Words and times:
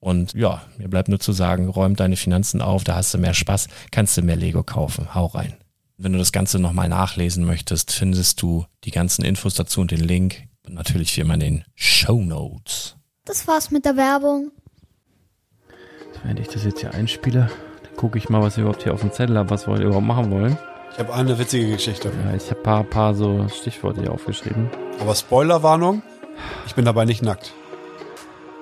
Und 0.00 0.34
ja, 0.34 0.62
mir 0.76 0.88
bleibt 0.88 1.08
nur 1.08 1.18
zu 1.18 1.32
sagen, 1.32 1.68
räum 1.68 1.96
deine 1.96 2.16
Finanzen 2.16 2.62
auf, 2.62 2.84
da 2.84 2.94
hast 2.94 3.12
du 3.14 3.18
mehr 3.18 3.34
Spaß, 3.34 3.68
kannst 3.90 4.16
du 4.16 4.22
mehr 4.22 4.36
Lego 4.36 4.62
kaufen. 4.62 5.14
Hau 5.14 5.26
rein. 5.26 5.56
Wenn 5.96 6.12
du 6.12 6.18
das 6.18 6.30
Ganze 6.30 6.60
nochmal 6.60 6.88
nachlesen 6.88 7.44
möchtest, 7.44 7.90
findest 7.90 8.40
du 8.40 8.64
die 8.84 8.92
ganzen 8.92 9.24
Infos 9.24 9.54
dazu 9.54 9.80
und 9.80 9.90
den 9.90 10.00
Link. 10.00 10.44
Und 10.64 10.74
natürlich 10.74 11.16
wie 11.16 11.22
immer 11.22 11.34
in 11.34 11.40
den 11.40 11.64
Show 11.74 12.20
Notes. 12.22 12.96
Das 13.24 13.48
war's 13.48 13.70
mit 13.70 13.84
der 13.84 13.96
Werbung. 13.96 14.52
Wenn 16.22 16.36
ich 16.36 16.48
das 16.48 16.64
jetzt 16.64 16.80
hier 16.80 16.94
einspiele, 16.94 17.50
dann 17.82 17.96
gucke 17.96 18.18
ich 18.18 18.28
mal, 18.28 18.40
was 18.42 18.56
wir 18.56 18.62
überhaupt 18.62 18.84
hier 18.84 18.94
auf 18.94 19.00
dem 19.00 19.12
Zettel 19.12 19.36
haben, 19.36 19.50
was 19.50 19.66
wir 19.66 19.76
überhaupt 19.80 20.06
machen 20.06 20.30
wollen. 20.30 20.56
Ich 20.92 20.98
habe 20.98 21.12
eine 21.14 21.38
witzige 21.38 21.70
Geschichte. 21.72 22.12
Ja, 22.24 22.34
ich 22.34 22.50
habe 22.50 22.60
ein 22.60 22.62
paar, 22.62 22.84
paar 22.84 23.14
so 23.14 23.48
Stichworte 23.48 24.00
hier 24.02 24.12
aufgeschrieben. 24.12 24.70
Aber 25.00 25.14
Spoilerwarnung, 25.14 26.02
ich 26.66 26.74
bin 26.74 26.84
dabei 26.84 27.04
nicht 27.04 27.22
nackt. 27.22 27.52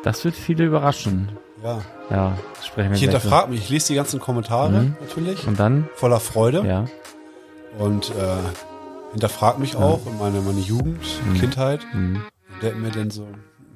Das 0.06 0.25
wird 0.25 0.37
viele 0.37 0.65
überraschen. 0.67 1.31
Ja. 1.65 1.81
Ja, 2.11 2.39
sprechen 2.65 2.91
wir 2.91 2.94
Ich 2.94 3.03
hinterfrage 3.03 3.50
mich, 3.50 3.62
ich 3.62 3.69
lese 3.71 3.89
die 3.89 3.97
ganzen 3.97 4.21
Kommentare 4.21 4.71
Mhm. 4.71 4.97
natürlich. 5.00 5.49
Und 5.49 5.59
dann? 5.59 5.89
Voller 5.97 6.21
Freude. 6.21 6.65
Ja. 6.65 6.84
Und 7.77 8.11
äh, 8.11 9.11
hinterfrage 9.11 9.59
mich 9.61 9.75
auch 9.75 10.06
und 10.06 10.16
meine, 10.21 10.39
meine 10.43 10.61
Jugend, 10.61 11.00
Mhm. 11.28 11.34
Kindheit. 11.41 11.81
Mhm. 11.93 12.22
Und 12.55 12.62
denke 12.62 12.78
mir 12.78 12.91
dann 12.93 13.11
so, 13.11 13.27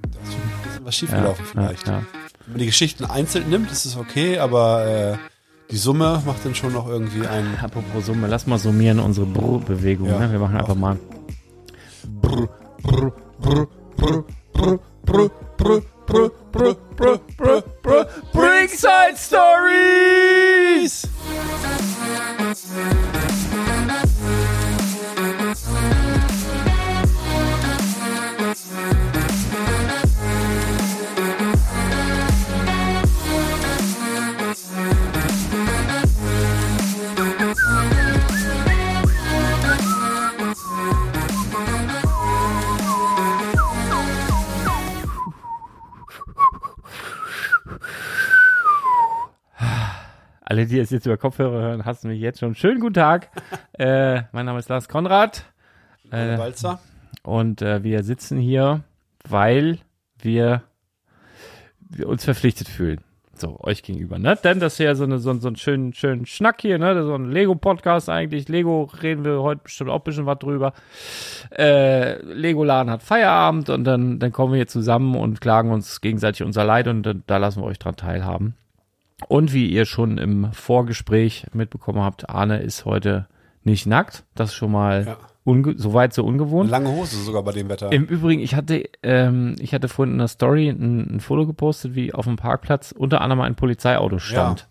da 0.02 0.08
ist 0.22 0.36
ein 0.36 0.62
bisschen 0.68 0.84
was 0.86 0.94
schiefgelaufen 0.94 1.44
ja, 1.46 1.50
vielleicht. 1.50 1.86
Ja, 1.88 1.92
ja. 1.94 2.02
Wenn 2.44 2.52
man 2.52 2.58
die 2.60 2.66
Geschichten 2.66 3.04
einzeln 3.06 3.50
nimmt, 3.50 3.72
ist 3.72 3.84
es 3.84 3.96
okay, 3.96 4.38
aber 4.38 4.86
äh, 4.86 5.16
die 5.72 5.78
Summe 5.78 6.22
macht 6.24 6.44
dann 6.44 6.54
schon 6.54 6.72
noch 6.72 6.88
irgendwie 6.88 7.26
einen. 7.26 7.56
Apropos 7.60 8.06
Summe, 8.06 8.28
lass 8.28 8.46
mal 8.46 8.58
summieren 8.58 9.00
unsere 9.00 9.26
Brr-Bewegung. 9.26 10.06
Ja. 10.06 10.20
Ne? 10.20 10.30
Wir 10.30 10.38
machen 10.38 10.56
einfach 10.56 10.76
mal. 10.76 10.96
Brr, 12.22 12.48
brr, 12.84 13.12
brr, 13.40 13.66
brr, 13.96 14.24
brr, 14.52 14.78
brr, 14.78 14.78
brr, 15.04 15.30
brr, 15.56 15.82
Bruh, 16.10 16.32
bruh, 16.50 16.74
bruh, 16.96 17.20
bruh, 17.38 17.62
br- 17.82 18.02
Bringside 18.34 19.16
Stories! 19.16 21.06
Alle, 50.50 50.66
die 50.66 50.80
es 50.80 50.90
jetzt 50.90 51.06
über 51.06 51.16
Kopfhörer 51.16 51.60
hören, 51.62 51.84
hassen 51.84 52.08
mich 52.08 52.20
jetzt 52.20 52.40
schon. 52.40 52.56
Schönen 52.56 52.80
guten 52.80 52.94
Tag. 52.94 53.28
äh, 53.78 54.22
mein 54.32 54.46
Name 54.46 54.58
ist 54.58 54.68
Lars 54.68 54.88
Konrad. 54.88 55.44
Äh, 56.10 56.36
Walzer. 56.38 56.80
und 57.22 57.62
äh, 57.62 57.84
wir 57.84 58.02
sitzen 58.02 58.36
hier, 58.40 58.80
weil 59.28 59.78
wir, 60.18 60.62
wir 61.88 62.08
uns 62.08 62.24
verpflichtet 62.24 62.66
fühlen. 62.68 63.00
So, 63.34 63.60
euch 63.60 63.84
gegenüber, 63.84 64.18
ne? 64.18 64.36
Denn 64.42 64.58
das 64.58 64.72
ist 64.72 64.78
ja 64.80 64.96
so, 64.96 65.04
eine, 65.04 65.20
so, 65.20 65.30
ein- 65.30 65.40
so 65.40 65.46
ein 65.46 65.54
schönen, 65.54 65.92
schönen 65.94 66.26
Schnack 66.26 66.60
hier, 66.62 66.78
ne? 66.80 67.00
So 67.04 67.14
ein 67.14 67.30
Lego-Podcast 67.30 68.08
eigentlich. 68.10 68.48
Lego 68.48 68.90
reden 69.02 69.24
wir 69.24 69.40
heute 69.42 69.60
bestimmt 69.62 69.88
auch 69.90 69.98
ein 70.00 70.02
bisschen 70.02 70.26
was 70.26 70.40
drüber. 70.40 70.72
Äh, 71.56 72.20
Lego-Laden 72.24 72.90
hat 72.90 73.04
Feierabend 73.04 73.70
und 73.70 73.84
dann, 73.84 74.18
dann 74.18 74.32
kommen 74.32 74.52
wir 74.52 74.56
hier 74.58 74.66
zusammen 74.66 75.14
und 75.14 75.40
klagen 75.40 75.70
uns 75.70 76.00
gegenseitig 76.00 76.42
unser 76.42 76.64
Leid 76.64 76.88
und 76.88 77.04
dann, 77.04 77.22
da 77.28 77.36
lassen 77.36 77.62
wir 77.62 77.66
euch 77.66 77.78
dran 77.78 77.94
teilhaben. 77.94 78.56
Und 79.28 79.52
wie 79.52 79.66
ihr 79.70 79.84
schon 79.86 80.18
im 80.18 80.52
Vorgespräch 80.52 81.46
mitbekommen 81.52 82.00
habt, 82.02 82.28
Arne 82.30 82.60
ist 82.60 82.84
heute 82.84 83.26
nicht 83.62 83.86
nackt. 83.86 84.24
Das 84.34 84.50
ist 84.50 84.54
schon 84.54 84.72
mal 84.72 85.04
Ja. 85.06 85.16
unge 85.44 85.74
soweit 85.76 86.12
so 86.14 86.22
Eine 86.22 86.32
ungewohnt. 86.32 86.70
lange 86.70 86.90
Hose 86.90 87.16
sogar 87.22 87.42
bei 87.42 87.52
dem 87.52 87.68
Wetter. 87.68 87.92
Im 87.92 88.04
Übrigen, 88.06 88.40
ich 88.40 88.54
hatte, 88.54 88.84
ähm, 89.02 89.56
ich 89.58 89.74
hatte 89.74 89.88
vorhin 89.88 90.12
in 90.14 90.18
der 90.18 90.28
Story 90.28 90.68
ein, 90.68 91.16
ein 91.16 91.20
Foto 91.20 91.46
gepostet, 91.46 91.94
wie 91.94 92.12
auf 92.14 92.24
dem 92.24 92.36
Parkplatz 92.36 92.92
unter 92.96 93.20
anderem 93.20 93.40
ein 93.42 93.54
Polizeiauto 93.56 94.18
stand. 94.18 94.68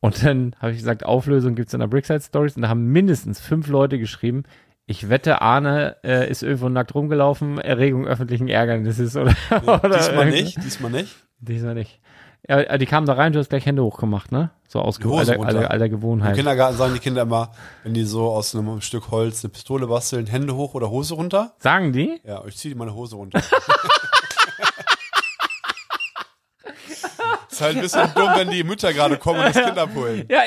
Und 0.00 0.22
dann 0.24 0.54
habe 0.60 0.72
ich 0.72 0.78
gesagt, 0.78 1.04
Auflösung 1.06 1.54
gibt's 1.54 1.72
in 1.74 1.80
der 1.80 1.86
Brickside 1.86 2.20
Stories 2.20 2.56
und 2.56 2.62
da 2.62 2.68
haben 2.68 2.86
mindestens 2.86 3.40
fünf 3.40 3.68
Leute 3.68 3.98
geschrieben, 3.98 4.42
ich 4.86 5.08
wette, 5.08 5.40
Arne 5.40 5.96
äh, 6.04 6.30
ist 6.30 6.42
irgendwo 6.42 6.68
nackt 6.68 6.94
rumgelaufen, 6.94 7.56
Erregung 7.58 8.06
öffentlichen 8.06 8.48
Ärgernisses 8.48 9.16
oder, 9.16 9.34
oder 9.62 9.78
diesmal 9.96 10.26
irgendwie- 10.28 10.42
nicht, 10.42 10.62
diesmal 10.62 10.90
nicht. 10.90 11.16
Diesmal 11.40 11.74
nicht. 11.74 12.00
Ja, 12.48 12.58
äh, 12.60 12.78
die 12.78 12.86
kamen 12.86 13.06
da 13.06 13.14
rein, 13.14 13.32
du 13.32 13.38
hast 13.38 13.48
gleich 13.48 13.64
Hände 13.64 13.82
hochgemacht, 13.82 14.30
ne? 14.32 14.50
So 14.68 14.80
aus 14.80 14.98
alter, 15.00 15.40
alter, 15.40 15.70
alter 15.70 15.84
Im 15.86 15.90
Gewohnheit. 15.92 16.36
Kindergarten 16.36 16.76
sagen 16.76 16.92
die 16.94 17.00
Kinder 17.00 17.22
immer, 17.22 17.52
wenn 17.84 17.94
die 17.94 18.04
so 18.04 18.30
aus 18.30 18.54
einem 18.54 18.80
Stück 18.82 19.10
Holz 19.10 19.42
eine 19.44 19.50
Pistole 19.52 19.86
basteln, 19.86 20.26
Hände 20.26 20.54
hoch 20.54 20.74
oder 20.74 20.90
Hose 20.90 21.14
runter. 21.14 21.54
Sagen 21.58 21.92
die? 21.92 22.20
Ja, 22.24 22.42
ich 22.46 22.56
ziehe 22.56 22.74
meine 22.74 22.94
Hose 22.94 23.16
runter. 23.16 23.40
ist 27.50 27.60
halt 27.60 27.76
ein 27.76 27.82
bisschen 27.82 28.08
dumm, 28.14 28.30
wenn 28.36 28.50
die 28.50 28.64
Mütter 28.64 28.92
gerade 28.92 29.16
kommen 29.16 29.38
und 29.40 29.54
das 29.54 29.64
Kind 29.64 29.78
abholen. 29.78 30.24
Ja, 30.28 30.40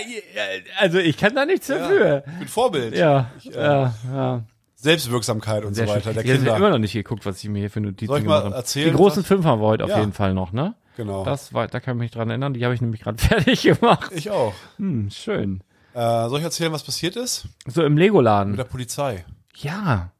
also 0.79 0.97
ich 0.99 1.17
kann 1.17 1.33
da 1.35 1.45
nichts 1.45 1.67
dafür. 1.67 2.23
Ich 2.33 2.39
bin 2.39 2.47
Vorbild. 2.47 2.95
Ja, 2.95 3.31
Ich, 3.39 3.53
äh, 3.55 3.59
ja, 3.63 3.93
ja. 4.13 4.43
Selbstwirksamkeit 4.75 5.65
und 5.65 5.73
Sehr 5.73 5.87
so 5.87 5.93
weiter 5.93 6.13
schön. 6.13 6.23
der 6.23 6.25
Ich 6.35 6.45
habe 6.47 6.57
immer 6.57 6.69
noch 6.69 6.77
nicht 6.77 6.93
geguckt, 6.93 7.25
was 7.25 7.43
ich 7.43 7.49
mir 7.49 7.59
hier 7.59 7.71
für 7.71 7.81
Notizen 7.81 8.07
Soll 8.07 8.19
ich 8.19 8.25
mal 8.25 8.35
gemacht 8.39 8.45
habe. 8.51 8.55
erzählen, 8.57 8.91
Die 8.91 8.95
großen 8.95 9.21
was- 9.23 9.27
Fünfer 9.27 9.49
haben 9.49 9.61
wir 9.61 9.67
heute 9.67 9.83
auf 9.85 9.89
Ja. 9.89 9.99
jeden 9.99 10.13
Fall 10.13 10.33
noch, 10.35 10.51
ne? 10.51 10.75
Genau. 10.97 11.23
Das 11.23 11.53
war, 11.53 11.67
da 11.67 11.79
kann 11.79 11.95
ich 11.97 11.99
mich 11.99 12.11
dran 12.11 12.29
erinnern. 12.29 12.53
Die 12.55 12.65
habe 12.65 12.73
ich 12.73 12.81
nämlich 12.81 13.01
gerade 13.01 13.17
fertig 13.23 13.61
gemacht. 13.61 14.11
ich 14.13 14.31
auch. 14.31 14.53
Hm, 14.77 15.09
schön. 15.11 15.61
Äh, 15.93 16.27
soll 16.27 16.39
ich 16.39 16.43
erzählen, 16.43 16.73
was 16.73 16.83
passiert 16.83 17.15
ist? 17.15 17.47
So 17.65 17.83
im 17.83 17.93
Mit 17.93 18.03
Legoladen. 18.03 18.55
der 18.57 18.63
Polizei. 18.65 19.25
Ja. 19.55 20.11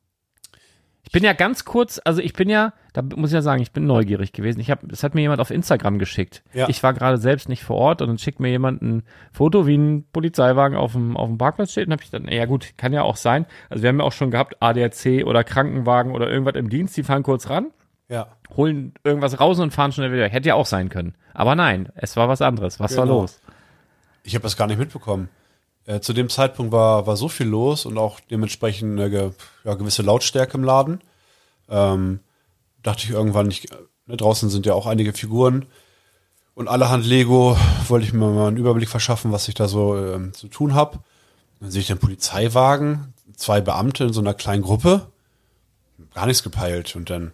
Ich 1.04 1.12
bin 1.12 1.24
ja 1.24 1.34
ganz 1.34 1.66
kurz, 1.66 2.02
also 2.04 2.22
ich 2.22 2.34
bin 2.34 2.50
ja, 2.50 2.74
da 2.94 3.02
muss 3.02 3.30
ich 3.30 3.34
ja 3.34 3.42
sagen, 3.42 3.62
ich 3.62 3.72
bin 3.72 3.86
neugierig 3.88 4.34
gewesen. 4.34 4.60
Ich 4.60 4.70
habe, 4.70 4.86
das 4.88 5.04
hat 5.04 5.16
mir 5.16 5.22
jemand 5.22 5.40
auf 5.40 5.52
Instagram 5.52 6.00
geschickt. 6.00 6.44
Ja. 6.54 6.68
Ich 6.68 6.84
war 6.84 6.94
gerade 6.94 7.18
selbst 7.18 7.48
nicht 7.48 7.64
vor 7.64 7.78
Ort 7.78 8.02
und 8.02 8.10
dann 8.10 8.18
schickt 8.18 8.40
mir 8.40 8.50
jemand 8.50 8.82
ein 8.82 9.04
Foto, 9.32 9.66
wie 9.66 9.78
ein 9.78 10.06
Polizeiwagen 10.12 10.78
auf 10.78 10.92
dem, 10.92 11.16
auf 11.16 11.30
dem 11.30 11.38
Parkplatz 11.38 11.72
steht 11.72 11.88
und 11.88 11.94
habe 11.94 12.04
ich 12.04 12.10
dann, 12.12 12.28
ja 12.28 12.46
gut, 12.46 12.74
kann 12.78 12.92
ja 12.92 13.04
auch 13.04 13.16
sein. 13.16 13.46
Also 13.70 13.84
wir 13.84 13.88
haben 13.90 14.00
ja 14.00 14.06
auch 14.06 14.12
schon 14.12 14.32
gehabt, 14.32 14.58
ADAC 14.62 15.26
oder 15.26 15.44
Krankenwagen 15.44 16.12
oder 16.14 16.30
irgendwas 16.30 16.56
im 16.56 16.70
Dienst, 16.70 16.98
die 16.98 17.04
fahren 17.04 17.24
kurz 17.24 17.50
ran, 17.50 17.72
Ja. 18.10 18.28
holen 18.56 18.94
irgendwas 19.04 19.40
raus 19.40 19.60
und 19.60 19.72
fahren 19.72 19.92
schnell 19.92 20.12
wieder. 20.12 20.28
Hätte 20.30 20.50
ja 20.50 20.56
auch 20.56 20.66
sein 20.66 20.90
können. 20.90 21.16
Aber 21.34 21.56
nein, 21.56 21.90
es 21.96 22.16
war 22.16 22.30
was 22.30 22.42
anderes. 22.42 22.80
Was 22.80 22.96
war 22.98 23.06
Genau. 23.06 23.22
los? 23.22 23.40
Ich 24.24 24.34
habe 24.36 24.44
das 24.44 24.56
gar 24.58 24.68
nicht 24.68 24.78
mitbekommen. 24.80 25.30
Äh, 25.86 26.00
zu 26.02 26.14
dem 26.14 26.30
Zeitpunkt 26.30 26.72
war, 26.72 27.08
war 27.08 27.16
so 27.18 27.28
viel 27.30 27.48
los 27.48 27.86
und 27.86 27.98
auch 27.98 28.20
dementsprechend 28.20 29.00
eine 29.00 29.10
ge, 29.10 29.32
ja, 29.64 29.74
gewisse 29.76 30.02
Lautstärke 30.04 30.58
im 30.58 30.64
Laden. 30.64 31.02
Ähm, 31.70 32.20
dachte 32.84 33.04
ich 33.04 33.10
irgendwann, 33.10 33.50
ich, 33.52 33.68
ne, 34.06 34.18
draußen 34.18 34.50
sind 34.50 34.66
ja 34.66 34.74
auch 34.74 34.86
einige 34.88 35.14
Figuren 35.14 35.66
und 36.56 36.68
allerhand 36.68 37.06
Lego, 37.06 37.58
wollte 37.88 38.06
ich 38.06 38.14
mir 38.14 38.30
mal 38.30 38.48
einen 38.48 38.58
Überblick 38.58 38.90
verschaffen, 38.90 39.32
was 39.32 39.48
ich 39.48 39.54
da 39.56 39.68
so 39.68 39.96
ähm, 39.98 40.34
zu 40.34 40.48
tun 40.48 40.74
habe. 40.74 41.00
Dann 41.60 41.72
sehe 41.72 41.82
ich 41.82 41.88
den 41.88 42.00
Polizeiwagen, 42.00 43.14
zwei 43.36 43.62
Beamte 43.62 44.06
in 44.06 44.14
so 44.14 44.22
einer 44.22 44.34
kleinen 44.34 44.64
Gruppe. 44.64 45.08
Gar 46.14 46.26
nichts 46.28 46.44
gepeilt. 46.44 46.96
Und 46.96 47.10
dann, 47.10 47.32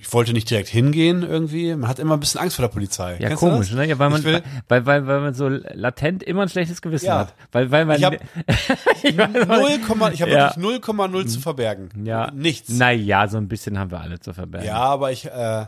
ich 0.00 0.12
wollte 0.12 0.32
nicht 0.32 0.48
direkt 0.48 0.68
hingehen 0.68 1.22
irgendwie. 1.22 1.74
Man 1.74 1.88
hat 1.88 1.98
immer 1.98 2.14
ein 2.16 2.20
bisschen 2.20 2.40
Angst 2.40 2.56
vor 2.56 2.64
der 2.64 2.72
Polizei. 2.72 3.18
Ja, 3.20 3.28
Kennst 3.28 3.40
komisch, 3.40 3.72
ne? 3.72 3.84
Ja, 3.86 3.98
weil 3.98 4.10
man, 4.10 4.20
Ich 4.20 4.26
will- 4.26 4.42
weil, 4.68 4.86
weil, 4.86 5.06
weil 5.06 5.20
man 5.20 5.34
so 5.34 5.48
latent 5.48 6.22
immer 6.22 6.42
ein 6.42 6.48
schlechtes 6.48 6.80
Gewissen 6.82 7.06
Ja. 7.06 7.18
hat. 7.20 7.34
Weil, 7.52 7.70
weil 7.70 7.84
man, 7.84 7.96
Ich 7.98 8.04
hab- 8.04 8.14
Ich 9.02 9.16
weiß 9.16 9.48
auch 9.48 9.68
nicht. 9.68 9.88
0, 9.88 10.10
ich 10.14 10.22
habe 10.22 10.30
Ja. 10.30 10.54
wirklich 10.56 10.84
0,0 10.84 11.26
zu 11.26 11.40
verbergen. 11.40 11.88
Ja. 12.04 12.30
Nichts. 12.32 12.68
Naja, 12.70 13.26
so 13.28 13.36
ein 13.38 13.48
bisschen 13.48 13.78
haben 13.78 13.90
wir 13.90 14.00
alle 14.00 14.20
zu 14.20 14.32
verbergen. 14.32 14.66
Ja, 14.66 14.76
aber 14.78 15.10
ich, 15.12 15.26
äh, 15.26 15.66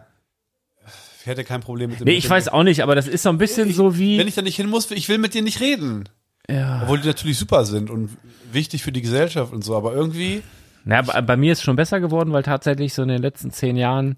ich 1.20 1.26
hätte 1.26 1.44
kein 1.44 1.60
Problem 1.60 1.90
mit 1.90 2.00
dem. 2.00 2.04
Nee, 2.06 2.14
ich 2.14 2.28
weiß 2.30 2.48
auch 2.48 2.62
nicht, 2.62 2.82
aber 2.82 2.94
das 2.94 3.06
ist 3.08 3.22
so 3.22 3.28
ein 3.28 3.38
bisschen 3.38 3.72
so 3.72 3.98
wie. 3.98 4.18
Wenn 4.18 4.28
ich 4.28 4.34
da 4.34 4.42
nicht 4.42 4.56
hin 4.56 4.68
muss, 4.68 4.90
ich 4.90 5.08
will 5.08 5.18
mit 5.18 5.34
dir 5.34 5.42
nicht 5.42 5.60
reden. 5.60 6.08
ja. 6.48 6.80
Obwohl 6.82 6.98
die 7.00 7.06
natürlich 7.08 7.38
super 7.38 7.64
sind 7.64 7.90
und 7.90 8.16
wichtig 8.52 8.82
für 8.82 8.90
die 8.92 9.02
Gesellschaft 9.02 9.52
und 9.52 9.62
so, 9.62 9.76
aber 9.76 9.92
irgendwie, 9.92 10.42
Na, 10.84 11.02
bei, 11.02 11.20
bei 11.20 11.36
mir 11.36 11.52
ist 11.52 11.58
es 11.58 11.64
schon 11.64 11.76
besser 11.76 12.00
geworden, 12.00 12.32
weil 12.32 12.42
tatsächlich 12.42 12.94
so 12.94 13.02
in 13.02 13.08
den 13.08 13.22
letzten 13.22 13.50
zehn 13.50 13.76
Jahren 13.76 14.16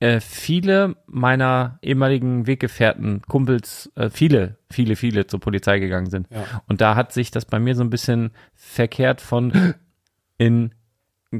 äh, 0.00 0.20
viele 0.20 0.96
meiner 1.06 1.78
ehemaligen 1.82 2.46
Weggefährten, 2.46 3.22
Kumpels, 3.22 3.92
äh, 3.96 4.10
viele, 4.10 4.56
viele, 4.70 4.96
viele 4.96 5.26
zur 5.26 5.40
Polizei 5.40 5.78
gegangen 5.78 6.10
sind. 6.10 6.26
Ja. 6.30 6.62
Und 6.66 6.80
da 6.80 6.96
hat 6.96 7.12
sich 7.12 7.30
das 7.30 7.44
bei 7.44 7.58
mir 7.58 7.74
so 7.74 7.82
ein 7.82 7.90
bisschen 7.90 8.30
verkehrt 8.54 9.20
von 9.20 9.74
in 10.38 10.74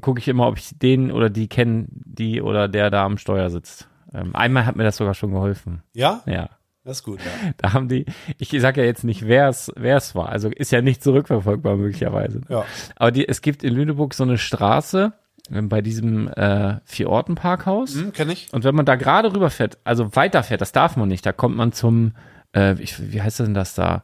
gucke 0.01 0.21
ich 0.21 0.29
immer, 0.29 0.47
ob 0.47 0.57
ich 0.57 0.79
den 0.79 1.11
oder 1.11 1.31
die 1.31 1.49
kenne, 1.49 1.87
die 1.91 2.41
oder 2.43 2.69
der 2.69 2.91
da 2.91 3.05
am 3.05 3.19
Steuer 3.19 3.51
sitzt. 3.51 3.89
Ähm, 4.13 4.37
einmal 4.37 4.67
hat 4.67 4.77
mir 4.77 4.85
das 4.85 4.97
sogar 4.97 5.15
schon 5.15 5.33
geholfen. 5.33 5.83
ja, 5.95 6.23
Ja. 6.27 6.51
Das 6.85 6.99
ist 6.99 7.05
gut, 7.05 7.21
ja. 7.21 7.53
Da 7.59 7.73
haben 7.73 7.89
die, 7.89 8.07
ich 8.39 8.51
sag 8.61 8.77
ja 8.77 8.85
jetzt 8.85 9.05
nicht, 9.05 9.27
wer 9.27 9.49
es 9.49 10.15
war. 10.15 10.29
Also 10.29 10.49
ist 10.49 10.73
ja 10.73 10.81
nicht 10.83 11.03
zurückverfolgbar 11.03 11.77
möglicherweise. 11.77 12.41
Ja, 12.49 12.65
Aber 12.97 13.11
die, 13.11 13.29
es 13.29 13.43
gibt 13.43 13.63
in 13.63 13.75
Lüneburg 13.75 14.15
so 14.15 14.25
eine 14.25 14.39
Straße 14.39 15.13
ähm, 15.51 15.69
bei 15.69 15.83
diesem 15.83 16.29
äh, 16.29 16.77
Vier-Orten-Parkhaus. 16.85 17.95
hm, 17.95 18.13
kenn 18.13 18.31
ich. 18.31 18.53
Und 18.53 18.65
wenn 18.65 18.75
man 18.75 18.87
da 18.87 18.97
gerade 18.97 19.33
rüberfährt, 19.35 19.79
also 19.85 20.15
weiterfährt, 20.17 20.61
das 20.61 20.73
darf 20.73 20.97
man 20.97 21.09
nicht, 21.09 21.25
da 21.27 21.33
kommt 21.33 21.57
man 21.57 21.73
zum, 21.73 22.13
äh, 22.55 22.81
ich, 22.81 23.13
wie 23.13 23.21
heißt 23.23 23.41
denn 23.41 23.55
das 23.55 23.75
da? 23.75 24.03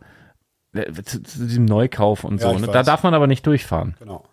Äh, 0.75 0.93
Zu, 1.05 1.23
zu 1.23 1.47
diesem 1.47 1.65
Neukauf 1.65 2.25
und 2.25 2.41
Ja, 2.41 2.53
so. 2.53 2.59
Ne? 2.59 2.67
Da 2.67 2.83
darf 2.83 3.03
man 3.03 3.15
aber 3.15 3.27
nicht 3.27 3.47
durchfahren. 3.47 3.95
Genau. 3.99 4.25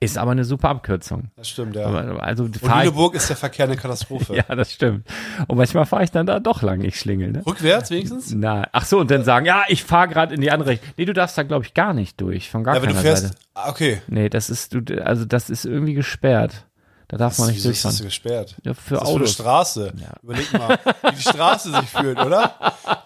Ist 0.00 0.18
aber 0.18 0.32
eine 0.32 0.44
super 0.44 0.68
Abkürzung. 0.68 1.30
Das 1.36 1.48
stimmt, 1.48 1.74
ja. 1.76 1.86
Also 1.86 2.44
und 2.44 2.60
Lüneburg 2.62 3.14
ist 3.14 3.28
der 3.28 3.36
Verkehr 3.36 3.66
eine 3.66 3.76
Katastrophe. 3.76 4.34
Ja, 4.48 4.54
das 4.54 4.72
stimmt. 4.72 5.06
Und 5.46 5.56
manchmal 5.56 5.86
fahre 5.86 6.04
ich 6.04 6.10
dann 6.10 6.26
da 6.26 6.38
doch 6.40 6.62
lang, 6.62 6.82
ich 6.82 6.98
schlingel, 6.98 7.32
ne? 7.32 7.42
Rückwärts 7.46 7.90
wenigstens? 7.90 8.32
Na, 8.34 8.68
ach 8.72 8.84
so, 8.84 8.98
und 9.00 9.10
dann 9.10 9.24
sagen, 9.24 9.46
ja, 9.46 9.64
ich 9.68 9.84
fahre 9.84 10.08
gerade 10.08 10.34
in 10.34 10.40
die 10.40 10.50
andere 10.50 10.70
Richtung. 10.70 10.88
Nee, 10.96 11.04
du 11.06 11.12
darfst 11.12 11.36
da, 11.38 11.42
glaube 11.42 11.64
ich, 11.64 11.74
gar 11.74 11.94
nicht 11.94 12.20
durch, 12.20 12.50
von 12.50 12.64
gar 12.64 12.76
Ja, 12.76 12.82
wenn 12.82 12.88
du 12.90 12.94
keiner 12.94 13.02
fährst, 13.06 13.22
Seite. 13.28 13.36
ah, 13.54 13.70
okay. 13.70 14.02
Nee, 14.08 14.28
das 14.28 14.50
ist, 14.50 14.74
du, 14.74 14.82
also 15.04 15.24
das 15.24 15.50
ist 15.50 15.64
irgendwie 15.64 15.94
gesperrt. 15.94 16.66
Da 17.10 17.16
darf 17.16 17.38
man 17.38 17.48
nicht 17.48 17.56
Wieso 17.56 17.70
ist 17.70 17.84
das 17.86 17.98
durchfahren. 17.98 18.44
gesperrt? 18.44 18.56
Ja, 18.64 18.74
für 18.74 18.94
das 18.96 19.02
ist 19.04 19.08
für 19.08 19.14
eine 19.14 19.16
Autos. 19.22 19.32
Straße. 19.32 19.92
Überleg 20.22 20.52
mal, 20.52 20.78
wie 21.04 21.16
die 21.16 21.22
Straße 21.22 21.70
sich 21.70 21.88
fühlt, 21.88 22.18
oder? 22.20 22.52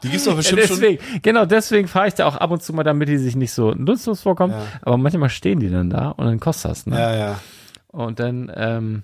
Die 0.02 0.08
gibt's 0.08 0.25
doch 0.25 0.32
Ja, 0.32 0.37
bestimmt 0.38 0.62
schon. 0.62 0.81
deswegen, 0.81 1.22
genau, 1.22 1.44
deswegen 1.46 1.87
fahre 1.87 2.08
ich 2.08 2.14
da 2.14 2.26
auch 2.26 2.34
ab 2.37 2.50
und 2.50 2.62
zu 2.64 2.72
mal, 2.72 2.82
damit 2.82 3.08
die 3.08 3.19
sich 3.19 3.37
nicht 3.37 3.52
so 3.52 3.70
nutzlos 3.70 4.20
vorkommen. 4.22 4.55
Ja. 4.55 4.62
Aber 4.82 4.96
manchmal 4.96 5.29
stehen 5.31 5.60
die 5.60 5.70
dann 5.70 5.88
da 5.88 6.08
und 6.10 6.27
dann 6.27 6.41
kostet 6.41 6.72
das, 6.72 6.86
ne? 6.86 6.98
Ja, 6.98 7.15
ja. 7.15 7.41
Und 7.93 8.19
dann, 8.19 8.50
ähm, 8.56 9.03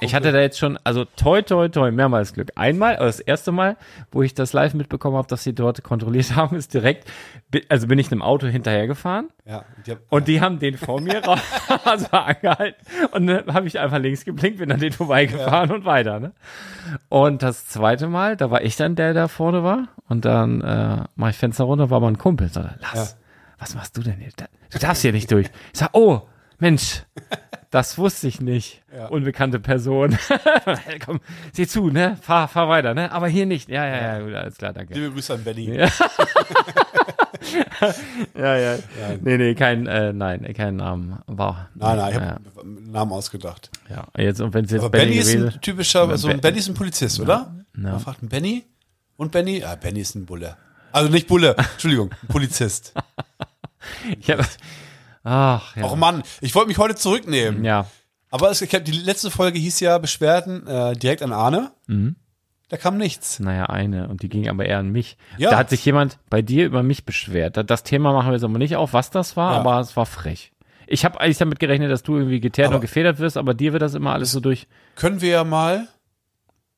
ich 0.00 0.14
hatte 0.14 0.32
da 0.32 0.40
jetzt 0.40 0.58
schon, 0.58 0.78
also 0.84 1.04
toi, 1.04 1.42
toi, 1.42 1.68
toi, 1.68 1.90
mehrmals 1.90 2.32
Glück. 2.32 2.50
Einmal, 2.56 2.96
also 2.96 3.06
das 3.06 3.20
erste 3.20 3.52
Mal, 3.52 3.76
wo 4.10 4.22
ich 4.22 4.32
das 4.34 4.52
live 4.52 4.74
mitbekommen 4.74 5.16
habe, 5.16 5.28
dass 5.28 5.44
sie 5.44 5.54
dort 5.54 5.82
kontrolliert 5.82 6.34
haben, 6.36 6.56
ist 6.56 6.72
direkt, 6.74 7.08
also 7.68 7.86
bin 7.86 7.98
ich 7.98 8.10
einem 8.10 8.22
Auto 8.22 8.46
hinterhergefahren 8.46 9.28
Ja, 9.44 9.64
die 9.86 9.90
hab, 9.92 9.98
und 10.10 10.26
die 10.28 10.40
haben 10.40 10.58
den 10.58 10.76
vor 10.78 11.00
mir 11.00 11.24
raus, 11.24 11.40
also 11.84 12.06
angehalten 12.10 12.80
und 13.12 13.26
dann 13.26 13.52
habe 13.52 13.66
ich 13.66 13.78
einfach 13.78 13.98
links 13.98 14.24
geblinkt, 14.24 14.58
bin 14.58 14.72
an 14.72 14.80
den 14.80 14.92
vorbeigefahren 14.92 15.70
und 15.70 15.84
weiter, 15.84 16.18
ne? 16.20 16.32
Und 17.08 17.42
das 17.42 17.66
zweite 17.68 18.08
Mal, 18.08 18.36
da 18.36 18.50
war 18.50 18.62
ich 18.62 18.76
dann 18.76 18.94
der, 18.96 19.14
der 19.14 19.28
vorne 19.28 19.62
war 19.62 19.88
und 20.08 20.24
dann 20.24 20.60
äh, 20.62 21.04
mach 21.16 21.30
ich 21.30 21.36
Fenster 21.36 21.64
runter, 21.64 21.90
war 21.90 22.00
mein 22.00 22.18
Kumpel, 22.18 22.48
so, 22.48 22.60
lass, 22.80 23.16
was 23.58 23.74
machst 23.74 23.96
du 23.96 24.02
denn 24.02 24.18
hier? 24.18 24.30
Da- 24.36 24.46
Du 24.72 24.78
darfst 24.80 25.02
hier 25.02 25.12
nicht 25.12 25.30
durch. 25.30 25.46
Ich 25.72 25.78
sag, 25.78 25.90
oh, 25.92 26.22
Mensch, 26.58 27.02
das 27.70 27.98
wusste 27.98 28.28
ich 28.28 28.40
nicht. 28.40 28.82
Ja. 28.94 29.06
Unbekannte 29.08 29.58
Person. 29.58 30.16
Komm, 31.04 31.20
sieh 31.52 31.66
zu, 31.66 31.88
ne? 31.90 32.16
Fahr, 32.22 32.46
fahr 32.48 32.68
weiter, 32.68 32.94
ne? 32.94 33.10
Aber 33.12 33.28
hier 33.28 33.46
nicht. 33.46 33.68
Ja, 33.68 33.84
ja, 33.86 33.96
ja, 34.18 34.20
gut, 34.24 34.34
alles 34.34 34.56
klar, 34.56 34.72
danke. 34.72 34.94
liebe 34.94 35.10
Grüße 35.12 35.34
an 35.34 35.44
Benny. 35.44 35.74
Ja. 35.76 35.88
Ja, 38.36 38.56
ja. 38.56 38.78
Nee, 39.20 39.36
nee, 39.36 39.54
kein, 39.54 39.86
äh, 39.86 40.12
nein, 40.12 40.50
kein 40.54 40.76
Namen. 40.76 41.18
War. 41.26 41.68
Nein, 41.74 41.96
nein, 41.96 42.08
ich 42.10 42.14
ja, 42.20 42.26
habe 42.26 42.60
einen 42.62 42.90
Namen 42.90 43.12
ausgedacht. 43.12 43.70
ja. 43.90 44.06
Jetzt, 44.16 44.40
und 44.40 44.54
wenn 44.54 44.64
es 44.64 44.70
jetzt 44.70 44.80
Aber 44.80 44.90
Benny, 44.90 45.06
Benny 45.10 45.16
ist 45.20 45.32
gewesen 45.32 45.48
ein 45.54 45.60
typischer, 45.60 46.16
so 46.16 46.28
ein 46.28 46.34
Ben- 46.34 46.40
Benny 46.40 46.58
ist 46.58 46.68
ein 46.68 46.74
Polizist, 46.74 47.20
oder? 47.20 47.54
Ja. 47.76 47.82
Man 47.90 48.00
fragt 48.00 48.22
einen 48.22 48.28
Benny 48.30 48.64
und 49.16 49.30
Benny? 49.32 49.62
Ah, 49.62 49.76
Benny 49.76 50.00
ist 50.00 50.14
ein 50.14 50.24
Bulle. 50.26 50.56
Also 50.92 51.10
nicht 51.10 51.26
Bulle, 51.28 51.54
Entschuldigung, 51.56 52.10
ein 52.22 52.28
Polizist. 52.28 52.94
ja, 54.22 54.36
Ach, 55.24 55.74
ja. 55.76 55.84
Auch 55.84 55.96
Mann, 55.96 56.22
ich 56.40 56.54
wollte 56.54 56.68
mich 56.68 56.78
heute 56.78 56.94
zurücknehmen. 56.94 57.64
ja. 57.64 57.86
Aber 58.30 58.50
es, 58.50 58.58
die 58.58 58.90
letzte 58.90 59.30
Folge 59.30 59.60
hieß 59.60 59.78
ja 59.78 59.96
Beschwerden 59.98 60.66
äh, 60.66 60.94
direkt 60.96 61.22
an 61.22 61.32
Arne. 61.32 61.70
Mhm. 61.86 62.16
Da 62.68 62.76
kam 62.76 62.96
nichts. 62.96 63.38
Naja, 63.38 63.66
eine. 63.66 64.08
Und 64.08 64.22
die 64.22 64.28
ging 64.28 64.48
aber 64.48 64.66
eher 64.66 64.78
an 64.78 64.90
mich. 64.90 65.16
Ja. 65.38 65.50
Da 65.50 65.56
hat 65.58 65.70
sich 65.70 65.84
jemand 65.84 66.18
bei 66.30 66.42
dir 66.42 66.66
über 66.66 66.82
mich 66.82 67.04
beschwert. 67.04 67.56
Da- 67.56 67.62
Das 67.62 67.84
Thema 67.84 68.12
machen 68.12 68.28
wir 68.30 68.32
jetzt 68.32 68.42
aber 68.42 68.58
nicht 68.58 68.74
auf, 68.74 68.92
was 68.92 69.10
das 69.10 69.36
war, 69.36 69.52
Ja. 69.52 69.60
aber 69.60 69.78
es 69.78 69.96
war 69.96 70.06
frech. 70.06 70.50
Ich 70.88 71.04
habe 71.04 71.20
eigentlich 71.20 71.38
damit 71.38 71.60
gerechnet, 71.60 71.92
dass 71.92 72.02
du 72.02 72.16
irgendwie 72.16 72.40
geteert 72.40 72.74
und 72.74 72.80
gefedert 72.80 73.20
wirst, 73.20 73.36
aber 73.36 73.54
dir 73.54 73.72
wird 73.72 73.82
das 73.82 73.94
immer 73.94 74.12
alles 74.12 74.32
so 74.32 74.40
durch. 74.40 74.66
Können 74.96 75.20
wir 75.20 75.30
ja 75.30 75.44
mal 75.44 75.86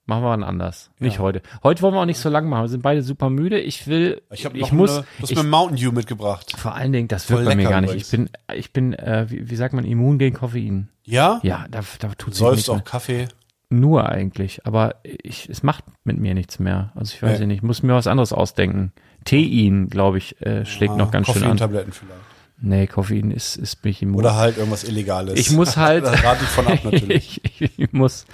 Machen 0.09 0.23
wir 0.23 0.31
wann 0.31 0.45
anders. 0.45 0.91
Nicht 1.01 1.17
Ja. 1.17 1.21
heute. 1.23 1.43
Heute 1.65 1.83
wollen 1.83 1.95
wir 1.95 2.01
auch 2.01 2.05
nicht 2.07 2.19
so 2.21 2.29
lang 2.29 2.49
machen. 2.49 2.63
Wir 2.63 2.69
sind 2.69 2.83
beide 2.83 3.03
super 3.03 3.29
müde. 3.29 3.59
Ich 3.59 3.89
will, 3.89 4.23
Ich 4.31 4.45
habe 4.45 4.57
ich 4.57 4.63
noch 4.63 4.73
muss, 4.73 4.91
eine, 4.91 5.01
du 5.03 5.23
hast 5.23 5.31
ich, 5.33 5.37
mir 5.37 5.43
Mountain 5.43 5.77
Dew 5.79 5.91
mitgebracht. 5.93 6.53
vor 6.57 6.75
allen 6.77 6.93
Dingen, 6.93 7.09
das 7.09 7.25
Voll 7.25 7.39
wirkt 7.39 7.49
bei 7.49 7.57
mir 7.57 7.69
gar 7.69 7.81
nicht. 7.81 7.91
übrigens. 7.91 8.13
Ich 8.13 8.19
bin, 8.19 8.31
ich 8.57 8.73
bin, 8.73 8.93
äh, 8.95 9.27
wie, 9.29 9.51
wie 9.51 9.57
sagt 9.57 9.75
man, 9.75 9.85
immun 9.85 10.19
gegen 10.19 10.37
Koffein. 10.37 10.89
Ja? 11.03 11.41
Ja, 11.43 11.67
da, 11.71 11.81
da 11.99 12.09
tut 12.15 12.29
Du 12.29 12.31
sich 12.33 12.39
säufst 12.39 12.57
nichts 12.57 12.69
auch 12.71 12.75
mehr. 12.77 12.85
Kaffee. 12.85 13.29
Nur 13.69 14.09
eigentlich, 14.09 14.65
aber 14.65 14.95
ich, 15.03 15.49
es 15.49 15.65
macht 15.65 15.83
mit 16.05 16.21
mir 16.21 16.35
nichts 16.35 16.61
mehr. 16.61 16.93
Also 16.95 17.13
ich 17.15 17.21
weiß 17.23 17.33
Nee. 17.33 17.41
ja 17.41 17.47
nicht, 17.49 17.57
ich 17.57 17.63
muss 17.65 17.83
mir 17.83 17.95
was 17.95 18.07
anderes 18.07 18.33
ausdenken. 18.33 18.93
Tein, 19.25 19.89
glaube 19.91 20.19
ich, 20.19 20.41
äh, 20.41 20.65
schlägt 20.65 20.97
noch 20.97 21.09
Ah, 21.09 21.11
ganz 21.11 21.27
schön 21.27 21.37
an. 21.39 21.43
Koffeintabletten 21.43 21.93
vielleicht. 21.93 22.21
Nee, 22.59 22.87
Koffein 22.87 23.31
ist, 23.33 23.57
ist 23.57 23.85
mich 23.85 24.01
immun. 24.01 24.17
Oder 24.21 24.37
halt 24.37 24.57
irgendwas 24.57 24.83
Illegales. 24.85 25.39
Ich 25.39 25.51
muss 25.51 25.77
halt- 25.77 26.05
da 26.07 26.13
rate 26.13 26.43
ich 26.45 26.49
von 26.49 26.67
ab 26.67 26.79
natürlich. 26.85 27.41
ich, 27.61 27.79
ich 27.79 27.93
muss, 27.93 28.25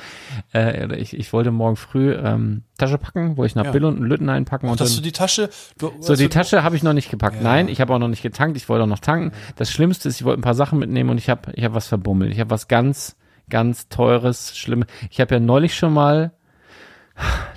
äh, 0.54 0.94
ich, 0.96 1.16
ich 1.18 1.32
wollte 1.32 1.50
morgen 1.50 1.74
früh 1.74 2.12
ähm, 2.14 2.62
Tasche 2.78 2.98
packen, 2.98 3.36
wo 3.36 3.44
ich 3.44 3.56
nach 3.56 3.64
Ja. 3.64 3.72
Bill 3.72 3.84
und 3.84 3.98
Lütten 4.00 4.28
einpacken 4.28 4.68
und 4.68 4.80
Hast 4.80 4.96
du 4.96 5.00
die 5.02 5.10
Tasche? 5.10 5.50
Du, 5.76 5.90
so 5.98 6.14
die 6.14 6.24
du- 6.24 6.28
Tasche 6.28 6.62
habe 6.62 6.76
ich 6.76 6.84
noch 6.84 6.92
nicht 6.92 7.10
gepackt. 7.10 7.36
Ja. 7.36 7.42
Nein, 7.42 7.66
ich 7.66 7.80
habe 7.80 7.92
auch 7.92 7.98
noch 7.98 8.06
nicht 8.08 8.22
getankt. 8.22 8.56
Ich 8.56 8.68
wollte 8.68 8.84
auch 8.84 8.88
noch 8.88 9.00
tanken. 9.00 9.32
Das 9.56 9.72
Schlimmste 9.72 10.08
ist, 10.08 10.20
ich 10.20 10.24
wollte 10.24 10.40
ein 10.40 10.44
paar 10.44 10.54
Sachen 10.54 10.78
mitnehmen 10.78 11.10
und 11.10 11.18
ich 11.18 11.28
habe, 11.28 11.50
ich 11.54 11.64
habe 11.64 11.74
was 11.74 11.88
verbummelt. 11.88 12.30
Ich 12.32 12.38
habe 12.38 12.50
was 12.50 12.68
ganz, 12.68 13.16
ganz 13.50 13.88
teures, 13.88 14.56
schlimm. 14.56 14.84
Ich 15.10 15.20
habe 15.20 15.34
ja 15.34 15.40
neulich 15.40 15.74
schon 15.74 15.92
mal 15.92 16.32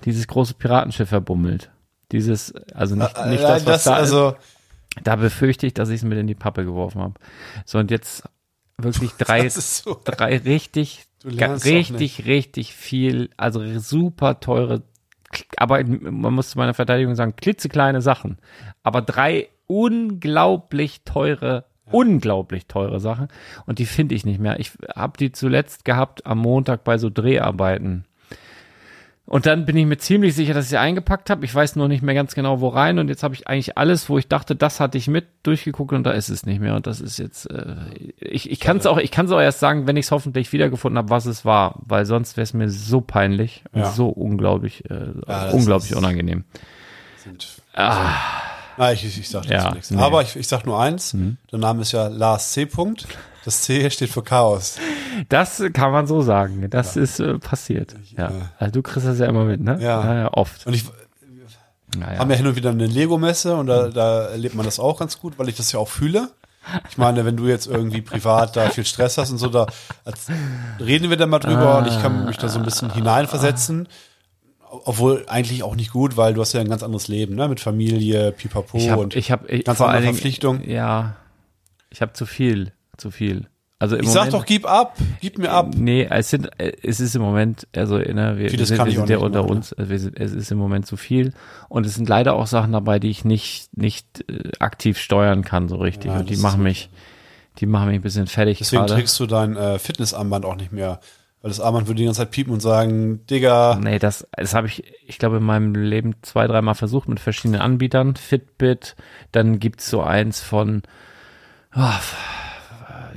dieses 0.04 0.28
große 0.28 0.56
Piratenschiff 0.56 1.10
verbummelt. 1.10 1.70
Dieses, 2.12 2.54
also 2.74 2.96
nicht, 2.96 3.18
Äh, 3.18 3.30
nicht 3.30 3.40
äh, 3.44 3.48
das, 3.48 3.66
was 3.66 3.84
da 3.84 3.98
ist. 4.00 4.10
Da 5.04 5.16
befürchte 5.16 5.68
ich, 5.68 5.74
dass 5.74 5.90
ich 5.90 5.98
es 5.98 6.04
mit 6.04 6.18
in 6.18 6.28
die 6.28 6.36
Pappe 6.36 6.66
geworfen 6.66 7.02
habe. 7.02 7.14
So 7.66 7.80
und 7.80 7.92
jetzt 7.92 8.24
wirklich 8.78 9.12
drei, 9.18 9.48
so. 9.50 10.00
drei 10.06 10.38
richtig, 10.38 11.06
richtig, 11.26 12.26
richtig 12.26 12.74
viel, 12.74 13.30
also 13.38 13.80
super 13.80 14.40
teure, 14.40 14.84
aber 15.58 15.84
man 15.84 16.34
muss 16.34 16.52
zu 16.52 16.58
meiner 16.58 16.74
Verteidigung 16.74 17.16
sagen, 17.16 17.36
klitzekleine 17.36 18.02
Sachen. 18.02 18.38
Aber 18.84 19.02
drei 19.02 19.50
unglaublich 19.68 21.02
teure, 21.04 21.66
unglaublich 21.92 22.68
teure 22.68 23.00
Sachen. 23.00 23.28
Und 23.66 23.80
die 23.80 23.86
finde 23.86 24.16
ich 24.16 24.26
nicht 24.26 24.40
mehr. 24.40 24.60
Ich 24.60 24.72
habe 24.96 25.18
die 25.18 25.32
zuletzt 25.32 25.86
gehabt 25.86 26.26
am 26.26 26.40
Montag 26.40 26.84
bei 26.84 26.98
so 26.98 27.10
Dreharbeiten. 27.10 28.06
Und 29.28 29.48
dann 29.48 29.66
bin 29.66 29.76
ich 29.76 29.88
mir 29.88 29.98
ziemlich 29.98 30.36
sicher, 30.36 30.54
dass 30.54 30.66
ich 30.66 30.70
sie 30.70 30.78
eingepackt 30.78 31.32
habe. 31.32 31.44
Ich 31.46 31.56
weiß 31.56 31.78
nur 31.78 31.88
nicht 31.88 32.04
mehr 32.04 32.14
ganz 32.14 32.36
genau, 32.36 32.62
wo 32.62 32.68
rein. 32.68 33.00
Und 33.00 33.08
jetzt 33.08 33.24
habe 33.24 33.34
ich 33.34 33.48
eigentlich 33.48 33.76
alles, 33.76 34.08
wo 34.08 34.20
ich 34.20 34.28
dachte, 34.28 34.56
das 34.56 34.80
hatte 34.80 35.00
ich 35.00 35.08
mit, 35.08 35.26
durchgeguckt 35.42 35.94
und 35.94 36.04
da 36.04 36.12
ist 36.12 36.30
es 36.30 36.46
nicht 36.46 36.60
mehr. 36.62 36.76
Und 36.76 36.86
das 36.86 37.02
ist 37.02 37.18
jetzt, 37.18 37.50
äh, 37.50 37.76
ich, 38.20 38.52
ich 38.52 38.60
kann 38.60 38.78
es 38.78 38.86
auch, 38.86 39.00
ich 39.00 39.10
kann 39.10 39.26
es 39.26 39.32
auch 39.32 39.40
erst 39.42 39.60
sagen, 39.60 39.88
wenn 39.88 39.98
ich 39.98 40.06
es 40.06 40.12
hoffentlich 40.12 40.54
wiedergefunden 40.54 41.00
habe, 41.00 41.10
was 41.10 41.26
es 41.26 41.44
war, 41.44 41.80
weil 41.86 42.06
sonst 42.06 42.38
wäre 42.38 42.44
es 42.44 42.54
mir 42.54 42.70
so 42.70 43.02
peinlich 43.02 43.64
und 43.72 43.80
Ja. 43.82 43.92
so 43.92 44.10
unglaublich, 44.10 44.88
äh, 44.92 45.08
Ja, 45.28 45.50
unglaublich 45.50 45.90
ist- 45.92 45.98
unangenehm. 45.98 46.44
Sind, 47.18 47.48
Ah, 47.74 48.12
Nein, 48.78 48.94
ich, 48.94 49.06
ich, 49.06 49.20
ich 49.22 49.30
sag 49.30 49.42
dazu 49.48 49.54
Ja, 49.54 49.72
nichts. 49.74 49.90
nee. 49.90 49.98
Mhm. 49.98 50.04
Aber 50.04 50.22
ich, 50.22 50.36
ich 50.36 50.48
sag 50.48 50.66
nur 50.68 50.80
eins. 50.80 51.16
Der 51.52 51.60
Name 51.60 51.82
ist 51.82 51.94
ja 51.94 52.10
Lars 52.10 52.52
C. 52.52 52.66
Punkt. 52.68 53.08
Das 53.46 53.62
C 53.62 53.90
steht 53.92 54.10
für 54.10 54.24
Chaos. 54.24 54.78
das 55.30 55.64
kann 55.72 55.92
man 55.92 56.08
so 56.08 56.22
sagen. 56.22 56.68
Das 56.70 56.98
ist 56.98 57.20
äh, 57.20 57.38
passiert. 57.38 57.96
Ja. 58.18 58.32
Also 58.58 58.74
du 58.74 58.82
kriegst 58.82 59.08
das 59.08 59.20
ja 59.20 59.28
immer 59.28 59.46
mit, 59.46 59.62
ne? 59.62 59.78
Ja. 59.80 60.14
ja 60.16 60.34
oft. 60.34 60.66
Und 60.66 60.74
ich 60.74 60.86
Naja. 61.96 62.20
haben 62.20 62.30
ja 62.32 62.36
hin 62.36 62.48
und 62.48 62.56
wieder 62.56 62.72
eine 62.72 62.88
Lego-Messe 62.88 63.56
und 63.56 63.68
da, 63.68 63.90
da 63.90 64.26
erlebt 64.26 64.56
man 64.56 64.66
das 64.66 64.80
auch 64.80 65.00
ganz 65.00 65.20
gut, 65.20 65.38
weil 65.38 65.48
ich 65.48 65.56
das 65.56 65.72
ja 65.72 65.80
auch 65.80 65.88
fühle. 65.88 66.32
Ich 66.90 66.98
meine, 66.98 67.24
wenn 67.26 67.38
du 67.38 67.46
jetzt 67.48 67.68
irgendwie 67.68 68.02
privat 68.02 68.56
da 68.56 68.70
viel 68.72 68.86
Stress 68.86 69.20
hast 69.20 69.30
und 69.30 69.38
so, 69.38 69.50
da 69.50 69.68
reden 70.80 71.12
wir 71.12 71.18
da 71.18 71.28
mal 71.28 71.38
drüber 71.38 71.78
und 71.78 71.88
ich 71.88 72.02
kann 72.02 72.26
mich 72.26 72.38
da 72.38 72.50
so 72.50 72.58
ein 72.58 72.66
bisschen 72.66 72.92
hineinversetzen. 72.92 73.88
Obwohl 74.84 75.24
eigentlich 75.28 75.62
auch 75.62 75.76
nicht 75.76 75.92
gut, 75.92 76.18
weil 76.18 76.34
du 76.34 76.42
hast 76.42 76.54
ja 76.54 76.60
ein 76.60 76.68
ganz 76.68 76.82
anderes 76.82 77.08
Leben, 77.08 77.36
ne? 77.36 77.48
Mit 77.48 77.60
Familie, 77.60 78.32
Pipapo 78.32 78.78
ich 78.78 78.90
habe, 78.90 79.04
und 79.04 79.16
ich 79.16 79.32
habe, 79.32 79.60
ganz 79.60 79.78
vor 79.78 79.88
andere 79.90 80.12
Verpflichtungen. 80.12 80.68
Ja, 80.70 81.16
ich 81.92 82.02
habe 82.02 82.12
zu 82.14 82.26
viel, 82.26 82.74
zu 82.98 83.12
viel. 83.12 83.48
Also 83.78 83.98
im 83.98 84.04
ich 84.04 84.10
sag 84.10 84.26
Moment, 84.26 84.34
doch, 84.34 84.46
gib 84.46 84.66
ab, 84.66 84.98
gib 85.20 85.38
mir 85.38 85.52
ab. 85.52 85.74
Nee, 85.76 86.08
es 86.10 86.30
sind, 86.30 86.50
es 86.58 87.02
ist 87.02 87.14
im 87.16 87.22
Moment, 87.22 87.68
also 87.76 87.98
ne, 87.98 88.36
wir, 88.38 88.52
wir 88.52 88.66
sind, 88.66 88.86
wir 88.86 88.92
sind 88.92 89.10
ja 89.10 89.18
unter 89.18 89.42
machen, 89.42 89.58
uns, 89.58 89.74
äh, 89.74 89.90
wir 89.90 90.00
sind, 90.00 90.18
es 90.18 90.32
ist 90.32 90.50
im 90.50 90.58
Moment 90.58 90.88
zu 90.88 90.96
viel 90.96 91.34
und 91.68 91.86
es 91.86 91.96
sind 91.96 92.08
leider 92.08 92.36
auch 92.36 92.48
Sachen 92.48 92.72
dabei, 92.72 93.00
die 93.00 93.10
ich 93.10 93.26
nicht, 93.26 93.78
nicht 93.78 94.24
äh, 94.30 94.52
aktiv 94.60 94.98
steuern 94.98 95.44
kann 95.44 95.68
so 95.68 95.76
richtig 95.76 96.12
Ja, 96.12 96.20
und 96.20 96.30
die 96.30 96.38
machen 96.38 96.64
mich, 96.64 96.90
die 97.58 97.66
machen 97.66 97.88
mich 97.90 97.96
ein 97.96 98.02
bisschen 98.02 98.28
fertig 98.28 98.60
Deswegen 98.60 98.84
gerade. 98.84 98.94
trägst 98.94 99.20
du 99.20 99.26
dein 99.26 99.58
äh, 99.58 99.78
Fitnessarmband 99.78 100.46
auch 100.46 100.56
nicht 100.56 100.72
mehr. 100.72 101.02
Weil 101.42 101.50
das 101.50 101.60
Armband 101.60 101.86
würde 101.86 102.00
die 102.00 102.06
ganze 102.06 102.22
Zeit 102.22 102.32
piepen 102.32 102.54
und 102.54 102.60
sagen, 102.60 103.24
Digga, 103.28 103.78
Nee, 103.80 104.00
das, 104.00 104.28
das 104.36 104.56
habe 104.56 104.66
ich, 104.66 104.84
ich 105.06 105.20
glaube, 105.20 105.38
in 105.38 105.44
meinem 105.44 105.76
Leben 105.76 106.16
zwei, 106.24 106.48
dreimal 106.48 106.74
versucht 106.74 107.08
mit 107.08 107.20
verschiedenen 107.20 107.62
Anbietern. 107.62 108.16
Fitbit, 108.16 108.96
dann 109.32 109.60
gibt's 109.60 109.88
so 109.88 110.02
eins 110.02 110.42
von 110.42 110.82
ah, 111.70 112.00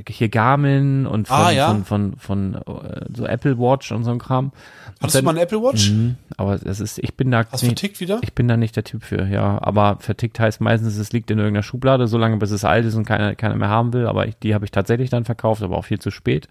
hier 0.09 0.29
Garmin 0.29 1.07
und 1.07 1.29
von, 1.29 1.37
Ah, 1.37 1.51
ja. 1.51 1.69
von, 1.69 1.85
von, 1.85 2.15
von, 2.19 2.55
äh, 2.55 3.05
so 3.15 3.27
Apple 3.27 3.59
Watch 3.59 3.91
und 3.93 4.05
so 4.05 4.11
ein 4.11 4.19
Kram. 4.19 4.53
hattest 5.01 5.19
du 5.19 5.23
mal 5.23 5.31
eine 5.33 5.41
Apple 5.41 5.63
Watch? 5.63 5.91
Mhm, 5.91 6.17
aber 6.37 6.55
es 6.65 6.81
ist, 6.81 6.99
ich 6.99 7.17
bin 7.17 7.31
da 7.31 7.39
Hast 7.51 7.63
du 7.63 7.67
nicht, 7.67 7.79
vertickt 7.81 8.01
wieder? 8.01 8.19
ich 8.23 8.33
bin 8.35 8.49
da 8.49 8.57
nicht 8.57 8.77
der 8.77 8.85
Typ 8.85 9.03
für, 9.05 9.27
ja. 9.27 9.59
Aber 9.63 9.97
vertickt 10.01 10.39
heißt 10.41 10.61
meistens, 10.61 10.97
es 10.97 11.13
liegt 11.13 11.31
in 11.31 11.39
irgendeiner 11.39 11.63
Schublade, 11.63 12.07
solange 12.09 12.37
bis 12.37 12.51
es 12.51 12.65
alt 12.65 12.85
ist 12.85 12.95
und 12.95 13.05
keiner, 13.07 13.35
keiner 13.35 13.57
mehr 13.57 13.69
haben 13.69 13.93
will. 13.93 14.07
Aber 14.07 14.27
ich, 14.27 14.37
die 14.39 14.55
habe 14.55 14.65
ich 14.65 14.71
tatsächlich 14.71 15.11
dann 15.11 15.25
verkauft, 15.25 15.63
aber 15.63 15.77
auch 15.77 15.85
viel 15.85 15.99
zu 15.99 16.11
spät. 16.11 16.49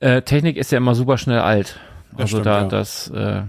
Äh, 0.00 0.22
Technik 0.22 0.56
ist 0.56 0.72
ja 0.72 0.78
immer 0.78 0.94
super 0.94 1.18
schnell 1.18 1.38
alt. 1.40 1.78
Ja, 2.12 2.18
Also 2.24 2.26
stimmt, 2.38 2.46
da, 2.46 2.60
ja. 2.62 2.68
das, 2.68 3.08
äh, 3.10 3.42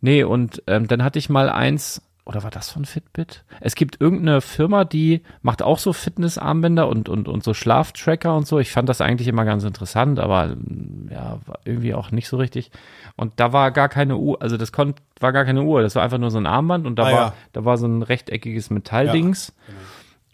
nee, 0.00 0.24
und 0.24 0.62
ähm, 0.66 0.88
dann 0.88 1.02
hatte 1.04 1.18
ich 1.18 1.28
mal 1.28 1.48
eins, 1.50 2.00
oder 2.26 2.42
war 2.42 2.50
das 2.50 2.70
von 2.70 2.84
Fitbit? 2.86 3.44
Es 3.60 3.74
gibt 3.74 4.00
irgendeine 4.00 4.40
Firma, 4.40 4.84
die 4.84 5.22
macht 5.42 5.62
auch 5.62 5.78
so 5.78 5.92
Fitnessarmbänder 5.92 6.88
und, 6.88 7.08
und, 7.10 7.28
und 7.28 7.44
so 7.44 7.52
Schlaftracker 7.52 8.34
und 8.34 8.46
so. 8.46 8.58
Ich 8.58 8.72
fand 8.72 8.88
das 8.88 9.00
eigentlich 9.02 9.28
immer 9.28 9.44
ganz 9.44 9.62
interessant, 9.64 10.18
aber 10.18 10.44
ähm, 10.52 11.08
ja, 11.10 11.38
irgendwie 11.66 11.92
auch 11.94 12.10
nicht 12.12 12.28
so 12.28 12.36
richtig. 12.38 12.70
Und 13.16 13.34
da 13.36 13.52
war 13.52 13.70
gar 13.72 13.88
keine 13.90 14.16
Uhr, 14.16 14.40
also 14.40 14.56
das 14.56 14.72
konnt, 14.72 14.96
war 15.20 15.32
gar 15.32 15.44
keine 15.44 15.62
Uhr, 15.64 15.82
das 15.82 15.94
war 15.96 16.02
einfach 16.02 16.18
nur 16.18 16.30
so 16.30 16.38
ein 16.38 16.46
Armband 16.46 16.86
und 16.86 16.98
da 16.98 17.02
Ah, 17.02 17.12
war, 17.12 17.20
ja. 17.26 17.34
da 17.52 17.64
war 17.66 17.76
so 17.76 17.86
ein 17.86 18.02
rechteckiges 18.02 18.70
Metalldings. 18.70 19.52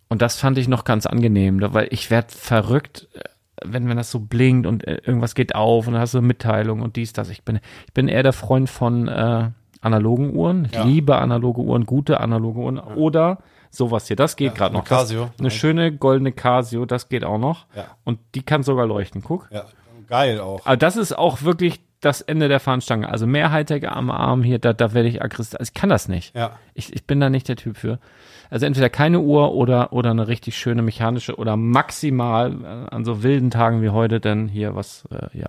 Und 0.09 0.23
das 0.23 0.37
fand 0.37 0.59
ich 0.59 0.69
noch 0.69 0.85
ganz 0.85 1.07
angenehm, 1.07 1.61
da- 1.61 1.73
weil 1.75 1.89
ich 1.91 2.11
werd 2.11 2.33
verrückt, 2.33 3.09
äh, 3.15 3.21
wenn, 3.65 3.89
wenn 3.89 3.97
das 3.97 4.11
so 4.11 4.21
blinkt 4.21 4.67
und 4.67 4.87
äh, 4.87 5.01
irgendwas 5.05 5.35
geht 5.35 5.55
auf 5.55 5.87
und 5.87 5.93
dann 5.95 6.01
hast 6.03 6.15
du 6.15 6.19
eine 6.19 6.27
Mitteilung 6.27 6.81
und 6.83 6.97
dies, 6.97 7.13
das. 7.13 7.29
Ich 7.31 7.43
bin, 7.45 7.61
ich 7.87 7.93
bin 7.93 8.09
eher 8.09 8.23
der 8.23 8.33
Freund 8.33 8.71
von 8.71 9.07
äh, 9.07 9.51
analogen 9.81 10.35
Uhren. 10.35 10.67
Ich 10.67 10.75
Ja. 10.75 10.85
liebe 10.85 11.17
analoge 11.19 11.61
Uhren, 11.61 11.87
gute 11.87 12.21
analoge 12.21 12.61
Uhren. 12.61 12.79
Oder 12.79 13.39
sowas 13.71 14.07
hier, 14.09 14.17
das 14.17 14.37
geht 14.37 14.49
Ja, 14.53 14.55
gerade 14.55 14.75
noch. 14.75 14.83
Das, 14.85 14.89
Casio. 15.01 15.31
eine 15.39 15.51
schöne 15.51 15.93
goldene 15.93 16.33
Casio, 16.33 16.85
das 16.87 17.09
geht 17.09 17.25
auch 17.25 17.39
noch. 17.39 17.67
Ja. 17.77 17.85
Und 18.05 18.19
die 18.35 18.43
kann 18.43 18.63
sogar 18.63 18.87
leuchten, 18.87 19.23
guck. 19.23 19.49
Ja, 19.53 19.65
geil 20.09 20.41
auch. 20.41 20.67
Aber 20.67 20.77
das 20.77 20.97
ist 20.97 21.17
auch 21.17 21.43
wirklich 21.43 21.81
das 22.01 22.21
Ende 22.23 22.49
der 22.49 22.61
Fahnenstange. 22.61 23.09
Also 23.09 23.27
mehr 23.27 23.53
Hightech 23.53 23.89
am 23.89 24.11
Arm 24.11 24.43
hier, 24.43 24.59
da, 24.59 24.73
da 24.73 24.95
werde 24.95 25.09
ich 25.09 25.23
aggressiv. 25.23 25.61
Also 25.61 25.71
ich 25.71 25.75
kann 25.75 25.91
das 25.91 26.09
nicht. 26.09 26.35
Ja. 26.35 26.53
Ich, 26.75 26.93
ich 26.95 27.07
bin 27.07 27.21
da 27.21 27.29
nicht 27.31 27.47
der 27.49 27.57
Typ 27.57 27.77
für. 27.77 27.99
Also 28.49 28.67
entweder 28.67 28.89
keine 28.89 29.21
Uhr 29.21 29.53
oder, 29.55 29.93
oder 29.93 30.11
eine 30.11 30.27
richtig 30.27 30.57
schöne 30.57 30.83
mechanische 30.83 31.37
oder 31.37 31.57
maximal 31.57 32.53
äh, 32.53 32.95
an 32.95 33.05
so 33.05 33.23
wilden 33.23 33.51
Tagen 33.51 33.83
wie 33.83 33.91
heute 33.91 34.19
denn 34.19 34.49
hier 34.49 34.75
was, 34.75 35.05
äh, 35.13 35.39
ja. 35.39 35.49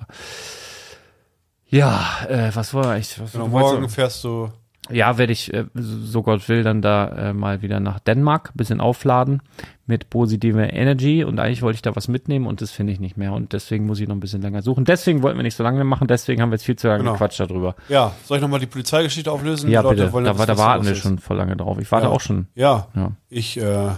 Ja, 1.72 2.06
äh, 2.28 2.52
was 2.54 2.74
war 2.74 2.98
ich? 2.98 3.20
Was, 3.20 3.32
Genau, 3.32 3.48
morgen 3.48 3.88
fährst 3.90 4.24
du. 4.24 4.50
ja, 4.90 5.18
werde 5.18 5.32
ich, 5.32 5.54
äh, 5.54 5.66
so 5.74 6.22
Gott 6.22 6.48
will, 6.50 6.64
dann 6.64 6.82
da 6.82 7.08
äh, 7.30 7.34
mal 7.34 7.62
wieder 7.62 7.80
nach 7.80 8.00
Dänemark, 8.00 8.52
bisschen 8.56 8.82
aufladen 8.82 9.42
mit 9.86 10.10
positiver 10.10 10.72
Energy 10.74 11.24
und 11.24 11.40
eigentlich 11.40 11.62
wollte 11.62 11.76
ich 11.76 11.82
da 11.82 11.96
was 11.96 12.08
mitnehmen 12.10 12.46
und 12.46 12.62
das 12.62 12.72
finde 12.72 12.92
ich 12.94 13.00
nicht 13.00 13.16
mehr 13.18 13.32
und 13.34 13.54
deswegen 13.54 13.86
muss 13.86 14.00
ich 14.02 14.08
noch 14.08 14.16
ein 14.16 14.20
bisschen 14.20 14.42
länger 14.42 14.62
suchen. 14.62 14.84
Deswegen 14.86 15.22
wollten 15.24 15.38
wir 15.38 15.44
nicht 15.44 15.56
so 15.56 15.64
lange 15.64 15.84
machen, 15.86 16.08
deswegen 16.08 16.42
haben 16.42 16.50
wir 16.50 16.56
jetzt 16.56 16.66
viel 16.66 16.76
zu 16.78 16.88
lange 16.88 17.00
Genau. 17.00 17.14
gequatscht 17.14 17.40
darüber. 17.40 17.76
Ja, 17.90 18.14
soll 18.26 18.38
ich 18.38 18.42
nochmal 18.42 18.60
die 18.60 18.66
Polizeigeschichte 18.68 19.32
auflösen? 19.32 19.70
Ja, 19.70 19.82
Leute 19.82 20.02
bitte, 20.04 20.14
wollen 20.14 20.26
da, 20.26 20.34
da 20.34 20.40
was 20.50 20.58
warten 20.58 20.86
wir 20.86 20.92
ist. 20.92 21.00
schon 21.00 21.20
vor 21.20 21.36
lange 21.38 21.56
drauf. 21.56 21.78
Ich 21.80 21.90
warte 21.92 22.08
Ja. 22.08 22.12
auch 22.14 22.22
schon. 22.22 22.48
Ja, 22.56 22.88
Ja. 22.96 23.12
ich 23.30 23.58
äh, 23.58 23.90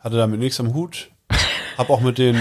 hatte 0.00 0.16
damit 0.16 0.38
nichts 0.38 0.58
am 0.60 0.72
Hut. 0.74 1.10
Hab 1.78 1.90
auch 1.90 2.00
mit 2.00 2.18
den, 2.18 2.36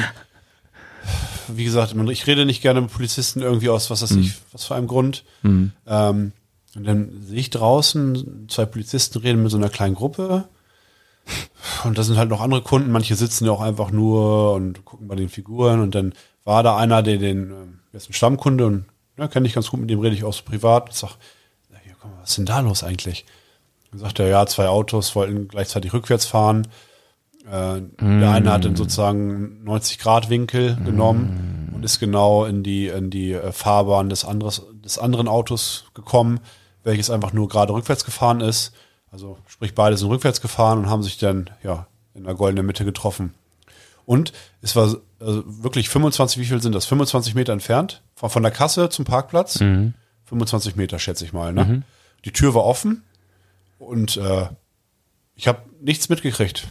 wie 1.55 1.63
gesagt, 1.63 1.95
ich 2.09 2.27
rede 2.27 2.45
nicht 2.45 2.61
gerne 2.61 2.81
mit 2.81 2.91
Polizisten 2.91 3.41
irgendwie 3.41 3.69
aus, 3.69 3.89
was 3.89 4.01
weiß 4.01 4.11
Mhm. 4.11 4.21
ich, 4.21 4.33
was 4.51 4.65
für 4.65 4.75
einem 4.75 4.87
Grund. 4.87 5.23
Ähm, 5.43 6.31
und 6.75 6.83
dann 6.83 7.23
sehe 7.25 7.39
ich 7.39 7.49
draußen, 7.49 8.47
zwei 8.49 8.65
Polizisten 8.65 9.19
reden 9.19 9.41
mit 9.41 9.51
so 9.51 9.57
einer 9.57 9.69
kleinen 9.69 9.95
Gruppe. 9.95 10.47
Und 11.83 11.97
da 11.97 12.03
sind 12.03 12.17
halt 12.17 12.29
noch 12.29 12.39
andere 12.41 12.61
Kunden, 12.61 12.91
manche 12.91 13.15
sitzen 13.15 13.45
ja 13.45 13.51
auch 13.51 13.61
einfach 13.61 13.91
nur 13.91 14.53
und 14.53 14.85
gucken 14.85 15.07
bei 15.07 15.15
den 15.15 15.29
Figuren. 15.29 15.81
Und 15.81 15.93
dann 15.95 16.13
war 16.45 16.63
da 16.63 16.77
einer, 16.77 17.03
der 17.03 17.17
den, 17.17 17.51
ähm, 17.51 17.79
der 17.91 17.97
ist 17.99 18.09
ein 18.09 18.13
Stammkunde 18.13 18.65
und 18.65 18.85
ja, 19.17 19.27
kenne 19.27 19.47
ich 19.47 19.53
ganz 19.53 19.69
gut, 19.69 19.79
mit 19.79 19.89
dem 19.89 19.99
rede 19.99 20.15
ich 20.15 20.23
auch 20.23 20.33
so 20.33 20.43
privat. 20.43 20.87
Und 20.89 20.95
sag, 20.95 21.17
ja, 21.71 21.93
komm 21.99 22.11
was 22.21 22.29
ist 22.29 22.37
denn 22.37 22.45
da 22.45 22.59
los 22.59 22.83
eigentlich? 22.83 23.25
Dann 23.91 23.99
sagt 23.99 24.19
er, 24.19 24.27
ja, 24.27 24.45
zwei 24.45 24.67
Autos 24.67 25.15
wollten 25.15 25.47
gleichzeitig 25.47 25.93
rückwärts 25.93 26.25
fahren. 26.25 26.67
Äh, 27.49 27.81
Der 28.21 28.31
eine 28.31 28.51
hat 28.51 28.65
dann 28.65 28.75
sozusagen 28.75 29.63
90-Grad-Winkel 29.65 30.77
genommen 30.83 31.71
und 31.75 31.83
ist 31.83 31.99
genau 31.99 32.45
in 32.45 32.63
die, 32.63 32.87
in 32.87 33.09
die 33.09 33.31
äh, 33.33 33.51
Fahrbahn 33.51 34.09
des, 34.09 34.25
anderes, 34.25 34.63
des 34.83 34.99
anderen 34.99 35.27
Autos 35.27 35.85
gekommen, 35.93 36.39
welches 36.83 37.09
einfach 37.09 37.33
nur 37.33 37.47
gerade 37.47 37.73
rückwärts 37.73 38.03
gefahren 38.05 38.41
ist. 38.41 38.73
Also 39.11 39.37
sprich, 39.47 39.73
beide 39.75 39.95
sind 39.97 40.09
rückwärts 40.09 40.41
gefahren 40.41 40.79
und 40.79 40.89
haben 40.89 41.03
sich 41.03 41.17
dann 41.17 41.49
ja 41.63 41.87
in 42.13 42.25
der 42.25 42.33
goldenen 42.35 42.65
Mitte 42.65 42.83
getroffen. 42.85 43.33
Und 44.05 44.33
es 44.61 44.75
war 44.75 44.95
also 45.19 45.43
wirklich 45.45 45.89
25, 45.89 46.39
wie 46.39 46.45
viel 46.45 46.61
sind 46.61 46.73
das? 46.75 46.85
25 46.85 47.35
Meter 47.35 47.53
entfernt 47.53 48.01
von, 48.15 48.29
von 48.29 48.43
der 48.43 48.51
Kasse 48.51 48.89
zum 48.89 49.05
Parkplatz. 49.05 49.57
25 50.25 50.75
Meter, 50.75 50.99
schätze 50.99 51.23
ich 51.25 51.33
mal. 51.33 51.53
Ne? 51.53 51.83
Die 52.25 52.31
Tür 52.31 52.53
war 52.53 52.65
offen 52.65 53.03
und 53.79 54.17
äh, 54.17 54.47
ich 55.35 55.47
habe 55.47 55.59
nichts 55.81 56.09
mitgekriegt. 56.09 56.67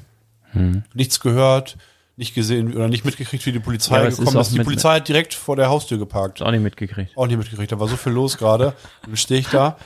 Nichts 0.94 1.20
gehört, 1.20 1.76
nicht 2.16 2.34
gesehen 2.34 2.74
oder 2.74 2.88
nicht 2.88 3.04
mitgekriegt, 3.04 3.44
wie 3.44 3.52
die 3.52 3.58
Ja, 3.58 3.64
Polizei 3.64 4.06
ist 4.06 4.18
gekommen 4.18 4.36
auch 4.38 4.40
ist. 4.40 4.54
Die 4.54 4.62
Polizei 4.62 4.96
hat 4.96 5.08
direkt 5.08 5.34
vor 5.34 5.56
der 5.56 5.68
Haustür 5.68 5.98
geparkt. 5.98 6.40
Auch 6.40 6.50
nicht 6.50 6.62
mitgekriegt. 6.62 7.16
Auch 7.16 7.26
nicht 7.26 7.36
mitgekriegt. 7.36 7.72
Da 7.72 7.78
war 7.78 7.88
so 7.88 7.96
viel 7.96 8.12
los 8.12 8.38
gerade. 8.38 8.72
Dann 9.04 9.16
stehe 9.16 9.40
ich 9.40 9.48
da 9.48 9.76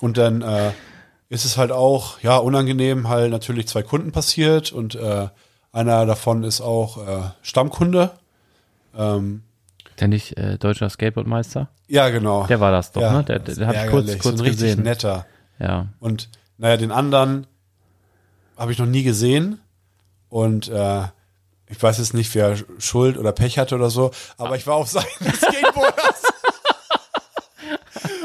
und 0.00 0.18
dann 0.18 0.42
äh, 0.42 0.72
ist 1.30 1.44
es 1.46 1.56
halt 1.56 1.72
auch, 1.72 2.20
ja, 2.20 2.36
unangenehm 2.36 3.08
halt 3.08 3.30
natürlich 3.30 3.68
zwei 3.68 3.82
Kunden 3.82 4.12
passiert 4.12 4.70
und 4.72 4.94
äh, 4.96 5.28
einer 5.72 6.04
davon 6.06 6.44
ist 6.44 6.60
auch 6.60 6.98
äh, 7.06 7.22
Stammkunde. 7.42 8.10
Ähm, 8.96 9.42
Der 10.00 10.08
nicht 10.08 10.36
äh, 10.36 10.58
deutscher 10.58 10.88
Skateboardmeister? 10.90 11.68
ja, 11.88 12.10
genau. 12.10 12.46
Der 12.46 12.60
war 12.60 12.70
das 12.72 12.92
doch, 12.92 13.00
ja, 13.00 13.12
ne? 13.12 13.24
Der, 13.24 13.38
der, 13.38 13.54
der 13.54 13.66
habe 13.66 13.78
ich 13.78 13.90
kurz, 13.90 14.06
kurz 14.18 14.22
so 14.24 14.30
ein 14.30 14.40
richtig 14.40 14.60
gesehen. 14.68 14.82
netter. 14.82 15.26
Ja. 15.58 15.86
Und 16.00 16.28
naja, 16.58 16.76
den 16.76 16.90
anderen 16.92 17.46
habe 18.58 18.72
ich 18.72 18.78
noch 18.78 18.86
nie 18.86 19.02
gesehen. 19.04 19.60
Und 20.28 20.68
äh, 20.68 21.02
ich 21.68 21.82
weiß 21.82 21.98
jetzt 21.98 22.14
nicht, 22.14 22.34
wer 22.34 22.56
Schuld 22.78 23.18
oder 23.18 23.32
Pech 23.32 23.58
hatte 23.58 23.74
oder 23.74 23.90
so, 23.90 24.10
aber 24.36 24.56
ich 24.56 24.66
war 24.66 24.76
auf 24.76 24.88
Seiten 24.88 25.24
des 25.24 25.36
Skateboarders. 25.40 26.22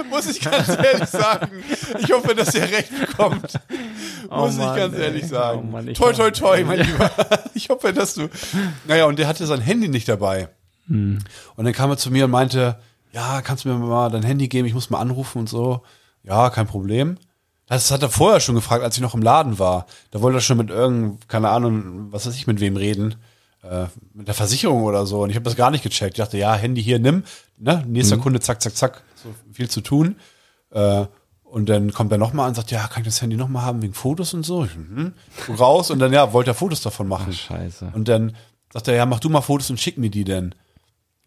Muss 0.09 0.27
ich 0.27 0.41
ganz 0.41 0.69
ehrlich 0.69 1.09
sagen. 1.09 1.63
Ich 1.99 2.11
hoffe, 2.11 2.35
dass 2.35 2.53
er 2.53 2.69
recht 2.69 2.91
bekommt. 2.99 3.59
Muss 4.29 4.57
Mann, 4.57 4.69
ich 4.69 4.75
ganz 4.75 4.95
ey. 4.95 5.03
ehrlich 5.03 5.27
sagen. 5.27 5.61
Oh 5.63 5.71
Mann, 5.71 5.93
toi, 5.93 6.13
toi, 6.13 6.31
toi, 6.31 6.63
mein 6.63 6.79
Lieber. 6.85 7.09
Ich 7.55 7.69
hoffe, 7.69 7.93
dass 7.93 8.13
du. 8.13 8.29
Naja, 8.85 9.05
und 9.05 9.17
der 9.17 9.27
hatte 9.27 9.45
sein 9.45 9.61
Handy 9.61 9.89
nicht 9.89 10.07
dabei. 10.07 10.49
Hm. 10.87 11.19
Und 11.55 11.65
dann 11.65 11.73
kam 11.73 11.89
er 11.89 11.97
zu 11.97 12.11
mir 12.11 12.25
und 12.25 12.31
meinte, 12.31 12.79
ja, 13.11 13.41
kannst 13.41 13.65
du 13.65 13.69
mir 13.69 13.75
mal 13.75 14.09
dein 14.09 14.23
Handy 14.23 14.47
geben, 14.47 14.67
ich 14.67 14.73
muss 14.73 14.89
mal 14.89 14.99
anrufen 14.99 15.39
und 15.39 15.49
so. 15.49 15.81
Ja, 16.23 16.49
kein 16.49 16.67
Problem. 16.67 17.17
Das 17.73 17.91
hat 17.91 18.03
er 18.03 18.09
vorher 18.09 18.39
schon 18.39 18.55
gefragt, 18.55 18.83
als 18.83 18.95
ich 18.95 19.01
noch 19.01 19.15
im 19.15 19.21
Laden 19.21 19.57
war. 19.57 19.87
Da 20.11 20.21
wollte 20.21 20.37
er 20.37 20.41
schon 20.41 20.57
mit 20.57 20.69
irgend, 20.69 21.27
keine 21.27 21.49
Ahnung, 21.49 22.11
was 22.11 22.27
weiß 22.27 22.35
ich, 22.35 22.45
mit 22.45 22.59
wem 22.59 22.77
reden. 22.77 23.15
Äh, 23.63 23.85
mit 24.13 24.27
der 24.27 24.35
Versicherung 24.35 24.83
oder 24.83 25.05
so. 25.05 25.23
Und 25.23 25.29
ich 25.29 25.35
habe 25.35 25.45
das 25.45 25.55
gar 25.55 25.71
nicht 25.71 25.83
gecheckt. 25.83 26.17
Ich 26.17 26.23
dachte, 26.23 26.37
ja, 26.37 26.53
Handy 26.53 26.83
hier, 26.83 26.99
nimm. 26.99 27.23
Ne? 27.57 27.83
Nächster 27.87 28.17
Kunde, 28.17 28.39
zack, 28.39 28.61
zack, 28.61 28.75
zack. 28.75 29.03
So 29.15 29.33
viel 29.51 29.69
zu 29.69 29.81
tun. 29.81 30.17
Äh, 30.71 31.05
und 31.43 31.69
dann 31.69 31.93
kommt 31.93 32.11
er 32.11 32.17
nochmal 32.17 32.47
und 32.47 32.55
sagt, 32.55 32.71
ja, 32.71 32.85
kann 32.87 33.01
ich 33.01 33.07
das 33.07 33.21
Handy 33.21 33.37
nochmal 33.37 33.63
haben 33.63 33.81
wegen 33.81 33.93
Fotos 33.93 34.33
und 34.33 34.43
so? 34.43 34.65
Ich, 34.65 34.75
mhm. 34.75 35.13
Raus 35.57 35.91
und 35.91 35.99
dann, 35.99 36.11
ja, 36.11 36.33
wollte 36.33 36.51
er 36.51 36.55
Fotos 36.55 36.81
davon 36.81 37.07
machen. 37.07 37.31
Scheiße. 37.31 37.91
Und 37.93 38.07
dann 38.07 38.35
sagt 38.71 38.87
er, 38.87 38.95
ja, 38.95 39.05
mach 39.05 39.19
du 39.19 39.29
mal 39.29 39.41
Fotos 39.41 39.69
und 39.69 39.79
schick 39.79 39.97
mir 39.97 40.09
die 40.09 40.25
denn. 40.25 40.53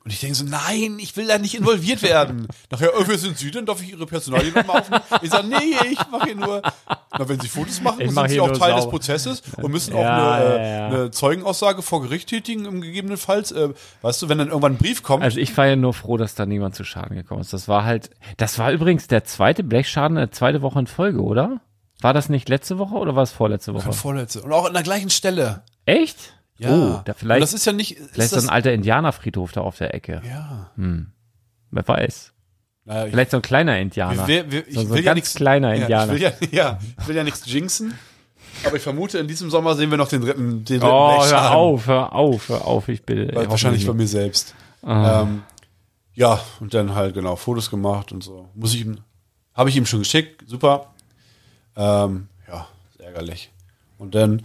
Und 0.06 0.12
ich 0.12 0.20
denke 0.20 0.36
so, 0.36 0.44
nein, 0.44 0.98
ich 1.00 1.16
will 1.16 1.26
da 1.26 1.36
nicht 1.36 1.56
involviert 1.56 2.00
werden. 2.00 2.46
Nachher, 2.70 2.92
oh, 2.96 3.02
wer 3.06 3.18
sind 3.18 3.36
Sie 3.36 3.50
denn? 3.50 3.66
Darf 3.66 3.82
ich 3.82 3.90
Ihre 3.90 4.06
Personalie 4.06 4.52
nochmal 4.52 4.82
aufnehmen? 4.82 5.02
Ich 5.20 5.30
sage, 5.30 5.48
nee, 5.48 5.74
ich 5.90 5.98
mache 6.12 6.26
hier 6.26 6.36
nur, 6.36 6.62
na, 7.18 7.28
wenn 7.28 7.40
Sie 7.40 7.48
Fotos 7.48 7.80
machen, 7.80 8.02
Ich 8.02 8.12
sind 8.12 8.28
Sie 8.30 8.38
auch 8.38 8.56
Teil 8.56 8.74
des 8.74 8.82
sauber. 8.84 8.90
Prozesses 8.92 9.42
und 9.60 9.72
müssen 9.72 9.94
auch 9.94 10.00
Ja, 10.02 10.32
eine, 10.34 10.44
ja, 10.44 10.54
äh, 10.54 10.76
ja. 10.78 10.86
eine 10.86 11.10
Zeugenaussage 11.10 11.82
vor 11.82 12.02
Gericht 12.02 12.28
tätigen, 12.28 12.66
im 12.66 12.80
gegebenenfalls. 12.82 13.50
Äh, 13.50 13.70
weißt 14.02 14.22
du, 14.22 14.28
wenn 14.28 14.38
dann 14.38 14.46
irgendwann 14.46 14.74
ein 14.74 14.78
Brief 14.78 15.02
kommt, 15.02 15.24
Also 15.24 15.40
ich 15.40 15.56
war 15.56 15.66
ja 15.66 15.74
nur 15.74 15.92
froh, 15.92 16.16
dass 16.16 16.36
da 16.36 16.46
niemand 16.46 16.76
zu 16.76 16.84
Schaden 16.84 17.16
gekommen 17.16 17.40
ist. 17.40 17.52
Das 17.52 17.66
war 17.66 17.84
halt, 17.84 18.10
das 18.36 18.60
war 18.60 18.70
übrigens 18.70 19.08
der 19.08 19.24
zweite 19.24 19.64
Blechschaden, 19.64 20.16
der 20.18 20.30
zweite 20.30 20.62
Woche 20.62 20.78
in 20.78 20.86
Folge, 20.86 21.20
oder? 21.20 21.60
War 22.00 22.14
das 22.14 22.28
nicht 22.28 22.48
letzte 22.48 22.78
Woche 22.78 22.94
oder 22.94 23.16
war 23.16 23.24
es 23.24 23.32
vorletzte 23.32 23.74
Woche? 23.74 23.92
vorletzte. 23.92 24.42
Und 24.42 24.52
auch 24.52 24.66
an 24.66 24.72
der 24.74 24.84
gleichen 24.84 25.10
Stelle. 25.10 25.62
Echt? 25.84 26.34
Ja. 26.58 26.70
Oh, 26.70 27.02
da 27.04 27.12
Und 27.12 27.18
vielleicht, 27.18 27.42
das 27.42 27.52
ist 27.52 27.66
ja 27.66 27.72
nicht, 27.72 27.92
ist 27.92 28.10
vielleicht 28.12 28.30
so 28.30 28.36
das, 28.36 28.46
ein 28.46 28.50
alter 28.50 28.72
Indianerfriedhof 28.72 29.52
da 29.52 29.60
auf 29.60 29.76
der 29.78 29.94
Ecke. 29.94 30.22
ja. 30.26 30.70
Wer 31.70 31.88
weiß. 31.88 32.32
Naja, 32.86 33.06
ich, 33.06 33.12
Vielleicht 33.12 33.30
so 33.32 33.38
ein 33.38 33.42
kleiner 33.42 33.78
Indianer. 33.80 34.28
wir, 34.28 34.50
wir, 34.50 34.66
ich 34.66 34.74
so, 34.74 34.82
so 34.82 34.90
will 34.90 34.98
ein 34.98 35.04
ja 35.04 35.10
ganz 35.10 35.16
nichts, 35.16 35.34
kleiner 35.34 35.74
ja, 35.74 35.82
Indianer. 35.82 36.14
Ich 36.14 36.20
will 36.20 36.22
ja, 36.22 36.32
ja, 36.52 36.78
ich 37.00 37.08
will 37.08 37.16
ja 37.16 37.24
nichts 37.24 37.44
jinxen. 37.44 37.94
Aber 38.64 38.76
ich 38.76 38.82
vermute, 38.82 39.18
in 39.18 39.26
diesem 39.26 39.50
Sommer 39.50 39.74
sehen 39.74 39.90
wir 39.90 39.98
noch 39.98 40.08
den 40.08 40.22
dritten, 40.22 40.64
den 40.64 40.80
dritten 40.80 40.84
oh, 40.86 41.24
hör 41.24 41.50
auf, 41.50 41.86
hör 41.88 42.12
auf, 42.12 42.48
hör 42.48 42.64
auf, 42.64 42.88
ich 42.88 43.02
bitte. 43.02 43.34
Weil 43.34 43.50
Wahrscheinlich 43.50 43.86
bei 43.86 43.92
mir 43.92 44.06
selbst. 44.06 44.54
Ah. 44.82 45.22
Ähm, 45.22 45.42
ja, 46.14 46.40
und 46.60 46.72
dann 46.74 46.94
halt 46.94 47.14
genau 47.14 47.36
Fotos 47.36 47.70
gemacht 47.70 48.12
und 48.12 48.22
so. 48.22 48.48
Muss 48.54 48.72
ich 48.72 48.82
ihm, 48.82 48.98
habe 49.52 49.68
ich 49.68 49.76
ihm 49.76 49.84
schon 49.84 49.98
geschickt, 49.98 50.44
super. 50.46 50.94
Ähm, 51.76 52.28
ja, 52.48 52.68
ärgerlich. 52.98 53.50
Und 53.98 54.14
dann, 54.14 54.42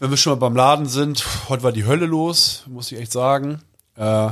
wenn 0.00 0.10
wir 0.10 0.16
schon 0.16 0.32
mal 0.32 0.38
beim 0.38 0.56
Laden 0.56 0.86
sind, 0.86 1.24
heute 1.48 1.62
war 1.62 1.72
die 1.72 1.84
Hölle 1.84 2.06
los, 2.06 2.64
muss 2.66 2.90
ich 2.90 2.98
echt 2.98 3.12
sagen. 3.12 3.60
Äh, 3.96 4.30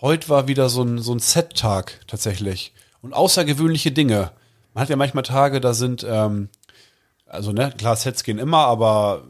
heute 0.00 0.28
war 0.28 0.48
wieder 0.48 0.68
so 0.68 0.82
ein, 0.82 0.98
so 0.98 1.14
ein 1.14 1.20
Set-Tag 1.20 2.00
tatsächlich. 2.08 2.74
Und 3.00 3.14
außergewöhnliche 3.14 3.92
Dinge. 3.92 4.32
Man 4.74 4.82
hat 4.82 4.88
ja 4.90 4.96
manchmal 4.96 5.22
Tage, 5.22 5.60
da 5.60 5.74
sind, 5.74 6.04
ähm, 6.08 6.48
also 7.24 7.52
ne, 7.52 7.72
klar, 7.78 7.94
Sets 7.94 8.24
gehen 8.24 8.38
immer, 8.38 8.66
aber 8.66 9.22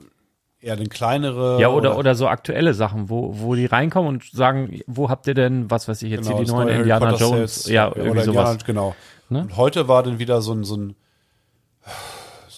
eher 0.63 0.77
den 0.77 0.89
kleinere. 0.89 1.61
Ja, 1.61 1.69
oder, 1.69 1.99
oder 1.99 2.15
so 2.15 2.27
aktuelle 2.27 2.73
Sachen, 2.73 3.11
wo, 3.11 3.39
wo 3.39 3.55
die 3.55 3.67
reinkommen 3.67 4.09
und 4.09 4.25
sagen, 4.33 4.81
wo 4.87 5.11
habt 5.11 5.27
ihr 5.27 5.35
denn, 5.35 5.71
was 5.71 5.89
weiß 5.89 6.03
ich, 6.03 6.11
jetzt 6.11 6.25
Genau, 6.25 6.39
hier 6.39 6.47
die 6.47 6.51
neuen 6.53 6.69
Indiana 6.69 7.15
Jones, 7.17 7.55
Sets, 7.55 7.69
ja, 7.69 7.89
oder 7.89 7.99
irgendwie 7.99 8.21
Indiana, 8.21 8.53
sowas. 8.53 8.65
genau. 8.65 8.95
Ne? 9.29 9.43
Und 9.43 9.57
heute 9.59 9.89
war 9.89 10.03
dann 10.03 10.19
wieder 10.19 10.41
so 10.41 10.53
ein, 10.53 10.65
so 10.65 10.77
ein, 10.77 10.97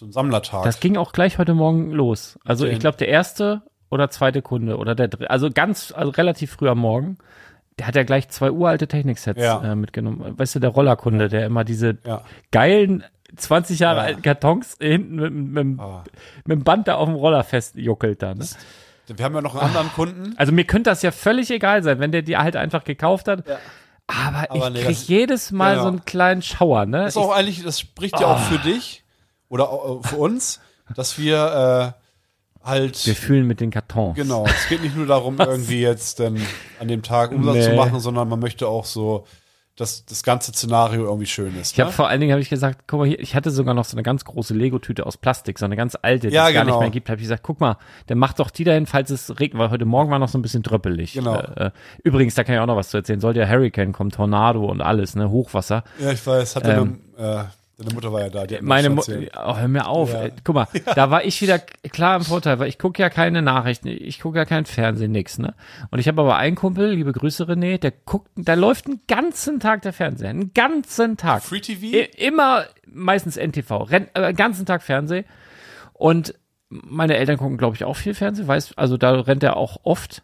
so 0.02 0.08
ein 0.08 0.12
Sammlertag. 0.12 0.64
Das 0.64 0.80
ging 0.80 0.96
auch 0.96 1.12
gleich 1.12 1.38
heute 1.38 1.54
Morgen 1.54 1.92
los. 1.92 2.38
Also 2.44 2.66
ich 2.66 2.80
glaube, 2.80 2.96
der 2.96 3.08
erste 3.08 3.62
oder 3.88 4.10
zweite 4.10 4.42
Kunde 4.42 4.76
oder 4.78 4.94
der 4.96 5.06
dritte, 5.08 5.30
also 5.30 5.48
ganz, 5.50 5.92
also 5.96 6.10
relativ 6.10 6.50
früh 6.52 6.68
am 6.68 6.78
Morgen, 6.78 7.18
der 7.78 7.86
hat 7.86 7.94
ja 7.94 8.02
gleich 8.02 8.28
zwei 8.28 8.50
uralte 8.50 8.88
Techniksets 8.88 9.40
Ja. 9.40 9.62
äh, 9.62 9.74
mitgenommen. 9.76 10.36
Weißt 10.38 10.54
du, 10.56 10.58
der 10.58 10.70
Rollerkunde, 10.70 11.28
der 11.28 11.46
immer 11.46 11.62
diese 11.64 11.98
ja. 12.04 12.22
geilen 12.50 13.04
20 13.36 13.78
Jahre 13.78 13.98
Ja. 13.98 14.04
alten 14.06 14.22
Kartons 14.22 14.76
hinten 14.80 15.16
mit, 15.16 15.32
mit, 15.32 15.80
Ah. 15.80 16.02
mit 16.44 16.58
dem 16.58 16.64
Band 16.64 16.88
da 16.88 16.96
auf 16.96 17.06
dem 17.08 17.14
Roller 17.14 17.44
festjuckelt 17.44 18.22
da. 18.22 18.34
Ne? 18.34 18.44
Wir 19.06 19.24
haben 19.24 19.34
ja 19.34 19.40
noch 19.40 19.54
einen 19.54 19.68
anderen 19.68 19.92
Kunden. 19.92 20.34
Also 20.36 20.52
mir 20.52 20.64
könnte 20.64 20.90
das 20.90 21.02
ja 21.02 21.12
völlig 21.12 21.50
egal 21.50 21.82
sein, 21.82 21.98
wenn 22.00 22.12
der 22.12 22.22
die 22.22 22.36
halt 22.36 22.56
einfach 22.56 22.84
gekauft 22.84 23.28
hat. 23.28 23.44
Aber, 24.06 24.50
Aber 24.50 24.66
ich 24.68 24.72
nee, 24.74 24.82
krieg 24.82 24.98
jedes 25.08 25.52
Mal 25.52 25.78
so 25.80 25.86
einen 25.86 26.04
kleinen 26.04 26.42
Schauer, 26.42 26.86
ne? 26.86 26.98
Das 27.04 27.14
ist 27.16 27.22
auch 27.22 27.32
eigentlich, 27.34 27.62
das 27.62 27.78
spricht 27.80 28.18
ja 28.20 28.26
auch 28.26 28.38
für 28.38 28.58
dich 28.58 29.01
oder 29.52 29.68
auch, 29.70 30.00
äh, 30.04 30.08
für 30.08 30.16
uns, 30.16 30.60
dass 30.96 31.18
wir 31.18 31.94
äh, 32.64 32.66
halt 32.68 33.06
Wir 33.06 33.14
fühlen 33.14 33.46
mit 33.46 33.60
den 33.60 33.70
Kartons. 33.70 34.16
genau. 34.16 34.46
Es 34.46 34.68
geht 34.68 34.82
nicht 34.82 34.96
nur 34.96 35.06
darum, 35.06 35.36
irgendwie 35.38 35.80
jetzt 35.82 36.20
dann 36.20 36.40
an 36.80 36.88
dem 36.88 37.02
Tag 37.02 37.32
Umsatz 37.32 37.54
Nee. 37.56 37.62
zu 37.70 37.74
machen, 37.74 38.00
sondern 38.00 38.28
man 38.28 38.38
möchte 38.40 38.66
auch 38.68 38.84
so, 38.84 39.26
dass 39.74 40.04
das 40.04 40.22
ganze 40.22 40.52
Szenario 40.52 41.04
irgendwie 41.04 41.26
schön 41.26 41.58
ist. 41.58 41.72
Ich 41.72 41.80
habe 41.80 41.88
ne? 41.90 41.94
vor 41.96 42.06
allen 42.08 42.20
Dingen 42.20 42.32
habe 42.32 42.42
ich 42.42 42.50
gesagt, 42.50 42.80
guck 42.86 43.00
mal 43.00 43.08
hier, 43.08 43.18
ich 43.18 43.34
hatte 43.34 43.50
sogar 43.50 43.72
noch 43.74 43.86
so 43.86 43.94
eine 43.96 44.02
ganz 44.02 44.24
große 44.24 44.52
Lego-Tüte 44.54 45.06
aus 45.06 45.16
Plastik, 45.16 45.58
so 45.58 45.64
eine 45.64 45.76
ganz 45.76 45.96
alte, 46.00 46.28
die 46.28 46.34
Ja, 46.34 46.48
es 46.48 46.54
gar 46.54 46.64
genau. 46.64 46.76
nicht 46.76 46.80
mehr 46.82 46.90
gibt. 46.90 47.08
Habe 47.08 47.16
ich 47.16 47.24
gesagt, 47.24 47.42
guck 47.42 47.58
mal, 47.58 47.78
dann 48.06 48.18
mach 48.18 48.34
doch 48.34 48.50
die 48.50 48.64
dahin, 48.64 48.84
falls 48.86 49.10
es 49.10 49.40
regnet, 49.40 49.58
weil 49.60 49.70
heute 49.70 49.86
Morgen 49.86 50.10
war 50.10 50.18
noch 50.18 50.28
so 50.28 50.36
ein 50.38 50.42
bisschen 50.42 50.62
dröppelig. 50.62 51.14
Genau. 51.14 51.36
Äh, 51.36 51.66
äh, 51.66 51.70
übrigens, 52.04 52.34
da 52.34 52.44
kann 52.44 52.54
ich 52.54 52.60
auch 52.60 52.66
noch 52.66 52.76
was 52.76 52.90
zu 52.90 52.98
erzählen. 52.98 53.20
Sollte 53.20 53.40
ja 53.40 53.48
Hurricane 53.48 53.92
kommen, 53.92 54.10
Tornado 54.10 54.64
und 54.66 54.82
alles, 54.82 55.14
ne, 55.14 55.30
Hochwasser. 55.30 55.84
Ja, 55.98 56.12
ich 56.12 56.24
weiß. 56.26 56.54
Hat 56.56 56.66
deine, 56.66 56.98
äh, 57.16 57.44
deine 57.82 57.94
Mutter 57.94 58.12
war 58.12 58.20
ja 58.22 58.30
da. 58.30 58.46
Die 58.46 58.56
hat 58.56 58.62
Meine 58.62 58.86
schon 58.86 58.94
Mu 58.94 59.00
erzählt. 59.00 59.32
oh, 59.36 59.56
hör 59.56 59.68
mir 59.68 59.86
auf. 59.86 60.12
Ja. 60.12 60.22
Ey, 60.22 60.32
guck 60.44 60.54
mal, 60.54 60.68
da 60.94 61.10
war 61.10 61.24
ich 61.24 61.40
wieder 61.42 61.58
klar 61.58 62.16
im 62.16 62.24
Vorteil, 62.24 62.58
weil 62.58 62.68
ich 62.68 62.78
gucke 62.78 63.02
ja 63.02 63.10
keine 63.10 63.42
Nachrichten, 63.42 63.88
ich 63.88 64.20
gucke 64.20 64.38
ja 64.38 64.44
kein 64.44 64.64
Fernsehen, 64.64 65.12
nix, 65.12 65.38
ne? 65.38 65.54
Und 65.90 65.98
ich 65.98 66.08
habe 66.08 66.22
aber 66.22 66.36
einen 66.36 66.56
Kumpel, 66.56 66.92
liebe 66.92 67.12
Grüße 67.12 67.44
René, 67.44 67.78
der 67.78 67.90
guckt, 67.90 68.30
da 68.36 68.54
läuft 68.54 68.86
den 68.86 69.00
ganzen 69.08 69.60
Tag 69.60 69.82
der 69.82 69.92
Fernseher, 69.92 70.30
einen 70.30 70.54
ganzen 70.54 71.16
Tag. 71.16 71.42
Free 71.42 71.60
TV? 71.60 71.96
I 71.96 72.08
immer 72.16 72.64
meistens 72.86 73.36
NTV, 73.36 73.70
rennt 73.90 74.08
äh, 74.14 74.28
den 74.28 74.36
ganzen 74.36 74.66
Tag 74.66 74.82
Fernsehen. 74.82 75.24
Und 75.92 76.34
meine 76.68 77.16
Eltern 77.16 77.36
gucken, 77.36 77.58
glaube 77.58 77.76
ich, 77.76 77.84
auch 77.84 77.96
viel 77.96 78.14
Fernsehen, 78.14 78.48
weiß, 78.48 78.76
also 78.76 78.96
da 78.96 79.12
rennt 79.20 79.42
er 79.42 79.56
auch 79.56 79.78
oft. 79.84 80.22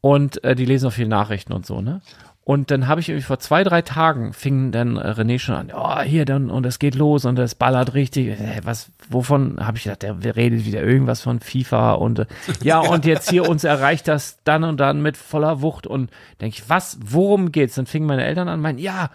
Und 0.00 0.44
äh, 0.44 0.54
die 0.54 0.66
lesen 0.66 0.88
auch 0.88 0.92
viel 0.92 1.08
Nachrichten 1.08 1.52
und 1.52 1.64
so, 1.66 1.80
ne? 1.80 2.02
Und 2.44 2.70
dann 2.70 2.88
habe 2.88 3.00
ich 3.00 3.08
irgendwie 3.08 3.24
vor 3.24 3.38
zwei, 3.38 3.64
drei 3.64 3.80
Tagen 3.80 4.34
fing 4.34 4.70
dann 4.70 4.98
äh, 4.98 5.10
René 5.12 5.38
schon 5.38 5.54
an, 5.54 5.72
oh, 5.74 6.00
hier 6.02 6.26
dann 6.26 6.50
und 6.50 6.66
es 6.66 6.78
geht 6.78 6.94
los 6.94 7.24
und 7.24 7.38
es 7.38 7.54
ballert 7.54 7.94
richtig. 7.94 8.38
Was, 8.64 8.90
wovon 9.08 9.64
habe 9.64 9.78
ich 9.78 9.84
gedacht, 9.84 10.02
der 10.02 10.36
redet 10.36 10.66
wieder 10.66 10.82
irgendwas 10.82 11.22
von 11.22 11.40
FIFA 11.40 11.92
und 11.92 12.18
äh, 12.18 12.26
ja, 12.62 12.80
und 12.80 13.06
jetzt 13.06 13.30
hier 13.30 13.48
uns 13.48 13.64
erreicht 13.64 14.08
das 14.08 14.38
dann 14.44 14.62
und 14.62 14.78
dann 14.78 15.00
mit 15.00 15.16
voller 15.16 15.62
Wucht 15.62 15.86
und 15.86 16.10
denke 16.42 16.58
ich, 16.58 16.68
was, 16.68 16.98
worum 17.02 17.50
geht's? 17.50 17.76
Dann 17.76 17.86
fingen 17.86 18.06
meine 18.06 18.24
Eltern 18.24 18.48
an, 18.48 18.60
meinen, 18.60 18.78
ja, 18.78 19.08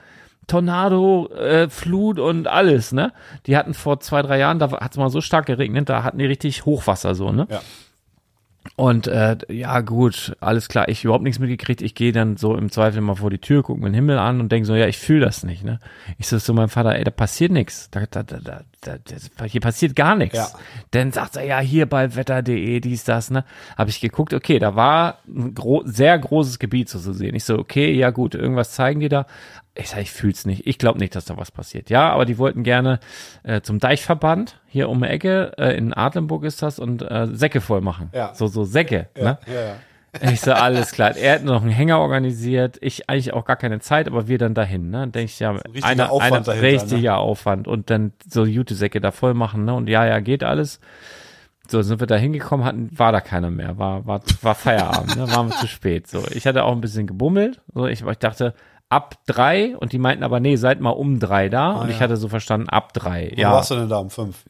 Tornado, 0.47 1.29
äh, 1.37 1.69
Flut 1.69 2.17
und 2.17 2.47
alles, 2.47 2.91
ne? 2.91 3.13
Die 3.45 3.55
hatten 3.55 3.75
vor 3.75 3.99
zwei, 3.99 4.23
drei 4.23 4.39
Jahren, 4.39 4.57
da 4.57 4.71
hat 4.71 4.91
es 4.91 4.97
mal 4.97 5.11
so 5.11 5.21
stark 5.21 5.45
geregnet, 5.45 5.87
da 5.87 6.03
hatten 6.03 6.17
die 6.17 6.25
richtig 6.25 6.65
Hochwasser 6.65 7.13
so, 7.13 7.31
ne? 7.31 7.45
Ja. 7.49 7.61
Und 8.79 9.07
äh, 9.07 9.35
ja, 9.49 9.81
gut, 9.81 10.37
alles 10.39 10.69
klar, 10.69 10.87
ich 10.87 11.03
überhaupt 11.03 11.25
nichts 11.25 11.37
mitgekriegt. 11.37 11.81
Ich 11.81 11.95
gehe 11.95 12.13
dann 12.13 12.37
so 12.37 12.55
im 12.55 12.71
Zweifel 12.71 13.01
mal 13.01 13.15
vor 13.15 13.29
die 13.29 13.37
Tür, 13.37 13.61
gucke 13.61 13.81
mir 13.81 13.89
den 13.89 13.93
Himmel 13.93 14.17
an 14.17 14.39
und 14.39 14.53
denke 14.53 14.65
so, 14.65 14.73
ja, 14.73 14.87
ich 14.87 14.97
fühle 14.97 15.25
das 15.25 15.43
nicht. 15.43 15.65
Ne? 15.65 15.81
Ich 16.17 16.29
so 16.29 16.39
zu 16.39 16.53
meinem 16.53 16.69
Vater, 16.69 16.95
ey, 16.95 17.03
da 17.03 17.11
passiert 17.11 17.51
nichts. 17.51 17.89
Da, 17.91 18.05
da, 18.09 18.23
da, 18.23 18.37
da, 18.39 18.61
da, 18.79 18.95
das- 19.03 19.31
hier 19.51 19.59
passiert 19.59 19.97
gar 19.97 20.15
nichts. 20.15 20.37
Ja. 20.37 20.47
Dann 20.91 21.11
sagt 21.11 21.35
er, 21.35 21.43
ja, 21.43 21.59
hier 21.59 21.87
bei 21.87 22.15
wetter.de, 22.15 22.79
dies, 22.79 23.03
das, 23.03 23.31
ne? 23.31 23.43
Habe 23.77 23.89
ich 23.89 23.99
geguckt, 23.99 24.33
okay, 24.33 24.59
da 24.59 24.75
war 24.75 25.17
ein 25.27 25.53
gro 25.55 25.81
sehr 25.83 26.17
großes 26.17 26.57
Gebiet 26.57 26.87
so 26.87 26.99
zu 26.99 27.11
sehen. 27.11 27.35
Ich 27.35 27.43
so, 27.43 27.59
okay, 27.59 27.91
ja 27.91 28.11
gut, 28.11 28.33
irgendwas 28.33 28.71
zeigen 28.71 29.01
die 29.01 29.09
da. 29.09 29.25
Ich 29.79 29.89
sag, 29.89 30.01
ich 30.01 30.11
fühl's 30.11 30.45
nicht. 30.45 30.67
Ich 30.67 30.77
glaube 30.77 30.99
nicht, 30.99 31.15
dass 31.15 31.25
da 31.25 31.37
was 31.37 31.51
passiert. 31.51 31.89
Ja, 31.89 32.09
aber 32.11 32.25
die 32.25 32.37
wollten 32.37 32.63
gerne 32.63 32.99
äh, 33.43 33.61
zum 33.61 33.79
Deichverband, 33.79 34.59
hier 34.67 34.89
um 34.89 35.01
die 35.01 35.07
Ecke, 35.07 35.53
äh, 35.57 35.77
in 35.77 35.93
Adlenburg 35.93 36.43
ist 36.43 36.61
das, 36.61 36.79
und 36.79 37.01
äh, 37.01 37.27
Säcke 37.31 37.61
voll 37.61 37.81
machen. 37.81 38.09
Ja. 38.13 38.33
So, 38.33 38.47
so 38.47 38.63
Säcke, 38.63 39.07
ne? 39.15 39.37
Ja, 39.47 39.53
ja. 39.53 39.75
Ich 40.31 40.41
so, 40.41 40.53
alles 40.53 40.91
klar. 40.91 41.15
Er 41.15 41.35
hat 41.35 41.43
noch 41.43 41.61
einen 41.61 41.69
Hänger 41.69 41.99
organisiert. 41.99 42.77
Ich 42.81 43.09
eigentlich 43.09 43.31
auch 43.33 43.45
gar 43.45 43.57
keine 43.57 43.79
Zeit, 43.79 44.07
aber 44.07 44.27
wir 44.27 44.39
dann 44.39 44.55
dahin, 44.55 44.89
ne? 44.89 45.07
Denke 45.07 45.25
ich 45.25 45.39
ja, 45.39 45.51
richtiger 45.51 45.85
einer, 45.85 46.11
Aufwand 46.11 46.49
einer 46.49 46.61
dahinter, 46.61 46.67
richtiger 46.67 47.17
Aufwand 47.19 47.67
und 47.67 47.89
dann 47.91 48.13
so 48.27 48.43
Jutesäcke 48.43 49.01
da 49.01 49.11
voll 49.11 49.35
machen, 49.35 49.65
ne? 49.65 49.73
Und 49.75 49.87
ja, 49.87 50.05
ja, 50.05 50.19
geht 50.19 50.43
alles. 50.43 50.79
So 51.67 51.83
sind 51.83 51.99
wir 51.99 52.07
da 52.07 52.15
hingekommen, 52.15 52.65
hatten, 52.65 52.89
war 52.97 53.11
da 53.11 53.21
keiner 53.21 53.51
mehr, 53.51 53.77
war, 53.77 54.07
war, 54.07 54.21
war 54.41 54.55
Feierabend, 54.55 55.15
ne? 55.15 55.31
Waren 55.31 55.49
wir 55.49 55.55
zu 55.57 55.67
spät. 55.67 56.07
So, 56.07 56.23
ich 56.31 56.47
hatte 56.47 56.63
auch 56.63 56.71
ein 56.71 56.81
bisschen 56.81 57.05
gebummelt. 57.05 57.61
So, 57.75 57.85
ich, 57.85 58.03
ich 58.03 58.17
dachte, 58.17 58.55
ab 58.89 59.15
drei 59.25 59.77
und 59.77 59.93
die 59.93 59.99
meinten 59.99 60.23
aber, 60.23 60.39
nee, 60.39 60.55
seid 60.55 60.81
mal 60.81 60.89
um 60.89 61.19
drei 61.19 61.49
da. 61.49 61.73
und 61.73 61.89
ich 61.89 61.95
ja. 61.95 62.01
hatte 62.01 62.17
so 62.17 62.27
verstanden, 62.27 62.69
ab 62.69 62.93
drei. 62.93 63.31
Wo 63.35 63.41
ja, 63.41 63.51
warst 63.51 63.71
du 63.71 63.75
denn 63.75 63.89
da 63.89 63.97
um 63.97 64.09
fünf? 64.09 64.43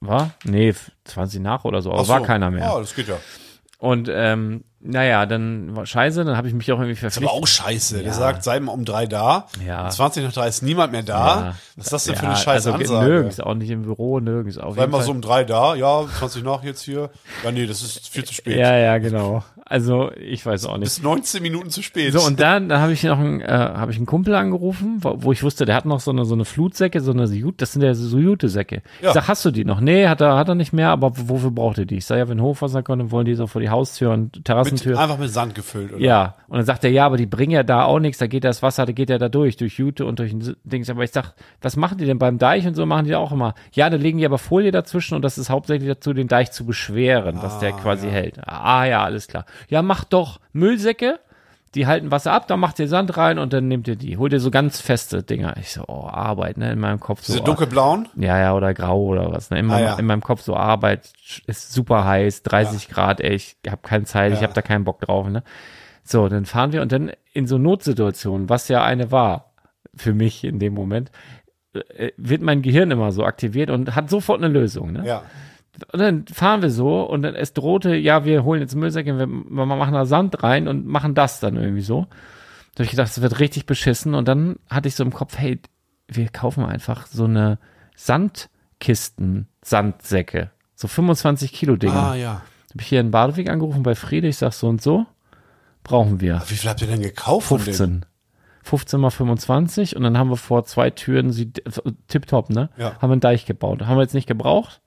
war? 0.00 0.30
Nee, 0.44 0.74
20 1.04 1.40
nach 1.40 1.64
oder 1.64 1.82
so, 1.82 1.92
aber 1.92 2.04
so. 2.04 2.12
war 2.12 2.22
keiner 2.22 2.50
mehr. 2.50 2.70
Ah, 2.70 2.78
das 2.78 2.94
geht 2.94 3.08
ja. 3.08 3.18
Und 3.78 4.08
ähm, 4.12 4.64
naja, 4.80 5.26
dann 5.26 5.74
war 5.74 5.86
scheiße, 5.86 6.24
dann 6.24 6.36
habe 6.36 6.46
ich 6.48 6.54
mich 6.54 6.70
auch 6.70 6.78
irgendwie 6.78 6.92
Ist 6.92 7.00
aber 7.02 7.10
verpflichtet. 7.10 7.42
auch 7.42 7.46
scheiße. 7.46 8.02
Der 8.02 8.12
sagt, 8.12 8.44
sei 8.44 8.60
mal 8.60 8.72
um 8.72 8.84
drei 8.84 9.06
da. 9.06 9.46
Ja. 9.66 9.88
20 9.88 10.24
nach 10.24 10.32
drei 10.32 10.46
ist 10.48 10.62
niemand 10.62 10.92
mehr 10.92 11.02
da. 11.02 11.16
Ja. 11.16 11.54
Was 11.76 11.86
ist 11.86 11.92
das 11.92 12.04
denn 12.04 12.14
für 12.16 12.22
Ja, 12.24 12.28
eine 12.30 12.38
scheiße 12.38 12.72
also 12.72 12.82
Ansage? 12.84 13.08
nirgends, 13.10 13.40
auch 13.40 13.54
nicht 13.54 13.70
im 13.70 13.82
Büro, 13.82 14.20
nirgends. 14.20 14.56
Auf 14.56 14.76
Sei 14.76 14.86
mal 14.86 14.98
Fall. 14.98 15.06
so 15.06 15.10
um 15.12 15.20
drei 15.20 15.42
da. 15.44 15.74
Ja, 15.74 16.04
20 16.18 16.44
nach 16.44 16.62
jetzt 16.62 16.82
hier. 16.82 17.10
Ja, 17.44 17.50
nee, 17.50 17.66
das 17.66 17.82
ist 17.82 18.08
viel 18.08 18.24
zu 18.24 18.34
spät. 18.34 18.56
ja, 18.56 18.76
ja, 18.76 18.98
genau. 18.98 19.42
Also 19.70 20.10
ich 20.12 20.46
weiß 20.46 20.64
auch 20.64 20.76
nicht. 20.78 20.84
Bis 20.84 21.02
19 21.02 21.42
Minuten 21.42 21.68
zu 21.68 21.82
spät. 21.82 22.14
So, 22.14 22.20
und 22.26 22.40
dann, 22.40 22.70
dann 22.70 22.80
habe 22.80 22.92
ich 22.94 23.02
noch 23.02 23.18
einen, 23.18 23.42
äh, 23.42 23.46
habe 23.48 23.90
ich 23.90 23.98
einen 23.98 24.06
Kumpel 24.06 24.34
angerufen, 24.34 24.98
wo, 25.02 25.16
wo 25.18 25.32
ich 25.32 25.42
wusste, 25.42 25.66
der 25.66 25.74
hat 25.74 25.84
noch 25.84 26.00
so 26.00 26.10
eine, 26.10 26.24
so 26.24 26.32
eine 26.34 26.46
Flutsäcke, 26.46 27.02
so 27.02 27.10
eine 27.10 27.24
Jute, 27.26 27.58
das 27.58 27.72
sind 27.72 27.82
ja 27.82 27.92
so 27.92 28.16
Jutesäcke. 28.16 28.76
Ja. 29.02 29.08
Ich 29.08 29.12
sag, 29.14 29.28
hast 29.28 29.44
du 29.44 29.50
die 29.50 29.66
noch? 29.66 29.80
Nee, 29.80 30.06
hat 30.08 30.22
er, 30.22 30.36
hat 30.36 30.48
er 30.48 30.54
nicht 30.54 30.72
mehr, 30.72 30.88
aber 30.88 31.12
wofür 31.14 31.50
braucht 31.50 31.76
er 31.76 31.84
die? 31.84 31.96
Ich 31.98 32.06
sag, 32.06 32.16
ja, 32.16 32.28
wenn 32.30 32.40
Hochwasser 32.40 32.82
kommt, 32.82 33.02
dann 33.02 33.10
wollen 33.10 33.26
die 33.26 33.34
so 33.34 33.46
vor 33.46 33.60
die 33.60 33.68
Haustür 33.68 34.12
und 34.12 34.48
mit, 34.64 34.67
Terrassentür. 34.76 34.98
einfach 34.98 35.18
mit 35.18 35.30
Sand 35.30 35.54
gefüllt, 35.54 35.92
oder? 35.92 36.00
Ja, 36.00 36.34
und 36.48 36.56
dann 36.56 36.66
sagt 36.66 36.84
er, 36.84 36.90
ja, 36.90 37.06
aber 37.06 37.16
die 37.16 37.26
bringen 37.26 37.52
ja 37.52 37.62
da 37.62 37.84
auch 37.84 37.98
nichts, 37.98 38.18
da 38.18 38.26
geht 38.26 38.44
das 38.44 38.62
Wasser, 38.62 38.86
da 38.86 38.92
geht 38.92 39.10
ja 39.10 39.18
da 39.18 39.28
durch, 39.28 39.56
durch 39.56 39.78
Jute 39.78 40.04
und 40.06 40.18
durch 40.18 40.32
ein 40.32 40.56
Dings. 40.64 40.90
Aber 40.90 41.04
ich 41.04 41.10
sag, 41.10 41.34
was 41.60 41.76
machen 41.76 41.98
die 41.98 42.04
denn 42.04 42.18
beim 42.18 42.38
Deich 42.38 42.66
und 42.66 42.74
so 42.74 42.86
machen 42.86 43.06
die 43.06 43.14
auch 43.14 43.32
immer? 43.32 43.54
Ja, 43.72 43.90
da 43.90 43.96
legen 43.96 44.18
die 44.18 44.26
aber 44.26 44.38
Folie 44.38 44.70
dazwischen 44.70 45.14
und 45.14 45.22
das 45.22 45.38
ist 45.38 45.50
hauptsächlich 45.50 45.88
dazu, 45.88 46.12
den 46.12 46.28
Deich 46.28 46.52
zu 46.52 46.64
beschweren, 46.66 47.40
dass 47.40 47.58
der 47.58 47.72
quasi 47.72 48.08
hält. 48.08 48.38
Ah 48.46 48.84
ja, 48.84 49.04
alles 49.04 49.26
klar. 49.26 49.44
Ja, 49.68 49.82
macht 49.82 50.12
doch 50.12 50.40
Müllsäcke, 50.52 51.20
die 51.74 51.86
halten 51.86 52.10
Wasser 52.10 52.32
ab, 52.32 52.48
dann 52.48 52.60
macht 52.60 52.78
ihr 52.78 52.88
Sand 52.88 53.16
rein 53.16 53.38
und 53.38 53.52
dann 53.52 53.68
nehmt 53.68 53.86
ihr 53.88 53.96
die. 53.96 54.16
Holt 54.16 54.32
ihr 54.32 54.40
so 54.40 54.50
ganz 54.50 54.80
feste 54.80 55.22
Dinger. 55.22 55.56
Ich 55.58 55.72
so, 55.72 55.84
oh, 55.86 56.06
Arbeit, 56.08 56.56
ne, 56.56 56.72
in 56.72 56.78
meinem 56.78 56.98
Kopf 57.00 57.22
so. 57.22 57.32
Diese 57.32 57.42
oh, 57.42 57.46
dunkelblauen? 57.46 58.08
ja, 58.16 58.38
ja, 58.38 58.54
oder 58.54 58.72
grau 58.74 59.02
oder 59.04 59.30
was. 59.32 59.50
Ne? 59.50 59.58
In, 59.58 59.66
meinem, 59.66 59.84
Ah, 59.84 59.88
ja. 59.90 59.98
in 59.98 60.06
meinem 60.06 60.22
Kopf 60.22 60.40
so 60.42 60.56
Arbeit 60.56 61.12
ist 61.46 61.72
super 61.72 62.04
heiß, 62.04 62.42
30 62.42 62.88
Grad, 62.88 63.20
ey, 63.20 63.34
ich 63.34 63.56
habe 63.68 63.82
keine 63.82 64.04
Zeit, 64.04 64.32
ich 64.32 64.38
Ja. 64.40 64.44
habe 64.44 64.54
da 64.54 64.62
keinen 64.62 64.84
Bock 64.84 65.00
drauf. 65.00 65.28
Ne? 65.28 65.42
So, 66.04 66.28
dann 66.28 66.46
fahren 66.46 66.72
wir 66.72 66.80
und 66.82 66.90
dann 66.90 67.12
in 67.34 67.46
so 67.46 67.58
Notsituationen, 67.58 68.48
was 68.48 68.68
ja 68.68 68.82
eine 68.82 69.12
war 69.12 69.52
für 69.94 70.14
mich 70.14 70.44
in 70.44 70.58
dem 70.58 70.72
Moment, 70.74 71.10
äh, 71.74 72.12
wird 72.16 72.40
mein 72.40 72.62
Gehirn 72.62 72.90
immer 72.90 73.12
so 73.12 73.24
aktiviert 73.24 73.68
und 73.70 73.94
hat 73.94 74.08
sofort 74.08 74.42
eine 74.42 74.48
Lösung. 74.52 74.92
Ne? 74.92 75.06
Ja. 75.06 75.22
Und 75.92 75.98
dann 76.00 76.26
fahren 76.26 76.62
wir 76.62 76.70
so 76.70 77.02
und 77.02 77.22
dann 77.22 77.34
es 77.34 77.52
drohte, 77.52 77.94
ja, 77.94 78.24
wir 78.24 78.44
holen 78.44 78.60
jetzt 78.60 78.74
Müllsäcke, 78.74 79.18
wir, 79.18 79.26
wir 79.28 79.66
machen 79.66 79.94
da 79.94 80.06
Sand 80.06 80.42
rein 80.42 80.68
und 80.68 80.86
machen 80.86 81.14
das 81.14 81.40
dann 81.40 81.56
irgendwie 81.56 81.82
so. 81.82 82.06
Da 82.74 82.80
habe 82.80 82.84
ich 82.84 82.90
gedacht, 82.90 83.10
es 83.10 83.20
wird 83.20 83.40
richtig 83.40 83.66
beschissen 83.66 84.14
und 84.14 84.28
dann 84.28 84.56
hatte 84.68 84.88
ich 84.88 84.94
so 84.94 85.04
im 85.04 85.12
Kopf, 85.12 85.36
hey, 85.36 85.60
wir 86.08 86.28
kaufen 86.28 86.64
einfach 86.64 87.06
so 87.06 87.24
eine 87.24 87.58
Sandkisten, 87.96 89.48
Sandsäcke, 89.62 90.50
so 90.74 90.88
25 90.88 91.52
Kilo 91.52 91.76
Dinger. 91.76 92.10
Ah, 92.10 92.14
ja. 92.14 92.42
Habe 92.70 92.80
ich 92.80 92.86
hier 92.86 93.00
in 93.00 93.10
Badewig 93.10 93.48
angerufen 93.50 93.82
bei 93.82 93.94
Friede, 93.94 94.28
ich 94.28 94.36
sag 94.36 94.52
so 94.52 94.68
und 94.68 94.82
so, 94.82 95.06
brauchen 95.82 96.20
wir. 96.20 96.42
Wie 96.46 96.54
viel 96.54 96.70
habt 96.70 96.82
ihr 96.82 96.88
denn 96.88 97.02
gekauft? 97.02 97.48
von 97.48 97.58
denen? 97.58 97.66
15. 97.66 98.06
15 98.62 99.00
mal 99.00 99.10
25 99.10 99.96
und 99.96 100.02
dann 100.02 100.18
haben 100.18 100.30
wir 100.30 100.36
vor 100.36 100.64
zwei 100.64 100.90
Türen 100.90 101.32
sie 101.32 101.52
tipptopp, 102.08 102.50
ne? 102.50 102.68
Ja. 102.76 102.96
Haben 103.00 103.08
wir 103.08 103.12
einen 103.12 103.20
Deich 103.20 103.46
gebaut. 103.46 103.86
Haben 103.86 103.96
wir 103.96 104.02
jetzt 104.02 104.14
nicht 104.14 104.26
gebraucht. 104.28 104.80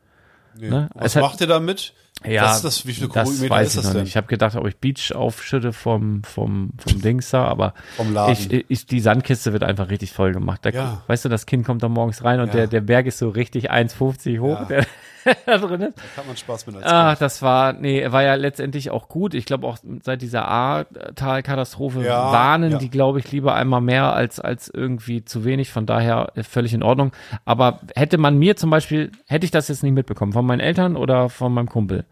Nee. 0.58 0.70
Ne? 0.70 0.90
Was 0.94 1.16
hat- 1.16 1.22
macht 1.24 1.42
ihr 1.42 1.48
damit? 1.48 1.94
Ja, 2.24 2.54
ist 2.54 2.62
das? 2.62 2.86
Wie 2.86 2.94
viele 2.94 3.08
das 3.08 3.28
weiß 3.28 3.30
ist 3.30 3.42
ich 3.42 3.76
das 3.78 3.86
noch 3.86 3.92
denn? 3.94 4.02
nicht. 4.02 4.10
Ich 4.12 4.18
habe 4.18 4.28
gedacht, 4.28 4.56
ob 4.56 4.68
ich 4.68 4.78
Beach 4.78 5.16
aufschütte 5.16 5.74
vom, 5.74 6.24
vom, 6.24 6.70
vom 6.78 7.02
Dings 7.02 7.32
da, 7.32 7.46
aber 7.46 7.74
Vom 7.98 8.14
Laden. 8.14 8.34
ich, 8.34 8.66
ich, 8.70 8.86
die 8.86 9.00
Sandkiste 9.00 9.54
wird 9.54 9.64
einfach 9.64 9.90
richtig 9.90 10.12
voll 10.12 10.32
gemacht. 10.32 10.60
Da, 10.64 10.70
Ja. 10.70 11.02
Weißt 11.08 11.26
du, 11.26 11.30
das 11.30 11.48
Kind 11.48 11.66
kommt 11.66 11.82
da 11.82 11.90
morgens 11.90 12.24
rein 12.24 12.40
und 12.40 12.50
Ja. 12.50 12.54
der, 12.54 12.68
der 12.68 12.82
Berg 12.82 13.08
ist 13.08 13.18
so 13.18 13.30
richtig 13.30 13.72
1,50 13.72 14.40
hoch, 14.40 14.60
Ja. 14.60 14.66
der 14.66 14.86
da 15.46 15.58
drin 15.58 15.82
ist. 15.82 15.98
Da 15.98 16.02
kann 16.16 16.28
man 16.28 16.38
Spaß 16.38 16.68
mit 16.68 16.76
als 16.78 16.86
Ach, 16.88 17.10
Kind. 17.12 17.22
das 17.22 17.42
war, 17.42 17.74
nee, 17.74 18.12
war 18.12 18.24
ja 18.24 18.36
letztendlich 18.36 18.90
auch 18.92 19.08
gut. 19.10 19.34
Ich 19.34 19.46
glaube 19.46 19.68
auch 19.68 19.78
seit 20.04 20.22
dieser 20.22 20.48
Ahrtal-Katastrophe 20.48 22.04
Ja, 22.04 22.32
warnen 22.32 22.72
ja. 22.74 22.78
die, 22.78 22.90
glaube 22.90 23.20
ich, 23.20 23.32
lieber 23.32 23.56
einmal 23.56 23.82
mehr 23.82 24.14
als, 24.14 24.40
als 24.40 24.70
irgendwie 24.70 25.24
zu 25.26 25.44
wenig. 25.46 25.72
Von 25.72 25.86
daher 25.86 26.32
äh, 26.36 26.44
völlig 26.44 26.74
in 26.74 26.84
Ordnung. 26.84 27.12
Aber 27.46 27.80
hätte 27.96 28.18
man 28.18 28.38
mir 28.38 28.56
zum 28.56 28.70
Beispiel, 28.70 29.12
hätte 29.28 29.46
ich 29.46 29.52
das 29.52 29.68
jetzt 29.68 29.84
nicht 29.84 29.94
mitbekommen, 29.94 30.34
von 30.34 30.46
meinen 30.46 30.60
Eltern 30.60 30.96
oder 30.96 31.30
von 31.30 31.54
meinem 31.54 31.70
Kumpel, 31.70 32.06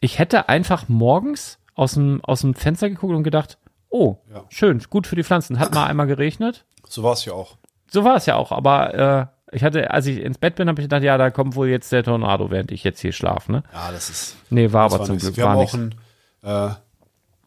ich 0.00 0.18
hätte 0.18 0.48
einfach 0.48 0.88
morgens 0.88 1.58
aus 1.74 1.94
dem, 1.94 2.20
aus 2.24 2.40
dem 2.42 2.54
Fenster 2.54 2.88
geguckt 2.88 3.14
und 3.14 3.22
gedacht, 3.22 3.58
oh, 3.88 4.16
Ja. 4.32 4.44
schön, 4.48 4.80
gut 4.90 5.06
für 5.06 5.16
die 5.16 5.24
Pflanzen. 5.24 5.58
Hat 5.58 5.74
mal 5.74 5.86
einmal 5.86 6.06
geregnet. 6.06 6.64
So 6.88 7.02
war 7.02 7.12
es 7.12 7.24
ja 7.24 7.32
auch. 7.32 7.56
So 7.92 8.04
war 8.04 8.16
es 8.16 8.26
ja 8.26 8.36
auch, 8.36 8.52
aber 8.52 8.94
äh, 8.94 9.26
ich 9.52 9.64
hatte, 9.64 9.90
als 9.90 10.06
ich 10.06 10.18
ins 10.18 10.38
Bett 10.38 10.54
bin, 10.56 10.68
habe 10.68 10.80
ich 10.80 10.84
gedacht, 10.84 11.02
ja, 11.02 11.18
da 11.18 11.30
kommt 11.30 11.54
wohl 11.56 11.68
jetzt 11.68 11.90
der 11.92 12.02
Tornado, 12.04 12.50
während 12.50 12.70
ich 12.72 12.84
jetzt 12.84 13.00
hier 13.00 13.12
schlafe, 13.12 13.50
ne? 13.52 13.62
Ja, 13.72 13.90
das 13.92 14.08
ist. 14.10 14.36
Nee, 14.50 14.72
war 14.72 14.84
aber 14.92 15.04
zum 15.04 15.14
nichts. 15.16 15.26
Glück 15.26 15.36
Wir 15.36 15.44
war 15.44 15.50
haben 15.52 15.58
auch 15.58 15.74
einen, 15.74 15.94
äh, 16.42 16.46
einen 16.48 16.76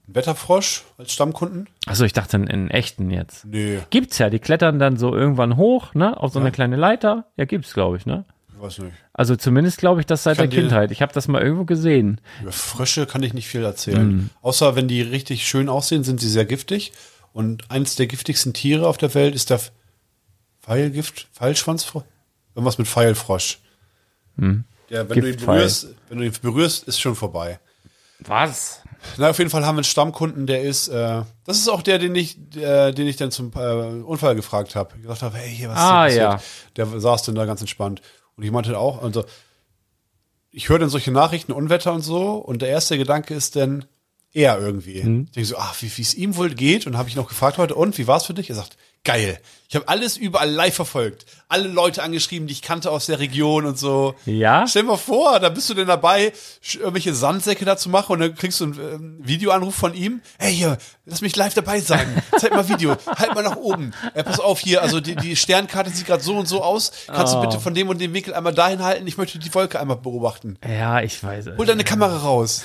Wetterfrosch 0.07 0.83
als 0.97 1.13
Stammkunden. 1.13 1.67
Also 1.85 2.03
ich 2.05 2.13
dachte 2.13 2.37
in, 2.37 2.47
in 2.47 2.69
echten 2.69 3.09
jetzt. 3.09 3.45
Nee, 3.45 3.79
Gibt's 3.89 4.17
ja, 4.17 4.29
die 4.29 4.39
klettern 4.39 4.79
dann 4.79 4.97
so 4.97 5.15
irgendwann 5.15 5.55
hoch, 5.57 5.93
ne, 5.93 6.17
auf 6.19 6.33
so 6.33 6.39
eine 6.39 6.51
kleine 6.51 6.75
Leiter. 6.75 7.25
Ja, 7.37 7.45
gibt's, 7.45 7.73
glaube 7.73 7.97
ich, 7.97 8.05
ne? 8.05 8.25
ich 8.55 8.61
weiß 8.61 8.79
nicht. 8.79 8.93
Also 9.13 9.35
zumindest 9.35 9.77
glaube 9.77 9.99
ich 10.01 10.05
das 10.05 10.23
seit 10.23 10.37
der 10.37 10.45
kann 10.45 10.51
dir- 10.51 10.61
Kindheit. 10.61 10.91
Ich 10.91 11.01
habe 11.01 11.13
das 11.13 11.27
mal 11.27 11.41
irgendwo 11.41 11.65
gesehen. 11.65 12.19
Über 12.41 12.51
Frösche 12.51 13.05
kann 13.05 13.23
ich 13.23 13.33
nicht 13.33 13.47
viel 13.47 13.63
erzählen. 13.63 14.07
Mhm. 14.07 14.29
Außer 14.41 14.75
wenn 14.75 14.87
die 14.87 15.01
richtig 15.01 15.47
schön 15.47 15.69
aussehen, 15.69 16.03
sind 16.03 16.19
sie 16.19 16.29
sehr 16.29 16.45
giftig. 16.45 16.91
Und 17.31 17.71
eines 17.71 17.95
der 17.95 18.07
giftigsten 18.07 18.53
Tiere 18.53 18.87
auf 18.87 18.97
der 18.97 19.13
Welt 19.15 19.33
ist 19.35 19.49
der 19.49 19.59
Pfeilgift, 20.63 21.27
Pfeilschwanzfrosch. 21.33 22.03
Irgendwas 22.55 22.77
mit 22.77 22.87
Pfeilfrosch. 22.87 23.59
Der, 24.37 25.09
wenn 25.09 25.21
du 25.21 25.29
ihn 25.29 25.37
berührst, 25.37 25.87
wenn 26.09 26.19
du 26.19 26.25
ihn 26.25 26.33
berührst, 26.41 26.83
ist 26.87 26.99
schon 26.99 27.15
vorbei. 27.15 27.59
Was? 28.19 28.81
Na, 29.17 29.29
auf 29.29 29.37
jeden 29.37 29.49
Fall 29.49 29.65
haben 29.65 29.75
wir 29.75 29.79
einen 29.79 29.83
Stammkunden, 29.83 30.47
der 30.47 30.61
ist, 30.61 30.87
äh, 30.87 31.23
das 31.45 31.57
ist 31.57 31.67
auch 31.67 31.81
der, 31.81 31.99
den 31.99 32.15
ich, 32.15 32.37
äh, 32.55 32.93
den 32.93 33.07
ich 33.07 33.17
dann 33.17 33.31
zum 33.31 33.51
äh, 33.55 33.59
Unfall 33.59 34.35
gefragt 34.35 34.75
habe. 34.75 34.97
Gesagt 34.97 35.21
habe, 35.23 35.37
hey, 35.37 35.53
hier 35.53 35.69
was 35.69 35.77
Ah, 35.77 36.05
ist 36.07 36.13
denn 36.13 36.21
ja. 36.23 36.31
passiert? 36.33 36.77
Der 36.77 36.99
saß 36.99 37.23
dann 37.23 37.35
da 37.35 37.45
ganz 37.45 37.59
entspannt. 37.59 38.01
Und 38.37 38.43
ich 38.43 38.51
meinte 38.51 38.77
auch, 38.77 39.03
also, 39.03 39.25
ich 40.51 40.69
höre 40.69 40.79
dann 40.79 40.89
solche 40.89 41.11
Nachrichten, 41.11 41.51
Unwetter 41.51 41.91
und 41.91 42.01
so, 42.01 42.35
und 42.35 42.61
der 42.61 42.69
erste 42.69 42.97
Gedanke 42.97 43.33
ist 43.33 43.55
dann 43.55 43.85
er 44.31 44.59
irgendwie. 44.59 45.03
Mhm. 45.03 45.23
Ich 45.25 45.31
denke 45.31 45.49
so, 45.49 45.57
ach, 45.57 45.75
wie 45.81 45.87
es 46.01 46.15
ihm 46.15 46.37
wohl 46.37 46.51
geht, 46.51 46.87
und 46.87 46.97
habe 46.97 47.09
ich 47.09 47.15
noch 47.15 47.27
gefragt 47.27 47.57
heute, 47.57 47.75
und 47.75 47.97
wie 47.97 48.07
war's 48.07 48.25
für 48.25 48.33
dich? 48.33 48.49
Er 48.49 48.55
sagt, 48.55 48.77
geil. 49.03 49.39
Ich 49.69 49.75
habe 49.75 49.87
alles 49.87 50.17
überall 50.17 50.51
live 50.51 50.75
verfolgt. 50.75 51.25
Alle 51.49 51.67
Leute 51.67 52.03
angeschrieben, 52.03 52.47
die 52.47 52.53
ich 52.53 52.61
kannte 52.61 52.91
aus 52.91 53.07
der 53.07 53.17
Region 53.19 53.65
und 53.65 53.77
so. 53.79 54.13
Ja? 54.25 54.67
Stell 54.67 54.83
dir 54.83 54.89
mal 54.89 54.97
vor, 54.97 55.39
da 55.39 55.49
bist 55.49 55.67
du 55.67 55.73
denn 55.73 55.87
dabei, 55.87 56.31
irgendwelche 56.73 57.15
Sandsäcke 57.15 57.65
da 57.65 57.75
zu 57.75 57.89
machen 57.89 58.13
und 58.13 58.19
dann 58.19 58.35
kriegst 58.35 58.59
du 58.59 58.65
einen 58.65 58.73
ähm, 58.79 59.17
Videoanruf 59.23 59.73
von 59.73 59.95
ihm. 59.95 60.21
Hey, 60.37 60.53
hier, 60.53 60.77
lass 61.05 61.21
mich 61.21 61.35
live 61.35 61.55
dabei 61.55 61.79
sein. 61.79 62.21
Zeig 62.37 62.51
mal 62.51 62.69
Video. 62.69 62.95
halt 63.07 63.33
mal 63.33 63.41
nach 63.43 63.55
oben. 63.55 63.93
Äh, 64.13 64.23
pass 64.23 64.39
auf 64.39 64.59
hier, 64.59 64.83
also 64.83 64.99
die, 64.99 65.15
die 65.15 65.35
Sternkarte 65.35 65.89
sieht 65.89 66.05
gerade 66.05 66.21
so 66.23 66.37
und 66.37 66.47
so 66.47 66.61
aus. 66.63 66.91
Kannst 67.07 67.33
Oh. 67.33 67.41
du 67.41 67.47
bitte 67.47 67.59
von 67.59 67.73
dem 67.73 67.89
und 67.89 67.99
dem 67.99 68.13
Winkel 68.13 68.35
einmal 68.35 68.53
dahin 68.53 68.83
halten? 68.83 69.07
Ich 69.07 69.17
möchte 69.17 69.39
die 69.39 69.53
Wolke 69.55 69.79
einmal 69.79 69.97
beobachten. 69.97 70.57
Ja, 70.67 71.01
ich 71.01 71.23
weiß. 71.23 71.47
Hol 71.57 71.65
deine 71.65 71.83
Kamera 71.83 72.17
raus. 72.17 72.61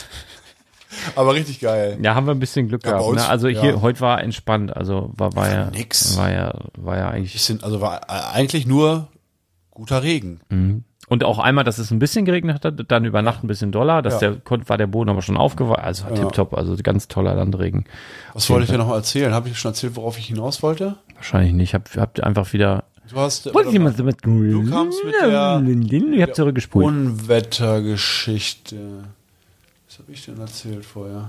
Aber 1.17 1.35
richtig 1.35 1.61
geil. 1.61 1.99
Ja, 2.03 2.15
haben 2.15 2.27
wir 2.27 2.35
ein 2.35 2.39
bisschen 2.41 2.69
Glück 2.69 2.85
Ja, 2.85 2.93
gehabt. 2.93 3.07
uns, 3.07 3.23
Ne? 3.23 3.29
Also 3.29 3.49
hier, 3.49 3.75
ja. 3.75 3.81
heute 3.83 4.01
war 4.01 4.23
entspannt. 4.23 4.77
Also 4.77 5.11
war, 5.17 5.35
war 5.35 5.51
ja, 5.51 5.71
nix. 5.71 6.17
war 6.17 6.31
ja, 6.31 6.55
war 6.77 6.97
ja 6.97 7.09
eigentlich. 7.11 7.33
Bisschen, 7.33 7.63
also 7.63 7.81
war 7.81 8.03
äh, 8.09 8.35
eigentlich 8.35 8.67
nur 8.67 9.09
guter 9.71 10.03
Regen. 10.03 10.41
Und 11.11 11.25
auch 11.25 11.39
einmal, 11.39 11.65
dass 11.65 11.79
es 11.79 11.91
ein 11.91 11.99
bisschen 11.99 12.25
geregnet 12.27 12.63
hat, 12.65 12.91
dann 12.91 13.05
über 13.07 13.23
Nacht 13.23 13.43
ein 13.43 13.47
bisschen 13.47 13.73
doller, 13.73 14.03
dass 14.03 14.21
Ja. 14.21 14.33
der 14.33 14.43
war 14.69 14.77
der 14.77 14.87
Boden 14.89 15.09
aber 15.09 15.23
schon 15.23 15.39
aufgeweicht. 15.39 15.83
Also 15.83 16.05
tipptopp, 16.15 16.53
also 16.53 16.77
ganz 16.83 17.09
toller 17.09 17.35
Landregen. 17.35 17.87
Was 18.35 18.51
wollte 18.51 18.65
ich 18.65 18.71
dir 18.71 18.77
noch 18.79 18.91
erzählen? 18.93 19.33
Habe 19.33 19.49
ich 19.49 19.59
schon 19.59 19.71
erzählt, 19.71 19.97
worauf 19.97 20.19
ich 20.19 20.27
hinaus 20.27 20.63
wollte? 20.63 20.97
Wahrscheinlich 21.15 21.55
nicht. 21.55 21.69
Ich 21.71 21.75
hab, 21.75 21.89
hab 21.97 22.21
einfach 22.21 22.53
wieder. 22.53 22.85
Du 23.11 23.17
hast 23.17 23.47
Wollte 23.55 23.71
mit 23.79 23.99
Du 24.23 24.69
kamst 24.69 25.03
mit 25.03 25.15
der- 25.23 25.63
Ich 26.13 26.23
hab 26.23 26.35
zurückgespult. 26.35 26.85
Unwettergeschichte. 26.87 28.77
Habe 30.09 30.15
ich 30.17 30.25
denn 30.25 30.41
erzählt 30.41 30.87
vorher? 30.87 31.29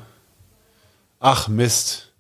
Ach, 1.20 1.50
Mist. 1.50 2.14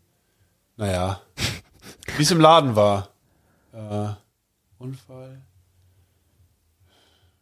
Naja. 0.75 1.21
Wie 2.17 2.21
es 2.23 2.31
im 2.31 2.41
Laden 2.41 2.75
war. 2.75 3.07
Äh, 3.71 4.09
Unfall. 4.77 5.37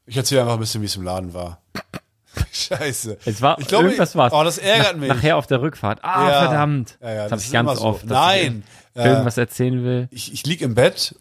Ich 0.05 0.15
erzähle 0.17 0.41
einfach 0.41 0.53
ein 0.53 0.59
bisschen, 0.59 0.83
wie 0.83 0.85
es 0.85 0.95
im 0.95 1.01
Laden 1.01 1.33
war. 1.33 1.59
Scheiße. 2.51 3.17
Es 3.25 3.41
war 3.41 3.57
ich 3.59 3.65
glaube, 3.67 3.85
irgendwas 3.85 4.15
war's. 4.15 4.31
Oh, 4.33 4.43
das 4.43 4.59
ärgert 4.59 4.93
Nach, 4.93 4.99
mich. 4.99 5.09
Nachher 5.09 5.37
auf 5.37 5.47
der 5.47 5.61
Rückfahrt. 5.63 6.03
Ah, 6.03 6.29
Ja. 6.29 6.39
verdammt. 6.43 6.99
Ja, 7.01 7.09
ja, 7.11 7.15
das 7.23 7.29
das 7.31 7.31
habe 7.31 7.41
ich 7.41 7.51
ganz 7.69 7.79
so. 7.79 7.85
oft. 7.87 8.05
Nein. 8.05 8.63
Ich 8.93 9.01
Äh, 9.01 9.07
irgendwas 9.09 9.37
erzählen 9.39 9.83
will. 9.83 10.07
ich, 10.11 10.31
ich 10.31 10.45
lieg 10.45 10.61
im 10.61 10.75
Bett 10.75 11.15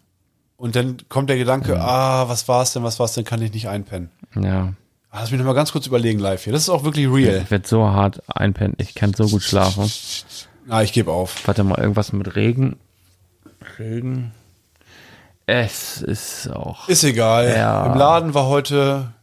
und 0.58 0.76
dann 0.76 0.98
kommt 1.08 1.30
der 1.30 1.38
Gedanke, 1.38 1.76
Mhm. 1.76 1.80
ah, 1.80 2.28
was 2.28 2.46
war's 2.46 2.74
denn, 2.74 2.82
was 2.82 3.00
war's 3.00 3.14
denn, 3.14 3.24
kann 3.24 3.40
ich 3.40 3.54
nicht 3.54 3.68
einpennen. 3.70 4.10
Ja. 4.34 4.74
Ah, 5.16 5.20
Lass 5.20 5.30
mich 5.30 5.38
noch 5.38 5.46
mal 5.46 5.54
ganz 5.54 5.72
kurz 5.72 5.86
überlegen 5.86 6.18
live 6.18 6.44
hier. 6.44 6.52
Das 6.52 6.62
ist 6.62 6.68
auch 6.68 6.84
wirklich 6.84 7.08
real. 7.08 7.40
Ich 7.42 7.50
werde 7.50 7.66
so 7.66 7.86
hart 7.86 8.22
einpennen. 8.28 8.76
Ich 8.78 8.94
kann 8.94 9.14
so 9.14 9.26
gut 9.26 9.42
schlafen. 9.42 9.90
Ah, 10.68 10.82
ich 10.82 10.92
gebe 10.92 11.10
auf. 11.10 11.46
Warte 11.46 11.64
mal, 11.64 11.78
irgendwas 11.78 12.12
mit 12.12 12.36
Regen. 12.36 12.76
Regen. 13.78 14.32
Es 15.46 16.02
ist 16.02 16.48
auch. 16.50 16.86
Ist 16.88 17.02
egal. 17.02 17.48
Ja. 17.48 17.86
Im 17.86 17.98
Laden 17.98 18.34
war 18.34 18.46
heute 18.46 19.14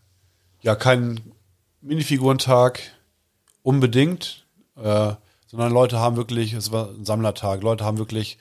ja 0.62 0.74
kein 0.74 1.20
Minifigurentag 1.82 2.80
unbedingt, 3.62 4.46
äh, 4.78 5.12
sondern 5.46 5.72
Leute 5.72 6.00
haben 6.00 6.16
wirklich, 6.16 6.54
es 6.54 6.72
war 6.72 6.90
ein 6.90 7.06
Sammlertag. 7.06 7.62
Leute 7.62 7.86
haben 7.86 8.00
wirklich. 8.00 8.40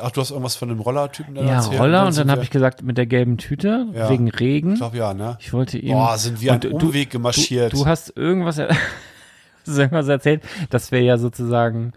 Ach, 0.00 0.10
du 0.10 0.20
hast 0.20 0.30
irgendwas 0.30 0.56
von 0.56 0.68
dem 0.68 0.80
Rollertypen 0.80 1.34
da 1.34 1.42
Ja, 1.42 1.54
erzählt? 1.56 1.80
Roller 1.80 2.06
und 2.06 2.16
dann 2.16 2.30
habe 2.30 2.42
ich 2.42 2.50
gesagt, 2.50 2.82
mit 2.82 2.98
der 2.98 3.06
gelben 3.06 3.38
Tüte, 3.38 3.86
Ja. 3.94 4.10
wegen 4.10 4.28
Regen. 4.28 4.72
Ich 4.74 4.78
glaube 4.78 4.96
ja, 4.98 5.14
ne? 5.14 5.36
Ich 5.40 5.52
wollte 5.52 5.78
ihm. 5.78 5.92
Boah, 5.94 6.18
sind 6.18 6.40
wir 6.40 6.52
einen 6.52 6.72
Umweg 6.72 7.10
gemarschiert. 7.10 7.72
Du, 7.72 7.78
du 7.78 7.86
hast 7.86 8.14
irgendwas, 8.16 8.58
hast 9.66 9.78
irgendwas 9.78 10.08
erzählt, 10.08 10.42
dass 10.70 10.92
wir 10.92 11.00
ja 11.02 11.16
sozusagen 11.16 11.92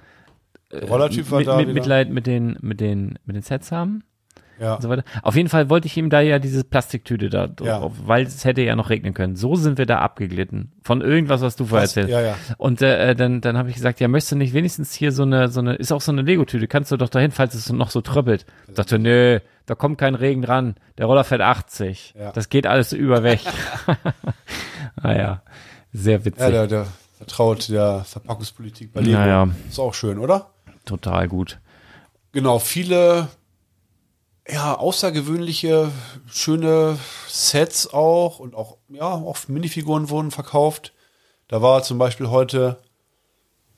Der 0.72 0.88
Rollertyp 0.88 1.30
war 1.32 1.40
mit, 1.40 1.48
da. 1.48 1.58
mit, 1.58 1.68
wieder. 1.68 1.74
Mitleid 1.74 2.10
mit 2.10 2.28
den, 2.28 2.58
mit 2.62 2.80
den, 2.80 3.20
mit 3.26 3.36
den 3.36 3.44
Sets 3.44 3.72
haben 3.72 4.04
Ja. 4.62 4.76
und 4.76 4.82
so 4.84 4.90
weiter. 4.90 5.04
Auf 5.24 5.36
jeden 5.36 5.50
Fall 5.50 5.70
wollte 5.70 5.88
ich 5.88 5.98
ihm 5.98 6.10
da 6.10 6.22
ja 6.22 6.38
diese 6.40 6.64
Plastiktüte 6.64 7.30
da 7.30 7.50
Ja. 7.64 7.80
drauf, 7.80 7.94
weil 8.06 8.26
es 8.26 8.46
hätte 8.46 8.62
ja 8.62 8.76
noch 8.76 8.90
regnen 8.90 9.14
können. 9.14 9.36
So 9.36 9.56
sind 9.56 9.78
wir 9.78 9.86
da 9.88 10.00
abgeglitten. 10.00 10.72
Von 10.84 11.02
irgendwas, 11.02 11.42
was 11.42 11.56
du 11.56 11.66
vorher 11.66 11.84
erzählt 11.86 12.10
Ja, 12.10 12.22
ja. 12.22 12.36
Und 12.58 12.82
äh, 12.82 13.16
dann, 13.16 13.42
dann 13.42 13.58
habe 13.58 13.70
ich 13.70 13.76
gesagt, 13.76 14.00
ja, 14.00 14.08
möchtest 14.08 14.34
du 14.34 14.36
nicht 14.36 14.54
wenigstens 14.54 14.94
hier 14.94 15.12
so 15.12 15.24
eine, 15.24 15.48
so 15.50 15.60
eine, 15.62 15.74
ist 15.76 15.92
auch 15.92 16.02
so 16.02 16.12
eine 16.12 16.22
Lego-Tüte, 16.22 16.68
kannst 16.68 16.92
du 16.92 16.98
doch 16.98 17.10
dahin, 17.10 17.32
falls 17.32 17.56
es 17.56 17.72
noch 17.72 17.90
so 17.90 18.02
tröppelt. 18.02 18.46
Ich 18.68 18.76
dachte, 18.76 19.00
nö, 19.00 19.40
da 19.66 19.76
kommt 19.76 19.98
kein 19.98 20.16
Regen 20.16 20.42
dran. 20.42 20.76
Der 20.98 21.08
Roller 21.08 21.24
fährt 21.24 21.42
80. 21.42 22.14
Ja. 22.20 22.32
Das 22.32 22.50
geht 22.50 22.68
alles 22.68 22.94
über 22.94 23.24
weg. 23.24 23.40
naja, 25.02 25.42
sehr 25.92 26.24
witzig. 26.26 26.42
Ja, 26.42 26.50
der, 26.52 26.68
der 26.68 26.88
vertraut 27.18 27.70
der 27.70 28.04
Verpackungspolitik 28.06 28.94
bei 28.94 29.02
Lego. 29.02 29.18
Naja. 29.18 29.48
Ist 29.70 29.80
auch 29.80 29.94
schön, 29.94 30.18
oder? 30.20 30.52
Total 30.86 31.28
gut. 31.28 31.60
Genau, 32.32 32.60
viele 32.60 33.28
ja, 34.52 34.78
außergewöhnliche, 34.78 35.92
schöne 36.30 37.00
Sets 37.30 37.94
auch 37.94 38.40
und 38.40 38.54
auch, 38.54 38.78
ja, 38.90 39.06
auch 39.06 39.48
Minifiguren 39.48 40.10
wurden 40.10 40.32
verkauft. 40.32 40.94
Da 41.48 41.62
war 41.62 41.84
zum 41.84 41.98
Beispiel 41.98 42.30
heute, 42.30 42.82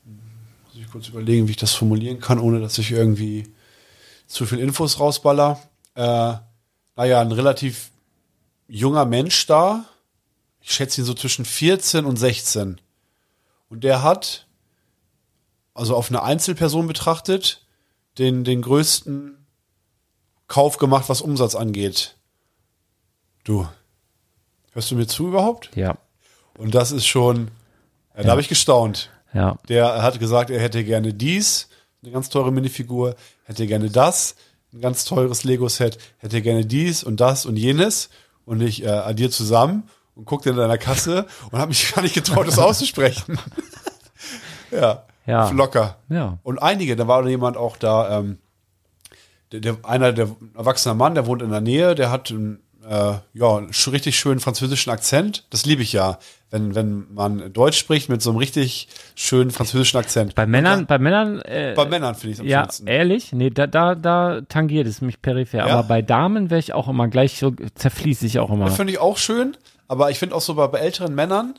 muss 0.06 0.76
ich 0.76 0.92
kurz 0.92 1.08
überlegen, 1.10 1.48
wie 1.48 1.52
ich 1.52 1.58
das 1.58 1.74
formulieren 1.74 2.20
kann, 2.20 2.40
ohne 2.40 2.60
dass 2.60 2.78
ich 2.80 2.92
irgendwie 2.92 3.54
zu 4.26 4.46
viel 4.46 4.60
Infos 4.60 5.00
rausballer. 5.00 5.62
Äh, 5.94 6.34
naja, 6.96 7.22
ein 7.22 7.32
relativ 7.32 7.92
junger 8.68 9.06
Mensch 9.06 9.46
da. 9.46 9.86
Ich 10.60 10.72
schätze 10.72 11.02
ihn 11.02 11.06
so 11.06 11.14
zwischen 11.14 11.46
14 11.46 12.06
und 12.06 12.18
16. 12.18 12.82
Und 13.70 13.84
der 13.84 14.02
hat, 14.02 14.48
also 15.76 15.96
auf 15.96 16.10
eine 16.10 16.24
Einzelperson 16.24 16.88
betrachtet, 16.88 17.66
den, 18.18 18.44
den 18.44 18.62
größten 18.62 19.43
Kauf 20.48 20.78
gemacht, 20.78 21.06
was 21.08 21.22
Umsatz 21.22 21.56
angeht. 21.56 22.16
Du, 23.44 23.68
hörst 24.74 24.92
du 24.92 24.96
mir 24.96 25.08
zu 25.08 25.28
überhaupt? 25.28 25.70
Ja, 25.76 25.98
Und 26.58 26.76
das 26.76 26.92
ist 26.92 27.06
schon, 27.06 27.50
ja, 28.16 28.24
da 28.24 28.30
habe 28.32 28.42
ich 28.42 28.50
gestaunt. 28.50 29.10
ja. 29.34 29.58
Der 29.68 30.02
hat 30.02 30.20
gesagt, 30.20 30.50
er 30.50 30.60
hätte 30.62 30.84
gerne 30.84 31.14
dies, 31.14 31.68
eine 32.04 32.12
ganz 32.12 32.30
teure 32.30 32.52
Minifigur, 32.52 33.16
hätte 33.46 33.66
gerne 33.68 33.90
das, 33.90 34.36
ein 34.74 34.82
ganz 34.82 35.06
teures 35.06 35.44
Lego-Set, 35.44 35.98
hätte 36.18 36.42
gerne 36.42 36.66
dies 36.66 37.04
und 37.04 37.20
das 37.20 37.46
und 37.46 37.58
jenes. 37.58 38.10
Und 38.46 38.62
ich 38.62 38.84
äh, 38.84 38.88
addiere 38.90 39.30
zusammen 39.30 39.90
und 40.16 40.26
guckte 40.26 40.50
in 40.50 40.58
deiner 40.58 40.78
Kasse 40.78 41.28
und 41.52 41.60
habe 41.60 41.70
mich 41.70 41.92
gar 41.96 42.02
nicht 42.02 42.14
getraut, 42.16 42.48
das 42.48 42.60
auszusprechen. 42.60 43.38
ja, 44.72 45.04
Ja. 45.26 45.50
locker. 45.52 45.98
Ja. 46.10 46.40
Und 46.44 46.60
einige, 46.62 46.96
da 46.96 47.08
war 47.08 47.26
jemand 47.28 47.56
auch 47.58 47.78
da, 47.78 48.20
ähm, 48.20 48.40
der, 49.54 49.60
der, 49.60 49.78
einer, 49.84 50.12
der 50.12 50.30
erwachsener 50.56 50.96
Mann, 50.96 51.16
der 51.16 51.26
wohnt 51.28 51.42
in 51.42 51.52
der 51.52 51.62
Nähe, 51.62 51.96
der 51.96 52.12
hat 52.12 52.32
einen, 52.32 52.60
äh, 52.88 53.14
ja, 53.34 53.62
richtig 53.92 54.18
schönen 54.20 54.40
französischen 54.42 54.92
Akzent. 54.92 55.46
Das 55.52 55.66
liebe 55.66 55.82
ich 55.84 55.94
ja, 55.94 56.18
wenn, 56.50 56.76
wenn 56.76 57.14
man 57.14 57.54
Deutsch 57.54 57.78
spricht 57.78 58.10
mit 58.10 58.22
so 58.22 58.32
einem 58.32 58.38
richtig 58.38 58.90
schönen 59.16 59.52
französischen 59.52 59.98
Akzent. 59.98 60.36
Bei 60.36 60.46
Männern, 60.46 60.86
bei 60.86 61.00
Männern, 61.00 61.40
äh, 61.42 61.74
Bei 61.76 61.86
Männern 61.86 62.14
finde 62.16 62.30
ich 62.30 62.34
es 62.36 62.40
am 62.42 62.48
ja, 62.48 62.64
schönsten. 62.64 62.88
ehrlich, 62.88 63.32
nee, 63.32 63.50
da, 63.50 63.68
da, 63.68 63.96
da 63.96 64.42
tangiert 64.42 64.86
es 64.88 65.02
mich 65.02 65.22
peripher. 65.22 65.60
Ja? 65.60 65.78
Aber 65.78 65.88
bei 65.88 66.02
Damen 66.02 66.50
wäre 66.50 66.60
ich 66.60 66.74
auch 66.74 66.88
immer 66.90 67.08
gleich 67.08 67.38
so, 67.38 67.54
zerfließe 67.76 68.26
ich 68.26 68.40
auch 68.40 68.52
immer. 68.52 68.66
Das 68.66 68.76
finde 68.76 68.92
ich 68.94 69.00
auch 69.00 69.18
schön, 69.18 69.56
aber 69.88 70.12
ich 70.12 70.20
finde 70.20 70.36
auch 70.36 70.42
so 70.42 70.56
bei, 70.56 70.68
bei 70.68 70.80
älteren 70.80 71.16
Männern, 71.16 71.56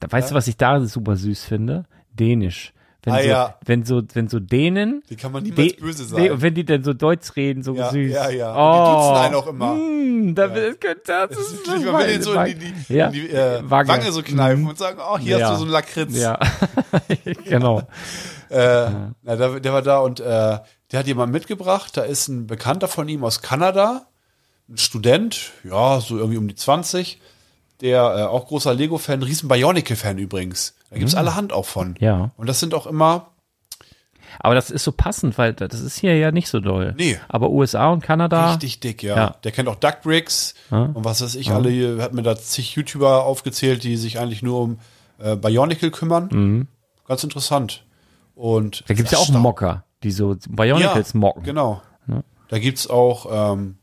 Da, 0.00 0.10
weißt 0.10 0.32
du, 0.32 0.34
was 0.34 0.48
ich 0.48 0.56
da 0.56 0.80
super 0.80 1.16
süß 1.16 1.44
finde? 1.44 1.84
Dänisch. 2.12 2.73
Wenn, 3.04 3.12
Ah, 3.12 3.18
so, 3.22 3.28
ja. 3.28 3.54
wenn 3.66 3.84
so, 3.84 4.02
wenn 4.14 4.28
so 4.28 4.40
Dänen, 4.40 5.02
die 5.10 5.16
kann 5.16 5.30
man 5.30 5.42
niemals 5.42 5.74
böse 5.76 6.02
Nee, 6.04 6.08
sein. 6.08 6.30
und 6.32 6.40
wenn 6.42 6.54
die 6.54 6.64
dann 6.64 6.82
so 6.84 6.94
Deutsch 6.94 7.36
reden, 7.36 7.62
so 7.62 7.74
Ja, 7.74 7.90
süß. 7.90 8.10
ja, 8.12 8.30
ja. 8.30 8.54
Oh, 8.56 8.84
Die 8.86 8.96
duzen 8.96 9.24
einen 9.24 9.34
auch 9.34 9.46
immer. 9.46 9.74
Mm, 9.74 10.34
da, 10.34 10.48
das 10.48 10.80
könnte, 10.80 11.02
das 11.04 11.28
Das 11.30 11.38
ist 11.50 11.66
man 11.84 11.98
will 12.00 12.06
den 12.06 12.22
so 12.22 12.32
in 12.32 12.44
die, 12.58 12.72
die, 12.88 12.94
ja. 12.94 13.06
in 13.08 13.12
die 13.12 13.28
äh, 13.30 13.60
Wange. 13.68 13.88
Wange. 13.88 14.10
so 14.12 14.22
kneifen 14.22 14.66
und 14.66 14.78
sagen, 14.78 14.98
oh, 15.06 15.18
hier 15.18 15.36
Ja. 15.38 15.48
hast 15.48 15.54
du 15.54 15.58
so 15.58 15.62
einen 15.64 15.72
Lakritz. 15.72 16.16
Ja, 16.18 16.38
genau. 17.44 17.82
Äh, 18.50 18.90
na, 19.22 19.36
der, 19.36 19.58
der 19.58 19.72
war 19.72 19.82
da 19.82 19.98
und 19.98 20.20
äh, 20.20 20.24
der 20.92 20.98
hat 20.98 21.06
jemanden 21.06 21.32
mitgebracht. 21.32 21.96
Da 21.96 22.02
ist 22.02 22.28
ein 22.28 22.46
Bekannter 22.46 22.86
von 22.88 23.08
ihm 23.08 23.24
aus 23.24 23.42
Kanada, 23.42 24.06
ein 24.68 24.76
Student, 24.78 25.50
ja, 25.64 25.98
so 26.00 26.18
irgendwie 26.18 26.36
um 26.38 26.46
die 26.46 26.54
20, 26.54 27.20
der 27.80 28.00
äh, 28.16 28.22
auch 28.22 28.46
großer 28.46 28.74
Lego-Fan, 28.74 29.22
riesen 29.22 29.48
Bionicle-Fan 29.48 30.18
übrigens. 30.18 30.74
Da 30.90 30.98
gibt's 30.98 31.14
allerhand 31.14 31.52
auch 31.52 31.66
von. 31.66 31.88
Mhm. 31.90 31.96
Ja. 32.00 32.30
Und 32.36 32.46
das 32.48 32.60
sind 32.60 32.74
auch 32.74 32.86
immer, 32.86 33.28
Aber 34.40 34.54
das 34.54 34.70
ist 34.70 34.84
so 34.84 34.92
passend, 34.92 35.38
weil 35.38 35.52
das 35.54 35.80
ist 35.80 35.98
hier 35.98 36.16
ja 36.16 36.30
nicht 36.32 36.48
so 36.48 36.60
doll. 36.60 36.94
Nee. 36.96 37.18
Aber 37.28 37.50
USA 37.50 37.90
und 37.90 38.02
Kanada. 38.02 38.50
Richtig 38.52 38.80
dick, 38.80 39.02
ja. 39.02 39.16
Ja. 39.16 39.30
Der 39.44 39.52
kennt 39.52 39.68
auch 39.68 39.76
Duckbricks 39.76 40.54
Ja. 40.70 40.82
und 40.94 41.04
was 41.04 41.22
weiß 41.22 41.34
ich, 41.36 41.50
alle 41.52 41.70
hier, 41.70 41.98
hat 42.02 42.14
mir 42.14 42.22
da 42.22 42.36
zig 42.36 42.74
YouTuber 42.74 43.24
aufgezählt, 43.24 43.84
die 43.84 43.96
sich 43.96 44.18
eigentlich 44.18 44.42
nur 44.42 44.60
um 44.60 44.78
äh, 45.18 45.36
Bionicle 45.36 45.90
kümmern. 45.90 46.66
Ganz 47.06 47.22
interessant. 47.24 47.84
Und 48.34 48.80
Mhm. 48.80 48.84
Da 48.88 48.94
gibt's 48.94 49.12
ja 49.12 49.18
auch 49.18 49.28
Mocker, 49.30 49.84
die 50.02 50.10
so 50.10 50.36
Bionicles 50.48 51.14
mocken. 51.14 51.42
Genau. 51.44 51.82
Da 52.48 52.58
gibt's 52.58 52.88
auch 52.88 53.52
ähm, 53.54 53.78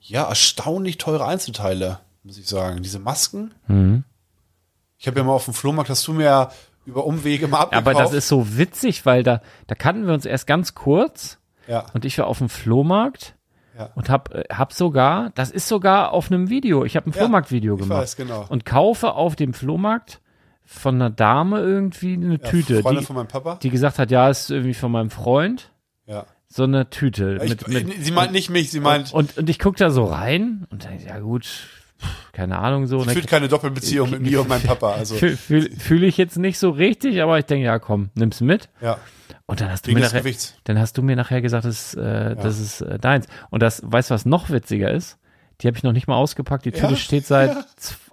ja 0.00 0.24
erstaunlich 0.28 0.98
teure 0.98 1.24
Einzelteile, 1.26 2.00
muss 2.22 2.38
ich 2.38 2.46
sagen. 2.46 2.82
Diese 2.82 2.98
Masken. 2.98 3.54
Mhm. 3.66 4.04
Ich 4.98 5.06
habe 5.06 5.18
ja 5.18 5.24
mal 5.24 5.32
auf 5.32 5.46
dem 5.46 5.54
Flohmarkt, 5.54 5.90
hast 5.90 6.06
du 6.06 6.12
mir 6.12 6.24
ja 6.24 6.50
über 6.84 7.06
Umwege 7.06 7.48
mal 7.48 7.60
abgekauft. 7.60 7.86
Aber 7.86 7.98
das 7.98 8.12
ist 8.12 8.28
so 8.28 8.56
witzig, 8.56 9.06
weil 9.06 9.22
da, 9.22 9.40
da 9.66 9.74
kannten 9.74 10.06
wir 10.06 10.14
uns 10.14 10.26
erst 10.26 10.46
ganz 10.46 10.74
kurz 10.74 11.38
ja, 11.66 11.86
und 11.94 12.04
ich 12.04 12.18
war 12.18 12.26
auf 12.26 12.38
dem 12.38 12.48
Flohmarkt 12.48 13.36
ja. 13.78 13.90
und 13.94 14.10
hab, 14.10 14.34
äh, 14.34 14.44
hab 14.50 14.72
sogar, 14.72 15.30
das 15.34 15.50
ist 15.50 15.68
sogar 15.68 16.12
auf 16.12 16.30
einem 16.30 16.50
Video, 16.50 16.84
ich 16.84 16.96
habe 16.96 17.08
ein 17.08 17.12
Ja, 17.12 17.20
Flohmarktvideo 17.20 17.76
gemacht 17.76 18.02
weiß, 18.02 18.16
genau. 18.16 18.44
und 18.48 18.64
kaufe 18.64 19.12
auf 19.12 19.36
dem 19.36 19.54
Flohmarkt 19.54 20.20
von 20.64 20.96
einer 20.96 21.10
Dame 21.10 21.60
irgendwie 21.60 22.14
eine 22.14 22.32
ja 22.32 22.38
Tüte, 22.38 22.82
Freundin 22.82 23.00
die, 23.00 23.06
von 23.06 23.16
meinem 23.16 23.28
Papa. 23.28 23.58
die 23.62 23.70
gesagt 23.70 23.98
hat, 23.98 24.10
ja, 24.10 24.28
ist 24.28 24.50
irgendwie 24.50 24.74
von 24.74 24.92
meinem 24.92 25.10
Freund, 25.10 25.70
ja. 26.06 26.26
so 26.48 26.64
eine 26.64 26.90
Tüte. 26.90 27.38
Ich, 27.42 27.50
mit, 27.50 27.68
mit, 27.68 28.04
sie 28.04 28.12
meint 28.12 28.32
nicht 28.32 28.50
mich, 28.50 28.70
sie 28.70 28.80
meint, 28.80 29.12
und, 29.12 29.36
und 29.36 29.48
ich 29.48 29.58
guck 29.58 29.76
da 29.76 29.90
so 29.90 30.04
rein 30.04 30.66
und 30.70 30.84
denke, 30.84 31.06
ja 31.06 31.18
gut, 31.18 31.68
keine 32.32 32.58
Ahnung 32.58 32.86
so. 32.86 32.98
Und 32.98 33.06
dann 33.06 33.14
führt 33.14 33.26
keine 33.26 33.48
Doppelbeziehung 33.48 34.10
mit 34.10 34.22
mir 34.22 34.40
und 34.40 34.48
meinem 34.48 34.62
Papa. 34.62 34.92
Also 34.92 35.16
Fühle 35.16 35.36
fühl, 35.36 36.04
ich 36.04 36.16
jetzt 36.16 36.36
nicht 36.38 36.58
so 36.58 36.70
richtig, 36.70 37.22
aber 37.22 37.38
ich 37.38 37.44
denke, 37.46 37.64
ja 37.64 37.78
komm, 37.78 38.10
nimm's 38.14 38.40
mit. 38.40 38.68
ja, 38.80 38.98
Und 39.46 39.60
dann 39.60 39.70
hast 39.70 39.86
du 39.86 39.92
mir 39.92 40.00
nachher, 40.00 40.20
Gewichts. 40.20 40.54
dann 40.64 40.78
hast 40.78 40.96
du 40.98 41.02
mir 41.02 41.16
nachher 41.16 41.40
gesagt, 41.42 41.64
das, 41.64 41.94
äh, 41.94 42.36
das 42.36 42.58
ist 42.58 42.80
äh, 42.80 42.98
deins. 42.98 43.26
Und 43.50 43.62
das, 43.62 43.82
weißt 43.84 44.10
du, 44.10 44.14
was 44.14 44.26
noch 44.26 44.50
witziger 44.50 44.90
ist? 44.90 45.18
Die 45.60 45.66
habe 45.66 45.76
ich 45.76 45.82
noch 45.82 45.92
nicht 45.92 46.06
mal 46.08 46.16
ausgepackt. 46.16 46.64
Die 46.64 46.72
Tüte 46.72 46.92
Ja, 46.92 46.96
steht 46.96 47.26
seit 47.26 47.50
ja. 47.54 47.64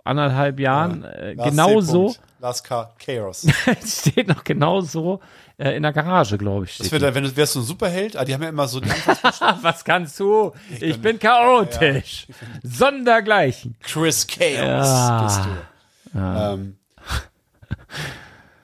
anderthalb 0.04 0.60
Jahren 0.60 1.04
äh, 1.06 1.36
genau 1.36 1.80
so. 1.82 2.14
Lars 2.40 2.64
K. 2.64 2.92
Chaos. 3.00 3.48
steht 3.86 4.28
noch 4.28 4.44
genau 4.44 4.82
so 4.82 5.22
äh, 5.58 5.72
in 5.76 5.84
der 5.84 5.94
Garage, 5.94 6.38
glaube 6.38 6.66
ich. 6.66 6.78
Das 6.78 6.92
wär, 6.92 7.00
dann, 7.00 7.16
wenn 7.16 7.24
du 7.24 7.36
wärst 7.36 7.54
so 7.54 7.60
ein 7.60 7.66
Superheld, 7.66 8.16
ah, 8.18 8.26
die 8.26 8.34
haben 8.34 8.44
ja 8.44 8.50
immer 8.50 8.68
so. 8.68 8.82
Was 9.62 9.84
kannst 9.86 10.20
du? 10.20 10.54
Ich, 10.80 11.00
bin 11.02 11.20
chaotisch. 11.20 12.28
Sondergleichen. 12.64 13.76
Chris 13.82 14.26
Chaos 14.28 14.88
Ja. 14.88 15.24
bist 15.24 15.40
du. 15.46 16.20
Ähm, 16.20 16.78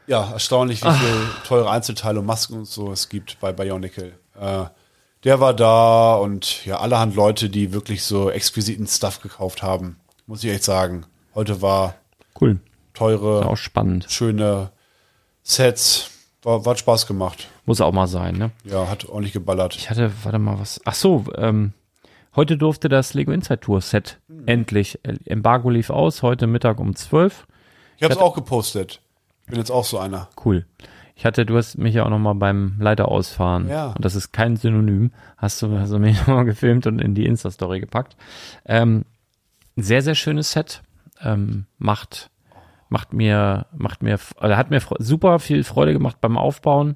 ja, 0.08 0.32
erstaunlich, 0.34 0.84
wie 0.84 0.92
viel 0.92 1.28
teure 1.48 1.70
Einzelteile 1.70 2.20
und 2.20 2.26
Masken 2.26 2.56
und 2.60 2.66
so 2.68 2.92
es 2.92 3.10
gibt 3.10 3.40
bei 3.40 3.54
Bionicle. 3.54 4.14
Äh, 4.40 4.66
der 5.24 5.40
war 5.40 5.54
da 5.54 6.16
und 6.16 6.66
ja, 6.66 6.80
allerhand 6.80 7.16
Leute, 7.16 7.50
die 7.50 7.72
wirklich 7.72 8.04
so 8.04 8.30
exquisiten 8.30 8.88
Stuff 8.88 9.22
gekauft 9.22 9.64
haben. 9.64 9.98
Muss 10.28 10.44
ich 10.44 10.52
echt 10.52 10.64
sagen. 10.64 11.06
Heute 11.36 11.62
war 11.62 11.96
Cool. 12.40 12.60
teure, 12.94 13.46
Auch 13.46 13.56
spannend. 13.58 14.08
schöne 14.10 14.72
Sets. 15.44 16.10
War, 16.44 16.66
war 16.66 16.72
hat 16.72 16.80
Spaß 16.80 17.08
gemacht. 17.08 17.48
Muss 17.66 17.82
auch 17.82 17.92
mal 17.92 18.08
sein, 18.08 18.36
ne? 18.36 18.52
Ja, 18.66 18.90
hat 18.90 19.06
ordentlich 19.06 19.34
geballert. 19.34 19.76
Ich 19.76 19.90
hatte, 19.90 20.12
warte 20.24 20.40
mal, 20.40 20.60
was. 20.60 20.82
Ach 20.86 20.94
so, 20.94 21.26
ähm, 21.38 21.74
heute 22.36 22.58
durfte 22.58 22.90
das 22.90 23.14
Lego 23.14 23.32
Inside 23.32 23.62
Tour 23.62 23.82
Set 23.82 24.20
endlich. 24.46 25.00
äh, 25.04 25.16
Embargo 25.26 25.70
lief 25.70 25.90
aus, 25.90 26.22
heute 26.22 26.48
Mittag 26.48 26.80
um 26.80 26.96
12. 26.96 27.48
Ich 27.98 28.04
habe 28.04 28.14
es 28.14 28.20
auch 28.20 28.36
gepostet. 28.36 29.02
Bin 29.48 29.58
jetzt 29.58 29.72
auch 29.72 29.86
so 29.86 30.00
einer. 30.00 30.30
Cool. 30.44 30.66
Ich 31.16 31.26
hatte, 31.26 31.46
du 31.46 31.58
hast 31.58 31.78
mich 31.78 31.96
ja 31.96 32.06
auch 32.06 32.10
noch 32.10 32.20
mal 32.20 32.34
beim 32.34 32.76
Leiterausfahren. 32.80 33.70
Ja. 33.70 33.88
Und 33.92 34.04
das 34.04 34.16
ist 34.16 34.32
kein 34.32 34.58
Synonym. 34.58 35.12
Hast 35.38 35.62
du, 35.62 35.78
hast 35.78 35.92
du 35.92 36.00
mich 36.00 36.18
noch 36.28 36.36
mal 36.36 36.44
gefilmt 36.44 36.88
und 36.88 37.00
in 37.00 37.16
die 37.16 37.26
Insta-Story 37.26 37.80
gepackt. 37.80 38.16
Ähm, 38.66 39.06
sehr, 39.76 40.02
sehr 40.02 40.16
schönes 40.16 40.52
Set. 40.52 40.82
Ähm, 41.22 41.66
macht, 41.78 42.30
macht 42.94 43.12
mir, 43.12 43.66
macht 43.76 44.04
mir, 44.04 44.20
also 44.38 44.56
hat 44.56 44.70
mir 44.70 44.80
super 45.00 45.40
viel 45.40 45.64
Freude 45.64 45.94
gemacht 45.94 46.22
beim 46.22 46.38
Aufbauen. 46.38 46.96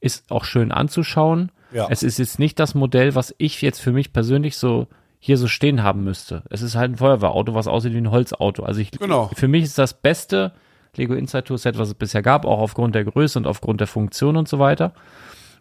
Ist 0.00 0.30
auch 0.30 0.44
schön 0.44 0.70
anzuschauen. 0.70 1.50
Ja. 1.72 1.88
Es 1.90 2.04
ist 2.04 2.18
jetzt 2.18 2.38
nicht 2.38 2.60
das 2.60 2.74
Modell, 2.76 3.16
was 3.16 3.34
ich 3.38 3.60
jetzt 3.60 3.80
für 3.80 3.90
mich 3.92 4.12
persönlich 4.12 4.56
so 4.56 4.86
hier 5.18 5.36
so 5.36 5.48
stehen 5.48 5.82
haben 5.82 6.04
müsste. 6.04 6.44
Es 6.48 6.62
ist 6.62 6.76
halt 6.76 6.92
ein 6.92 6.96
Feuerwehrauto, 6.96 7.54
was 7.54 7.66
aussieht 7.66 7.92
wie 7.92 7.98
ein 7.98 8.10
Holzauto. 8.12 8.62
Also 8.62 8.80
ich, 8.80 8.92
Genau. 8.92 9.30
für 9.34 9.48
mich 9.48 9.64
ist 9.64 9.78
das 9.78 9.94
beste 9.94 10.52
Lego 10.96 11.14
Inside 11.14 11.44
Tour 11.44 11.58
Set, 11.58 11.76
was 11.76 11.88
es 11.88 11.94
bisher 11.94 12.22
gab, 12.22 12.44
auch 12.44 12.60
aufgrund 12.60 12.94
der 12.94 13.04
Größe 13.04 13.36
und 13.38 13.46
aufgrund 13.48 13.80
der 13.80 13.88
Funktion 13.88 14.36
und 14.36 14.48
so 14.48 14.60
weiter. 14.60 14.92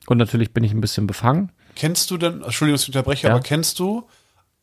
Und 0.07 0.17
natürlich 0.17 0.53
bin 0.53 0.63
ich 0.63 0.73
ein 0.73 0.81
bisschen 0.81 1.07
befangen. 1.07 1.51
Kennst 1.75 2.11
du 2.11 2.17
denn, 2.17 2.43
Entschuldigung, 2.43 2.75
dass 2.75 2.83
ich 2.83 2.89
unterbreche, 2.89 3.27
Ja. 3.27 3.33
aber 3.33 3.41
kennst 3.41 3.79
du 3.79 4.03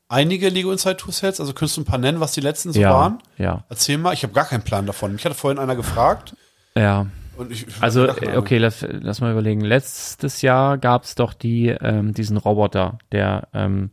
einige 0.09 0.49
Lego 0.49 0.73
Inside 0.73 0.97
Tour 0.97 1.12
Sets? 1.12 1.40
Also 1.40 1.53
könntest 1.53 1.77
du 1.77 1.83
ein 1.83 1.85
paar 1.85 1.99
nennen, 1.99 2.21
was 2.21 2.33
die 2.33 2.40
letzten 2.40 2.73
so 2.73 2.81
ja, 2.81 2.92
waren? 2.92 3.18
ja, 3.37 3.64
Erzähl 3.68 3.99
mal, 3.99 4.14
ich 4.14 4.23
habe 4.23 4.33
gar 4.33 4.47
keinen 4.47 4.62
Plan 4.62 4.87
davon. 4.87 5.12
Mich 5.12 5.25
hatte 5.25 5.35
vorhin 5.35 5.59
einer 5.59 5.77
gefragt 5.77 6.35
ja. 6.75 7.07
und 7.37 7.53
ich. 7.53 7.66
ich 7.66 7.83
Also, 7.83 8.09
okay, 8.37 8.59
lass, 8.59 8.85
lass 8.88 9.21
mal 9.21 9.33
überlegen. 9.33 9.61
Letztes 9.61 10.42
Jahr 10.42 10.79
gab 10.79 11.05
es 11.05 11.14
doch 11.14 11.35
die, 11.35 11.68
ähm, 11.68 12.14
diesen 12.14 12.37
Roboter, 12.37 12.99
der, 13.12 13.49
ähm, 13.53 13.90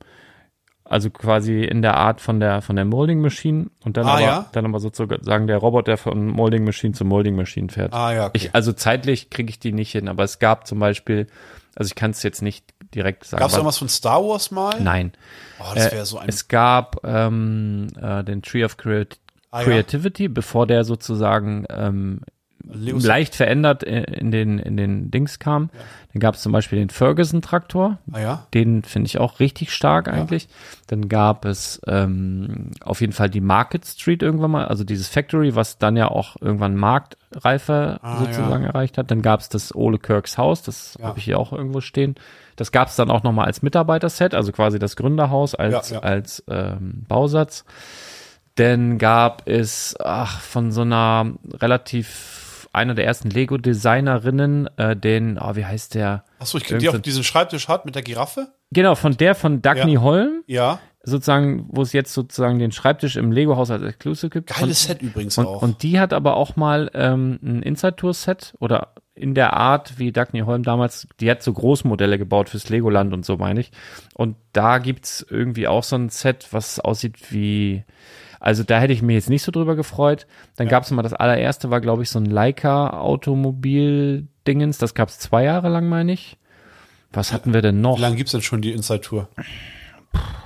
also 0.87 1.09
quasi 1.09 1.63
in 1.63 1.81
der 1.81 1.95
Art 1.95 2.21
von 2.21 2.39
der, 2.39 2.61
von 2.61 2.75
der 2.75 2.85
Molding 2.85 3.19
Machine 3.19 3.71
und 3.83 3.97
dann 3.97 4.05
Ah, 4.05 4.13
aber, 4.13 4.21
ja? 4.21 4.45
dann 4.51 4.65
aber 4.65 4.79
sozusagen 4.79 5.47
der 5.47 5.57
Roboter 5.57 5.97
von 5.97 6.27
Molding 6.27 6.63
Machine 6.63 6.93
zu 6.93 7.05
Molding 7.05 7.35
Machine 7.35 7.69
fährt. 7.69 7.91
Ah 7.91 8.13
ja, 8.13 8.27
okay. 8.27 8.37
Ich, 8.37 8.55
also 8.55 8.71
zeitlich 8.71 9.31
kriege 9.31 9.49
ich 9.49 9.59
die 9.59 9.71
nicht 9.71 9.91
hin, 9.91 10.07
aber 10.07 10.23
es 10.23 10.37
gab 10.37 10.67
zum 10.67 10.77
Beispiel, 10.77 11.25
also 11.75 11.87
ich 11.89 11.95
kann 11.95 12.11
es 12.11 12.21
jetzt 12.21 12.43
nicht 12.43 12.74
direkt 12.95 13.25
sagen. 13.25 13.39
Gab 13.41 13.49
es 13.49 13.55
irgendwas 13.55 13.77
von 13.77 13.89
Star 13.89 14.23
Wars 14.23 14.49
mal? 14.51 14.79
Nein. 14.81 15.11
Oh, 15.59 15.63
das 15.75 15.87
Äh, 15.87 15.95
wäre 15.95 16.05
so 16.05 16.17
ein. 16.17 16.27
Es 16.29 16.47
gab 16.47 16.97
ähm, 17.03 17.87
äh, 18.01 18.23
den 18.23 18.41
Tree 18.41 18.63
of 18.65 18.77
Creat 18.77 19.17
Ah, 19.51 19.59
ja. 19.61 19.67
Creativity, 19.67 20.27
bevor 20.27 20.67
der 20.67 20.83
sozusagen 20.83 21.65
ähm, 21.69 22.21
leicht 22.67 23.35
verändert 23.35 23.83
in, 23.83 24.03
in 24.03 24.31
den 24.31 24.59
in 24.59 24.75
den 24.75 25.11
Dings 25.11 25.39
kam. 25.39 25.69
Dann 26.13 26.19
gab 26.19 26.35
es 26.35 26.41
zum 26.41 26.51
Beispiel 26.51 26.79
den 26.79 26.89
Ferguson 26.89 27.41
Traktor. 27.41 27.99
ah 28.11 28.19
ja? 28.19 28.47
Den 28.53 28.83
finde 28.83 29.05
ich 29.07 29.17
auch 29.19 29.39
richtig 29.39 29.71
stark 29.71 30.07
eigentlich. 30.09 30.47
Dann 30.87 31.07
gab 31.09 31.45
es 31.45 31.79
ähm, 31.87 32.71
auf 32.81 32.99
jeden 33.01 33.13
Fall 33.13 33.29
die 33.29 33.39
Market 33.39 33.85
Street 33.85 34.23
irgendwann 34.23 34.51
mal, 34.51 34.65
also 34.65 34.83
dieses 34.83 35.07
Factory, 35.07 35.55
was 35.55 35.77
dann 35.77 35.95
ja 35.95 36.07
auch 36.09 36.35
irgendwann 36.41 36.75
Marktreife 36.75 37.99
Ah, 38.01 38.19
sozusagen 38.19 38.63
ja. 38.63 38.69
erreicht 38.69 38.97
hat. 38.97 39.11
Dann 39.11 39.21
gab 39.21 39.39
es 39.41 39.47
das 39.49 39.73
Ole 39.75 39.99
Kirks 39.99 40.37
Haus, 40.37 40.63
das 40.63 40.97
Ja. 40.99 41.07
habe 41.07 41.19
ich 41.19 41.25
hier 41.25 41.37
auch 41.39 41.53
irgendwo 41.53 41.81
stehen. 41.81 42.15
Das 42.55 42.71
gab 42.71 42.87
es 42.87 42.95
dann 42.95 43.09
auch 43.11 43.23
nochmal 43.23 43.45
als 43.47 43.61
Mitarbeiterset, 43.61 44.33
also 44.33 44.51
quasi 44.51 44.79
das 44.79 44.95
Gründerhaus 44.95 45.55
als, 45.55 45.89
Ja, 45.89 45.95
ja. 45.97 46.03
als 46.03 46.43
ähm, 46.49 47.03
Bausatz. 47.07 47.65
Dann 48.55 48.97
gab 48.97 49.47
es, 49.47 49.95
ach, 49.99 50.39
von 50.39 50.71
so 50.71 50.81
einer 50.81 51.33
relativ, 51.53 52.69
einer 52.71 52.93
der 52.93 53.05
ersten 53.05 53.29
Lego-Designerinnen, 53.29 54.69
äh, 54.77 54.95
den, 54.95 55.37
oh, 55.37 55.55
wie 55.55 55.65
heißt 55.65 55.95
der? 55.95 56.23
Achso, 56.39 56.57
ich 56.57 56.63
kenne 56.63 56.79
die 56.79 56.87
auch 56.89 56.93
so- 56.93 56.99
diesen 56.99 57.23
Schreibtisch 57.23 57.67
hat 57.67 57.85
mit 57.85 57.95
der 57.95 58.01
Giraffe? 58.01 58.47
Genau, 58.71 58.95
von 58.95 59.15
der 59.17 59.35
von 59.35 59.61
Dagny 59.61 59.93
Ja. 59.93 60.01
Holm, 60.01 60.43
Ja. 60.47 60.79
Sozusagen, 61.05 61.65
wo 61.69 61.81
es 61.81 61.93
jetzt 61.93 62.13
sozusagen 62.13 62.59
den 62.59 62.71
Schreibtisch 62.71 63.15
im 63.15 63.31
Lego-Haus 63.31 63.71
als 63.71 63.83
Exclusive 63.83 64.29
gibt. 64.29 64.49
Geiles 64.49 64.83
Set 64.83 65.01
übrigens 65.01 65.37
und, 65.37 65.45
auch. 65.45 65.61
und 65.61 65.83
die 65.83 65.99
hat 65.99 66.13
aber 66.13 66.35
auch 66.35 66.55
mal 66.55 66.89
ähm, 66.93 67.39
ein 67.41 67.61
Inside-Tour-Set 67.61 68.55
oder 68.59 68.93
in 69.13 69.33
der 69.33 69.53
Art, 69.53 69.97
wie 69.97 70.11
Dagny 70.11 70.41
Holm 70.41 70.63
damals, 70.63 71.07
die 71.21 71.31
hat 71.31 71.41
so 71.41 71.53
Großmodelle 71.53 72.17
gebaut 72.17 72.49
fürs 72.49 72.67
Legoland 72.67 73.13
und 73.13 73.25
so, 73.25 73.37
meine 73.37 73.61
ich. 73.61 73.71
Und 74.13 74.35
da 74.51 74.79
gibt's 74.79 75.25
irgendwie 75.29 75.69
auch 75.69 75.83
so 75.83 75.95
ein 75.95 76.09
Set, 76.09 76.49
was 76.51 76.81
aussieht 76.81 77.31
wie, 77.31 77.85
also 78.41 78.63
da 78.63 78.77
hätte 78.79 78.91
ich 78.91 79.01
mich 79.01 79.13
jetzt 79.13 79.29
nicht 79.29 79.43
so 79.43 79.53
drüber 79.53 79.77
gefreut. 79.77 80.27
Dann 80.57 80.67
gab's 80.67 80.91
mal 80.91 81.01
das 81.01 81.13
allererste, 81.13 81.69
war 81.69 81.79
glaube 81.79 82.03
ich 82.03 82.09
so 82.09 82.19
ein 82.19 82.25
Leica-Automobil-Dingens, 82.25 84.79
das 84.79 84.95
gab's 84.95 85.17
zwei 85.17 85.45
Jahre 85.45 85.69
lang, 85.69 85.87
meine 85.87 86.11
ich. 86.11 86.37
Was 87.13 87.31
hatten 87.31 87.53
wir 87.53 87.61
denn 87.61 87.79
noch? 87.79 87.95
Wie 87.97 88.01
lange 88.01 88.17
gibt's 88.17 88.33
denn 88.33 88.41
schon 88.41 88.61
die 88.61 88.73
Inside 88.73 88.99
Tour? 89.01 89.29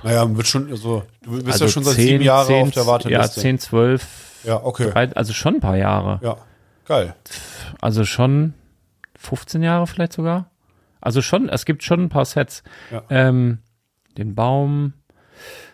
Naja, 0.02 0.34
wird 0.36 0.46
schon, 0.46 0.70
also, 0.70 1.02
du 1.22 1.32
bist 1.42 1.48
Also 1.52 1.64
ja 1.66 1.70
schon 1.70 1.84
seit 1.84 1.94
10, 1.96 2.06
sieben 2.06 2.24
Jahren 2.24 2.46
10, 2.46 2.62
auf 2.68 2.70
der 2.72 2.86
Warteliste. 2.86 3.20
Ja, 3.22 3.28
10, 3.42 3.58
12, 3.58 4.06
Ja, 4.44 4.62
okay. 4.64 4.90
drei- 4.90 5.12
also 5.14 5.32
schon 5.32 5.56
ein 5.56 5.60
paar 5.60 5.76
Jahre. 5.76 6.18
Ja, 6.22 6.36
geil. 6.86 7.14
Also 7.80 8.04
schon 8.04 8.54
15 9.16 9.62
Jahre 9.62 9.86
vielleicht 9.86 10.12
sogar. 10.14 10.50
Also 11.00 11.20
schon, 11.22 11.48
es 11.48 11.64
gibt 11.64 11.82
schon 11.82 12.02
ein 12.04 12.08
paar 12.08 12.24
Sets. 12.24 12.62
Ja. 12.90 13.02
Ähm, 13.10 13.58
den 14.16 14.34
Baum. 14.34 14.94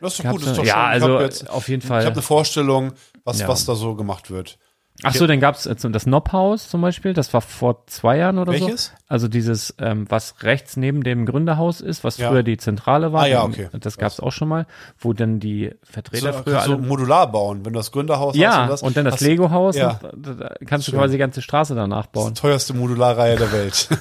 Das 0.00 0.14
ist 0.14 0.24
doch 0.24 0.30
gut, 0.30 0.42
das 0.42 0.50
ist 0.50 0.58
doch 0.58 0.64
ja, 0.64 0.72
schon. 0.74 0.82
also 0.82 1.06
ich 1.08 1.14
hab 1.14 1.20
jetzt, 1.22 1.50
auf 1.50 1.68
jeden 1.68 1.82
ich 1.82 1.88
Fall. 1.88 2.04
habe 2.04 2.12
eine 2.12 2.22
Vorstellung, 2.22 2.92
was, 3.24 3.40
Ja. 3.40 3.48
was 3.48 3.64
da 3.64 3.74
so 3.74 3.94
gemacht 3.94 4.30
wird. 4.30 4.58
Ach 5.02 5.14
so, 5.14 5.26
dann 5.26 5.40
gab's 5.40 5.66
äh, 5.66 5.76
das 5.90 6.06
Nob-Haus 6.06 6.70
zum 6.70 6.80
Beispiel. 6.80 7.12
Das 7.12 7.32
war 7.34 7.42
vor 7.42 7.86
zwei 7.86 8.16
Jahren 8.16 8.38
oder 8.38 8.52
Welches? 8.52 8.86
so. 8.86 8.90
Also 9.08 9.28
dieses, 9.28 9.74
ähm, 9.78 10.06
was 10.08 10.42
rechts 10.42 10.76
neben 10.78 11.02
dem 11.04 11.26
Gründerhaus 11.26 11.80
ist, 11.82 12.02
was 12.02 12.16
Ja. 12.16 12.28
früher 12.30 12.42
die 12.42 12.56
Zentrale 12.56 13.12
war. 13.12 13.22
Ah, 13.24 13.26
ja, 13.26 13.44
okay. 13.44 13.68
Das 13.78 13.98
gab's 13.98 14.20
auch 14.20 14.32
schon 14.32 14.48
mal, 14.48 14.66
wo 14.98 15.12
dann 15.12 15.38
die 15.38 15.70
Vertreter 15.82 16.32
So, 16.32 16.42
früher 16.42 16.60
alle 16.62 16.78
modular 16.78 17.30
bauen, 17.30 17.64
wenn 17.64 17.74
du 17.74 17.78
das 17.78 17.92
Gründerhaus 17.92 18.30
hast 18.34 18.40
Ja, 18.40 18.62
und 18.64 18.70
das. 18.70 18.82
und 18.82 18.96
dann 18.96 19.04
das 19.04 19.14
hast- 19.14 19.20
Lego-Haus. 19.20 19.76
Ja. 19.76 20.00
und 20.12 20.26
Da, 20.26 20.54
kannst 20.64 20.88
du 20.88 20.92
Schön. 20.92 21.00
quasi 21.00 21.12
die 21.12 21.18
ganze 21.18 21.42
Straße 21.42 21.74
danach 21.74 22.06
Das 22.06 22.12
bauen. 22.12 22.28
ist 22.32 22.38
die 22.38 22.40
teuerste 22.40 22.74
Modularreihe 22.74 23.36
der 23.36 23.52
Welt. 23.52 23.88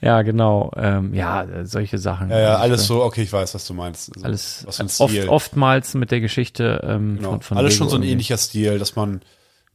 Ja, 0.00 0.20
genau. 0.22 0.70
Ähm, 0.76 1.14
ja, 1.14 1.44
äh, 1.44 1.64
solche 1.64 1.96
Sachen. 1.98 2.28
ja, 2.30 2.38
ja, 2.38 2.54
alles 2.56 2.86
so, 2.86 3.02
okay, 3.02 3.22
ich 3.22 3.32
weiß, 3.32 3.54
was 3.54 3.66
du 3.66 3.72
meinst. 3.74 4.10
Also, 4.14 4.26
Alles 4.26 4.62
was 4.66 4.76
für 4.76 4.82
ein 4.82 4.86
oft, 4.98 5.10
Stil. 5.12 5.28
oftmals 5.28 5.94
mit 5.94 6.10
der 6.10 6.20
Geschichte 6.20 6.84
ähm, 6.86 7.16
genau. 7.16 7.30
von, 7.30 7.40
von 7.40 7.56
alles 7.58 7.72
Lego 7.74 7.84
schon 7.84 7.88
so 7.88 7.96
ein 7.96 8.02
irgendwie. 8.02 8.12
ähnlicher 8.12 8.36
Stil, 8.36 8.78
dass 8.78 8.96
man 8.96 9.22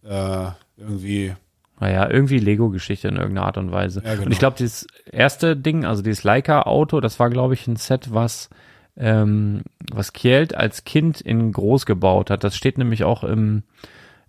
äh, 0.04 0.52
irgendwie 0.78 1.36
Naja, 1.80 2.10
irgendwie 2.10 2.40
Lego-Geschichte 2.40 3.08
in 3.08 3.16
irgendeiner 3.16 3.48
Art 3.48 3.58
und 3.58 3.72
Weise. 3.72 4.02
Ja, 4.04 4.14
genau. 4.14 4.26
Und 4.26 4.32
ich 4.32 4.40
glaube, 4.40 4.58
dieses 4.58 4.88
erste 5.12 5.56
Ding, 5.56 5.86
also 5.86 6.02
dieses 6.02 6.24
Leica-Auto, 6.24 7.00
das 7.00 7.20
war, 7.20 7.30
glaube 7.30 7.54
ich, 7.54 7.68
ein 7.68 7.76
Set, 7.76 8.14
was 8.14 8.50
ähm, 8.98 9.64
was 9.92 10.14
Kjeld 10.14 10.56
als 10.56 10.84
Kind 10.84 11.22
in 11.22 11.52
groß 11.52 11.86
gebaut 11.86 12.30
hat. 12.30 12.44
Das 12.44 12.56
steht 12.56 12.78
nämlich 12.78 13.04
auch 13.04 13.24
im 13.24 13.64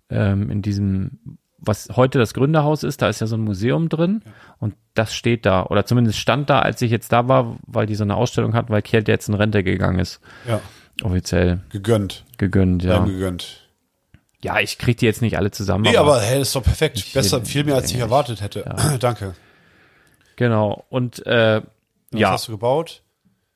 ähm, 0.09 0.49
in 0.49 0.61
diesem 0.61 1.37
was 1.63 1.89
heute 1.95 2.17
das 2.17 2.33
Gründerhaus 2.33 2.83
ist, 2.83 3.03
da 3.03 3.09
ist 3.09 3.21
ja 3.21 3.27
so 3.27 3.35
ein 3.35 3.43
Museum 3.43 3.87
drin 3.87 4.23
und 4.57 4.73
das 4.95 5.13
steht 5.13 5.45
da 5.45 5.63
oder 5.63 5.85
zumindest 5.85 6.17
stand 6.17 6.49
da, 6.49 6.59
als 6.59 6.81
ich 6.81 6.89
jetzt 6.89 7.13
da 7.13 7.27
war, 7.27 7.57
weil 7.67 7.85
die 7.85 7.93
so 7.93 8.03
eine 8.03 8.15
Ausstellung 8.15 8.55
hatten, 8.55 8.73
weil 8.73 8.81
Kjeld 8.81 9.07
jetzt 9.07 9.29
in 9.29 9.35
Rente 9.35 9.63
gegangen 9.63 9.99
ist, 9.99 10.21
ja, 10.47 10.59
offiziell 11.03 11.59
gegönnt. 11.69 12.25
gegönnt, 12.37 12.83
ja. 12.83 12.95
Ja. 12.95 13.05
gegönnt. 13.05 13.60
Ja, 14.43 14.59
ich 14.59 14.77
krieg 14.77 14.97
die 14.97 15.05
jetzt 15.05 15.21
nicht 15.21 15.37
alle 15.37 15.51
zusammen. 15.51 15.83
Nee, 15.83 15.97
aber 15.97 16.19
hey, 16.21 16.39
das 16.39 16.49
ist 16.49 16.55
doch 16.55 16.63
perfekt. 16.63 16.97
Ich- 16.97 17.13
Besser, 17.13 17.45
viel 17.45 17.63
mehr 17.63 17.75
als 17.75 17.91
ich 17.91 17.97
erwartet 17.99 18.41
hätte. 18.41 18.63
Danke. 18.99 19.35
Genau. 20.35 20.85
Und 20.89 21.25
äh, 21.25 21.61
Was 22.11 22.19
ja, 22.19 22.31
hast 22.31 22.47
du 22.47 22.53
gebaut? 22.53 23.03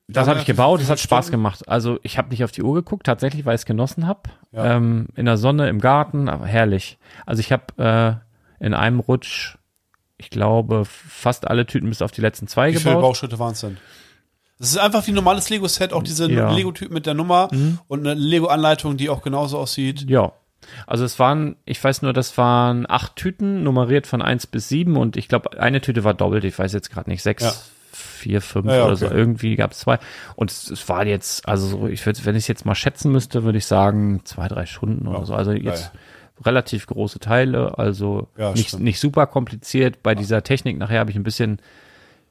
das 0.07 0.25
Ja, 0.25 0.29
habe 0.29 0.39
ich 0.41 0.45
wie- 0.47 0.51
gebaut. 0.51 0.79
wie 0.79 0.83
Das 0.83 0.91
hat 0.91 0.99
viele 0.99 1.07
Spaß 1.07 1.25
Stunden? 1.25 1.37
gemacht. 1.43 1.67
Also 1.67 1.97
ich 2.03 2.17
habe 2.17 2.29
nicht 2.29 2.43
auf 2.43 2.51
die 2.51 2.61
Uhr 2.61 2.75
geguckt, 2.75 3.05
tatsächlich, 3.07 3.45
weil 3.45 3.55
ich 3.55 3.61
es 3.61 3.65
genossen 3.65 4.05
habe. 4.05 4.21
Ja. 4.51 4.75
Ähm, 4.75 5.07
in 5.15 5.25
der 5.25 5.37
Sonne, 5.37 5.69
im 5.69 5.79
Garten, 5.81 6.29
aber 6.29 6.45
herrlich. 6.45 6.97
Also 7.25 7.39
ich 7.39 7.51
habe 7.51 8.21
äh, 8.61 8.63
in 8.63 8.73
einem 8.75 8.99
Rutsch, 8.99 9.55
ich 10.17 10.29
glaube, 10.29 10.83
fast 10.85 11.47
alle 11.47 11.65
Tüten 11.65 11.89
bis 11.89 12.01
auf 12.03 12.11
die 12.11 12.21
letzten 12.21 12.47
zwei 12.47 12.69
Wie 12.71 12.75
viele 12.77 12.91
gebaut. 12.91 13.01
Bauschritte 13.01 13.39
waren 13.39 13.53
es 13.53 13.61
denn? 13.61 13.77
Das 14.59 14.69
ist 14.69 14.77
einfach 14.77 15.05
wie 15.07 15.11
ein 15.11 15.15
normales 15.15 15.49
Lego-Set, 15.49 15.91
auch 15.91 16.03
diese 16.03 16.31
Ja. 16.31 16.49
Mhm. 16.51 16.55
Lego-Typ 16.55 16.91
mit 16.91 17.05
der 17.05 17.13
Nummer 17.15 17.49
und 17.87 17.99
eine 17.99 18.13
Lego-Anleitung, 18.13 18.95
die 18.95 19.09
auch 19.09 19.21
genauso 19.23 19.57
aussieht. 19.57 20.09
Ja. 20.09 20.31
Also 20.87 21.05
es 21.05 21.19
waren, 21.19 21.55
ich 21.65 21.83
weiß 21.83 22.01
nur, 22.01 22.13
das 22.13 22.37
waren 22.37 22.85
acht 22.89 23.15
Tüten, 23.15 23.63
nummeriert 23.63 24.07
von 24.07 24.21
eins 24.21 24.47
bis 24.47 24.69
sieben 24.69 24.97
und 24.97 25.17
ich 25.17 25.27
glaube, 25.27 25.59
eine 25.59 25.81
Tüte 25.81 26.03
war 26.03 26.13
doppelt, 26.13 26.43
ich 26.43 26.57
weiß 26.57 26.73
jetzt 26.73 26.91
gerade 26.91 27.09
nicht, 27.09 27.21
sechs, 27.23 27.43
Ja. 27.43 27.53
vier, 27.91 28.41
fünf 28.41 28.67
Ja, 28.67 28.77
ja, 28.77 28.85
oder 28.85 28.95
so, 28.95 29.05
okay. 29.07 29.15
irgendwie 29.15 29.55
gab 29.55 29.71
es 29.71 29.79
zwei. 29.79 29.99
Und 30.35 30.51
es, 30.51 30.69
es 30.69 30.87
war 30.89 31.05
jetzt, 31.05 31.47
also 31.47 31.67
so, 31.67 31.87
ich 31.87 32.05
würde, 32.05 32.19
wenn 32.25 32.35
ich 32.35 32.43
es 32.43 32.47
jetzt 32.47 32.65
mal 32.65 32.75
schätzen 32.75 33.11
müsste, 33.11 33.43
würde 33.43 33.57
ich 33.57 33.65
sagen, 33.65 34.21
zwei, 34.25 34.47
drei 34.47 34.65
Stunden 34.65 35.07
oder 35.07 35.25
so. 35.25 35.33
Also 35.35 35.51
jetzt 35.51 35.91
relativ 36.43 36.87
große 36.87 37.19
Teile, 37.19 37.77
also 37.77 38.27
nicht, 38.55 38.69
stimmt. 38.69 38.83
nicht 38.83 38.99
super 38.99 39.25
kompliziert. 39.27 40.03
Bei 40.03 40.15
dieser 40.15 40.43
Technik 40.43 40.77
nachher 40.77 40.99
habe 40.99 41.09
ich 41.11 41.15
ein 41.15 41.23
bisschen 41.23 41.59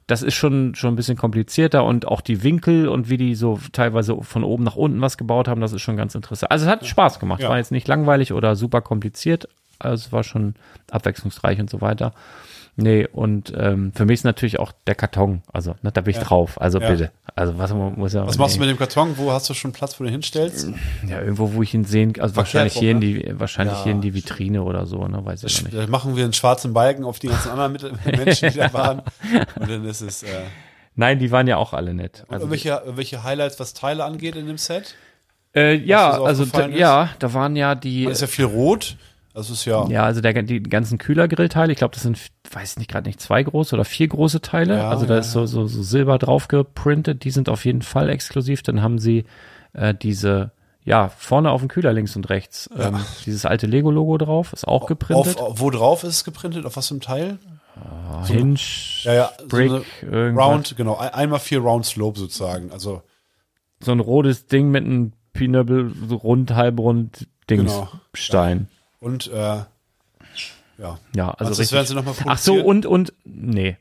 das 0.07 0.21
ist 0.21 0.35
schon, 0.35 0.75
schon 0.75 0.93
ein 0.93 0.95
bisschen 0.95 1.17
komplizierter 1.17 1.83
und 1.83 2.07
auch 2.07 2.21
die 2.21 2.43
Winkel 2.43 2.87
und 2.87 3.09
wie 3.09 3.17
die 3.17 3.33
so 3.35 3.59
teilweise 3.71 4.15
von 4.21 4.43
oben 4.43 4.63
nach 4.63 4.75
unten 4.75 5.01
was 5.01 5.17
gebaut 5.17 5.47
haben, 5.47 5.61
das 5.61 5.73
ist 5.73 5.81
schon 5.81 5.97
ganz 5.97 6.13
interessant. 6.13 6.51
Also 6.51 6.65
es 6.65 6.71
hat 6.71 6.85
Spaß 6.85 7.19
gemacht, 7.19 7.41
Ja. 7.41 7.49
war 7.49 7.57
jetzt 7.57 7.71
nicht 7.71 7.87
langweilig 7.87 8.31
oder 8.33 8.55
super 8.55 8.81
kompliziert, 8.81 9.47
also 9.79 9.95
es 9.95 10.11
war 10.11 10.23
schon 10.23 10.55
abwechslungsreich 10.91 11.59
und 11.59 11.69
so 11.69 11.81
weiter. 11.81 12.13
Nee, 12.77 13.07
und 13.07 13.53
ähm, 13.55 13.93
für 13.95 14.05
mich 14.05 14.15
ist 14.15 14.23
natürlich 14.25 14.59
auch 14.59 14.73
der 14.85 14.95
Karton, 14.95 15.41
also 15.53 15.75
ne, 15.81 15.93
da 15.93 16.01
bin 16.01 16.11
ich 16.11 16.19
drauf, 16.19 16.59
also 16.59 16.79
Ja. 16.79 16.91
bitte. 16.91 17.11
Also 17.33 17.57
was 17.57 17.73
muss 17.73 18.13
ja 18.13 18.27
Was 18.27 18.37
machst 18.37 18.57
du 18.57 18.59
mit 18.59 18.69
dem 18.69 18.77
Karton? 18.77 19.17
Wo 19.17 19.31
hast 19.31 19.49
du 19.49 19.53
schon 19.53 19.71
Platz, 19.71 19.97
wo 19.97 20.03
du 20.03 20.09
ihn 20.09 20.13
hinstellst? 20.13 20.67
ja 21.07 21.21
irgendwo, 21.21 21.53
wo 21.53 21.63
ich 21.63 21.73
ihn 21.73 21.85
sehen, 21.85 22.13
also 22.19 22.35
wahrscheinlich 22.35 22.75
rum, 22.75 22.81
hier 22.81 22.91
in 22.91 22.99
ne? 22.99 23.05
die 23.05 23.39
wahrscheinlich 23.39 23.77
Ja, 23.77 23.83
hier 23.83 23.91
in 23.93 24.01
die 24.01 24.13
Vitrine 24.13 24.61
oder 24.63 24.85
so, 24.85 25.07
ne, 25.07 25.23
weiß 25.23 25.43
ich 25.45 25.63
nicht. 25.63 25.73
Da 25.73 25.87
machen 25.87 26.17
wir 26.17 26.25
einen 26.25 26.33
schwarzen 26.33 26.73
Balken 26.73 27.05
auf 27.05 27.19
die 27.19 27.27
ganzen 27.27 27.49
anderen 27.51 27.97
Menschen, 28.05 28.51
die 28.51 28.57
da 28.57 28.73
waren. 28.73 29.01
Und 29.59 29.69
dann 29.69 29.85
ist 29.85 30.01
es. 30.01 30.23
Äh, 30.23 30.27
Nein, 30.95 31.19
die 31.19 31.31
waren 31.31 31.47
ja 31.47 31.57
auch 31.57 31.73
alle 31.73 31.93
nett. 31.93 32.23
Also, 32.27 32.43
irgendwelche, 32.43 32.69
irgendwelche 32.69 33.23
Highlights, 33.23 33.59
was 33.59 33.73
Teile 33.73 34.03
angeht 34.03 34.35
in 34.35 34.47
dem 34.47 34.57
Set? 34.57 34.95
äh, 35.55 35.75
ja, 35.75 36.21
also 36.21 36.45
da, 36.45 36.67
ja, 36.67 37.09
da 37.19 37.33
waren 37.33 37.55
ja 37.55 37.75
die 37.75 38.05
Da 38.05 38.11
ist 38.11 38.21
ja 38.21 38.27
viel 38.27 38.45
rot. 38.45 38.97
Das 39.35 39.49
ist 39.49 39.65
ja. 39.65 39.85
Ja, 39.89 40.03
also 40.05 40.21
der, 40.21 40.41
die 40.43 40.63
ganzen 40.63 40.97
Kühlergrillteile, 40.97 41.71
ich 41.73 41.77
glaube, 41.77 41.93
das 41.93 42.03
sind, 42.03 42.17
weiß 42.51 42.77
nicht, 42.77 42.89
gerade 42.89 43.07
nicht 43.07 43.19
zwei 43.21 43.43
große 43.43 43.75
oder 43.75 43.83
vier 43.85 44.07
große 44.07 44.41
Teile. 44.41 44.77
Ja, 44.77 44.89
also 44.89 45.05
da 45.05 45.15
ja, 45.15 45.19
ist 45.19 45.31
so, 45.33 45.45
so, 45.45 45.67
so 45.67 45.83
Silber 45.83 46.17
drauf 46.17 46.47
geprintet, 46.47 47.23
die 47.25 47.31
sind 47.31 47.49
auf 47.49 47.65
jeden 47.65 47.81
Fall 47.81 48.09
exklusiv. 48.09 48.63
Dann 48.63 48.81
haben 48.81 48.97
sie 48.97 49.25
äh, 49.73 49.93
diese, 49.93 50.51
ja, 50.85 51.09
vorne 51.09 51.51
auf 51.51 51.59
dem 51.61 51.67
Kühler 51.67 51.91
links 51.91 52.15
und 52.15 52.29
rechts, 52.29 52.69
ähm, 52.77 52.97
dieses 53.25 53.45
alte 53.45 53.67
Lego-Logo 53.67 54.17
drauf, 54.17 54.53
ist 54.53 54.67
auch 54.67 54.85
geprintet. 54.87 55.37
Auf, 55.37 55.59
wo 55.59 55.69
drauf 55.69 56.03
ist 56.03 56.09
es 56.15 56.23
geprintet? 56.23 56.65
Auf 56.65 56.77
was 56.77 56.87
für 56.87 56.93
einem 56.93 57.01
Teil? 57.01 57.37
Hinge, 58.25 58.55
Ja, 59.03 59.13
ja. 59.13 59.31
Brick, 59.49 59.69
so 59.69 59.83
eine. 60.09 60.31
Round, 60.31 60.77
genau. 60.77 60.95
ein- 60.97 61.13
Einmal 61.13 61.39
vier 61.39 61.59
Round 61.59 61.85
Slope 61.85 62.17
sozusagen. 62.17 62.71
Also, 62.71 63.01
So 63.81 63.91
ein 63.91 63.99
rotes 63.99 64.47
Ding 64.47 64.71
mit 64.71 64.85
einem 64.85 65.11
Pinöbel, 65.33 65.91
so 66.07 66.15
rund, 66.15 66.55
halbrund 66.55 67.27
Dings, 67.49 67.73
Genau. 67.73 67.89
Stein. 68.13 68.69
Und, 69.05 69.27
äh, 69.27 69.63
ja. 70.77 70.99
Ja, 71.15 71.29
also 71.31 71.51
das 71.51 71.59
richtig. 71.59 71.75
werden 71.75 71.87
sie 71.87 71.93
nochmal 71.95 72.15
Ach 72.25 72.37
so, 72.37 72.55
und, 72.55 72.85
und, 72.85 73.13
nee. 73.23 73.77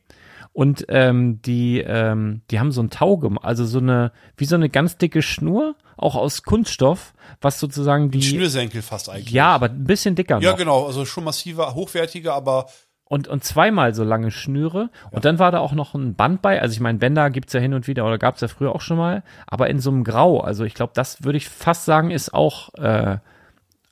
Und 0.53 0.85
ähm, 0.89 1.41
die, 1.43 1.81
ähm, 1.81 2.43
die 2.51 2.61
haben 2.61 2.71
so 2.71 2.81
ein 2.83 2.91
Tau 2.91 3.17
gemacht, 3.17 3.45
also 3.45 3.65
so 3.65 3.79
eine, 3.79 4.13
wie 4.37 4.45
so 4.45 4.55
eine 4.55 4.69
ganz 4.69 4.99
dicke 4.99 5.23
Schnur, 5.23 5.75
auch 5.97 6.15
aus 6.15 6.45
Kunststoff, 6.45 7.15
was 7.41 7.59
sozusagen 7.59 8.11
die. 8.11 8.23
Schnürsenkel 8.23 8.83
fast 8.83 9.09
eigentlich. 9.09 9.31
ja, 9.33 9.49
aber 9.49 9.67
ein 9.71 9.85
bisschen 9.85 10.15
dicker 10.15 10.39
Ja, 10.41 10.53
noch. 10.53 10.59
genau. 10.59 10.87
Also 10.87 11.05
schon 11.05 11.25
massiver, 11.25 11.75
hochwertiger, 11.75 12.35
aber 12.35 12.67
Und, 13.07 13.27
und 13.27 13.43
zweimal 13.43 13.95
so 13.95 14.05
lange 14.05 14.31
Schnüre. 14.31 14.91
Und 15.11 15.25
dann 15.25 15.39
war 15.41 15.51
da 15.51 15.59
auch 15.59 15.73
noch 15.73 15.95
ein 15.95 16.15
Band 16.15 16.43
bei. 16.43 16.61
Also 16.61 16.75
ich 16.75 16.81
meine, 16.81 16.99
Bänder 16.99 17.31
gibt's 17.31 17.53
ja 17.53 17.61
hin 17.61 17.75
und 17.75 17.89
wieder 17.89 18.07
oder 18.07 18.19
gab's 18.19 18.41
ja 18.41 18.49
früher 18.49 18.75
auch 18.75 18.81
schon 18.83 18.99
mal. 18.99 19.25
Aber 19.47 19.69
in 19.71 19.81
so 19.81 19.91
einem 19.91 20.05
Grau. 20.05 20.39
Also 20.41 20.65
ich 20.65 20.75
glaube, 20.75 20.93
das 20.95 21.25
würde 21.25 21.39
ich 21.39 21.49
fast 21.49 21.87
sagen, 21.87 22.11
ist 22.13 22.33
auch, 22.33 22.73
äh, 22.75 23.19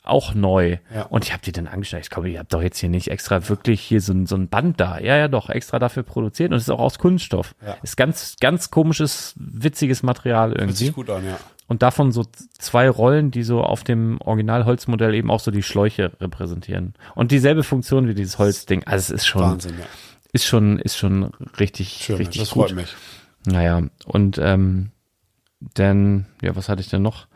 auch 0.04 0.34
neu. 0.34 0.78
Ja. 0.94 1.02
Und 1.04 1.24
ich 1.24 1.32
habe 1.32 1.42
die 1.42 1.52
dann 1.52 1.68
angeschaut. 1.68 2.00
Ich 2.00 2.10
glaube, 2.10 2.28
ihr 2.28 2.40
habt 2.40 2.52
doch 2.52 2.62
jetzt 2.62 2.78
hier 2.78 2.88
nicht 2.88 3.08
extra 3.08 3.48
wirklich 3.48 3.80
hier 3.80 4.00
so 4.00 4.12
ein, 4.12 4.26
so 4.26 4.34
ein 4.34 4.48
Band 4.48 4.80
da. 4.80 4.98
Ja, 4.98 5.16
ja, 5.16 5.28
doch, 5.28 5.48
extra 5.48 5.78
dafür 5.78 6.02
produziert. 6.02 6.50
Und 6.50 6.56
es 6.56 6.64
ist 6.64 6.70
auch 6.70 6.80
aus 6.80 6.98
Kunststoff. 6.98 7.54
Ja. 7.64 7.76
Ist 7.82 7.96
ganz, 7.96 8.36
ganz 8.40 8.70
komisches, 8.70 9.34
witziges 9.36 10.02
Material 10.02 10.52
irgendwie. 10.52 10.86
sich 10.86 10.92
gut 10.92 11.08
an, 11.10 11.24
ja. 11.24 11.38
Und 11.68 11.82
davon 11.82 12.12
so 12.12 12.24
zwei 12.58 12.90
Rollen, 12.90 13.30
die 13.30 13.44
so 13.44 13.62
auf 13.62 13.84
dem 13.84 14.20
Originalholzmodell 14.20 15.14
eben 15.14 15.30
auch 15.30 15.40
so 15.40 15.50
die 15.50 15.62
Schläuche 15.62 16.12
repräsentieren. 16.20 16.94
Und 17.14 17.30
dieselbe 17.30 17.62
Funktion 17.62 18.08
wie 18.08 18.14
dieses 18.14 18.38
Holzding. 18.38 18.84
Also 18.84 19.14
es 19.14 19.22
ist 19.22 19.26
schon, 19.26 19.42
Wahnsinn, 19.42 19.78
ja. 19.78 19.86
ist 20.32 20.44
schon, 20.44 20.78
ist 20.80 20.98
schon 20.98 21.30
richtig, 21.58 22.02
Schön, 22.04 22.16
richtig 22.16 22.42
das 22.42 22.50
gut. 22.50 22.68
freut 22.68 22.76
mich. 22.76 22.94
Naja, 23.46 23.82
und 24.04 24.38
ähm, 24.38 24.90
dann, 25.60 26.26
ja, 26.42 26.54
was 26.56 26.68
hatte 26.68 26.82
ich 26.82 26.88
denn 26.88 27.02
noch? 27.02 27.26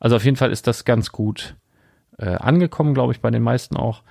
Also 0.00 0.16
auf 0.16 0.24
jeden 0.24 0.36
Fall 0.36 0.50
ist 0.50 0.66
das 0.66 0.84
ganz 0.84 1.12
gut 1.12 1.54
äh, 2.18 2.34
angekommen, 2.36 2.94
glaube 2.94 3.12
ich, 3.12 3.20
bei 3.20 3.30
den 3.30 3.42
meisten 3.42 3.76
auch. 3.76 4.02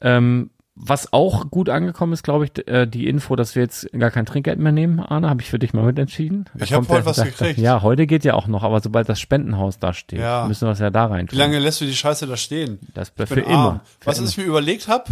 Ähm, 0.00 0.50
was 0.78 1.10
auch 1.14 1.50
gut 1.50 1.70
angekommen 1.70 2.12
ist, 2.12 2.22
glaube 2.22 2.44
ich, 2.44 2.68
äh, 2.68 2.84
die 2.86 3.08
Info, 3.08 3.34
dass 3.34 3.54
wir 3.54 3.62
jetzt 3.62 3.90
gar 3.98 4.10
kein 4.10 4.26
Trinkgeld 4.26 4.58
mehr 4.58 4.72
nehmen, 4.72 5.00
Arne, 5.00 5.30
habe 5.30 5.40
ich 5.40 5.48
für 5.48 5.58
dich 5.58 5.72
mal 5.72 5.82
mitentschieden. 5.84 6.50
Da 6.54 6.64
Ich 6.66 6.72
hab 6.74 6.80
kommt 6.80 6.90
heute 6.90 7.06
was 7.06 7.16
da- 7.16 7.24
gekriegt. 7.24 7.58
Ja, 7.58 7.80
heute 7.80 8.06
geht 8.06 8.24
ja 8.26 8.34
auch 8.34 8.46
noch, 8.46 8.62
aber 8.62 8.80
sobald 8.80 9.08
das 9.08 9.18
Spendenhaus 9.18 9.78
da 9.78 9.94
steht, 9.94 10.18
Ja. 10.20 10.44
müssen 10.46 10.68
wir 10.68 10.72
es 10.72 10.78
ja 10.78 10.90
da 10.90 11.06
rein 11.06 11.24
Wie 11.24 11.30
tun. 11.30 11.38
lange 11.38 11.58
lässt 11.60 11.80
du 11.80 11.86
die 11.86 11.96
Scheiße 11.96 12.26
da 12.26 12.36
stehen? 12.36 12.78
Das 12.92 13.10
Ich 13.18 13.26
für 13.26 13.40
immer. 13.40 13.80
Für 14.00 14.06
Was 14.10 14.18
immer. 14.18 14.28
ich 14.28 14.36
mir 14.36 14.44
überlegt 14.44 14.86
habe, 14.86 15.04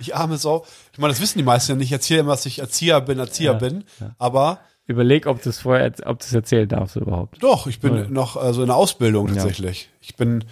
ich 0.00 0.16
arme 0.16 0.38
Sau. 0.38 0.66
Ich 0.92 0.98
meine, 0.98 1.12
das 1.12 1.20
wissen 1.22 1.38
die 1.38 1.44
meisten 1.44 1.70
ja 1.70 1.76
nicht. 1.78 1.86
Ich 1.86 1.92
erzähle 1.92 2.20
immer, 2.20 2.32
dass 2.32 2.44
ich 2.46 2.58
Erzieher 2.58 3.00
bin, 3.00 3.20
Erzieher 3.20 3.52
Ja, 3.52 3.58
bin. 3.58 3.84
Aber 4.18 4.58
Überleg, 4.86 5.28
ob 5.28 5.40
du 5.40 5.50
es 5.50 5.60
vorher, 5.60 5.92
ob 6.04 6.18
du 6.18 6.24
es 6.24 6.34
erzählen 6.34 6.68
darfst 6.68 6.96
überhaupt. 6.96 7.40
doch, 7.40 7.68
ich 7.68 7.78
bin 7.78 7.94
Ja. 7.94 8.06
noch 8.08 8.36
also 8.36 8.62
in 8.62 8.66
der 8.66 8.76
Ausbildung 8.76 9.28
tatsächlich. 9.28 9.88
Ich 10.00 10.16
bin 10.16 10.42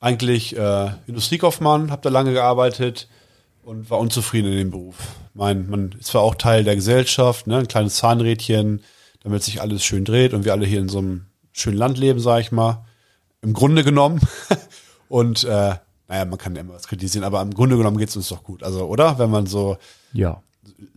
eigentlich 0.00 0.56
äh, 0.56 0.90
Industriekaufmann, 1.06 1.90
habe 1.90 2.02
da 2.02 2.08
lange 2.10 2.32
gearbeitet 2.32 3.08
und 3.62 3.90
war 3.90 3.98
unzufrieden 3.98 4.52
in 4.52 4.58
dem 4.58 4.70
Beruf. 4.70 4.96
Mein, 5.34 5.68
man 5.68 5.92
ist 5.98 6.06
zwar 6.08 6.22
auch 6.22 6.34
Teil 6.36 6.64
der 6.64 6.76
Gesellschaft, 6.76 7.46
ne, 7.46 7.58
ein 7.58 7.68
kleines 7.68 7.96
Zahnrädchen, 7.96 8.82
damit 9.22 9.42
sich 9.42 9.60
alles 9.60 9.84
schön 9.84 10.04
dreht 10.04 10.32
und 10.34 10.44
wir 10.44 10.52
alle 10.52 10.66
hier 10.66 10.78
in 10.80 10.88
so 10.88 10.98
einem 10.98 11.26
schönen 11.52 11.76
Land 11.76 11.98
leben, 11.98 12.20
sag 12.20 12.40
ich 12.40 12.52
mal. 12.52 12.84
Im 13.42 13.52
Grunde 13.52 13.84
genommen. 13.84 14.20
und 15.08 15.44
äh, 15.44 15.74
naja, 16.08 16.24
man 16.24 16.38
kann 16.38 16.54
ja 16.54 16.60
immer 16.62 16.74
was 16.74 16.86
kritisieren, 16.88 17.24
aber 17.24 17.42
im 17.42 17.52
Grunde 17.52 17.76
genommen 17.76 17.98
geht's 17.98 18.16
uns 18.16 18.28
doch 18.28 18.42
gut. 18.42 18.62
Also, 18.62 18.86
oder? 18.86 19.18
Wenn 19.18 19.30
man 19.30 19.46
so, 19.46 19.76
Ja. 20.12 20.42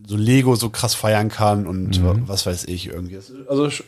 so 0.06 0.16
Lego 0.16 0.54
so 0.56 0.70
krass 0.70 0.94
feiern 0.94 1.28
kann 1.28 1.66
und 1.66 2.00
Mhm. 2.00 2.28
was 2.28 2.46
weiß 2.46 2.64
ich 2.64 2.86
irgendwie. 2.86 3.16
Also 3.48 3.66
ich 3.66 3.82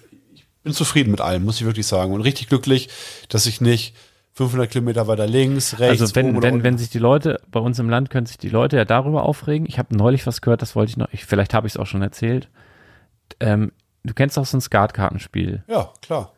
bin 0.63 0.73
zufrieden 0.75 1.11
mit 1.13 1.21
allem, 1.21 1.45
muss 1.45 1.61
ich 1.61 1.65
wirklich 1.67 1.87
sagen. 1.87 2.13
Und 2.13 2.21
richtig 2.21 2.49
glücklich, 2.49 2.89
dass 3.29 3.47
ich 3.47 3.61
nicht 3.61 3.95
500 4.37 4.69
Kilometer 4.71 5.07
weiter 5.07 5.27
links, 5.27 5.79
rechts, 5.79 6.03
Also 6.03 6.15
wenn, 6.17 6.43
wenn, 6.43 6.63
wenn 6.65 6.77
sich 6.79 6.91
die 6.91 6.99
Leute, 6.99 7.41
bei 7.51 7.61
uns 7.61 7.79
im 7.79 7.89
Land 7.89 8.11
können 8.11 8.27
sich 8.27 8.37
die 8.39 8.49
Leute 8.49 8.77
ja 8.77 8.85
darüber 8.85 9.23
aufregen. 9.25 9.67
Ich 9.69 9.79
habe 9.79 9.97
neulich 9.97 10.27
was 10.27 10.41
gehört, 10.41 10.61
das 10.63 10.75
wollte 10.75 10.91
ich 10.91 10.97
noch, 10.97 11.09
ich, 11.13 11.25
vielleicht 11.25 11.55
habe 11.55 11.67
ich 11.69 11.75
es 11.75 11.77
auch 11.81 11.87
schon 11.87 12.03
erzählt. 12.03 12.49
Ähm, 13.41 13.71
du 14.03 14.13
kennst 14.13 14.37
doch 14.37 14.45
so 14.45 14.57
ein 14.57 14.61
Skatkartenspiel. 14.61 15.63
Ja, 15.69 15.93
klar. 16.03 16.33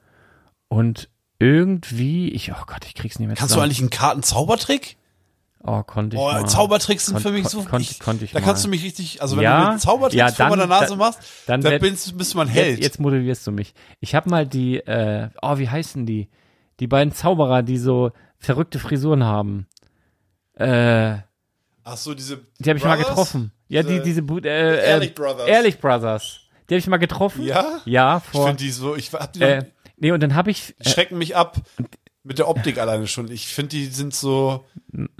Und 0.69 1.09
irgendwie, 1.39 2.31
ich, 2.31 2.53
oh 2.53 2.65
Gott, 2.67 2.85
ich 2.87 2.95
krieg's 2.95 3.19
nicht 3.19 3.29
mehr 3.29 3.37
Kannst 3.37 3.53
du 3.53 3.55
zusammen. 3.55 3.65
eigentlich 3.67 3.81
einen 3.81 3.91
Kartenzaubertrick? 3.91 4.97
Oh, 5.63 5.83
konnte 5.83 6.17
ich 6.17 6.23
Oh, 6.23 6.27
mal. 6.27 6.47
Zaubertricks 6.47 7.07
sind 7.07 7.15
Kon- 7.15 7.23
für 7.23 7.31
mich 7.33 7.43
kon- 7.45 7.51
so. 7.51 7.59
konnte- 7.65 7.91
ich, 7.91 7.99
konnte 7.99 8.25
ich 8.25 8.33
da 8.33 8.41
kannst 8.41 8.63
mal. 8.63 8.69
du 8.71 8.77
mich 8.77 8.85
richtig, 8.85 9.21
also 9.21 9.37
wenn 9.37 9.43
Ja, 9.45 9.63
du 9.63 9.69
einen 9.71 9.79
Zaubertricks 9.81 10.15
ja, 10.17 10.29
vor 10.31 10.49
meiner 10.51 10.63
dann- 10.69 10.69
Nase 10.69 10.91
dann- 10.91 10.99
machst, 10.99 11.19
dann 11.47 11.61
dann, 11.61 11.73
werd- 11.73 11.83
bist, 11.83 12.17
bist 12.17 12.35
du 12.35 12.39
mein 12.39 12.47
Held. 12.49 12.77
Jetzt, 12.79 12.83
jetzt 12.85 13.01
motivierst 13.01 13.45
du 13.47 13.51
mich. 13.53 13.75
Ich 14.01 14.15
habe 14.15 14.31
mal 14.31 14.47
die, 14.47 14.77
äh, 14.79 15.29
oh, 15.43 15.59
wie 15.59 15.69
heißen 15.69 16.07
die? 16.07 16.29
Die 16.81 16.87
beiden 16.87 17.13
Zauberer, 17.13 17.63
die 17.63 17.79
so 17.79 18.13
verrückte 18.39 18.79
Frisuren 18.79 19.25
haben. 19.25 19.67
Äh, 20.55 21.17
Ach 21.85 21.97
so, 21.97 22.15
diese. 22.15 22.41
die 22.59 22.69
habe 22.69 22.79
ich 22.79 22.85
mal 22.85 22.97
getroffen. 22.97 23.53
Ja, 23.69 23.83
die, 23.83 24.01
Diese- 24.03 24.23
Bu- 24.23 24.39
äh, 24.39 24.85
Ehrlich 24.85 25.11
äh, 25.11 25.15
Brothers. 25.15 25.49
Ehrlich 25.49 25.79
Brothers. 25.81 26.41
Die 26.69 26.75
habe 26.75 26.79
ich 26.79 26.87
mal 26.89 26.97
getroffen. 26.97 27.45
Ja? 27.45 27.81
Ja, 27.85 28.19
Ich 28.25 28.31
vor. 28.33 28.47
finde 28.49 28.63
die 28.65 28.71
so, 28.71 28.97
ich 28.97 29.13
hab 29.13 29.33
die 29.33 29.41
äh, 29.43 29.65
nee, 29.97 30.11
und 30.13 30.21
dann 30.23 30.35
habe 30.35 30.51
ich. 30.51 30.75
die 30.85 30.89
schrecken 30.89 31.19
mich 31.19 31.37
ab. 31.37 31.57
Mit 32.27 32.39
der 32.39 32.49
Optik 32.49 32.79
alleine 32.79 33.07
schon. 33.07 33.31
Ich 33.31 33.47
finde, 33.47 33.69
die 33.69 33.87
sind 33.87 34.13
so. 34.13 34.65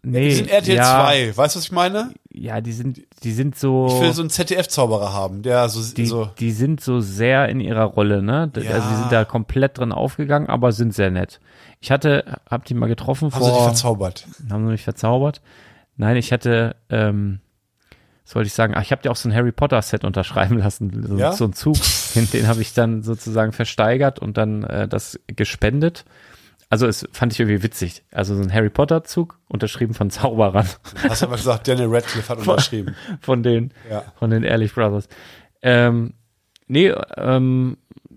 Nee, 0.03 0.29
Die 0.29 0.35
sind 0.35 0.51
RTL 0.51 0.77
ja, 0.77 1.05
2. 1.07 1.37
Weißt 1.37 1.55
du, 1.55 1.59
was 1.59 1.65
ich 1.67 1.71
meine? 1.71 2.13
Ja, 2.33 2.61
die 2.61 2.73
sind, 2.73 3.01
die 3.23 3.31
sind 3.33 3.57
so. 3.57 3.87
Ich 3.87 4.01
will 4.01 4.13
so 4.13 4.23
einen 4.23 4.31
ZDF-Zauberer 4.31 5.13
haben, 5.13 5.43
der 5.43 5.69
so, 5.69 5.95
die, 5.95 6.07
so. 6.07 6.31
die 6.41 6.51
sind 6.51 6.81
so 6.81 7.01
sehr 7.01 7.49
in 7.49 7.61
ihrer 7.61 7.85
Rolle, 7.85 8.23
ne? 8.23 8.51
Ja. 8.57 8.73
Also 8.73 8.89
die 8.89 8.97
sind 8.97 9.13
da 9.13 9.25
komplett 9.25 9.79
drin 9.79 9.93
aufgegangen, 9.93 10.49
aber 10.49 10.73
sind 10.73 10.95
sehr 10.95 11.13
nett. 11.13 11.39
Ich 11.81 11.93
hatte, 11.93 12.41
hab 12.51 12.65
die 12.65 12.75
mal 12.75 12.89
getroffen 12.89 13.33
Haben 13.33 13.41
sie 13.41 13.49
dich 13.51 13.57
vor, 13.57 13.67
verzaubert? 13.67 14.27
haben 14.51 14.65
sie 14.67 14.73
mich 14.73 14.83
verzaubert. 14.83 15.43
Nein, 15.97 16.17
ich 16.17 16.33
hatte, 16.33 16.75
ähm, 16.91 17.39
was 18.25 18.35
wollte 18.35 18.49
ich 18.49 18.55
sagen? 18.55 18.75
Ach, 18.77 18.83
ich 18.83 18.91
habe 18.91 19.03
dir 19.03 19.13
auch 19.13 19.17
so 19.17 19.29
ein 19.29 19.35
Harry 19.35 19.53
Potter 19.53 19.81
Set 19.81 20.05
unterschreiben 20.05 20.59
lassen, 20.59 21.07
so, 21.07 21.17
Ja? 21.17 21.31
so 21.33 21.45
ein 21.45 21.53
Zug. 21.53 21.77
Den, 22.17 22.29
den 22.31 22.49
habe 22.49 22.63
ich 22.63 22.75
dann 22.75 23.05
sozusagen 23.05 23.53
versteigert 23.53 24.19
und 24.19 24.37
dann 24.37 24.65
äh, 24.65 24.89
das 24.89 25.21
gespendet. 25.29 26.05
Also 26.69 26.87
es 26.87 27.07
fand 27.13 27.33
ich 27.33 27.41
irgendwie 27.41 27.63
witzig. 27.63 28.05
Also 28.13 28.35
so 28.35 28.43
ein 28.43 28.53
Harry 28.53 28.71
Potter 28.71 29.05
Zug 29.05 29.39
unterschrieben 29.49 29.95
von 29.95 30.11
Zauberern. 30.11 30.67
Hast 31.09 31.23
aber 31.23 31.37
gesagt, 31.37 31.69
Daniel 31.69 31.89
Radcliffe 31.89 32.29
hat 32.29 32.39
unterschrieben. 32.47 32.97
von 33.21 33.43
den, 33.43 33.73
Ja. 33.91 34.03
von 34.19 34.31
den 34.31 34.43
Ehrlich 34.43 34.75
Brothers. 34.75 35.09
Ähm, 35.63 36.15
nee, 36.67 36.93
ähm, 37.17 37.77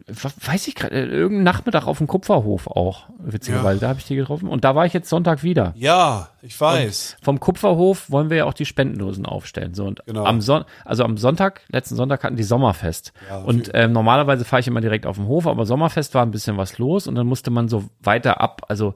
weiß 0.09 0.67
ich 0.67 0.75
gerade, 0.75 0.99
irgendeinen 1.05 1.43
Nachmittag 1.43 1.87
auf 1.87 1.97
dem 1.99 2.07
Kupferhof 2.07 2.67
auch, 2.67 3.03
witzigerweise, 3.19 3.79
da 3.79 3.89
habe 3.89 3.99
ich 3.99 4.05
die 4.05 4.15
getroffen. 4.15 4.47
Und 4.49 4.63
da 4.63 4.75
war 4.75 4.85
ich 4.85 4.93
jetzt 4.93 5.09
Sonntag 5.09 5.43
wieder. 5.43 5.73
Ja, 5.75 6.29
ich 6.41 6.59
weiß. 6.59 7.17
Vom 7.21 7.39
Kupferhof 7.39 8.09
wollen 8.09 8.29
wir 8.29 8.37
ja 8.37 8.45
auch 8.45 8.53
die 8.53 8.65
Spendendosen 8.65 9.25
aufstellen. 9.25 9.73
So, 9.73 9.85
und 9.85 10.01
Genau. 10.05 10.25
am 10.25 10.41
Son 10.41 10.65
also 10.85 11.03
am 11.03 11.17
Sonntag, 11.17 11.61
letzten 11.69 11.95
Sonntag 11.95 12.23
hatten 12.23 12.35
die 12.35 12.43
Sommerfest. 12.43 13.13
Ja, 13.29 13.39
und 13.39 13.71
ähm, 13.73 13.91
normalerweise 13.91 14.45
fahre 14.45 14.59
ich 14.61 14.67
immer 14.67 14.81
direkt 14.81 15.05
auf 15.05 15.17
dem 15.17 15.27
Hof, 15.27 15.47
aber 15.47 15.65
Sommerfest 15.65 16.13
war 16.15 16.23
ein 16.25 16.31
bisschen 16.31 16.57
was 16.57 16.77
los 16.77 17.07
und 17.07 17.15
dann 17.15 17.27
musste 17.27 17.51
man 17.51 17.67
so 17.69 17.85
weiter 18.01 18.41
ab, 18.41 18.63
also 18.67 18.95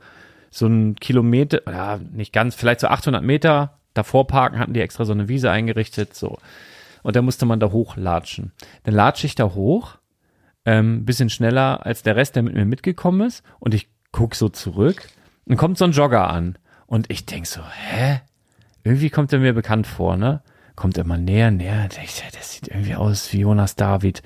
so 0.49 0.67
ein 0.67 0.95
Kilometer, 0.95 1.61
ja, 1.67 1.99
nicht 2.11 2.31
ganz, 2.33 2.55
vielleicht 2.55 2.79
so 2.79 2.87
800 2.87 3.23
Meter 3.23 3.77
davor 3.93 4.27
parken, 4.27 4.59
hatten 4.59 4.73
die 4.73 4.81
extra 4.81 5.05
so 5.05 5.13
eine 5.13 5.27
Wiese 5.27 5.49
eingerichtet, 5.51 6.15
so. 6.15 6.37
Und 7.01 7.15
dann 7.15 7.25
musste 7.25 7.45
man 7.45 7.59
da 7.59 7.71
hochlatschen. 7.71 8.53
Dann 8.83 8.95
latsche 8.95 9.27
ich 9.27 9.35
da 9.35 9.43
hoch, 9.55 9.97
ähm, 10.65 11.05
bisschen 11.05 11.29
schneller 11.29 11.85
als 11.85 12.03
der 12.03 12.15
Rest, 12.15 12.35
der 12.35 12.43
mit 12.43 12.53
mir 12.53 12.65
mitgekommen 12.65 13.27
ist. 13.27 13.43
Und 13.59 13.73
ich 13.73 13.89
guck 14.11 14.35
so 14.35 14.49
zurück. 14.49 15.07
Dann 15.45 15.57
kommt 15.57 15.77
so 15.77 15.85
ein 15.85 15.91
Jogger 15.91 16.29
an. 16.29 16.57
Und 16.85 17.09
ich 17.09 17.25
denk 17.25 17.47
so, 17.47 17.61
hä? 17.61 18.21
Irgendwie 18.83 19.09
kommt 19.09 19.33
er 19.33 19.39
mir 19.39 19.53
bekannt 19.53 19.87
vor, 19.87 20.17
ne? 20.17 20.41
Kommt 20.75 20.97
immer 20.97 21.17
näher, 21.17 21.51
näher. 21.51 21.87
Denk 21.87 22.05
ich, 22.05 22.23
das 22.33 22.53
sieht 22.53 22.67
irgendwie 22.67 22.95
aus 22.95 23.31
wie 23.33 23.39
Jonas 23.39 23.75
David. 23.75 24.21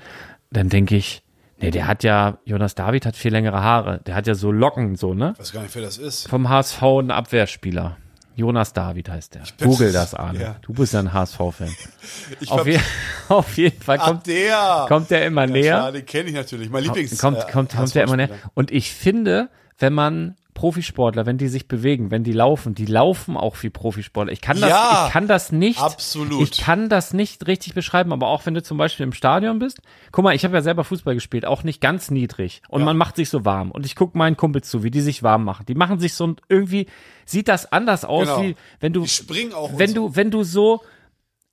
Dann 0.50 0.68
denke 0.68 0.96
ich, 0.96 1.22
nee, 1.58 1.70
der 1.70 1.86
hat 1.86 2.02
ja, 2.04 2.38
Jonas 2.44 2.74
David 2.74 3.06
hat 3.06 3.16
viel 3.16 3.32
längere 3.32 3.62
Haare. 3.62 4.00
Der 4.06 4.14
hat 4.14 4.26
ja 4.26 4.34
so 4.34 4.50
Locken, 4.50 4.96
so, 4.96 5.14
ne? 5.14 5.32
Ich 5.34 5.40
weiß 5.40 5.52
gar 5.52 5.62
nicht, 5.62 5.74
wer 5.74 5.82
das 5.82 5.98
ist. 5.98 6.28
Vom 6.28 6.48
HSV 6.48 6.82
ein 6.82 7.10
Abwehrspieler. 7.10 7.96
Jonas 8.38 8.72
David 8.72 9.08
heißt 9.08 9.34
der. 9.34 9.42
Google 9.60 9.90
das, 9.92 10.14
Arne. 10.14 10.40
Ja. 10.40 10.56
Du 10.62 10.72
bist 10.72 10.92
ja 10.94 11.00
ein 11.00 11.12
HSV-Fan. 11.12 11.74
Auf, 12.48 12.66
je, 12.66 12.78
auf 13.28 13.56
jeden 13.58 13.80
Fall 13.82 13.98
Ah, 13.98 14.04
kommt, 14.06 14.26
der. 14.28 14.84
kommt 14.86 15.10
der 15.10 15.26
immer 15.26 15.42
Ja, 15.46 15.52
näher. 15.52 15.76
klar, 15.78 15.92
den 15.92 16.06
kenne 16.06 16.28
ich 16.28 16.34
natürlich. 16.36 16.70
Mein 16.70 16.84
Lieblings. 16.84 17.18
kommt, 17.18 17.38
äh, 17.38 17.50
kommt, 17.50 17.74
kommt 17.74 17.94
der 17.96 18.04
immer 18.04 18.16
näher. 18.16 18.30
Und 18.54 18.70
ich 18.70 18.92
finde, 18.92 19.48
wenn 19.80 19.92
man 19.92 20.36
Profisportler, 20.58 21.24
wenn 21.24 21.38
die 21.38 21.46
sich 21.46 21.68
bewegen, 21.68 22.10
wenn 22.10 22.24
die 22.24 22.32
laufen, 22.32 22.74
die 22.74 22.84
laufen 22.84 23.36
auch 23.36 23.56
wie 23.62 23.70
Profisportler. 23.70 24.32
Ich 24.32 24.40
kann 24.40 24.60
das, 24.60 24.70
Ja, 24.70 25.04
ich 25.06 25.12
kann 25.12 25.28
das 25.28 25.52
nicht, 25.52 25.80
absolut. 25.80 26.42
ich 26.42 26.60
kann 26.60 26.88
das 26.88 27.12
nicht 27.14 27.46
richtig 27.46 27.74
beschreiben, 27.74 28.12
aber 28.12 28.26
auch 28.26 28.44
wenn 28.44 28.54
du 28.54 28.62
zum 28.64 28.76
Beispiel 28.76 29.04
im 29.04 29.12
Stadion 29.12 29.60
bist, 29.60 29.80
guck 30.10 30.24
mal, 30.24 30.34
ich 30.34 30.44
habe 30.44 30.54
ja 30.56 30.60
selber 30.62 30.82
Fußball 30.82 31.14
gespielt, 31.14 31.46
auch 31.46 31.62
nicht 31.62 31.80
ganz 31.80 32.10
niedrig 32.10 32.60
und 32.68 32.82
man 32.82 32.96
macht 32.96 33.14
sich 33.14 33.28
so 33.30 33.44
warm 33.44 33.70
und 33.70 33.86
ich 33.86 33.94
gucke 33.94 34.18
meinen 34.18 34.36
Kumpels 34.36 34.68
zu, 34.68 34.82
wie 34.82 34.90
die 34.90 35.00
sich 35.00 35.22
warm 35.22 35.44
machen. 35.44 35.64
Die 35.66 35.74
machen 35.76 36.00
sich 36.00 36.14
so 36.14 36.24
und 36.24 36.42
irgendwie 36.48 36.86
sieht 37.24 37.46
das 37.46 37.70
anders 37.70 38.04
aus, 38.04 38.26
Genau. 38.26 38.42
wie 38.42 38.56
wenn 38.80 38.92
du, 38.92 39.02
wenn 39.02 39.88
so. 39.90 39.94
du, 39.94 40.16
wenn 40.16 40.30
du 40.32 40.42
so 40.42 40.80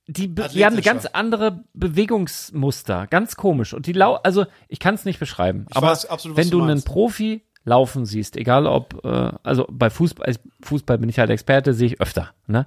die, 0.08 0.34
die 0.34 0.64
haben 0.64 0.74
eine 0.74 0.82
ganz 0.82 1.06
andere 1.06 1.64
Bewegungsmuster, 1.74 3.06
ganz 3.08 3.36
komisch. 3.36 3.74
Und 3.74 3.86
die 3.86 3.92
lau, 3.92 4.14
also 4.14 4.46
ich 4.68 4.78
kann 4.78 4.94
es 4.94 5.04
nicht 5.04 5.18
beschreiben. 5.18 5.66
aber 5.72 5.88
weiß 5.88 6.06
absolut, 6.06 6.36
wenn 6.36 6.50
du 6.50 6.58
du 6.58 6.64
einen. 6.64 6.82
Profi 6.82 7.42
laufen 7.66 8.06
siehst, 8.06 8.36
egal 8.36 8.66
ob, 8.66 9.04
äh, 9.04 9.32
also 9.42 9.66
bei 9.68 9.90
Fußball, 9.90 10.32
Fußball 10.62 10.98
bin 10.98 11.08
ich 11.08 11.18
halt 11.18 11.30
Experte, 11.30 11.74
sehe 11.74 11.88
ich 11.88 12.00
öfter, 12.00 12.30
ne? 12.46 12.64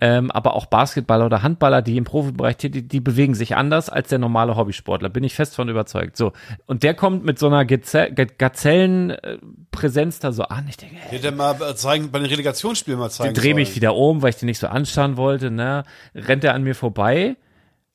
Ähm, 0.00 0.32
aber 0.32 0.54
auch 0.54 0.66
Basketballer 0.66 1.26
oder 1.26 1.44
Handballer, 1.44 1.82
die 1.82 1.96
im 1.96 2.02
Profibereich 2.04 2.56
tätig, 2.56 2.88
die 2.88 2.98
bewegen 3.00 3.34
sich 3.34 3.56
anders 3.56 3.88
als 3.88 4.08
der 4.08 4.18
normale 4.18 4.56
Hobbysportler, 4.56 5.08
bin 5.08 5.22
ich 5.22 5.34
fest 5.34 5.54
von 5.54 5.68
überzeugt. 5.68 6.16
So. 6.16 6.32
Und 6.66 6.82
der 6.82 6.94
kommt 6.94 7.24
mit 7.24 7.38
so 7.38 7.46
einer 7.46 7.64
Gaze 7.64 8.10
Gazellenpräsenz 8.10 10.18
da 10.18 10.32
so 10.32 10.42
an. 10.42 10.66
Ich 10.68 10.76
denke, 10.76 10.96
ey, 10.96 11.18
Hätte 11.18 11.30
mal 11.30 11.54
äh, 11.62 11.76
zeigen, 11.76 12.10
bei 12.10 12.18
den 12.18 12.28
Relegationsspielen 12.28 12.98
mal 12.98 13.10
zeigen 13.10 13.34
dreh 13.34 13.54
mich 13.54 13.68
sollen. 13.68 13.76
wieder 13.76 13.94
um, 13.94 14.20
weil 14.20 14.30
ich 14.30 14.36
den 14.36 14.46
nicht 14.46 14.58
so 14.58 14.66
anstarren 14.66 15.16
wollte, 15.16 15.52
ne? 15.52 15.84
Rennt 16.14 16.42
er 16.42 16.54
an 16.54 16.64
mir 16.64 16.74
vorbei. 16.74 17.36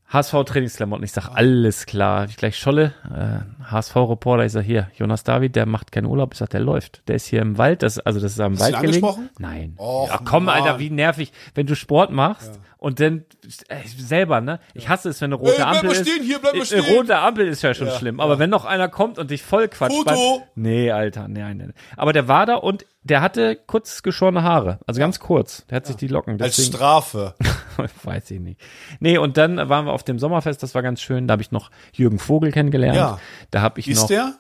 HSV-Trainingsklamotten. 0.08 1.03
Ich 1.03 1.12
sag, 1.12 1.30
alles 1.36 1.86
klar. 1.86 2.26
Ich 2.26 2.38
gleich 2.38 2.58
Scholle, 2.58 2.93
äh, 3.14 3.70
HSV-Reporter. 3.72 4.45
Ich 4.45 4.51
sag, 4.51 4.64
hier, 4.64 4.88
Jonas 4.95 5.24
David, 5.24 5.56
der 5.56 5.66
macht 5.66 5.91
keinen 5.91 6.06
Urlaub. 6.06 6.34
Ich 6.34 6.39
sag, 6.39 6.49
der 6.51 6.60
läuft. 6.62 7.01
Der 7.08 7.16
ist 7.16 7.26
hier 7.28 7.41
im 7.41 7.58
Wald. 7.58 7.82
Das, 7.84 7.99
also, 7.99 8.20
das 8.20 8.34
ist 8.34 8.39
am 8.39 8.53
Hast 8.53 8.60
du 8.62 8.64
Wald 8.66 8.82
gelegen. 8.82 9.03
angesprochen? 9.06 9.30
Nein. 9.39 9.76
Och, 9.78 10.10
Ach 10.12 10.22
komm, 10.24 10.45
Mann. 10.45 10.62
Alter, 10.62 10.80
wie 10.80 10.89
nervig. 10.89 11.32
Wenn 11.56 11.66
du 11.68 11.76
Sport 11.76 12.12
machst 12.12 12.60
und 12.78 12.99
dann, 12.99 13.26
äh, 13.68 13.78
selber, 13.97 14.41
ne? 14.41 14.60
Ich 14.76 14.88
hasse 14.89 15.10
es, 15.10 15.20
wenn 15.22 15.34
eine 15.34 15.36
rote 15.36 15.51
Ey, 15.53 15.58
bleib 15.58 15.68
Ampel 15.70 15.89
mal 15.89 15.95
ist. 15.95 16.08
stehen 16.10 16.24
hier, 16.24 16.39
bleib 16.39 16.53
mal 16.53 16.62
Äh, 16.62 16.66
stehen. 16.66 16.95
Rote 16.95 17.18
Ampel 17.18 17.47
ist 17.47 17.62
ja 17.64 17.74
schon 17.74 17.88
Ja, 17.88 17.93
schlimm. 17.97 18.20
Aber 18.20 18.38
wenn 18.38 18.51
noch 18.51 18.66
einer 18.66 18.88
kommt 18.89 19.18
und 19.18 19.32
dich 19.32 19.41
voll 19.43 19.68
quatscht. 19.68 19.95
Foto. 19.97 20.06
beim- 20.12 20.41
Nee, 20.56 20.91
Alter, 20.91 21.28
nee, 21.28 21.43
nee. 21.56 21.66
nee. 21.66 21.74
Aber 21.97 22.14
der 22.14 22.28
war 22.28 22.45
da 22.45 22.56
und 22.56 22.86
der 23.03 23.22
hatte 23.22 23.56
kurz 23.68 24.03
geschorene 24.03 24.43
Haare. 24.43 24.80
Also 24.86 24.99
ganz 24.99 25.20
kurz. 25.20 25.66
Der 25.70 25.78
hat 25.78 25.88
sich 25.88 25.95
die 25.95 26.08
Locken. 26.08 26.39
Als 26.41 26.56
Deswegen, 26.58 26.76
Strafe. 26.78 27.36
weiß 28.03 28.32
ich 28.32 28.39
nicht. 28.39 28.59
Nee, 28.99 29.17
und 29.17 29.38
dann 29.38 29.57
waren 29.57 29.86
wir 29.86 29.93
auf 29.93 30.03
dem 30.03 30.19
Sommerfest, 30.19 30.61
das 30.63 30.76
war 30.76 30.82
ganz 30.82 31.01
schön. 31.01 31.28
Da 31.28 31.34
habe 31.34 31.41
ich 31.41 31.51
noch 31.51 31.71
Jürgen 31.93 32.19
Vogel 32.19 32.51
kennengelernt. 32.51 32.95
Ja. 32.95 33.19
Da 33.51 33.61
habe 33.61 33.80
ich 33.80 33.88
Wie 33.88 33.93
noch 33.93 34.01
ist 34.03 34.09
der? 34.09 34.34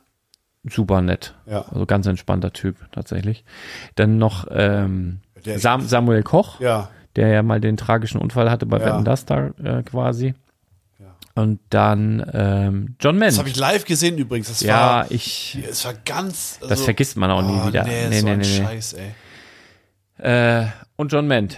super 0.63 1.01
nett. 1.01 1.35
Ja. 1.45 1.65
Also 1.71 1.85
ganz 1.85 2.05
entspannter 2.07 2.53
Typ 2.53 2.77
tatsächlich. 2.91 3.43
Dann 3.95 4.17
noch 4.17 4.47
ähm, 4.49 5.19
Sam 5.43 5.81
Samuel 5.81 6.23
Koch, 6.23 6.59
Ja. 6.59 6.89
der 7.15 7.27
ja 7.27 7.43
mal 7.43 7.61
den 7.61 7.77
tragischen 7.77 8.19
Unfall 8.19 8.49
hatte 8.49 8.65
bei 8.65 8.79
Ja. 8.79 8.85
Wetten 8.85 9.05
das 9.05 9.25
da 9.25 9.47
äh, 9.63 9.83
quasi. 9.83 10.33
Und 11.37 11.59
dann 11.69 12.25
ähm, 12.33 12.95
John 12.97 13.17
Mann. 13.17 13.27
Das 13.27 13.39
habe 13.39 13.49
ich 13.49 13.57
live 13.57 13.83
gesehen 13.83 14.17
übrigens. 14.17 14.47
Das 14.47 14.61
ja, 14.61 14.73
war, 14.79 15.11
ich. 15.11 15.57
es 15.69 15.83
war 15.83 15.93
ganz. 15.93 16.59
Also, 16.61 16.69
Das 16.69 16.81
vergisst 16.83 17.17
man 17.17 17.29
auch 17.29 17.41
nie 17.41 17.59
oh, 17.61 17.67
wieder. 17.67 17.83
Nee, 17.83 18.07
Nee, 18.07 18.19
so 18.21 18.25
nee, 18.27 18.35
nee. 18.37 18.43
Scheiß, 18.45 18.93
ey. 18.93 20.61
Äh, 20.63 20.67
und 20.95 21.11
John 21.11 21.27
Ment. 21.27 21.57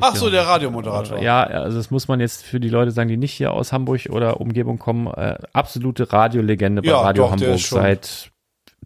Ach 0.00 0.14
so, 0.14 0.30
der 0.30 0.46
Radiomoderator. 0.46 1.20
Ja, 1.20 1.42
also 1.42 1.76
das 1.76 1.90
muss 1.90 2.06
man 2.08 2.20
jetzt 2.20 2.44
für 2.44 2.60
die 2.60 2.68
Leute 2.68 2.90
sagen, 2.92 3.08
die 3.08 3.16
nicht 3.16 3.32
hier 3.32 3.52
aus 3.52 3.72
Hamburg 3.72 4.02
oder 4.10 4.40
Umgebung 4.40 4.78
kommen. 4.78 5.06
Äh, 5.08 5.38
absolute 5.52 6.12
Radiolegende 6.12 6.82
bei 6.82 6.88
Ja, 6.88 7.00
Radio 7.00 7.24
doch, 7.24 7.36
der 7.36 7.48
Hamburg 7.48 7.60
seit 7.66 8.30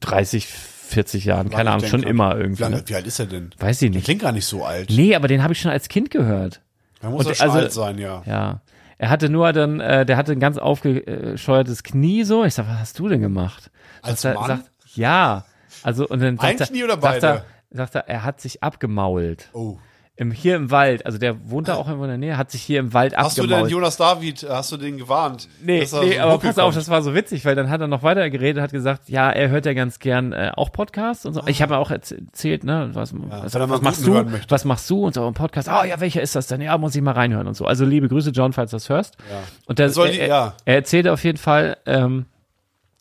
30, 0.00 0.46
40 0.46 1.24
Jahren. 1.26 1.50
Keine 1.50 1.70
Ahnung, 1.72 1.86
schon 1.86 2.02
immer 2.02 2.36
Wie, 2.36 2.40
irgendwie. 2.40 2.62
lange, 2.62 2.76
Ne? 2.76 2.82
wie 2.86 2.94
alt 2.94 3.06
ist 3.06 3.18
er 3.18 3.26
denn? 3.26 3.50
Weiß 3.58 3.82
ich 3.82 3.90
Der 3.90 3.96
nicht. 3.96 4.04
klingt 4.04 4.22
gar 4.22 4.32
nicht 4.32 4.46
so 4.46 4.64
alt. 4.64 4.90
Nee, 4.90 5.14
aber 5.14 5.28
den 5.28 5.42
habe 5.42 5.52
ich 5.52 5.60
schon 5.60 5.70
als 5.70 5.88
Kind 5.88 6.10
gehört. 6.10 6.60
Da 7.00 7.10
muss 7.10 7.24
Und 7.26 7.32
er 7.32 7.34
schon 7.34 7.46
also- 7.50 7.58
alt 7.58 7.72
sein, 7.72 7.98
ja. 7.98 8.22
Ja. 8.26 8.60
Er 8.96 9.10
hatte 9.10 9.28
nur 9.28 9.52
dann, 9.52 9.80
äh, 9.80 10.06
der 10.06 10.16
hatte 10.16 10.32
ein 10.32 10.40
ganz 10.40 10.56
aufgescheuertes 10.56 11.82
Knie 11.82 12.24
so. 12.24 12.44
Ich 12.44 12.54
sag, 12.54 12.66
was 12.68 12.78
hast 12.78 12.98
du 12.98 13.08
denn 13.08 13.20
gemacht? 13.20 13.70
Als 14.02 14.22
Sagt 14.22 14.36
er- 14.36 14.40
Mann? 14.40 14.48
Sagt, 14.58 14.70
ja. 14.94 15.44
Also, 15.82 16.06
und 16.06 16.22
dann 16.22 16.38
Ein 16.38 16.58
sagt 16.58 16.70
Knie 16.70 16.84
oder 16.84 16.94
er, 16.94 16.98
beide? 16.98 17.20
Sagt 17.20 17.44
er, 17.70 17.76
sagt 17.76 17.94
er, 17.96 18.08
er 18.08 18.24
hat 18.24 18.40
sich 18.40 18.62
abgemault. 18.62 19.50
Oh. 19.52 19.76
Im, 20.16 20.30
hier 20.30 20.54
im 20.54 20.70
Wald, 20.70 21.06
also 21.06 21.18
der 21.18 21.50
wohnt 21.50 21.66
da 21.66 21.74
auch 21.74 21.88
irgendwo 21.88 22.04
in 22.04 22.10
der 22.10 22.18
Nähe, 22.18 22.36
hat 22.36 22.52
sich 22.52 22.62
hier 22.62 22.78
im 22.78 22.92
Wald 22.92 23.16
Hast 23.16 23.36
du 23.36 23.42
abgemault. 23.42 23.64
denn 23.64 23.70
Jonas 23.72 23.96
David, 23.96 24.46
hast 24.48 24.70
du 24.70 24.76
den 24.76 24.96
gewarnt? 24.96 25.48
Nee, 25.60 25.80
nee 25.80 25.84
so 25.86 25.96
aber 26.20 26.38
pass 26.38 26.56
auf, 26.60 26.72
das 26.72 26.88
war 26.88 27.02
so 27.02 27.16
witzig, 27.16 27.44
weil 27.44 27.56
dann 27.56 27.68
hat 27.68 27.80
er 27.80 27.88
noch 27.88 28.04
weiter 28.04 28.30
geredet, 28.30 28.62
hat 28.62 28.70
gesagt, 28.70 29.08
ja, 29.08 29.28
er 29.28 29.48
hört 29.48 29.66
ja 29.66 29.72
ganz 29.72 29.98
gern 29.98 30.32
äh, 30.32 30.52
auch 30.54 30.70
Podcasts 30.70 31.26
und 31.26 31.32
so. 31.34 31.42
Ich 31.48 31.62
habe 31.62 31.74
ja 31.74 31.80
auch 31.80 31.90
erz- 31.90 32.12
erzählt, 32.16 32.62
ne, 32.62 32.90
was, 32.92 33.12
was, 33.12 33.54
er 33.56 33.66
mal 33.66 33.74
was 33.74 33.82
machst 33.82 34.06
du, 34.06 34.24
was 34.48 34.64
machst 34.64 34.88
du 34.88 35.04
und 35.04 35.14
so 35.14 35.26
ein 35.26 35.34
Podcast. 35.34 35.68
Ah, 35.68 35.84
ja, 35.84 35.98
welcher 35.98 36.22
ist 36.22 36.36
das 36.36 36.46
denn? 36.46 36.60
Ja, 36.60 36.78
muss 36.78 36.94
ich 36.94 37.02
mal 37.02 37.10
reinhören 37.14 37.48
und 37.48 37.54
so. 37.54 37.64
Also 37.66 37.84
liebe 37.84 38.06
Grüße, 38.08 38.30
John, 38.30 38.52
falls 38.52 38.70
du 38.70 38.76
das 38.76 38.88
hörst. 38.88 39.16
Ja. 39.28 39.40
Und 39.66 39.80
der, 39.80 39.90
Soll 39.90 40.10
die- 40.12 40.20
er, 40.20 40.28
ja. 40.28 40.54
er 40.64 40.74
erzählte 40.76 41.12
auf 41.12 41.24
jeden 41.24 41.38
Fall, 41.38 41.76
ähm, 41.86 42.26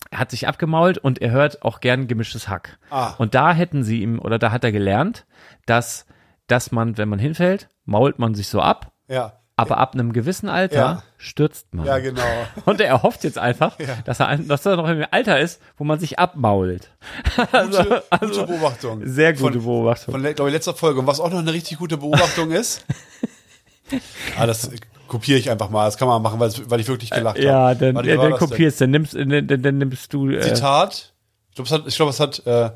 er 0.10 0.18
hat 0.18 0.32
sich 0.32 0.48
abgemault 0.48 0.98
und 0.98 1.22
er 1.22 1.30
hört 1.30 1.62
auch 1.62 1.80
gern 1.80 2.08
gemischtes 2.08 2.48
Hack. 2.48 2.80
Ah. 2.90 3.14
Und 3.20 3.36
da 3.36 3.54
hätten 3.54 3.84
sie 3.84 4.02
ihm, 4.02 4.18
oder 4.18 4.40
da 4.40 4.52
hat 4.52 4.64
er 4.64 4.72
gelernt, 4.72 5.26
dass, 5.68 6.08
dass 6.48 6.72
man, 6.72 6.98
wenn 6.98 7.10
man 7.10 7.20
hinfällt, 7.20 7.70
mault 7.86 8.20
man 8.20 8.36
sich 8.36 8.48
so 8.48 8.62
ab, 8.62 8.92
Ja. 9.08 9.34
aber 9.56 9.78
ab 9.78 9.94
einem 9.94 10.14
gewissen 10.14 10.50
Alter 10.50 10.76
Ja. 10.76 11.04
stürzt 11.18 11.74
man. 11.74 11.86
Ja, 11.86 12.00
genau. 12.00 12.22
Und 12.66 12.82
er 12.82 13.04
hofft 13.04 13.24
jetzt 13.24 13.38
einfach, 13.38 13.78
dass, 14.06 14.20
er, 14.20 14.38
dass 14.38 14.66
er 14.66 14.76
noch 14.78 14.88
im 14.90 15.06
Alter 15.12 15.40
ist, 15.40 15.62
wo 15.78 15.84
man 15.84 16.00
sich 16.00 16.20
abmault. 16.20 16.92
Also, 17.52 17.84
Gute, 17.84 18.04
gute 18.20 18.46
Beobachtung. 18.48 19.02
Sehr 19.06 19.34
gute 19.34 19.54
von, 19.60 19.64
Beobachtung. 19.64 20.14
Von, 20.14 20.22
glaube 20.22 20.50
ich, 20.50 20.54
letzter 20.54 20.74
Folge. 20.74 21.00
Und 21.00 21.08
was 21.08 21.20
auch 21.20 21.30
noch 21.32 21.40
eine 21.40 21.54
richtig 21.54 21.78
gute 21.78 21.98
Beobachtung 21.98 22.52
ist, 22.52 22.86
ah, 24.38 24.46
das 24.46 24.70
kopiere 25.08 25.38
ich 25.40 25.50
einfach 25.50 25.70
mal. 25.70 25.86
Das 25.86 25.98
kann 25.98 26.08
man 26.08 26.22
machen, 26.22 26.40
weil, 26.40 26.52
weil 26.68 26.80
ich 26.80 26.88
wirklich 26.88 27.12
gelacht 27.12 27.38
habe. 27.38 27.46
ja, 27.46 27.76
dann, 27.76 27.96
Warte, 27.96 28.10
ja, 28.10 28.18
dann 28.18 28.34
kopierst, 28.34 28.82
dann 28.82 28.92
nimmst, 28.92 29.14
dann, 29.16 29.48
dann, 29.48 29.62
dann 29.62 29.78
nimmst 29.78 30.12
du. 30.14 30.30
Äh, 30.30 30.42
Zitat. 30.42 31.14
Ich 31.50 31.56
glaube, 31.56 31.68
es 31.68 31.72
hat, 31.72 31.88
ich 31.88 31.96
glaub, 31.96 32.10
es 32.10 32.20
hat 32.20 32.46
äh, 32.48 32.72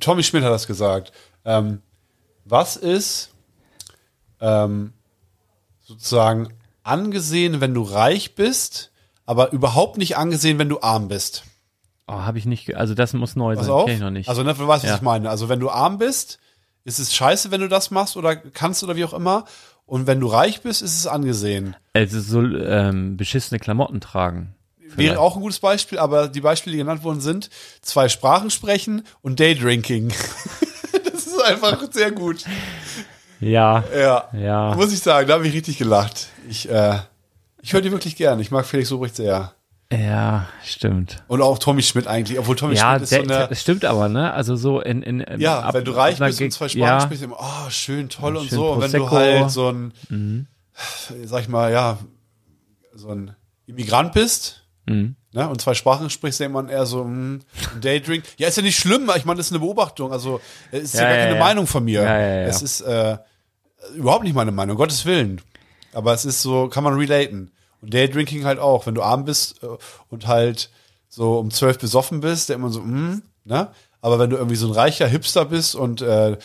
Tommy 0.00 0.22
Schmidt 0.24 0.42
hat 0.42 0.50
das 0.50 0.66
gesagt. 0.66 1.12
Ähm, 1.44 1.82
was 2.50 2.76
ist 2.76 3.30
ähm, 4.40 4.92
sozusagen 5.84 6.48
angesehen, 6.82 7.60
wenn 7.60 7.74
du 7.74 7.82
reich 7.82 8.34
bist, 8.34 8.90
aber 9.26 9.52
überhaupt 9.52 9.98
nicht 9.98 10.16
angesehen, 10.16 10.58
wenn 10.58 10.68
du 10.68 10.80
arm 10.80 11.08
bist? 11.08 11.44
oh, 12.06 12.12
habe 12.22 12.38
ich 12.38 12.46
nicht. 12.46 12.74
Also 12.76 12.94
das 12.94 13.12
muss 13.12 13.36
neu 13.36 13.54
Pass 13.54 13.66
sein. 13.66 13.74
auf. 13.74 13.84
Kenn 13.86 13.94
ich 13.96 14.00
noch 14.00 14.10
nicht. 14.10 14.28
Also, 14.28 14.42
ne, 14.42 14.54
du 14.54 14.66
weißt, 14.66 14.82
was 14.84 14.90
Ja. 14.90 14.96
ich 14.96 15.02
meine. 15.02 15.28
Also, 15.28 15.48
wenn 15.50 15.60
du 15.60 15.68
arm 15.68 15.98
bist, 15.98 16.38
ist 16.84 16.98
es 16.98 17.14
scheiße, 17.14 17.50
wenn 17.50 17.60
du 17.60 17.68
das 17.68 17.90
machst 17.90 18.16
oder 18.16 18.34
kannst 18.36 18.82
oder 18.82 18.96
wie 18.96 19.04
auch 19.04 19.12
immer. 19.12 19.44
Und 19.84 20.06
wenn 20.06 20.18
du 20.20 20.26
reich 20.26 20.62
bist, 20.62 20.80
ist 20.82 20.96
es 20.98 21.06
angesehen. 21.06 21.76
also 21.94 22.20
so 22.20 22.40
ähm, 22.42 23.16
beschissene 23.18 23.58
Klamotten 23.58 24.00
tragen. 24.00 24.54
Wäre 24.96 25.18
auch 25.20 25.36
ein 25.36 25.42
gutes 25.42 25.58
Beispiel, 25.60 25.98
aber 25.98 26.28
die 26.28 26.40
Beispiele, 26.40 26.72
die 26.72 26.78
genannt 26.78 27.04
worden 27.04 27.20
sind, 27.20 27.50
zwei 27.82 28.08
Sprachen 28.08 28.48
sprechen 28.50 29.02
und 29.20 29.38
Daydrinking. 29.38 30.10
einfach 31.48 31.78
sehr 31.90 32.10
gut. 32.12 32.44
Ja, 33.40 33.84
Ja. 33.96 34.28
ja. 34.32 34.74
Muss 34.74 34.92
ich 34.92 35.00
sagen, 35.00 35.28
da 35.28 35.34
habe 35.34 35.46
ich 35.46 35.54
richtig 35.54 35.78
gelacht. 35.78 36.28
Ich, 36.48 36.68
äh, 36.70 36.98
ich 37.62 37.72
höre 37.72 37.80
die 37.80 37.92
wirklich 37.92 38.16
gern. 38.16 38.40
Ich 38.40 38.50
mag 38.50 38.66
Felix 38.66 38.90
Lobrecht 38.90 39.16
sehr. 39.16 39.52
Ja, 39.92 40.46
stimmt. 40.64 41.22
Und 41.28 41.40
auch 41.40 41.58
Tommy 41.58 41.82
Schmidt 41.82 42.06
eigentlich, 42.08 42.38
obwohl 42.38 42.56
Tommy 42.56 42.74
Ja, 42.74 42.90
Schmidt 42.90 43.02
ist 43.04 43.10
so 43.10 43.22
der, 43.22 43.38
eine, 43.38 43.48
das 43.48 43.60
stimmt 43.60 43.84
aber, 43.86 44.08
ne? 44.10 44.32
Also 44.34 44.54
so 44.54 44.80
in, 44.80 45.02
in 45.02 45.24
ja, 45.40 45.60
ab- 45.60 45.72
wenn 45.74 45.84
du 45.84 45.92
reich 45.92 46.18
bist 46.18 46.40
und 46.42 46.50
zwei 46.52 46.68
Sprachen 46.68 46.82
ja, 46.86 47.00
sprichst, 47.00 47.24
immer, 47.24 47.36
oh, 47.38 47.70
schön, 47.70 48.08
toll 48.10 48.36
und 48.36 48.48
Schön 48.48 48.58
so. 48.58 48.72
Und 48.72 48.82
wenn 48.82 48.92
du 48.92 49.06
Prosecco. 49.06 49.14
Mhm. 49.14 49.40
halt 49.40 49.50
so 49.50 49.68
ein, 49.70 50.46
sag 51.24 51.40
ich 51.40 51.48
mal, 51.48 51.72
ja, 51.72 51.98
so 52.94 53.08
ein 53.10 53.34
Immigrant 53.66 54.12
bist, 54.12 54.64
Mhm. 54.86 55.16
Ne, 55.32 55.48
und 55.48 55.60
zwei 55.60 55.74
Sprachen 55.74 56.10
sprichst, 56.10 56.40
denkt 56.40 56.54
man 56.54 56.68
eher 56.68 56.86
so, 56.86 57.04
hm, 57.04 57.40
ein 57.74 57.80
Daydrink. 57.80 58.24
Ja, 58.36 58.48
ist 58.48 58.56
ja 58.56 58.62
nicht 58.62 58.78
schlimm, 58.78 59.10
ich 59.16 59.24
meine, 59.24 59.38
das 59.38 59.46
ist 59.46 59.52
eine 59.52 59.60
Beobachtung. 59.60 60.12
Also, 60.12 60.40
es 60.70 60.84
ist 60.84 60.94
ja, 60.94 61.02
Ja, 61.02 61.08
gar 61.08 61.16
keine 61.16 61.34
ja. 61.34 61.44
Meinung 61.44 61.66
von 61.66 61.84
mir. 61.84 62.02
Ja. 62.02 62.18
Es 62.42 62.62
ist 62.62 62.80
äh, 62.82 63.18
überhaupt 63.94 64.24
nicht 64.24 64.34
meine 64.34 64.52
Meinung, 64.52 64.76
Gottes 64.76 65.04
Willen. 65.04 65.40
Aber 65.92 66.12
es 66.12 66.24
ist 66.24 66.42
so, 66.42 66.68
kann 66.68 66.84
man 66.84 66.94
relaten. 66.94 67.50
Und 67.80 67.94
Daydrinking 67.94 68.44
halt 68.44 68.58
auch, 68.58 68.86
wenn 68.86 68.94
du 68.94 69.02
arm 69.02 69.24
bist 69.24 69.62
äh, 69.62 69.66
und 70.10 70.26
halt 70.26 70.70
so 71.08 71.38
um 71.38 71.50
zwölf 71.50 71.78
besoffen 71.78 72.20
bist, 72.20 72.48
denkt 72.48 72.62
man 72.62 72.72
so, 72.72 72.80
hm, 72.80 73.22
ne? 73.44 73.68
Aber 74.00 74.18
wenn 74.18 74.30
du 74.30 74.36
irgendwie 74.36 74.56
so 74.56 74.68
ein 74.68 74.72
reicher 74.72 75.08
Hipster 75.08 75.44
bist 75.44 75.74
und 75.74 76.02
äh, 76.02 76.36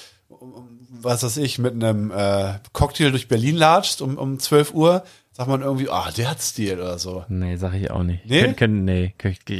was 0.90 1.24
weiß 1.24 1.38
ich, 1.38 1.60
mit 1.60 1.74
einem 1.74 2.12
äh, 2.12 2.54
Cocktail 2.72 3.12
durch 3.12 3.28
Berlin 3.28 3.58
latschst 3.58 4.02
um, 4.02 4.18
um 4.18 4.40
12 4.40 4.74
Uhr, 4.74 5.04
sagt 5.34 5.50
man 5.50 5.62
irgendwie, 5.62 5.90
ah, 5.90 6.10
der 6.16 6.30
hat 6.32 6.42
Stil 6.42 6.80
oder 6.80 6.98
so. 6.98 7.26
Nee, 7.28 7.58
sag 7.58 7.74
ich 7.74 7.92
auch 7.92 8.04
nicht. 8.04 8.26
Nee? 8.26 8.42
Können, 8.42 8.56
können, 8.56 8.86
nee, 8.86 9.14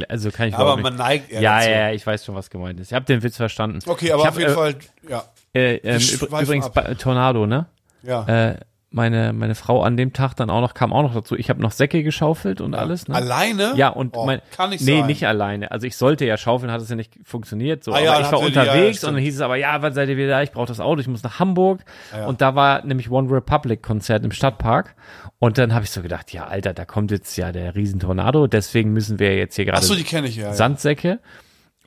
also 0.08 0.30
kann 0.30 0.48
ich 0.48 0.54
Aber 0.54 0.62
überhaupt 0.64 0.82
man 0.84 0.96
neigt 0.96 1.30
eher 1.30 1.40
Ja, 1.42 1.58
dazu. 1.58 1.68
ja, 1.70 1.76
ja, 1.88 1.90
ich 1.92 2.06
weiß 2.06 2.24
schon, 2.24 2.34
was 2.34 2.48
gemeint 2.48 2.80
ist. 2.80 2.88
Ich 2.88 2.94
habe 2.94 3.04
den 3.04 3.22
Witz 3.22 3.36
verstanden. 3.36 3.78
Okay, 3.86 4.12
aber 4.12 4.22
ich 4.22 4.28
auf 4.28 4.34
hab, 4.34 4.38
jeden 4.40 4.52
äh, 4.52 4.54
Fall, 4.54 4.74
ja. 5.08 5.24
Äh, 5.52 5.76
übr- 5.98 6.42
übrigens 6.42 6.66
ab. 6.66 6.98
Tornado, 6.98 7.46
ne? 7.46 7.66
ja. 8.02 8.50
Äh, 8.50 8.56
meine, 8.94 9.32
meine 9.32 9.54
Frau 9.54 9.82
an 9.82 9.96
dem 9.96 10.12
Tag 10.12 10.34
dann 10.34 10.50
auch 10.50 10.60
noch, 10.60 10.72
kam 10.72 10.92
auch 10.92 11.02
noch 11.02 11.14
dazu. 11.14 11.36
Ich 11.36 11.50
habe 11.50 11.60
noch 11.60 11.72
Säcke 11.72 12.02
geschaufelt 12.02 12.60
und 12.60 12.74
alles, 12.74 13.08
ne? 13.08 13.16
Alleine? 13.16 13.72
Ja, 13.74 13.88
und 13.88 14.16
oh, 14.16 14.24
mein, 14.24 14.40
kann 14.56 14.70
nicht 14.70 14.84
nee, 14.84 15.00
sein. 15.00 15.06
nicht 15.06 15.26
alleine. 15.26 15.70
Also 15.72 15.86
ich 15.86 15.96
sollte 15.96 16.24
ja 16.24 16.36
schaufeln, 16.36 16.70
hat 16.70 16.80
es 16.80 16.88
ja 16.88 16.96
nicht 16.96 17.12
funktioniert. 17.24 17.82
So, 17.82 17.92
Ah 17.92 17.96
aber 17.96 18.04
ja, 18.04 18.20
ich 18.20 18.32
war 18.32 18.40
ja, 18.40 18.46
unterwegs 18.46 19.02
ja, 19.02 19.08
und 19.08 19.14
dann 19.14 19.22
hieß 19.22 19.34
es 19.34 19.40
aber, 19.40 19.56
ja, 19.56 19.82
wann 19.82 19.92
seid 19.94 20.08
ihr 20.08 20.16
wieder 20.16 20.28
da? 20.28 20.42
Ich 20.42 20.52
brauche 20.52 20.68
das 20.68 20.78
Auto, 20.78 21.00
ich 21.00 21.08
muss 21.08 21.24
nach 21.24 21.40
Hamburg. 21.40 21.80
Ja. 22.12 22.26
Und 22.26 22.40
da 22.40 22.54
war 22.54 22.84
nämlich 22.86 23.10
One 23.10 23.30
Republic 23.30 23.82
Konzert 23.82 24.24
im 24.24 24.30
Stadtpark. 24.30 24.94
Und 25.40 25.58
dann 25.58 25.74
habe 25.74 25.84
ich 25.84 25.90
so 25.90 26.00
gedacht, 26.00 26.32
ja, 26.32 26.46
Alter, 26.46 26.72
da 26.72 26.84
kommt 26.84 27.10
jetzt 27.10 27.36
ja 27.36 27.50
der 27.50 27.74
Riesentornado, 27.74 28.46
deswegen 28.46 28.92
müssen 28.92 29.18
wir 29.18 29.36
jetzt 29.36 29.56
hier 29.56 29.64
Ach 29.66 29.72
gerade 29.72 29.86
so, 29.86 29.96
die 29.96 30.04
kenne 30.04 30.28
ich 30.28 30.36
ja. 30.36 30.46
ja. 30.46 30.54
Sandsäcke. 30.54 31.18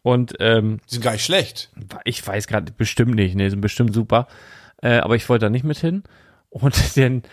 Und 0.04 0.36
ähm, 0.40 0.80
Die 0.90 0.96
sind 0.96 1.04
gar 1.04 1.14
nicht 1.14 1.26
schlecht. 1.26 1.70
ich 2.04 2.26
weiß 2.26 2.48
gerade 2.48 2.72
bestimmt 2.72 3.16
nicht, 3.16 3.36
ne, 3.36 3.50
sind 3.50 3.62
bestimmt 3.62 3.94
super. 3.94 4.28
Äh, 4.82 4.98
aber 4.98 5.16
ich 5.16 5.28
wollte 5.30 5.46
da 5.46 5.50
nicht 5.50 5.64
mit 5.64 5.80
hin. 5.80 6.04
Und 6.62 6.76
dann 6.98 7.24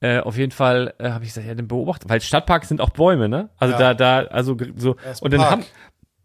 äh, 0.00 0.20
auf 0.20 0.36
jeden 0.36 0.52
Fall 0.52 0.94
äh, 0.98 1.10
habe 1.10 1.24
ich 1.24 1.30
gesagt, 1.30 1.46
ja, 1.46 1.54
den 1.54 1.68
beobachtet, 1.68 2.08
weil 2.10 2.20
Stadtparks 2.20 2.68
sind 2.68 2.80
auch 2.80 2.90
Bäume, 2.90 3.28
ne? 3.28 3.50
Also 3.58 3.72
Ja. 3.74 3.94
da, 3.94 4.22
da, 4.24 4.28
also 4.30 4.56
so. 4.76 4.96
Ja, 4.96 5.12
Und 5.20 5.32
dann 5.32 5.40
Park. 5.40 5.50
haben, 5.52 5.64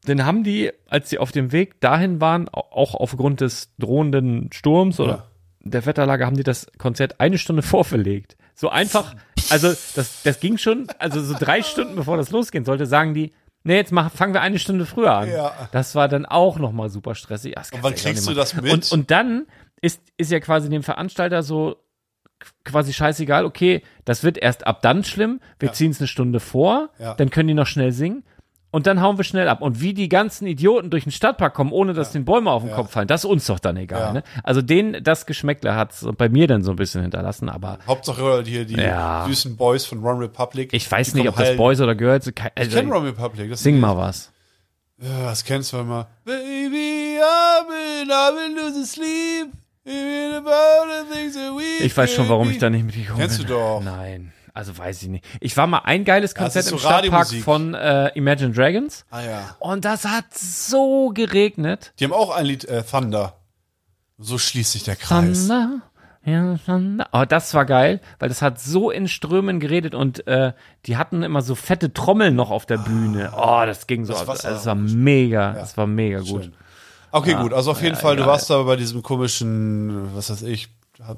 dann 0.06 0.26
haben 0.26 0.44
die, 0.44 0.72
als 0.88 1.10
sie 1.10 1.18
auf 1.20 1.32
dem 1.32 1.52
Weg 1.52 1.80
dahin 1.82 2.20
waren, 2.22 2.50
au- 2.50 2.72
auch 2.72 2.96
aufgrund 2.96 3.42
des 3.42 3.74
drohenden 3.78 4.50
Sturms 4.52 5.00
oder 5.00 5.28
der 5.62 5.86
Wetterlage, 5.86 6.26
haben 6.26 6.38
die 6.38 6.44
das 6.44 6.68
Konzert 6.78 7.20
eine 7.20 7.38
Stunde 7.38 7.62
vorverlegt. 7.64 8.36
So 8.56 8.70
einfach, 8.70 9.16
also 9.50 9.70
das, 9.96 10.24
das 10.24 10.40
ging 10.42 10.58
schon, 10.58 10.88
also 11.00 11.22
so 11.22 11.36
drei 11.40 11.62
Stunden 11.64 11.96
bevor 11.96 12.18
das 12.18 12.32
losgehen 12.32 12.66
sollte, 12.66 12.86
sagen 12.86 13.14
die, 13.14 13.32
nee, 13.64 13.76
jetzt 13.76 13.92
mach, 13.94 14.12
fangen 14.12 14.34
wir 14.34 14.42
eine 14.42 14.60
Stunde 14.60 14.86
früher 14.86 15.14
an. 15.14 15.30
Ja. 15.30 15.54
Das 15.72 15.96
war 15.96 16.08
dann 16.10 16.26
auch 16.26 16.60
nochmal 16.60 16.90
super 16.90 17.16
stressig. 17.16 17.56
Ach, 17.58 17.66
Und 17.72 17.84
wann 17.84 17.94
ja 17.94 18.00
kriegst 18.00 18.28
du 18.28 18.34
das 18.34 18.54
mit? 18.56 18.72
Und, 18.74 18.92
und 18.92 19.12
dann 19.12 19.46
ist, 19.82 20.02
ist 20.18 20.32
ja 20.32 20.40
quasi 20.42 20.70
dem 20.70 20.84
Veranstalter 20.84 21.44
so 21.44 21.78
quasi 22.64 22.94
scheißegal, 22.94 23.46
okay, 23.46 23.82
das 24.06 24.24
wird 24.24 24.38
erst 24.38 24.66
ab 24.68 24.82
dann 24.82 25.04
schlimm, 25.04 25.40
wir 25.60 25.74
ziehen 25.74 25.92
es 25.92 26.00
eine 26.00 26.08
Stunde 26.08 26.40
vor, 26.40 26.90
Ja. 27.00 27.14
dann 27.16 27.30
können 27.30 27.48
die 27.48 27.54
noch 27.54 27.68
schnell 27.68 27.92
singen 27.92 28.24
und 28.72 28.86
dann 28.86 29.02
hauen 29.02 29.18
wir 29.18 29.24
schnell 29.24 29.50
ab. 29.50 29.62
Und 29.62 29.82
wie 29.82 29.94
die 29.96 30.10
ganzen 30.10 30.46
Idioten 30.46 30.90
durch 30.92 31.04
den 31.04 31.12
Stadtpark 31.12 31.54
kommen, 31.56 31.72
ohne 31.72 31.94
dass 31.94 32.12
den 32.12 32.24
Bäume 32.26 32.52
auf 32.52 32.64
den 32.64 32.72
Kopf 32.72 32.92
fallen, 32.92 33.08
das 33.08 33.24
ist 33.24 33.30
uns 33.30 33.46
doch 33.48 33.60
dann 33.60 33.76
egal. 33.78 34.00
Ja. 34.02 34.14
Ne? 34.14 34.24
Also 34.44 34.62
den, 34.62 35.04
das 35.04 35.26
Geschmäckle 35.26 35.76
hat 35.76 35.94
bei 36.18 36.30
mir 36.30 36.46
dann 36.48 36.62
so 36.64 36.72
ein 36.72 36.76
bisschen 36.78 37.02
hinterlassen, 37.02 37.50
aber 37.50 37.80
Hauptsache 37.88 38.44
hier 38.46 38.66
die 38.66 38.76
Ja. 38.76 39.26
süßen 39.28 39.58
Boys 39.58 39.86
von 39.86 40.04
One 40.04 40.20
Republic. 40.22 40.72
ich 40.74 40.90
weiß 40.90 41.16
nicht, 41.16 41.28
ob 41.28 41.36
das 41.36 41.58
Boys 41.58 41.82
oder 41.82 41.96
Girls, 41.96 42.32
kein- 42.36 42.52
Ich 42.56 42.66
also, 42.66 42.78
kenne 42.78 42.96
One 42.96 43.08
Republic. 43.08 43.50
Das 43.50 43.64
sing 43.64 43.80
mal 43.80 43.98
was. 43.98 44.32
Ja, 45.02 45.26
das 45.30 45.44
kennst 45.46 45.74
du 45.74 45.78
immer. 45.78 46.08
Baby, 46.26 47.18
I've 47.22 47.68
been, 47.68 48.10
I've 48.12 48.36
been 48.36 48.56
losing 48.66 48.86
sleep. 48.86 49.52
Ich 51.82 51.96
weiß 51.96 52.12
schon, 52.12 52.30
warum 52.30 52.50
ich 52.50 52.58
da 52.58 52.70
nicht 52.70 52.86
mitgekommen 52.86 53.20
Kennst 53.20 53.40
bin. 53.40 53.48
du 53.48 53.54
doch. 53.54 53.82
Nein, 53.84 54.32
also 54.54 54.78
weiß 54.78 55.04
ich 55.04 55.10
nicht. 55.10 55.26
Ich 55.40 55.56
war 55.58 55.68
mal 55.68 55.80
ein 55.80 56.04
geiles 56.06 56.36
Konzert 56.36 56.66
ist 56.66 56.72
im 56.72 56.78
so 56.78 56.86
Stadtpark 56.88 57.28
von 57.44 57.74
äh, 57.74 58.10
Imagine 58.16 58.52
Dragons. 58.52 59.06
Ah 59.10 59.22
ja. 59.22 59.56
Und 59.60 59.86
das 59.86 60.06
hat 60.06 60.26
so 60.38 61.10
geregnet. 61.14 61.94
Die 62.00 62.06
haben 62.06 62.14
auch 62.14 62.32
ein 62.36 62.46
Lied, 62.46 62.66
äh, 62.66 62.84
Thunder. 62.84 63.36
So 64.18 64.38
schließt 64.38 64.74
sich 64.74 64.84
der 64.84 64.98
Kreis. 64.98 65.48
Thunder, 65.48 65.82
ja, 66.26 66.58
Thunder. 66.66 67.08
Oh, 67.14 67.24
das 67.28 67.54
war 67.54 67.66
geil, 67.66 68.02
weil 68.20 68.28
das 68.30 68.42
hat 68.42 68.60
so 68.60 68.92
in 68.92 69.08
Strömen 69.08 69.60
geredet 69.62 69.96
und 69.96 70.28
äh, 70.28 70.52
die 70.86 70.98
hatten 70.98 71.24
immer 71.24 71.42
so 71.42 71.56
fette 71.56 71.94
Trommeln 71.94 72.36
noch 72.36 72.52
auf 72.52 72.66
der 72.66 72.78
Bühne. 72.78 73.32
Oh, 73.36 73.64
das 73.66 73.88
ging 73.88 74.04
so. 74.06 74.14
Das. 74.14 74.28
Wasser 74.28 74.50
Das 74.52 74.66
war 74.66 74.76
mega, 74.76 75.54
Ja. 75.54 75.54
das 75.54 75.78
war 75.78 75.88
mega 75.88 76.20
gut. 76.20 76.44
Schön. 76.44 76.54
Okay, 77.12 77.36
gut. 77.36 77.54
Also 77.54 77.72
auf 77.72 77.82
jeden 77.82 77.96
Fall, 77.96 78.16
du 78.16 78.22
egal. 78.24 78.34
warst 78.34 78.50
da 78.50 78.62
bei 78.64 78.76
diesem 78.76 79.02
komischen, 79.04 80.16
was 80.16 80.30
weiß 80.30 80.44
ich, 80.44 80.70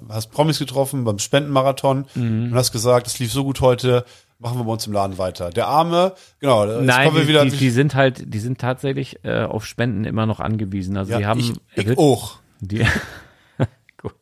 hast 0.09 0.31
Promis 0.31 0.59
getroffen 0.59 1.03
beim 1.03 1.19
Spendenmarathon 1.19 2.05
Mhm. 2.15 2.51
und 2.51 2.55
hast 2.55 2.71
gesagt, 2.71 3.07
es 3.07 3.19
lief 3.19 3.31
so 3.31 3.43
gut 3.43 3.61
heute, 3.61 4.05
machen 4.39 4.57
wir 4.59 4.63
bei 4.63 4.71
uns 4.71 4.85
im 4.87 4.93
Laden 4.93 5.17
weiter. 5.17 5.49
Der 5.49 5.67
Arme, 5.67 6.13
genau, 6.39 6.65
jetzt 6.65 6.83
Nein, 6.85 7.05
kommen 7.05 7.17
wir 7.17 7.23
die, 7.23 7.29
wieder. 7.29 7.45
die, 7.45 7.57
die 7.57 7.69
sind 7.69 7.95
halt, 7.95 8.33
die 8.33 8.39
sind 8.39 8.59
tatsächlich 8.59 9.23
äh, 9.23 9.43
auf 9.43 9.65
Spenden 9.65 10.03
immer 10.05 10.25
noch 10.25 10.39
angewiesen. 10.39 10.97
Also 10.97 11.11
ja, 11.13 11.17
die 11.19 11.25
haben, 11.25 11.39
ich, 11.39 11.53
ich 11.87 11.97
auch. 11.97 12.37
Die, 12.59 12.85
gut. 14.01 14.13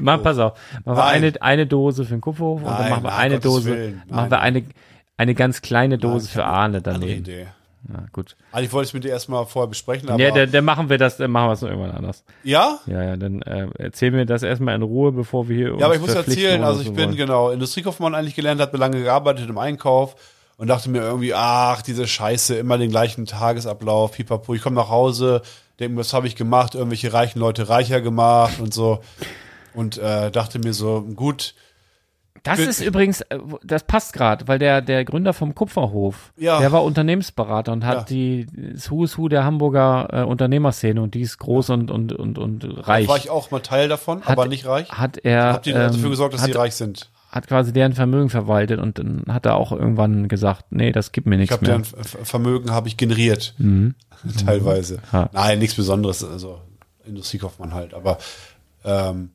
Mach, 0.00 0.22
pass 0.22 0.38
auf. 0.38 0.58
Machen 0.84 0.96
wir 0.98 1.04
eine, 1.04 1.32
eine 1.40 1.66
Dose 1.66 2.04
für 2.04 2.14
den 2.14 2.20
Kupferhof 2.20 2.62
und 2.62 2.66
dann 2.70 2.90
machen 2.90 3.04
wir 3.04 3.14
eine 3.16 3.38
Dose, 3.40 3.94
machen 4.08 4.30
wir 4.30 4.40
eine, 4.40 4.64
eine 5.16 5.34
ganz 5.34 5.62
kleine 5.62 5.98
Dose 5.98 6.26
Nein, 6.26 6.32
für 6.34 6.44
Arne 6.44 6.82
daneben. 6.82 7.46
Ja, 7.88 8.04
gut. 8.12 8.36
Eigentlich 8.52 8.72
wollte 8.72 8.84
ich 8.84 8.90
es 8.90 8.94
mit 8.94 9.04
dir 9.04 9.10
erstmal 9.10 9.46
vorher 9.46 9.68
besprechen, 9.68 10.08
aber. 10.08 10.20
Ja, 10.22 10.30
dann, 10.32 10.50
dann 10.50 10.64
machen 10.64 10.88
wir 10.88 10.98
das, 10.98 11.16
dann 11.16 11.30
machen 11.30 11.48
wir 11.48 11.52
es 11.52 11.62
noch 11.62 11.68
irgendwann 11.68 11.92
anders. 11.92 12.24
ja? 12.42 12.78
Ja, 12.86 13.02
ja, 13.02 13.16
dann 13.16 13.42
äh, 13.42 13.68
erzähl 13.78 14.10
mir 14.10 14.26
das 14.26 14.42
erstmal 14.42 14.74
in 14.74 14.82
Ruhe, 14.82 15.12
bevor 15.12 15.48
wir 15.48 15.56
hier 15.56 15.76
Ja, 15.78 15.86
aber 15.86 15.94
ich 15.94 16.00
muss 16.00 16.14
erzählen, 16.14 16.62
also 16.64 16.82
so 16.82 16.88
ich 16.88 16.94
bin 16.94 17.06
wollen. 17.06 17.16
genau 17.16 17.50
Industriekaufmann 17.50 18.14
eigentlich 18.14 18.34
gelernt, 18.34 18.60
habe 18.60 18.76
lange 18.76 19.02
gearbeitet 19.02 19.48
im 19.48 19.58
Einkauf 19.58 20.16
und 20.58 20.68
dachte 20.68 20.88
mir 20.90 21.02
irgendwie, 21.02 21.34
ach, 21.34 21.82
diese 21.82 22.06
Scheiße, 22.06 22.56
immer 22.56 22.78
den 22.78 22.90
gleichen 22.90 23.26
Tagesablauf, 23.26 24.12
pipapo, 24.12 24.54
ich 24.54 24.62
komme 24.62 24.76
nach 24.76 24.88
Hause, 24.88 25.42
denke 25.78 25.94
mir, 25.94 26.00
was 26.00 26.12
habe 26.12 26.26
ich 26.26 26.34
gemacht, 26.34 26.74
irgendwelche 26.74 27.12
reichen 27.12 27.38
Leute 27.38 27.68
reicher 27.68 28.00
gemacht 28.00 28.58
und 28.58 28.72
so 28.74 29.00
und 29.74 29.98
äh, 29.98 30.30
dachte 30.30 30.58
mir 30.58 30.72
so, 30.72 31.02
gut, 31.02 31.54
Das 32.46 32.58
ist 32.60 32.80
übrigens, 32.80 33.20
äh, 33.22 33.38
das 33.62 33.84
passt 33.84 34.12
gerade, 34.12 34.48
weil 34.48 34.58
der, 34.58 34.80
der 34.82 35.04
Gründer 35.04 35.32
vom 35.32 35.54
Kupferhof, 35.54 36.32
Ja. 36.36 36.58
der 36.60 36.72
war 36.72 36.82
Unternehmensberater 36.84 37.72
und 37.72 37.84
hat 37.84 37.96
Ja. 37.98 38.04
die 38.04 38.46
das 38.74 38.90
Who's 38.90 39.18
Who 39.18 39.28
der 39.28 39.44
Hamburger 39.44 40.08
äh, 40.12 40.22
Unternehmerszene 40.22 41.00
und 41.02 41.14
die 41.14 41.20
ist 41.22 41.38
groß 41.38 41.70
und, 41.70 41.90
und, 41.90 42.12
und, 42.12 42.38
und 42.38 42.64
reich. 42.88 43.08
war 43.08 43.16
ich 43.16 43.30
auch 43.30 43.50
mal 43.50 43.60
Teil 43.60 43.88
davon, 43.88 44.22
Hat- 44.22 44.30
aber 44.30 44.46
nicht 44.46 44.66
reich. 44.66 44.90
Hat 44.90 45.18
er 45.18 45.52
Habt 45.52 45.66
ihr 45.66 45.74
dafür 45.74 46.04
ähm, 46.04 46.10
gesorgt, 46.10 46.34
dass 46.34 46.42
hat, 46.42 46.46
sie 46.52 46.58
reich 46.58 46.74
sind? 46.74 47.10
hat 47.30 47.48
quasi 47.48 47.70
deren 47.72 47.92
Vermögen 47.92 48.30
verwaltet 48.30 48.80
und 48.80 48.98
dann 48.98 49.24
hat 49.28 49.44
er 49.44 49.56
auch 49.56 49.70
irgendwann 49.72 50.26
gesagt, 50.28 50.66
nee, 50.70 50.90
das 50.92 51.12
gibt 51.12 51.26
mir 51.26 51.34
Ich 51.34 51.40
nichts 51.40 51.52
habe 51.54 51.66
mehr. 51.66 51.78
deren 51.78 51.84
Ver- 51.84 52.24
Vermögen 52.24 52.70
habe 52.70 52.88
ich 52.88 52.96
generiert, 52.96 53.54
teilweise. 54.46 55.00
Ja. 55.12 55.28
Nein, 55.32 55.58
nichts 55.58 55.74
Besonderes, 55.76 56.24
also 56.24 56.60
Industriekaufmann 57.06 57.74
halt. 57.74 57.94
Aber 57.94 58.18
ähm, 58.84 59.30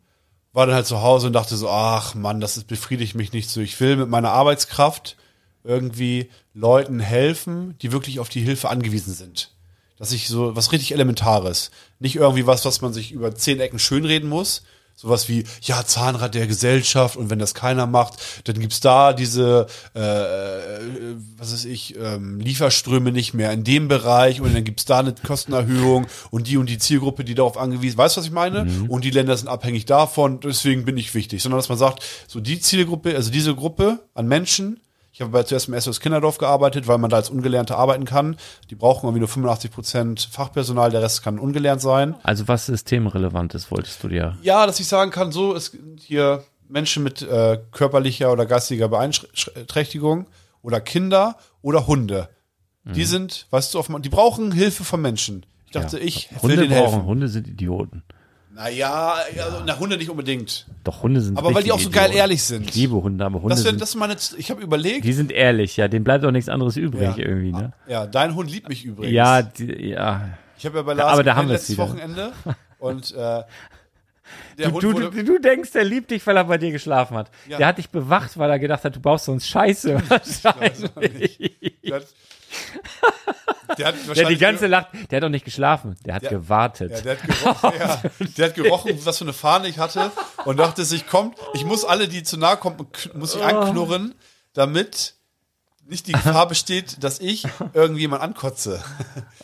war 0.54 0.66
dann 0.66 0.76
halt 0.76 0.88
zu 0.88 1.02
Hause 1.02 1.28
und 1.28 1.34
dachte 1.34 1.56
so, 1.56 1.70
ach 1.70 2.16
Mann, 2.16 2.42
das 2.42 2.58
ist, 2.58 2.68
befriedigt 2.68 3.16
mich 3.16 3.34
nicht 3.34 3.50
so. 3.50 3.62
Ich 3.62 3.80
will 3.80 3.96
mit 3.96 4.10
meiner 4.10 4.32
Arbeitskraft 4.32 5.16
irgendwie 5.64 6.30
Leuten 6.54 7.00
helfen, 7.00 7.78
die 7.82 7.92
wirklich 7.92 8.20
auf 8.20 8.30
die 8.30 8.42
Hilfe 8.42 8.70
angewiesen 8.70 9.14
sind. 9.14 9.54
Dass 9.98 10.12
ich 10.12 10.28
so 10.28 10.56
was 10.56 10.72
richtig 10.72 10.92
Elementares, 10.94 11.72
nicht 12.00 12.16
irgendwie 12.16 12.48
was, 12.48 12.66
was 12.66 12.82
man 12.82 12.92
sich 12.92 13.12
über 13.12 13.36
zehn 13.36 13.60
Ecken 13.60 13.80
schönreden 13.80 14.28
muss. 14.28 14.64
Sowas 15.02 15.28
wie, 15.28 15.46
ja, 15.64 15.84
Zahnrad 15.84 16.36
der 16.36 16.46
Gesellschaft 16.46 17.16
und 17.16 17.32
wenn 17.32 17.40
das 17.40 17.56
keiner 17.56 17.88
macht, 17.88 18.20
dann 18.44 18.60
gibt's 18.60 18.82
da 18.82 19.14
diese, 19.14 19.66
äh, 19.96 20.00
äh, 20.00 21.16
was 21.38 21.54
weiß 21.54 21.66
ich, 21.66 21.96
ähm, 21.98 22.40
Lieferströme 22.40 23.12
nicht 23.12 23.34
mehr 23.34 23.52
in 23.52 23.64
dem 23.64 23.88
Bereich 23.88 24.42
und 24.42 24.54
dann 24.54 24.64
gibt's 24.64 24.86
da 24.86 25.00
eine 25.00 25.16
Kostenerhöhung 25.16 26.06
und 26.30 26.48
die 26.48 26.58
und 26.58 26.70
die 26.70 26.78
Zielgruppe, 26.78 27.24
die 27.24 27.34
darauf 27.34 27.58
angewiesen, 27.58 27.98
weißt 27.98 28.16
du, 28.16 28.20
was 28.20 28.28
ich 28.28 28.32
meine? 28.32 28.68
Und 28.90 29.04
die 29.04 29.10
Länder 29.10 29.36
sind 29.36 29.48
abhängig 29.48 29.86
davon, 29.86 30.40
deswegen 30.40 30.86
bin 30.86 30.98
ich 30.98 31.16
wichtig. 31.16 31.42
Sondern 31.42 31.58
dass 31.58 31.70
man 31.70 31.80
sagt, 31.80 32.04
so 32.28 32.40
die 32.40 32.60
Zielgruppe, 32.60 33.16
also 33.16 33.32
diese 33.32 33.56
Gruppe 33.56 34.00
an 34.14 34.28
Menschen, 34.28 34.80
ich 35.14 35.22
habe 35.22 35.32
bei 35.32 35.44
zuerst 35.44 35.68
im 35.68 35.80
SOS 35.80 36.00
Kinderdorf 36.00 36.38
gearbeitet, 36.38 36.88
weil 36.88 36.98
man 36.98 37.10
da 37.10 37.18
als 37.18 37.30
Ungelernter 37.30 37.78
arbeiten 37.78 38.06
kann. 38.06 38.38
Die 38.70 38.76
brauchen 38.76 39.06
irgendwie 39.06 39.20
nur 39.20 39.28
85 39.28 39.72
Prozent 39.72 40.30
Fachpersonal, 40.32 40.90
der 40.90 41.02
Rest 41.02 41.22
kann 41.24 41.38
ungelernt 41.40 41.82
sein. 41.82 42.16
Also 42.24 42.48
was 42.48 42.68
systemrelevant 42.68 43.54
ist, 43.54 43.72
wolltest 43.72 44.02
du 44.04 44.08
dir. 44.08 44.38
Ja, 44.42 44.66
dass 44.66 44.80
ich 44.80 44.88
sagen 44.88 45.12
kann, 45.12 45.32
so 45.32 45.54
ist 45.54 45.78
hier 45.98 46.44
Menschen 46.70 47.04
mit 47.04 47.22
äh, 47.22 47.60
körperlicher 47.72 48.32
oder 48.32 48.46
geistiger 48.46 48.88
Beeinträchtigung 48.88 50.28
oder 50.62 50.80
Kinder 50.80 51.36
oder 51.62 51.88
Hunde. 51.88 52.30
Die 52.84 53.04
sind, 53.06 53.46
weißt 53.52 53.74
du, 53.76 53.80
auf, 53.80 53.90
die 54.00 54.10
brauchen 54.10 54.52
Hilfe 54.52 54.84
von 54.84 55.02
Menschen. 55.02 55.46
Ich 55.68 55.72
dachte, 55.74 56.00
Ja. 56.00 56.04
ich 56.04 56.32
will 56.32 56.40
Hunde 56.42 56.56
denen 56.58 56.70
brauchen, 56.72 56.92
helfen. 56.94 57.06
Hunde 57.06 57.28
sind 57.28 57.48
Idioten. 57.48 58.04
Naja, 58.54 59.16
also, 59.38 59.64
na, 59.66 59.80
Hunde 59.80 59.98
nicht 59.98 60.10
unbedingt. 60.10 60.68
Doch, 60.84 61.04
Hunde 61.04 61.22
sind 61.22 61.38
Aber 61.38 61.54
weil 61.56 61.64
die 61.64 61.72
auch 61.72 61.80
so 61.80 61.90
geil 61.90 62.06
Idioten. 62.10 62.18
ehrlich 62.20 62.44
sind. 62.44 62.70
Ich 62.70 62.76
liebe 62.76 62.96
Hunde, 63.02 63.26
aber 63.26 63.42
Hunde 63.42 63.56
Das, 63.56 63.64
wär, 63.64 63.72
sind, 63.72 63.82
das 63.82 63.90
ist 63.90 63.96
meine, 63.96 64.16
ich 64.38 64.52
habe 64.52 64.62
überlegt, 64.62 65.06
die 65.06 65.14
sind 65.14 65.32
ehrlich, 65.32 65.78
ja, 65.78 65.88
denen 65.88 66.04
bleibt 66.04 66.26
auch 66.26 66.32
nichts 66.32 66.50
anderes 66.50 66.76
übrig 66.76 67.16
Ja. 67.16 67.18
irgendwie, 67.18 67.54
ne? 67.54 67.72
ja, 67.88 68.06
dein 68.08 68.36
Hund 68.36 68.52
liebt 68.52 68.68
mich 68.68 68.84
übrigens. 68.84 69.14
Ja, 69.14 69.42
die, 69.42 69.90
ja. 69.92 70.30
Ich 70.58 70.66
habe 70.66 70.78
ja 70.78 70.84
bei 70.84 70.94
Lars 70.94 71.14
aber 71.14 71.24
da 71.24 71.32
gepennt 71.32 71.38
haben 71.38 71.50
wir's 71.50 71.62
letztes 71.70 71.78
wieder. 71.78 71.88
Wochenende 71.88 72.32
und 72.80 73.12
äh, 73.14 73.16
der 73.16 73.46
Du, 74.68 74.72
Hund 74.74 74.84
du, 74.84 74.94
wurde, 74.94 75.12
du, 75.12 75.24
du 75.24 75.40
denkst, 75.40 75.72
der 75.72 75.84
liebt 75.86 76.12
dich, 76.12 76.26
weil 76.28 76.36
er 76.38 76.44
bei 76.46 76.58
dir 76.58 76.72
geschlafen 76.72 77.18
hat. 77.18 77.32
Ja. 77.48 77.58
Der 77.58 77.68
hat 77.68 77.78
dich 77.78 77.90
bewacht, 77.90 78.38
weil 78.38 78.50
er 78.50 78.60
gedacht 78.60 78.84
hat, 78.84 78.96
du 78.96 79.00
baust 79.00 79.26
sonst 79.26 79.48
Scheiße. 79.48 80.02
Wahrscheinlich. 80.10 81.58
der 83.78 83.88
hat, 83.88 83.96
hat 83.96 83.96
Der, 83.96 84.04
die 84.04 84.08
wahrscheinlich 84.10 84.40
ganze 84.40 84.68
Nacht, 84.70 84.88
der 85.10 85.18
hat 85.18 85.24
doch 85.24 85.30
nicht 85.30 85.46
geschlafen, 85.46 85.96
der 86.06 86.16
hat 86.16 86.24
Der- 86.24 86.30
gewartet. 86.32 86.92
Ja, 86.92 87.02
der 87.02 87.18
hat 87.18 87.24
gerochen, 87.28 87.72
ja, 87.80 88.02
der 88.38 88.46
hat 88.48 88.56
gerochen, 88.56 89.00
was 89.06 89.18
für 89.18 89.24
eine 89.26 89.34
Fahne 89.34 89.68
ich 89.68 89.80
hatte 89.80 90.12
und 90.46 90.58
dachte 90.58 90.84
sich, 90.86 91.08
kommt, 91.08 91.38
ich 91.54 91.66
muss 91.66 91.86
alle, 91.86 92.08
die 92.08 92.24
zu 92.24 92.38
nahe 92.38 92.58
kommen, 92.58 92.88
muss 93.14 93.36
ich 93.36 93.44
anknurren, 93.44 94.16
damit 94.54 95.16
nicht 95.88 96.08
die 96.08 96.14
Gefahr 96.14 96.48
besteht, 96.48 97.04
dass 97.04 97.20
ich 97.20 97.46
irgendjemand 97.74 98.22
ankotze. 98.22 98.82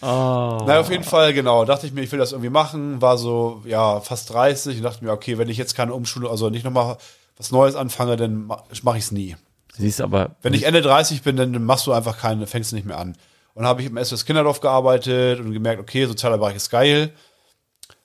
Oh. 0.02 0.64
Na, 0.66 0.80
auf 0.80 0.90
jeden 0.90 1.04
Fall, 1.04 1.34
genau. 1.34 1.66
Dachte 1.66 1.88
ich 1.88 1.92
mir, 1.94 2.02
ich 2.04 2.12
will 2.14 2.20
das 2.20 2.32
irgendwie 2.32 2.50
machen. 2.52 3.02
War 3.02 3.18
so, 3.18 3.62
ja, 3.66 4.00
fast 4.00 4.30
30 4.30 4.78
und 4.78 4.84
dachte 4.84 5.04
mir, 5.04 5.12
okay, 5.12 5.38
wenn 5.38 5.50
ich 5.50 5.58
jetzt 5.58 5.76
keine 5.76 5.94
Umschulung, 5.94 6.32
also 6.32 6.50
nicht 6.50 6.64
nochmal 6.64 6.98
was 7.36 7.52
Neues 7.52 7.76
anfange, 7.76 8.16
dann 8.16 8.46
ma- 8.46 8.64
mache 8.84 8.98
ich 8.98 9.06
es 9.06 9.12
nie. 9.12 9.36
Siehst 9.78 10.02
aber, 10.02 10.36
Wenn 10.42 10.54
ich 10.54 10.64
Ende 10.64 10.82
30 10.82 11.22
bin, 11.22 11.36
dann 11.36 11.64
machst 11.64 11.86
du 11.88 11.94
einfach 11.94 12.18
keine, 12.18 12.48
fängst 12.48 12.72
du 12.72 12.76
nicht 12.76 12.86
mehr 12.86 12.98
an. 12.98 13.16
Und 13.54 13.66
habe 13.66 13.82
ich 13.82 13.88
im 13.88 14.04
SOS 14.04 14.26
Kinderdorf 14.26 14.60
gearbeitet 14.60 15.40
und 15.40 15.52
gemerkt, 15.52 15.82
okay, 15.82 16.06
sozialer 16.06 16.38
Bereich 16.38 16.56
ist 16.56 16.70
geil. 16.70 17.12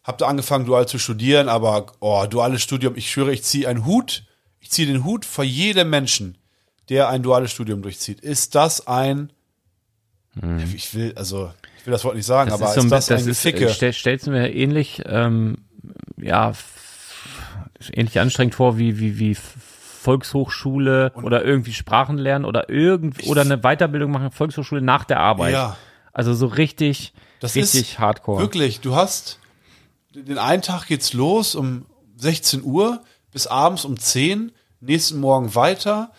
Hab 0.05 0.18
da 0.18 0.27
angefangen, 0.27 0.66
dual 0.66 0.87
zu 0.87 0.99
studieren, 0.99 1.49
aber 1.49 1.87
oh, 2.01 2.27
duales 2.29 2.62
Studium, 2.62 2.97
ich 2.97 3.11
schwöre, 3.11 3.33
ich 3.33 3.43
ziehe 3.43 3.68
einen 3.68 3.87
Hut, 3.87 4.25
ich 4.61 4.70
ziehe 4.70 4.87
den 4.87 5.05
Hut 5.05 5.25
vor 5.25 5.45
jedem 5.45 5.91
Menschen, 5.91 6.39
der 6.89 7.09
ein 7.09 7.23
duales 7.23 7.53
Studium 7.53 7.83
durchzieht. 7.83 8.20
Ist 8.20 8.55
das 8.55 8.87
ein, 8.87 9.33
ich 10.75 10.95
will, 10.95 11.12
also, 11.16 11.53
ich 11.79 11.87
will 11.87 11.93
das 11.93 12.05
Wort 12.05 12.16
nicht 12.16 12.27
sagen, 12.27 12.51
das 12.51 12.61
aber 12.61 12.70
ist 12.70 12.75
so 12.75 12.81
ist 12.81 12.87
ein 12.87 12.91
das 12.91 13.07
bisschen, 13.07 13.55
ein 13.55 13.61
das 13.61 13.70
ist, 13.70 13.77
stell, 13.77 13.93
stellst 13.93 14.27
du 14.27 14.31
mir 14.31 14.53
ähnlich, 14.53 15.03
ähm, 15.05 15.59
ja, 16.16 16.53
ähnlich 17.93 18.18
anstrengend 18.18 18.55
vor 18.55 18.79
wie, 18.79 18.99
wie, 18.99 19.18
wie 19.18 19.37
Volkshochschule 20.03 21.13
oder 21.15 21.45
irgendwie 21.45 21.73
Sprachen 21.73 22.19
lernen 22.19 22.45
oder 22.45 22.69
irgend, 22.69 23.25
oder 23.27 23.43
eine 23.43 23.59
Weiterbildung 23.59 24.11
machen, 24.11 24.33
Volkshochschule 24.33 24.83
nach 24.83 25.05
der 25.05 25.21
Arbeit. 25.21 25.53
Ja. 25.53 25.77
Also 26.13 26.35
so 26.35 26.47
richtig, 26.47 27.13
Das 27.41 27.55
richtig 27.55 27.99
hardcore. 27.99 28.41
Wirklich, 28.41 28.81
du 28.81 28.97
hast 28.97 29.39
den 30.15 30.39
einen 30.39 30.63
Tag 30.63 30.87
geht's 30.87 31.13
los 31.13 31.55
um 31.55 31.87
16 32.17 32.65
Uhr 32.65 33.03
bis 33.31 33.47
abends 33.47 33.85
um 33.85 33.97
10, 33.97 34.53
nächsten 34.81 35.21
Morgen 35.21 35.55
weiter, 35.55 36.11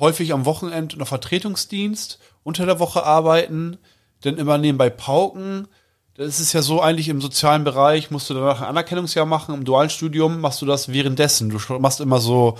häufig 0.00 0.32
am 0.32 0.44
Wochenende 0.44 0.98
noch 0.98 1.08
Vertretungsdienst, 1.08 2.18
unter 2.42 2.66
der 2.66 2.78
Woche 2.80 3.04
arbeiten, 3.04 3.78
dann 4.22 4.36
immer 4.36 4.58
nebenbei 4.58 4.90
pauken. 4.90 5.68
Das 6.14 6.40
ist 6.40 6.52
ja 6.52 6.62
so 6.62 6.82
eigentlich 6.82 7.08
im 7.08 7.20
sozialen 7.20 7.62
Bereich, 7.62 8.10
musst 8.10 8.28
du 8.28 8.34
danach 8.34 8.60
ein 8.60 8.66
Anerkennungsjahr 8.66 9.26
machen, 9.26 9.54
im 9.54 9.64
dualen 9.64 9.90
Studium 9.90 10.40
machst 10.40 10.60
du 10.60 10.66
das 10.66 10.92
währenddessen. 10.92 11.50
Du 11.50 11.78
machst 11.78 12.00
immer 12.00 12.18
so 12.18 12.58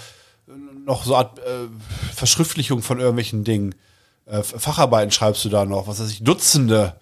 noch 0.89 1.05
so 1.05 1.15
Art 1.15 1.39
äh, 1.39 1.69
Verschriftlichung 2.13 2.83
von 2.83 2.99
irgendwelchen 2.99 3.45
Dingen. 3.45 3.75
Äh, 4.27 4.43
Facharbeiten 4.43 5.13
schreibst 5.13 5.45
du 5.45 5.49
da 5.49 5.65
noch, 5.65 5.87
was 5.87 6.01
weiß 6.01 6.11
ich, 6.11 6.25
Dutzende 6.25 6.95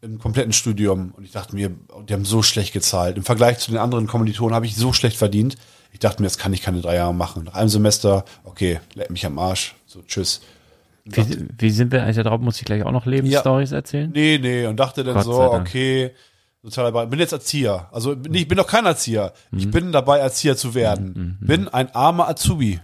im 0.00 0.18
kompletten 0.18 0.52
Studium 0.52 1.12
und 1.16 1.24
ich 1.24 1.30
dachte 1.30 1.54
mir, 1.54 1.70
die 2.08 2.12
haben 2.12 2.24
so 2.24 2.42
schlecht 2.42 2.72
gezahlt. 2.72 3.16
Im 3.16 3.22
Vergleich 3.22 3.58
zu 3.58 3.70
den 3.70 3.78
anderen 3.78 4.06
Kommilitonen 4.06 4.54
habe 4.54 4.66
ich 4.66 4.74
so 4.74 4.92
schlecht 4.92 5.16
verdient. 5.16 5.56
Ich 5.92 6.00
dachte 6.00 6.22
mir, 6.22 6.26
das 6.26 6.38
kann 6.38 6.52
ich 6.52 6.62
keine 6.62 6.80
drei 6.80 6.96
Jahre 6.96 7.14
machen. 7.14 7.44
Nach 7.44 7.54
einem 7.54 7.68
Semester, 7.68 8.24
okay, 8.44 8.80
leck 8.94 9.10
mich 9.10 9.26
am 9.26 9.38
Arsch. 9.38 9.74
So, 9.86 10.02
tschüss. 10.02 10.40
Wie, 11.04 11.46
wie 11.58 11.70
sind 11.70 11.92
wir 11.92 12.02
eigentlich 12.02 12.16
da 12.16 12.22
drauf? 12.22 12.40
Muss 12.40 12.58
ich 12.58 12.64
gleich 12.64 12.82
auch 12.84 12.92
noch 12.92 13.06
Lebensstories 13.06 13.72
erzählen? 13.72 14.10
Nee, 14.12 14.38
nee, 14.40 14.66
und 14.66 14.78
dachte 14.78 15.04
dann 15.04 15.14
Gott 15.14 15.24
so, 15.24 15.40
okay, 15.40 16.12
sozialer 16.62 16.92
Bereich. 16.92 17.08
Bin 17.08 17.18
jetzt 17.18 17.32
Erzieher. 17.32 17.88
Also 17.92 18.14
nee, 18.14 18.40
ich 18.40 18.48
bin 18.48 18.56
noch 18.56 18.66
kein 18.66 18.86
Erzieher. 18.86 19.32
Mhm. 19.50 19.58
Ich 19.58 19.70
bin 19.70 19.92
dabei, 19.92 20.18
Erzieher 20.18 20.56
zu 20.56 20.74
werden. 20.74 21.38
Bin 21.40 21.68
ein 21.68 21.94
armer 21.94 22.28
Azubi. 22.28 22.80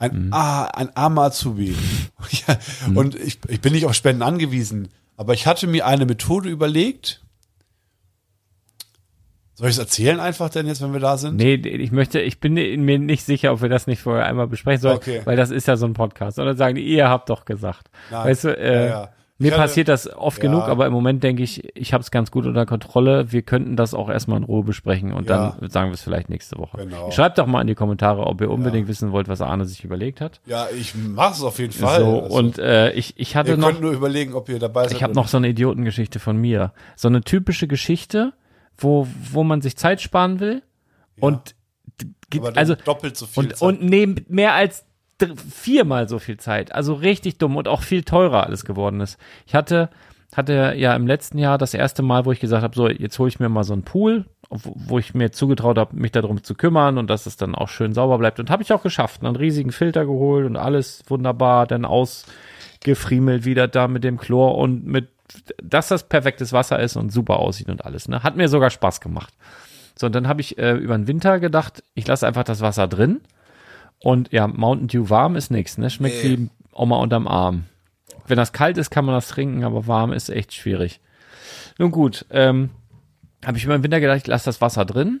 Ein, 0.00 0.26
Mhm. 0.26 0.32
ah, 0.32 0.64
ein 0.64 0.96
armer 0.96 1.22
Azubi. 1.26 1.76
ja, 2.48 2.58
Und 2.96 3.14
ich, 3.14 3.38
ich 3.48 3.60
bin 3.60 3.72
nicht 3.72 3.86
auf 3.86 3.94
Spenden 3.94 4.22
angewiesen. 4.22 4.88
Aber 5.16 5.34
ich 5.34 5.46
hatte 5.46 5.66
mir 5.68 5.86
eine 5.86 6.06
Methode 6.06 6.48
überlegt. 6.48 7.22
Soll 9.54 9.68
ich 9.68 9.74
es 9.74 9.78
erzählen 9.78 10.18
einfach 10.20 10.48
denn 10.48 10.66
jetzt, 10.66 10.80
wenn 10.80 10.94
wir 10.94 11.00
da 11.00 11.18
sind? 11.18 11.36
Nee, 11.36 11.54
ich 11.56 11.92
möchte, 11.92 12.18
ich 12.20 12.40
bin 12.40 12.54
mir 12.54 12.98
nicht 12.98 13.24
sicher, 13.26 13.52
ob 13.52 13.60
wir 13.60 13.68
das 13.68 13.86
nicht 13.86 14.00
vorher 14.00 14.24
einmal 14.24 14.46
besprechen 14.46 14.80
sollen, 14.80 14.96
Okay. 14.96 15.20
weil 15.26 15.36
das 15.36 15.50
ist 15.50 15.68
ja 15.68 15.76
so 15.76 15.84
ein 15.84 15.92
Podcast. 15.92 16.38
Und 16.38 16.46
dann 16.46 16.56
sagen 16.56 16.76
die, 16.76 16.82
ihr 16.82 17.10
habt 17.10 17.28
doch 17.28 17.44
gesagt. 17.44 17.90
Nein. 18.10 18.24
Weißt 18.26 18.44
du, 18.44 18.56
äh, 18.56 18.74
Ja, 18.74 18.86
ja. 18.88 19.12
Mir 19.40 19.52
hatte- 19.52 19.62
passiert 19.62 19.88
das 19.88 20.06
oft 20.16 20.38
Ja. 20.38 20.50
genug, 20.50 20.62
aber 20.68 20.86
im 20.86 20.92
Moment 20.92 21.22
denke 21.24 21.42
ich, 21.42 21.74
ich 21.76 21.92
habe 21.92 22.02
es 22.02 22.10
ganz 22.10 22.30
gut 22.30 22.46
unter 22.46 22.66
Kontrolle. 22.66 23.32
Wir 23.32 23.42
könnten 23.42 23.74
das 23.76 23.94
auch 23.94 24.08
erstmal 24.08 24.38
in 24.38 24.44
Ruhe 24.44 24.62
besprechen 24.62 25.12
und 25.12 25.28
Ja. 25.28 25.56
dann 25.58 25.70
sagen 25.70 25.90
wir 25.90 25.94
es 25.94 26.02
vielleicht 26.02 26.28
nächste 26.28 26.58
Woche. 26.58 26.76
Genau. 26.78 27.10
Schreibt 27.10 27.38
doch 27.38 27.46
mal 27.46 27.60
in 27.62 27.66
die 27.66 27.74
Kommentare, 27.74 28.26
ob 28.26 28.40
ihr 28.40 28.50
unbedingt 28.50 28.86
wissen 28.88 29.12
wollt, 29.12 29.28
was 29.28 29.40
Arne 29.40 29.64
sich 29.64 29.82
überlegt 29.84 30.20
hat. 30.20 30.40
Ja, 30.46 30.66
ich 30.78 30.94
mach 30.94 31.32
es 31.32 31.42
auf 31.42 31.58
jeden 31.58 31.72
Fall. 31.72 32.00
so, 32.00 32.22
Also, 32.22 32.36
und 32.36 32.58
äh, 32.58 32.92
ich, 32.92 33.14
ich 33.18 33.34
hatte 33.34 33.50
ihr 33.52 33.56
noch. 33.56 33.68
könnt 33.68 33.80
nur 33.80 33.92
überlegen, 33.92 34.34
ob 34.34 34.48
ihr 34.48 34.58
dabei 34.58 34.84
seid. 34.84 34.92
Ich 34.96 35.02
habe 35.02 35.14
noch 35.14 35.28
so 35.28 35.38
eine 35.38 35.48
Idiotengeschichte 35.48 36.18
von 36.20 36.36
mir. 36.36 36.72
So 36.96 37.08
eine 37.08 37.22
typische 37.22 37.66
Geschichte, 37.66 38.32
wo, 38.78 39.06
wo 39.32 39.42
man 39.44 39.60
sich 39.62 39.76
Zeit 39.76 40.00
sparen 40.00 40.40
will 40.40 40.62
und 41.18 41.54
dann 42.30 42.56
also 42.56 42.74
doppelt 42.76 43.16
so 43.16 43.26
viel 43.26 43.44
und, 43.44 43.56
Zeit. 43.56 43.62
und 43.62 43.82
nehmen 43.82 44.24
mehr 44.28 44.54
als 44.54 44.84
viermal 45.28 46.08
so 46.08 46.18
viel 46.18 46.36
Zeit. 46.36 46.74
Also 46.74 46.94
richtig 46.94 47.38
dumm 47.38 47.56
und 47.56 47.68
auch 47.68 47.82
viel 47.82 48.02
teurer 48.02 48.44
alles 48.44 48.64
geworden 48.64 49.00
ist. 49.00 49.18
Ich 49.46 49.54
hatte, 49.54 49.90
hatte 50.34 50.74
ja 50.76 50.94
im 50.94 51.06
letzten 51.06 51.38
Jahr 51.38 51.58
das 51.58 51.74
erste 51.74 52.02
Mal, 52.02 52.24
wo 52.24 52.32
ich 52.32 52.40
gesagt 52.40 52.62
habe, 52.62 52.74
so, 52.74 52.88
jetzt 52.88 53.18
hole 53.18 53.28
ich 53.28 53.40
mir 53.40 53.48
mal 53.48 53.64
so 53.64 53.72
einen 53.72 53.82
Pool, 53.82 54.26
wo, 54.50 54.98
ich 54.98 55.14
mir 55.14 55.30
zugetraut 55.30 55.78
habe, 55.78 55.96
mich 55.96 56.10
darum 56.10 56.42
zu 56.42 56.54
kümmern 56.54 56.98
und 56.98 57.08
dass 57.08 57.26
es 57.26 57.36
dann 57.36 57.54
auch 57.54 57.68
schön 57.68 57.92
sauber 57.92 58.18
bleibt. 58.18 58.40
Und 58.40 58.50
habe 58.50 58.62
ich 58.62 58.72
auch 58.72 58.82
geschafft. 58.82 59.24
Einen 59.24 59.36
riesigen 59.36 59.70
Filter 59.70 60.04
geholt 60.04 60.46
und 60.46 60.56
alles 60.56 61.04
wunderbar, 61.06 61.66
dann 61.66 61.84
ausgefriemelt 61.84 63.44
wieder 63.44 63.68
da 63.68 63.86
mit 63.86 64.02
dem 64.02 64.18
Chlor 64.18 64.58
und 64.58 64.86
mit, 64.86 65.08
dass 65.62 65.88
das 65.88 66.08
perfektes 66.08 66.52
Wasser 66.52 66.80
ist 66.80 66.96
und 66.96 67.12
super 67.12 67.38
aussieht 67.38 67.68
und 67.68 67.84
alles. 67.84 68.08
Ne? 68.08 68.22
Hat 68.24 68.36
mir 68.36 68.48
sogar 68.48 68.70
Spaß 68.70 69.00
gemacht. 69.00 69.32
So, 69.96 70.06
und 70.06 70.14
dann 70.14 70.26
habe 70.26 70.40
ich 70.40 70.58
äh, 70.58 70.72
über 70.72 70.96
den 70.96 71.06
Winter 71.06 71.38
gedacht, 71.38 71.82
ich 71.94 72.06
lasse 72.06 72.26
einfach 72.26 72.44
das 72.44 72.60
Wasser 72.60 72.88
drin. 72.88 73.20
Und 74.02 74.32
ja, 74.32 74.46
Mountain 74.46 74.88
Dew 74.88 75.10
warm 75.10 75.36
ist 75.36 75.50
nichts, 75.50 75.78
ne? 75.78 75.90
Schmeckt 75.90 76.24
wie 76.24 76.48
Oma 76.72 76.96
unterm 76.96 77.28
Arm. 77.28 77.64
Wenn 78.26 78.36
das 78.36 78.52
kalt 78.52 78.78
ist, 78.78 78.90
kann 78.90 79.04
man 79.04 79.14
das 79.14 79.28
trinken, 79.28 79.64
aber 79.64 79.86
warm 79.86 80.12
ist 80.12 80.30
echt 80.30 80.54
schwierig. 80.54 81.00
Nun 81.78 81.90
gut, 81.90 82.24
ähm, 82.30 82.70
habe 83.44 83.58
ich 83.58 83.64
über 83.64 83.76
den 83.76 83.82
Winter 83.82 84.00
gedacht, 84.00 84.18
ich 84.18 84.26
lasse 84.26 84.46
das 84.46 84.60
Wasser 84.60 84.84
drin, 84.84 85.20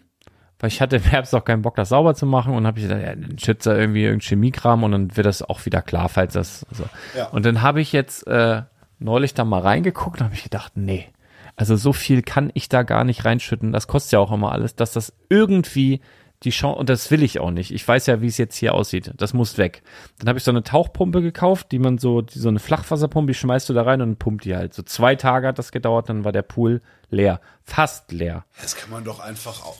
weil 0.58 0.68
ich 0.68 0.80
hatte 0.80 0.96
im 0.96 1.02
Herbst 1.02 1.34
auch 1.34 1.44
keinen 1.44 1.62
Bock, 1.62 1.74
das 1.76 1.88
sauber 1.88 2.14
zu 2.14 2.26
machen 2.26 2.54
und 2.54 2.66
habe 2.66 2.78
ich 2.78 2.86
gedacht, 2.86 3.02
ja, 3.02 3.14
dann 3.14 3.38
schützt 3.38 3.66
da 3.66 3.76
irgendwie 3.76 4.04
irgendein 4.04 4.28
Chemiekram 4.28 4.84
und 4.84 4.92
dann 4.92 5.16
wird 5.16 5.26
das 5.26 5.42
auch 5.42 5.64
wieder 5.66 5.82
klar, 5.82 6.08
falls 6.08 6.34
das 6.34 6.66
so. 6.70 6.84
Ja. 7.16 7.28
Und 7.28 7.44
dann 7.44 7.62
habe 7.62 7.80
ich 7.80 7.92
jetzt 7.92 8.26
äh, 8.26 8.62
neulich 8.98 9.34
da 9.34 9.44
mal 9.44 9.60
reingeguckt 9.60 10.20
und 10.20 10.24
habe 10.24 10.34
ich 10.34 10.44
gedacht, 10.44 10.72
nee, 10.76 11.08
also 11.56 11.76
so 11.76 11.92
viel 11.92 12.22
kann 12.22 12.50
ich 12.54 12.68
da 12.68 12.82
gar 12.82 13.04
nicht 13.04 13.24
reinschütten. 13.24 13.72
Das 13.72 13.86
kostet 13.86 14.12
ja 14.12 14.18
auch 14.18 14.32
immer 14.32 14.52
alles, 14.52 14.76
dass 14.76 14.92
das 14.92 15.12
irgendwie 15.28 16.00
die 16.42 16.50
Chance, 16.50 16.78
und 16.78 16.88
das 16.88 17.10
will 17.10 17.22
ich 17.22 17.38
auch 17.38 17.50
nicht. 17.50 17.70
Ich 17.70 17.86
weiß 17.86 18.06
ja, 18.06 18.22
wie 18.22 18.26
es 18.26 18.38
jetzt 18.38 18.56
hier 18.56 18.74
aussieht. 18.74 19.12
Das 19.18 19.34
muss 19.34 19.58
weg. 19.58 19.82
Dann 20.18 20.28
habe 20.28 20.38
ich 20.38 20.44
so 20.44 20.50
eine 20.50 20.62
Tauchpumpe 20.62 21.20
gekauft, 21.20 21.70
die 21.70 21.78
man 21.78 21.98
so, 21.98 22.22
die, 22.22 22.38
so 22.38 22.48
eine 22.48 22.58
Flachwasserpumpe, 22.60 23.32
die 23.32 23.38
schmeißt 23.38 23.68
du 23.68 23.74
da 23.74 23.82
rein 23.82 24.00
und 24.00 24.18
pumpt 24.18 24.44
die 24.46 24.56
halt. 24.56 24.72
So 24.72 24.82
zwei 24.82 25.16
Tage 25.16 25.46
hat 25.48 25.58
das 25.58 25.70
gedauert, 25.70 26.08
dann 26.08 26.24
war 26.24 26.32
der 26.32 26.42
Pool 26.42 26.80
leer. 27.10 27.40
Fast 27.64 28.10
leer. 28.12 28.44
Das 28.62 28.74
kann 28.74 28.90
man 28.90 29.04
doch 29.04 29.20
einfach 29.20 29.62
auch. 29.64 29.76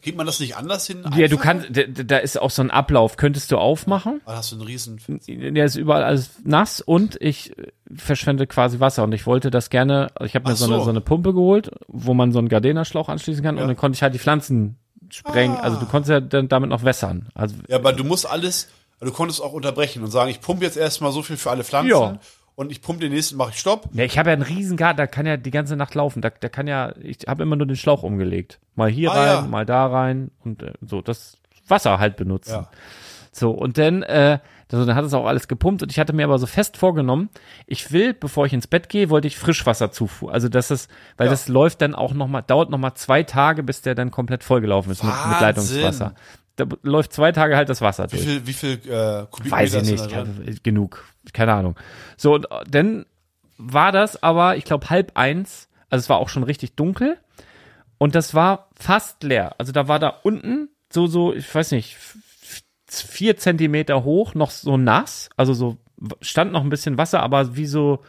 Geht 0.00 0.16
man 0.16 0.26
das 0.26 0.38
nicht 0.38 0.56
anders 0.56 0.86
hin? 0.86 1.02
Ja, 1.16 1.26
du 1.26 1.34
Einfach? 1.36 1.40
kannst, 1.42 1.68
da, 1.76 1.82
da 1.82 2.16
ist 2.18 2.40
auch 2.40 2.50
so 2.52 2.62
ein 2.62 2.70
Ablauf. 2.70 3.16
Könntest 3.16 3.50
du 3.50 3.58
aufmachen? 3.58 4.20
Ah, 4.26 4.36
hast 4.36 4.52
du 4.52 4.56
einen 4.56 4.64
riesen. 4.64 5.00
Der 5.26 5.64
ist 5.64 5.74
überall 5.74 6.04
alles 6.04 6.36
nass 6.44 6.80
und 6.80 7.20
ich 7.20 7.52
verschwende 7.94 8.46
quasi 8.46 8.78
Wasser 8.80 9.02
und 9.02 9.12
ich 9.12 9.26
wollte 9.26 9.50
das 9.50 9.70
gerne, 9.70 10.06
ich 10.24 10.36
habe 10.36 10.46
mir 10.46 10.52
Ach 10.54 10.56
so. 10.56 10.66
eine, 10.66 10.74
so. 10.78 10.84
so 10.84 10.90
eine 10.90 11.00
Pumpe 11.00 11.34
geholt, 11.34 11.72
wo 11.88 12.14
man 12.14 12.30
so 12.32 12.38
einen 12.38 12.48
Gardena-Schlauch 12.48 13.08
anschließen 13.08 13.42
kann 13.42 13.56
Ja. 13.56 13.62
und 13.62 13.68
dann 13.68 13.76
konnte 13.76 13.96
ich 13.96 14.02
halt 14.02 14.14
die 14.14 14.20
Pflanzen 14.20 14.76
sprengen, 15.10 15.56
also 15.56 15.78
du 15.78 15.86
konntest 15.86 16.10
ja 16.10 16.20
dann 16.20 16.48
damit 16.48 16.70
noch 16.70 16.84
wässern. 16.84 17.28
Also 17.34 17.56
Ja, 17.68 17.76
aber 17.76 17.92
du 17.92 18.04
musst 18.04 18.28
alles. 18.28 18.68
Du 19.00 19.12
konntest 19.12 19.40
auch 19.40 19.52
unterbrechen 19.52 20.02
und 20.02 20.10
sagen, 20.10 20.28
ich 20.30 20.40
pumpe 20.40 20.64
jetzt 20.64 20.76
erstmal 20.76 21.12
so 21.12 21.22
viel 21.22 21.36
für 21.36 21.50
alle 21.50 21.62
Pflanzen 21.62 21.90
Ja. 21.90 22.18
und 22.56 22.72
ich 22.72 22.82
pumpe 22.82 23.00
den 23.02 23.12
nächsten, 23.12 23.36
mache 23.36 23.50
ich 23.50 23.58
Stopp. 23.60 23.88
Ja, 23.92 24.02
ich 24.04 24.18
habe 24.18 24.30
ja 24.30 24.32
einen 24.32 24.42
riesen 24.42 24.76
Garten, 24.76 24.96
da 24.96 25.06
kann 25.06 25.24
ja 25.24 25.36
die 25.36 25.52
ganze 25.52 25.76
Nacht 25.76 25.94
laufen. 25.94 26.20
Da, 26.20 26.30
da 26.30 26.48
kann 26.48 26.66
ja, 26.66 26.92
ich 27.00 27.18
habe 27.28 27.44
immer 27.44 27.54
nur 27.54 27.66
den 27.68 27.76
Schlauch 27.76 28.02
umgelegt. 28.02 28.58
Mal 28.74 28.90
hier 28.90 29.12
Ah, 29.12 29.14
rein, 29.14 29.26
ja. 29.28 29.40
mal 29.42 29.64
da 29.66 29.86
rein 29.86 30.30
und 30.44 30.62
äh, 30.64 30.72
so, 30.80 31.00
das 31.00 31.36
Wasser 31.68 31.98
halt 32.00 32.16
benutzen. 32.16 32.50
Ja. 32.52 32.70
So, 33.30 33.50
und 33.52 33.78
dann, 33.78 34.02
äh, 34.02 34.40
Also 34.70 34.84
dann 34.84 34.94
hat 34.96 35.04
es 35.04 35.14
auch 35.14 35.26
alles 35.26 35.48
gepumpt 35.48 35.82
und 35.82 35.90
ich 35.90 35.98
hatte 35.98 36.12
mir 36.12 36.24
aber 36.24 36.38
so 36.38 36.46
fest 36.46 36.76
vorgenommen, 36.76 37.30
ich 37.66 37.90
will, 37.90 38.12
bevor 38.12 38.44
ich 38.46 38.52
ins 38.52 38.66
Bett 38.66 38.88
gehe, 38.90 39.08
wollte 39.08 39.26
ich 39.26 39.38
Frischwasserzufuhr. 39.38 40.32
Also 40.32 40.48
das 40.50 40.70
ist, 40.70 40.90
weil 41.16 41.26
Ja. 41.26 41.30
das 41.30 41.48
läuft 41.48 41.80
dann 41.80 41.94
auch 41.94 42.12
nochmal, 42.12 42.42
dauert 42.46 42.68
nochmal 42.70 42.92
zwei 42.94 43.22
Tage, 43.22 43.62
bis 43.62 43.80
der 43.82 43.94
dann 43.94 44.10
komplett 44.10 44.44
vollgelaufen 44.44 44.92
ist 44.92 45.02
mit, 45.02 45.12
mit. 45.12 45.40
Leitungswasser. 45.40 46.14
Da 46.56 46.66
läuft 46.82 47.12
zwei 47.12 47.32
Tage 47.32 47.56
halt 47.56 47.68
das 47.68 47.80
Wasser 47.80 48.10
Wie 48.12 48.16
durch. 48.16 48.28
viel, 48.28 48.46
wie 48.46 48.52
viel 48.52 48.70
äh, 48.90 49.26
Kubikmeter 49.30 49.56
Weiß 49.56 49.74
ich 49.74 49.90
nicht, 49.90 50.10
keine- 50.10 50.34
genug, 50.62 51.04
keine 51.32 51.54
Ahnung. 51.54 51.76
So, 52.16 52.34
und 52.34 52.44
äh, 52.50 52.64
dann 52.68 53.06
war 53.58 53.90
das 53.92 54.22
aber, 54.22 54.56
ich 54.56 54.64
glaube, 54.64 54.90
halb 54.90 55.12
eins, 55.16 55.68
also 55.88 56.02
es 56.02 56.08
war 56.10 56.18
auch 56.18 56.28
schon 56.28 56.42
richtig 56.42 56.74
dunkel 56.74 57.16
und 57.96 58.14
das 58.14 58.34
war 58.34 58.68
fast 58.78 59.22
leer. 59.22 59.54
Also 59.58 59.72
da 59.72 59.88
war 59.88 59.98
da 59.98 60.08
unten 60.22 60.68
so, 60.92 61.06
so, 61.06 61.32
ich 61.32 61.52
weiß 61.54 61.70
nicht, 61.72 61.96
vier 62.90 63.36
Zentimeter 63.36 64.04
hoch, 64.04 64.34
noch 64.34 64.50
so 64.50 64.76
nass, 64.76 65.28
also 65.36 65.54
so 65.54 65.76
stand 66.20 66.52
noch 66.52 66.62
ein 66.62 66.70
bisschen 66.70 66.96
Wasser, 66.98 67.22
aber 67.22 67.56
wie 67.56 67.66
so, 67.66 68.00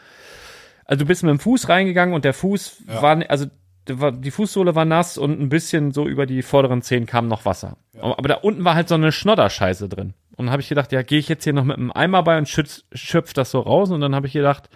also 0.86 1.00
du 1.04 1.08
bist 1.08 1.24
mit 1.24 1.30
dem 1.32 1.40
Fuß 1.40 1.70
reingegangen 1.70 2.14
und 2.16 2.26
der 2.26 2.34
Fuß 2.34 2.84
Ja. 2.88 3.02
war, 3.02 3.24
also 3.30 3.46
die 3.88 4.30
Fußsohle 4.30 4.76
war 4.76 4.86
nass 4.86 5.18
und 5.18 5.40
ein 5.40 5.50
bisschen 5.50 5.92
so 5.92 6.08
über 6.08 6.28
die 6.28 6.44
vorderen 6.44 6.84
Zehen 6.84 7.08
kam 7.08 7.28
noch 7.28 7.46
Wasser. 7.46 7.78
Aber 8.00 8.28
da 8.28 8.36
unten 8.36 8.64
war 8.64 8.76
halt 8.76 8.88
so 8.88 8.94
eine 8.94 9.12
Schnodderscheiße 9.12 9.90
drin. 9.90 10.14
Und 10.36 10.46
dann 10.46 10.52
habe 10.52 10.62
ich 10.62 10.70
gedacht, 10.70 10.92
ja, 10.92 11.02
gehe 11.02 11.18
ich 11.18 11.28
jetzt 11.28 11.44
hier 11.44 11.54
noch 11.54 11.64
mit 11.64 11.78
einem 11.78 11.92
Eimer 11.92 12.22
bei 12.22 12.38
und 12.38 12.48
schütz, 12.48 12.84
schöpf 12.94 13.34
das 13.34 13.50
so 13.50 13.60
raus. 13.62 13.90
Und 13.90 14.02
dann 14.02 14.14
habe 14.14 14.28
ich 14.28 14.34
gedacht, 14.34 14.70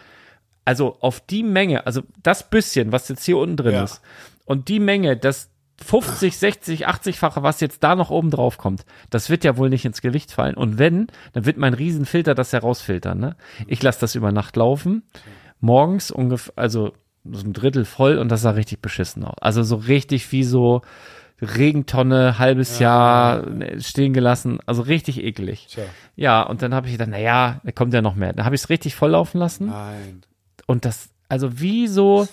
also 0.66 0.98
auf 1.00 1.20
die 1.20 1.44
Menge, 1.44 1.86
also 1.86 2.02
das 2.24 2.50
bisschen, 2.50 2.92
was 2.92 3.08
jetzt 3.08 3.24
hier 3.24 3.38
unten 3.38 3.56
drin 3.58 3.74
Ja. 3.76 3.84
ist, 3.84 4.02
und 4.46 4.68
die 4.68 4.80
Menge, 4.80 5.16
das 5.16 5.52
50, 5.84 6.38
60, 6.38 6.88
80-fache, 6.88 7.44
was 7.44 7.60
jetzt 7.60 7.84
da 7.84 7.96
noch 7.96 8.10
oben 8.10 8.32
drauf 8.32 8.58
kommt, 8.58 8.86
das 9.10 9.30
wird 9.30 9.44
ja 9.44 9.58
wohl 9.58 9.70
nicht 9.70 9.86
ins 9.86 10.02
Gewicht 10.02 10.32
fallen. 10.32 10.56
Und 10.56 10.80
wenn, 10.80 11.08
dann 11.34 11.46
wird 11.46 11.58
mein 11.58 11.74
Riesenfilter 11.74 12.36
das 12.36 12.54
herausfiltern. 12.54 13.20
Ne? 13.20 13.36
Ich 13.68 13.84
lasse 13.84 14.00
das 14.00 14.16
über 14.16 14.32
Nacht 14.32 14.56
laufen. 14.56 15.04
Morgens 15.60 16.12
ungefähr, 16.12 16.54
also 16.56 16.94
so 17.32 17.46
ein 17.46 17.54
Drittel 17.54 17.86
voll 17.86 18.18
und 18.18 18.30
das 18.30 18.42
sah 18.42 18.52
richtig 18.52 18.82
beschissen 18.82 19.24
aus. 19.24 19.38
Also 19.40 19.64
so 19.64 19.76
richtig 19.76 20.32
wie 20.32 20.44
so 20.44 20.82
Regentonne, 21.42 22.40
halbes 22.40 22.80
Jahr 22.80 23.50
ne, 23.50 23.80
stehen 23.82 24.14
gelassen. 24.14 24.60
Also 24.66 24.84
richtig 24.84 25.24
eklig. 25.24 25.68
Tja, 25.70 25.84
Ja, 26.16 26.42
und 26.42 26.62
dann 26.62 26.74
habe 26.74 26.88
ich 26.88 26.94
gedacht, 26.94 27.10
na 27.12 27.20
ja, 27.20 27.62
da 27.64 27.72
kommt 27.72 27.94
ja 27.94 28.02
noch 28.02 28.16
mehr. 28.16 28.34
Dann 28.34 28.46
habe 28.46 28.56
ich 28.56 28.62
es 28.62 28.70
richtig 28.70 28.96
voll 28.96 29.12
laufen 29.12 29.38
lassen 29.40 29.68
nein. 29.68 30.22
und 30.68 30.86
das, 30.86 31.10
also 31.34 31.60
wie 31.60 31.88
so, 31.88 32.28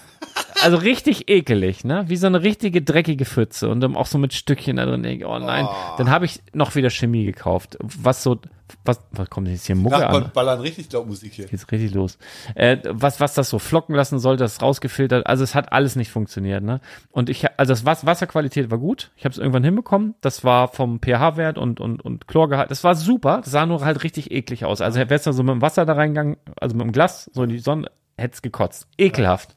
also 0.62 0.76
richtig 0.76 1.30
ekelig, 1.30 1.84
ne? 1.84 2.04
Wie 2.08 2.16
so 2.16 2.26
eine 2.26 2.42
richtige 2.42 2.82
dreckige 2.82 3.24
Pfütze 3.24 3.70
und 3.70 3.80
dann 3.80 3.96
auch 3.96 4.04
so 4.06 4.18
mit 4.18 4.34
Stückchen 4.34 4.76
da 4.76 4.84
drin. 4.84 5.24
Oh 5.24 5.38
nein. 5.38 5.66
Dann 5.96 6.10
habe 6.10 6.26
ich 6.26 6.42
noch 6.52 6.74
wieder 6.74 6.90
Chemie 6.90 7.24
gekauft. 7.24 7.78
Was 7.80 8.22
so, 8.22 8.38
was, 8.84 9.00
was 9.12 9.30
kommt 9.30 9.46
denn 9.46 9.54
jetzt 9.54 9.66
hier 9.66 9.74
Mucke 9.74 9.98
Nachbarn 9.98 10.24
an? 10.24 10.30
ballern 10.34 10.60
richtig 10.60 10.92
laut 10.92 11.06
Musik 11.06 11.32
hier. 11.32 11.46
Geht's 11.46 11.66
richtig 11.72 11.94
los. 11.94 12.18
Äh, 12.54 12.76
was, 12.90 13.20
was 13.20 13.32
das 13.32 13.48
so 13.48 13.58
flocken 13.58 13.94
lassen 13.94 14.18
sollte, 14.18 14.44
das 14.44 14.60
rausgefiltert. 14.60 15.26
Also 15.26 15.44
es 15.44 15.54
hat 15.54 15.72
alles 15.72 15.96
nicht 15.96 16.10
funktioniert, 16.10 16.62
ne? 16.62 16.80
Und 17.10 17.30
ich, 17.30 17.46
also 17.58 17.72
das 17.72 17.86
Was- 17.86 18.04
Wasserqualität 18.04 18.70
war 18.70 18.76
gut. 18.78 19.12
Ich 19.16 19.24
habe 19.24 19.32
es 19.32 19.38
irgendwann 19.38 19.64
hinbekommen. 19.64 20.14
Das 20.20 20.44
war 20.44 20.68
vom 20.68 21.00
pH-Wert 21.00 21.56
und, 21.56 21.80
und, 21.80 22.02
und 22.04 22.28
Chlorgehalt. 22.28 22.70
Das 22.70 22.84
war 22.84 22.94
super. 22.94 23.40
Das 23.42 23.50
sah 23.50 23.64
nur 23.64 23.82
halt 23.82 24.04
richtig 24.04 24.30
eklig 24.30 24.66
aus. 24.66 24.82
Also 24.82 25.00
wärst 25.08 25.26
du 25.26 25.32
so 25.32 25.42
mit 25.42 25.54
dem 25.54 25.62
Wasser 25.62 25.86
da 25.86 25.94
reingegangen, 25.94 26.36
also 26.60 26.76
mit 26.76 26.84
dem 26.84 26.92
Glas, 26.92 27.30
so 27.32 27.42
in 27.44 27.48
die 27.48 27.58
Sonne, 27.60 27.90
hätt's 28.20 28.42
gekotzt. 28.42 28.86
Ekelhaft. 28.98 29.54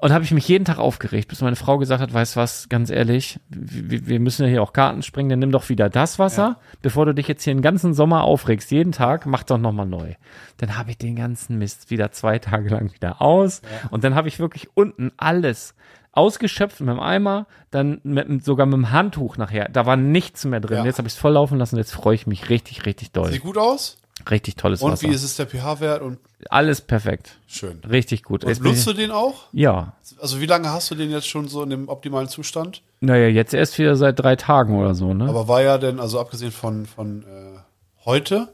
Und 0.00 0.14
habe 0.14 0.24
ich 0.24 0.30
mich 0.30 0.48
jeden 0.48 0.64
Tag 0.64 0.78
aufgeregt, 0.78 1.28
bis 1.28 1.42
meine 1.42 1.56
Frau 1.56 1.76
gesagt 1.76 2.00
hat, 2.00 2.12
weißt 2.12 2.34
was, 2.36 2.70
ganz 2.70 2.88
ehrlich, 2.88 3.38
wir, 3.50 4.06
wir 4.06 4.18
müssen 4.18 4.44
ja 4.44 4.48
hier 4.48 4.62
auch 4.62 4.72
Karten 4.72 5.02
springen, 5.02 5.28
dann 5.28 5.40
nimm 5.40 5.52
doch 5.52 5.68
wieder 5.68 5.90
das 5.90 6.18
Wasser, 6.18 6.58
bevor 6.80 7.04
du 7.04 7.14
dich 7.14 7.28
jetzt 7.28 7.44
hier 7.44 7.52
den 7.52 7.60
ganzen 7.60 7.92
Sommer 7.92 8.24
aufregst, 8.24 8.70
jeden 8.70 8.92
Tag, 8.92 9.26
mach 9.26 9.42
doch 9.42 9.58
nochmal 9.58 9.84
neu. 9.84 10.14
Dann 10.56 10.78
habe 10.78 10.92
ich 10.92 10.96
den 10.96 11.16
ganzen 11.16 11.58
Mist 11.58 11.90
wieder 11.90 12.12
zwei 12.12 12.38
Tage 12.38 12.70
lang 12.70 12.94
wieder 12.94 13.20
aus 13.20 13.60
und 13.90 14.02
dann 14.02 14.14
habe 14.14 14.28
ich 14.28 14.38
wirklich 14.38 14.68
unten 14.72 15.12
alles 15.18 15.74
ausgeschöpft 16.12 16.80
mit 16.80 16.88
dem 16.88 17.00
Eimer, 17.00 17.46
dann 17.70 18.00
mit, 18.02 18.42
sogar 18.42 18.64
mit 18.64 18.74
dem 18.74 18.90
Handtuch 18.90 19.36
nachher, 19.36 19.68
da 19.68 19.84
war 19.84 19.96
nichts 19.96 20.46
mehr 20.46 20.60
drin. 20.60 20.78
Ja. 20.78 20.84
Jetzt 20.86 20.96
habe 20.96 21.08
ich 21.08 21.14
es 21.14 21.20
voll 21.20 21.32
laufen 21.32 21.58
lassen, 21.58 21.76
jetzt 21.76 21.92
freue 21.92 22.14
ich 22.14 22.26
mich 22.26 22.48
richtig, 22.48 22.86
richtig 22.86 23.12
doll. 23.12 23.30
Sieht 23.30 23.42
gut 23.42 23.58
aus. 23.58 23.98
Richtig 24.28 24.56
tolles 24.56 24.82
Und 24.82 24.92
Wasser. 24.92 25.08
wie 25.08 25.12
ist 25.14 25.22
es 25.22 25.36
der 25.36 25.46
pH-Wert? 25.46 26.02
Und 26.02 26.18
Alles 26.48 26.80
perfekt. 26.80 27.38
schön. 27.46 27.80
Richtig 27.88 28.22
gut. 28.24 28.44
Und 28.44 28.60
nutzt 28.62 28.86
du 28.86 28.92
den 28.92 29.10
auch? 29.10 29.44
ja. 29.52 29.92
Also 30.20 30.40
wie 30.40 30.46
lange 30.46 30.68
hast 30.70 30.90
du 30.90 30.94
den 30.96 31.10
jetzt 31.10 31.28
schon 31.28 31.48
so 31.48 31.62
in 31.62 31.70
dem 31.70 31.88
optimalen 31.88 32.28
Zustand? 32.28 32.82
Naja, 33.00 33.28
jetzt 33.28 33.54
erst 33.54 33.78
wieder 33.78 33.96
seit 33.96 34.18
drei 34.18 34.36
Tagen 34.36 34.78
oder 34.78 34.94
so, 34.94 35.14
ne? 35.14 35.26
Aber 35.28 35.48
war 35.48 35.62
ja 35.62 35.78
denn, 35.78 35.98
also 35.98 36.20
abgesehen 36.20 36.52
von, 36.52 36.84
von 36.84 37.22
äh, 37.22 37.58
heute, 38.04 38.48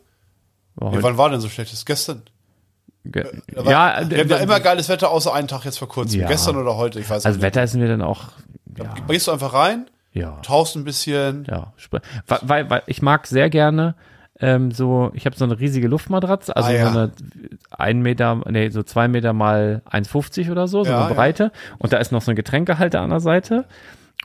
War 0.77 0.91
nee, 0.91 0.97
heute- 0.97 1.03
wann 1.03 1.19
war 1.19 1.31
denn 1.31 1.41
so 1.41 1.49
schlechtes? 1.49 1.85
Gestern? 1.85 2.23
Ge- 3.05 3.25
war- 3.55 3.64
ja, 3.64 4.09
wir 4.11 4.19
haben 4.19 4.29
ja 4.29 4.37
äh, 4.37 4.43
immer 4.45 4.61
geiles 4.61 4.89
Wetter, 4.89 5.11
außer 5.11 5.33
einen 5.35 5.49
Tag 5.49 5.64
jetzt 5.64 5.79
vor 5.79 5.89
kurzem. 5.89 6.21
Ja. 6.21 6.29
Gestern 6.29 6.57
oder 6.57 6.77
heute, 6.77 7.01
ich 7.01 7.11
weiß 7.11 7.27
also 7.27 7.37
nicht. 7.37 7.43
Wetter 7.43 7.64
ist 7.64 7.75
mir 7.75 7.89
dann 7.89 8.03
auch, 8.03 8.25
ja, 8.79 8.95
Gehst 9.09 9.27
du 9.27 9.33
einfach 9.33 9.53
rein, 9.53 9.91
ja, 10.12 10.39
tauchst 10.43 10.77
ein 10.77 10.85
bisschen. 10.85 11.47
ja. 11.51 11.73
Weil, 12.29 12.39
weil, 12.43 12.71
weil 12.71 12.83
ich 12.87 13.03
mag 13.03 13.27
sehr 13.27 13.51
gerne 13.51 13.97
ähm, 14.41 14.70
so, 14.70 15.11
ich 15.14 15.26
habe 15.26 15.37
so 15.37 15.45
eine 15.45 15.59
riesige 15.59 15.89
Luftmatratze, 15.89 16.55
also 16.57 16.68
Ah, 16.68 16.72
ja. 16.72 16.93
so 16.93 16.99
eine 16.99 17.12
ein 17.70 18.01
Meter, 18.03 18.41
nee, 18.49 18.68
so 18.70 18.82
zwei 18.82 19.09
Meter 19.09 19.32
mal 19.32 19.82
1,50 19.91 20.51
oder 20.51 20.68
so, 20.68 20.84
so 20.84 20.91
Ja, 20.91 21.07
eine 21.07 21.14
Breite. 21.14 21.53
Und 21.78 21.93
da 21.93 21.99
ist 21.99 22.12
noch 22.12 22.22
so 22.22 22.30
ein 22.32 22.37
Getränkehalter 22.37 23.01
an 23.01 23.11
der 23.11 23.20
Seite 23.20 23.64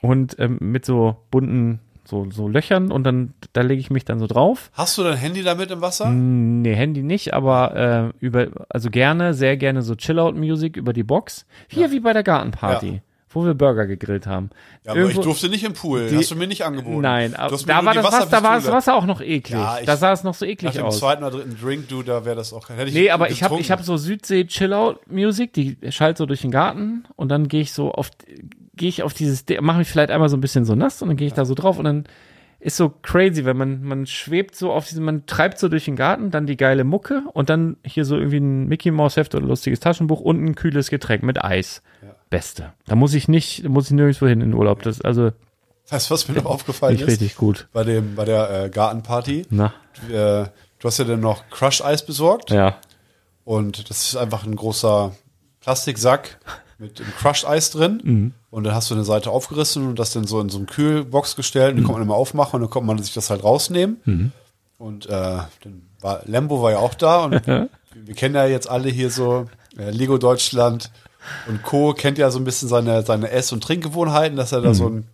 und 0.01 0.37
ähm, 0.39 0.57
mit 0.59 0.85
so 0.85 1.15
bunten 1.31 1.79
so, 2.03 2.27
so 2.31 2.47
Löchern 2.49 2.91
und 2.91 3.03
dann 3.05 3.33
da 3.53 3.61
lege 3.61 3.79
ich 3.79 3.89
mich 3.91 4.03
dann 4.03 4.19
so 4.19 4.27
drauf. 4.27 4.69
Hast 4.73 4.97
du 4.97 5.03
dein 5.03 5.15
Handy 5.17 5.43
damit 5.43 5.71
im 5.71 5.79
Wasser? 5.81 6.09
Nee, 6.09 6.73
Handy 6.75 7.03
nicht, 7.03 7.33
aber 7.33 8.11
äh, 8.19 8.25
über, 8.25 8.47
also 8.69 8.89
gerne, 8.89 9.33
sehr 9.33 9.55
gerne 9.55 9.81
so 9.81 9.95
Chillout-Musik 9.95 10.75
über 10.75 10.91
die 10.93 11.03
Box. 11.03 11.45
Hier 11.69 11.91
wie 11.91 11.99
bei 12.01 12.11
der 12.11 12.23
Gartenparty, 12.23 12.87
Ja. 12.95 12.99
Wo 13.33 13.45
wir 13.45 13.53
Burger 13.53 13.87
gegrillt 13.87 14.27
haben. 14.27 14.49
Ja, 14.83 14.91
aber 14.91 14.99
ich 15.01 15.05
Irgendwo- 15.07 15.23
durfte 15.23 15.49
nicht 15.49 15.63
im 15.63 15.73
Pool. 15.73 16.07
Die- 16.09 16.17
Hast 16.17 16.31
du 16.31 16.35
mir 16.35 16.47
nicht 16.47 16.63
angeboten. 16.65 17.01
Nein, 17.01 17.35
aber 17.35 17.57
da 17.65 17.85
war, 17.85 17.93
das 17.93 18.03
Wasser, 18.05 18.25
da 18.29 18.43
war 18.43 18.55
das. 18.55 18.71
Wasser 18.71 18.95
auch 18.95 19.05
noch 19.05 19.21
eklig. 19.21 19.49
Ja, 19.51 19.79
ich- 19.79 19.85
da 19.85 19.95
sah 19.97 20.11
es 20.11 20.23
noch 20.23 20.33
so 20.33 20.45
Nach 20.45 20.51
eklig 20.51 20.73
dem 20.73 20.83
aus. 20.85 20.99
zweiten 20.99 21.23
oder 21.23 21.37
dritten 21.37 21.57
Drink, 21.61 21.87
du, 21.89 22.03
da 22.03 22.25
wäre 22.25 22.35
das 22.35 22.51
auch 22.53 22.69
ich 22.69 22.93
Nee, 22.93 23.09
aber 23.11 23.29
ich 23.29 23.43
habe 23.43 23.59
ich 23.59 23.71
hab 23.71 23.81
so 23.83 23.95
Südsee-Chillout-Musik, 23.97 25.53
die 25.53 25.77
schallt 25.89 26.17
so 26.17 26.25
durch 26.25 26.41
den 26.41 26.51
Garten 26.51 27.05
und 27.15 27.29
dann 27.29 27.47
gehe 27.47 27.61
ich 27.61 27.73
so 27.73 27.91
auf, 27.91 28.09
gehe 28.75 28.89
ich 28.89 29.03
auf 29.03 29.13
dieses, 29.13 29.45
mache 29.61 29.79
mich 29.79 29.89
vielleicht 29.89 30.11
einmal 30.11 30.29
so 30.29 30.37
ein 30.37 30.41
bisschen 30.41 30.65
so 30.65 30.75
nass 30.75 31.01
und 31.01 31.07
dann 31.09 31.17
gehe 31.17 31.27
ich 31.27 31.33
da 31.33 31.45
so 31.45 31.53
drauf 31.53 31.77
und 31.77 31.85
dann 31.85 32.05
ist 32.61 32.77
so 32.77 32.89
crazy, 33.01 33.43
wenn 33.43 33.57
man, 33.57 33.83
man 33.83 34.05
schwebt 34.05 34.55
so 34.55 34.71
auf 34.71 34.87
diesem, 34.87 35.03
man 35.03 35.25
treibt 35.25 35.57
so 35.59 35.67
durch 35.67 35.85
den 35.85 35.95
Garten, 35.95 36.31
dann 36.31 36.45
die 36.45 36.57
geile 36.57 36.83
Mucke 36.83 37.23
und 37.33 37.49
dann 37.49 37.77
hier 37.83 38.05
so 38.05 38.15
irgendwie 38.15 38.37
ein 38.37 38.67
Mickey 38.67 38.91
Mouse 38.91 39.17
Heft 39.17 39.33
oder 39.35 39.43
ein 39.43 39.49
lustiges 39.49 39.79
Taschenbuch 39.79 40.21
und 40.21 40.43
ein 40.43 40.55
kühles 40.55 40.89
Getränk 40.89 41.23
mit 41.23 41.43
Eis. 41.43 41.81
Beste. 42.29 42.71
Da 42.85 42.95
muss 42.95 43.13
ich 43.13 43.27
nicht, 43.27 43.65
da 43.65 43.69
muss 43.69 43.87
ich 43.87 43.91
nirgendwo 43.91 44.25
hin 44.25 44.39
in 44.39 44.51
den 44.51 44.53
Urlaub. 44.53 44.83
Das 44.83 45.01
also 45.01 45.31
Weißt 45.89 46.09
du, 46.09 46.13
was 46.13 46.29
mir 46.29 46.35
noch 46.35 46.45
aufgefallen 46.45 46.95
ist? 46.97 47.07
richtig 47.07 47.35
gut. 47.35 47.67
Bei, 47.73 47.83
dem, 47.83 48.15
bei 48.15 48.23
der 48.23 48.65
äh, 48.65 48.69
Gartenparty. 48.69 49.47
Na, 49.49 49.73
Äh, 50.07 50.45
du 50.79 50.85
hast 50.85 50.97
ja 50.99 51.03
dann 51.03 51.19
noch 51.19 51.43
Crush-Eis 51.49 52.05
besorgt. 52.05 52.51
ja. 52.51 52.77
Und 53.43 53.89
das 53.89 54.05
ist 54.05 54.15
einfach 54.15 54.45
ein 54.45 54.55
großer 54.55 55.13
Plastiksack 55.59 56.39
mit 56.81 56.99
dem 56.99 57.05
Crushed-Eis 57.17 57.69
drin. 57.71 58.01
Mhm. 58.03 58.33
Und 58.49 58.63
dann 58.65 58.73
hast 58.75 58.89
du 58.89 58.95
eine 58.95 59.03
Seite 59.05 59.29
aufgerissen 59.31 59.87
und 59.87 59.99
das 59.99 60.11
dann 60.11 60.25
so 60.27 60.41
in 60.41 60.49
so 60.49 60.57
eine 60.57 60.65
Kühlbox 60.67 61.35
gestellt. 61.35 61.69
Und 61.69 61.75
Mhm. 61.75 61.79
die 61.79 61.83
kann 61.85 61.93
man 61.93 62.01
immer 62.01 62.15
aufmachen 62.15 62.55
und 62.55 62.61
dann 62.61 62.69
konnte 62.69 62.87
man 62.87 63.01
sich 63.01 63.13
das 63.13 63.29
halt 63.29 63.43
rausnehmen. 63.43 64.33
Und 64.77 65.05
äh, 65.05 65.09
dann 65.09 65.83
war 66.01 66.21
Lembo 66.25 66.61
war 66.61 66.71
ja 66.71 66.79
auch 66.79 66.95
da. 66.95 67.23
Und 67.25 67.31
wir, 67.47 67.69
wir 67.93 68.15
kennen 68.15 68.35
ja 68.35 68.45
jetzt 68.47 68.69
alle 68.69 68.89
hier 68.89 69.09
so 69.11 69.47
äh, 69.77 69.91
Lego 69.91 70.17
Deutschland 70.17 70.91
und 71.47 71.61
Co. 71.63 71.93
kennt 71.93 72.17
ja 72.17 72.31
so 72.31 72.39
ein 72.39 72.43
bisschen 72.45 72.67
seine, 72.67 73.03
seine 73.03 73.29
Ess- 73.29 73.51
und 73.51 73.63
Trinkgewohnheiten, 73.63 74.35
dass 74.35 74.51
er 74.51 74.61
da 74.61 74.69
Mhm. 74.69 74.73
so 74.73 74.87
ein 74.89 75.07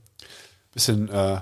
bisschen 0.73 1.09
äh, 1.09 1.41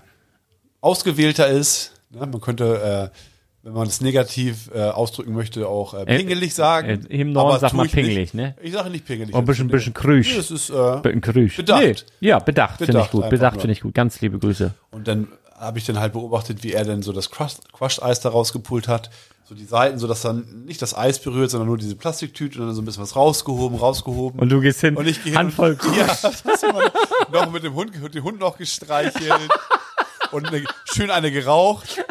ausgewählter 0.81 1.47
ist. 1.47 1.91
Ne? 2.09 2.25
Man 2.25 2.41
könnte, 2.41 3.11
äh, 3.13 3.17
wenn 3.65 3.73
man 3.73 3.87
es 3.87 3.99
negativ 3.99 4.69
äh, 4.75 4.79
ausdrücken 4.83 5.33
möchte, 5.33 5.67
auch 5.67 5.95
äh, 5.95 6.05
pingelig 6.05 6.53
sagen. 6.53 6.87
äh, 7.09 7.17
im 7.21 7.31
Norden 7.31 7.59
sagt 7.59 7.73
man 7.73 7.87
nicht. 7.87 7.95
pingelig, 7.95 8.33
ne? 8.35 8.55
Ich 8.61 8.73
sage 8.73 8.91
nicht 8.91 9.05
pingelig. 9.05 9.33
Oh, 9.33 9.39
ein 9.39 9.45
bisschen, 9.45 9.67
bisschen 9.67 9.93
krüsch. 9.93 10.29
Nee, 10.31 10.37
Das 10.37 10.51
ist, 10.51 10.69
äh, 10.69 10.99
Bisschen 11.01 11.21
krüsch. 11.21 11.57
Bedacht. 11.57 11.81
Nee, 12.21 12.27
ja, 12.27 12.37
bedacht, 12.39 12.77
finde 12.77 12.91
ich 12.91 12.95
Bedacht 12.95 13.11
gut. 13.11 13.29
Bedacht 13.29 13.59
finde 13.61 13.73
ich 13.73 13.81
gut. 13.81 13.93
Ganz 13.95 14.21
liebe 14.21 14.37
Grüße. 14.39 14.73
und 14.91 15.07
dann 15.07 15.27
habe 15.57 15.79
ich 15.79 15.85
dann 15.85 15.99
halt 15.99 16.13
beobachtet, 16.13 16.63
wie 16.63 16.73
er 16.73 16.83
denn 16.85 17.01
so 17.01 17.11
das 17.13 17.31
Crushed, 17.31 17.71
Crushed 17.73 18.03
Eis 18.03 18.19
da 18.19 18.29
rausgepult 18.29 18.87
hat. 18.87 19.09
So 19.47 19.55
die 19.55 19.63
Seiten, 19.65 19.99
so 19.99 20.07
dass 20.07 20.21
dann 20.21 20.65
nicht 20.65 20.81
das 20.81 20.95
Eis 20.97 21.19
berührt, 21.19 21.49
sondern 21.51 21.67
nur 21.67 21.77
diese 21.77 21.95
Plastiktüte 21.95 22.59
und 22.59 22.67
dann 22.67 22.75
so 22.75 22.81
ein 22.81 22.85
bisschen 22.85 23.03
was 23.03 23.15
rausgehoben, 23.15 23.77
rausgehoben. 23.77 24.39
Und 24.39 24.49
du 24.49 24.59
gehst 24.59 24.81
hin, 24.81 24.95
Und 24.97 25.07
ich 25.07 25.23
gehe 25.23 25.31
hin 25.33 25.39
Handvoll 25.39 25.77
und, 25.81 25.95
Ja, 25.97 26.07
noch 27.31 27.51
mit 27.51 27.63
dem 27.63 27.73
Hund, 27.73 27.91
den 28.13 28.23
Hund 28.23 28.39
noch 28.39 28.57
gestreichelt 28.57 29.31
und 30.31 30.47
eine, 30.47 30.63
schön 30.93 31.09
eine 31.09 31.31
geraucht. 31.31 32.03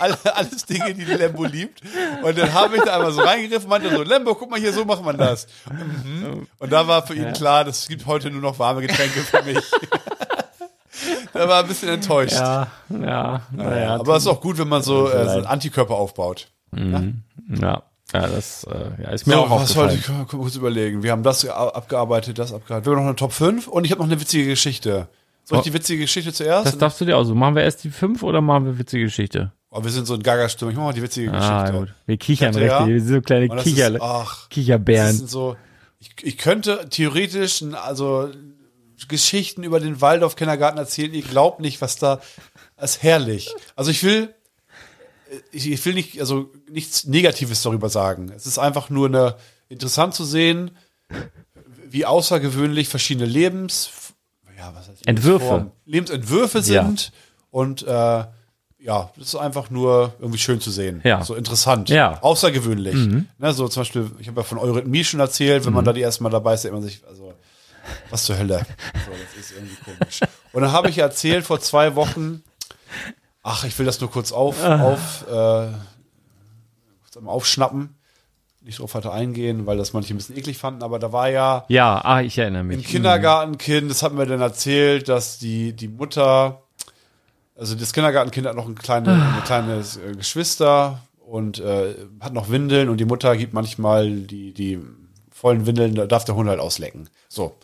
Alle, 0.00 0.16
alles 0.34 0.64
Dinge, 0.66 0.94
die 0.94 1.04
Lembo 1.04 1.44
liebt. 1.44 1.80
Und 2.22 2.36
dann 2.38 2.52
habe 2.54 2.76
ich 2.76 2.82
da 2.82 2.96
einmal 2.96 3.12
so 3.12 3.20
reingegriffen, 3.20 3.68
meinte 3.68 3.90
so, 3.94 4.02
Lembo, 4.02 4.34
guck 4.34 4.50
mal 4.50 4.58
hier, 4.58 4.72
so 4.72 4.84
macht 4.84 5.04
man 5.04 5.16
das. 5.18 5.46
Mhm. 5.70 6.46
Und 6.58 6.72
da 6.72 6.88
war 6.88 7.06
für 7.06 7.14
ihn 7.14 7.32
klar, 7.32 7.64
das 7.64 7.86
gibt 7.88 8.06
heute 8.06 8.30
nur 8.30 8.40
noch 8.42 8.58
warme 8.58 8.80
Getränke 8.80 9.20
für 9.20 9.42
mich. 9.42 9.58
der 11.34 11.48
war 11.48 11.62
ein 11.62 11.68
bisschen 11.68 11.88
enttäuscht. 11.90 12.32
Ja, 12.34 12.68
ja, 12.88 13.42
naja. 13.52 13.94
aber 13.96 14.16
es 14.16 14.24
ist 14.24 14.28
auch 14.28 14.40
gut, 14.40 14.58
wenn 14.58 14.68
man 14.68 14.82
so, 14.82 15.08
äh, 15.08 15.28
so 15.28 15.38
leid. 15.38 15.46
Antikörper 15.46 15.94
aufbaut. 15.94 16.48
ja, 16.74 17.02
ja, 18.12 18.26
das 18.26 18.64
äh, 18.64 19.02
ja, 19.02 19.10
ist 19.10 19.26
mir 19.26 19.34
So, 19.34 19.40
auch 19.40 19.50
was 19.50 19.62
aufgefallen. 19.70 19.98
ich 19.98 20.04
können 20.04 20.18
wir 20.18 20.26
kurz 20.26 20.56
überlegen? 20.56 21.02
Wir 21.02 21.12
haben 21.12 21.22
das 21.22 21.46
abgearbeitet, 21.46 22.38
das 22.38 22.52
abgearbeitet. 22.52 22.86
Wir 22.86 22.92
haben 22.96 23.02
noch 23.02 23.08
eine 23.08 23.16
Top 23.16 23.32
5 23.32 23.68
und 23.68 23.84
ich 23.84 23.92
habe 23.92 24.00
noch 24.02 24.08
eine 24.08 24.20
witzige 24.20 24.46
Geschichte. 24.46 25.08
Soll 25.44 25.58
ich 25.58 25.60
Oh. 25.60 25.64
die 25.64 25.72
witzige 25.74 26.02
Geschichte 26.02 26.32
zuerst? 26.32 26.66
Das 26.66 26.78
darfst 26.78 27.00
du 27.00 27.04
dir 27.04 27.16
aussuchen. 27.16 27.38
Machen 27.38 27.54
wir 27.56 27.62
erst 27.62 27.82
die 27.84 27.90
fünf 27.90 28.22
oder 28.22 28.40
machen 28.40 28.66
wir 28.66 28.78
witzige 28.78 29.04
Geschichte? 29.04 29.52
Oh, 29.70 29.82
wir 29.84 29.90
sind 29.90 30.06
so 30.06 30.14
in 30.14 30.22
Gaga-Stimmung. 30.22 30.72
Ich 30.72 30.76
mach 30.78 30.84
mal 30.86 30.92
die 30.92 31.02
witzige 31.02 31.32
Ah, 31.32 31.62
Geschichte. 31.62 31.78
gut. 31.80 31.94
Wir 32.06 32.16
kichern 32.16 32.54
ja? 32.58 32.86
Wir 32.86 33.00
sind 33.00 33.14
so 33.14 33.20
kleine 33.22 33.48
Kicher, 33.48 33.94
ist, 33.94 34.00
ach, 34.00 34.40
das 34.40 34.48
Kicherbären. 34.50 35.16
sind 35.16 35.30
so, 35.30 35.56
ich, 35.98 36.10
ich 36.22 36.38
könnte 36.38 36.88
theoretisch, 36.88 37.62
also 37.72 38.30
Geschichten 39.08 39.62
über 39.62 39.80
den 39.80 40.00
Waldorf-Kindergarten 40.00 40.78
erzählen. 40.78 41.12
Ihr 41.14 41.22
glaubt 41.22 41.60
nicht, 41.60 41.80
was 41.80 41.96
da, 41.96 42.20
ist 42.80 43.02
herrlich. 43.02 43.54
Also 43.76 43.90
ich 43.90 44.02
will, 44.04 44.34
ich, 45.52 45.70
ich 45.70 45.84
will 45.86 45.94
nicht, 45.94 46.20
also 46.20 46.50
nichts 46.70 47.04
Negatives 47.06 47.62
darüber 47.62 47.88
sagen. 47.88 48.30
Es 48.34 48.46
ist 48.46 48.58
einfach 48.58 48.90
nur 48.90 49.06
eine, 49.08 49.36
interessant 49.68 50.14
zu 50.14 50.24
sehen, 50.24 50.72
wie 51.88 52.04
außergewöhnlich 52.06 52.88
verschiedene 52.88 53.26
Lebens, 53.26 53.90
ja, 54.58 54.72
was 54.74 54.88
heißt 54.88 55.06
Entwürfe. 55.06 55.70
Lebensentwürfe 55.86 56.58
Ja. 56.58 56.84
sind 56.84 57.12
und 57.50 57.82
äh, 57.86 58.24
ja, 58.82 59.10
das 59.16 59.28
ist 59.28 59.34
einfach 59.36 59.68
nur 59.70 60.14
irgendwie 60.18 60.38
schön 60.38 60.60
zu 60.60 60.70
sehen. 60.70 61.00
Ja. 61.04 61.22
So 61.24 61.34
interessant. 61.34 61.88
Ja. 61.90 62.12
Mhm. 62.12 62.16
Außergewöhnlich. 62.22 62.94
Ne, 63.38 63.52
so 63.52 63.68
zum 63.68 63.80
Beispiel, 63.82 64.10
ich 64.18 64.28
habe 64.28 64.40
ja 64.40 64.44
von 64.44 64.58
Eurythmie 64.58 65.04
schon 65.04 65.20
erzählt, 65.20 65.66
wenn 65.66 65.72
man 65.72 65.84
da 65.84 65.92
die 65.92 66.00
erste 66.00 66.22
Mal 66.22 66.30
dabei 66.30 66.54
ist, 66.54 66.64
denkt 66.64 66.74
man 66.74 66.82
sich, 66.82 67.02
also, 67.08 67.34
was 68.10 68.24
zur 68.24 68.38
Hölle. 68.38 68.58
So, 68.58 69.10
das 69.12 69.40
ist 69.44 69.52
irgendwie 69.52 69.76
komisch. 69.84 70.20
Und 70.52 70.62
dann 70.62 70.72
habe 70.72 70.88
ich 70.88 70.98
erzählt 70.98 71.44
vor 71.44 71.60
zwei 71.60 71.94
Wochen, 71.94 72.42
ach, 73.42 73.64
ich 73.64 73.78
will 73.78 73.86
das 73.86 74.00
nur 74.00 74.10
kurz 74.10 74.32
auf, 74.32 74.62
Ah. 74.64 74.80
auf, 74.82 75.26
äh, 75.28 75.72
kurz 77.02 77.16
aufschnappen. 77.26 77.96
Nicht 78.62 78.78
drauf 78.78 78.94
weiter 78.94 79.12
eingehen, 79.12 79.64
weil 79.66 79.78
das 79.78 79.94
manche 79.94 80.12
ein 80.12 80.18
bisschen 80.18 80.36
eklig 80.36 80.58
fanden, 80.58 80.82
aber 80.82 80.98
da 80.98 81.12
war 81.12 81.30
ja 81.30 81.64
Ja, 81.68 81.98
ah, 82.04 82.20
ich 82.20 82.36
erinnere 82.36 82.60
ein 82.62 82.66
mich. 82.66 82.86
Kindergartenkind, 82.86 83.90
das 83.90 84.02
hat 84.02 84.12
mir 84.12 84.26
dann 84.26 84.42
erzählt, 84.42 85.08
dass 85.08 85.38
die, 85.38 85.72
die 85.72 85.88
Mutter, 85.88 86.62
also 87.60 87.74
das 87.74 87.92
Kindergartenkind 87.92 88.46
hat 88.46 88.56
noch 88.56 88.66
ein 88.66 88.74
kleine, 88.74 89.12
ein 89.12 89.44
kleines 89.44 89.98
äh, 89.98 90.12
Geschwister 90.16 91.02
und 91.18 91.58
äh, 91.60 91.94
hat 92.20 92.32
noch 92.32 92.48
Windeln 92.48 92.88
und 92.88 92.96
die 92.96 93.04
Mutter 93.04 93.36
gibt 93.36 93.52
manchmal 93.52 94.10
die, 94.10 94.54
die 94.54 94.80
vollen 95.30 95.66
Windeln, 95.66 95.94
da 95.94 96.06
darf 96.06 96.24
der 96.24 96.34
Hund 96.34 96.48
halt 96.48 96.58
auslecken. 96.58 97.10
So. 97.28 97.54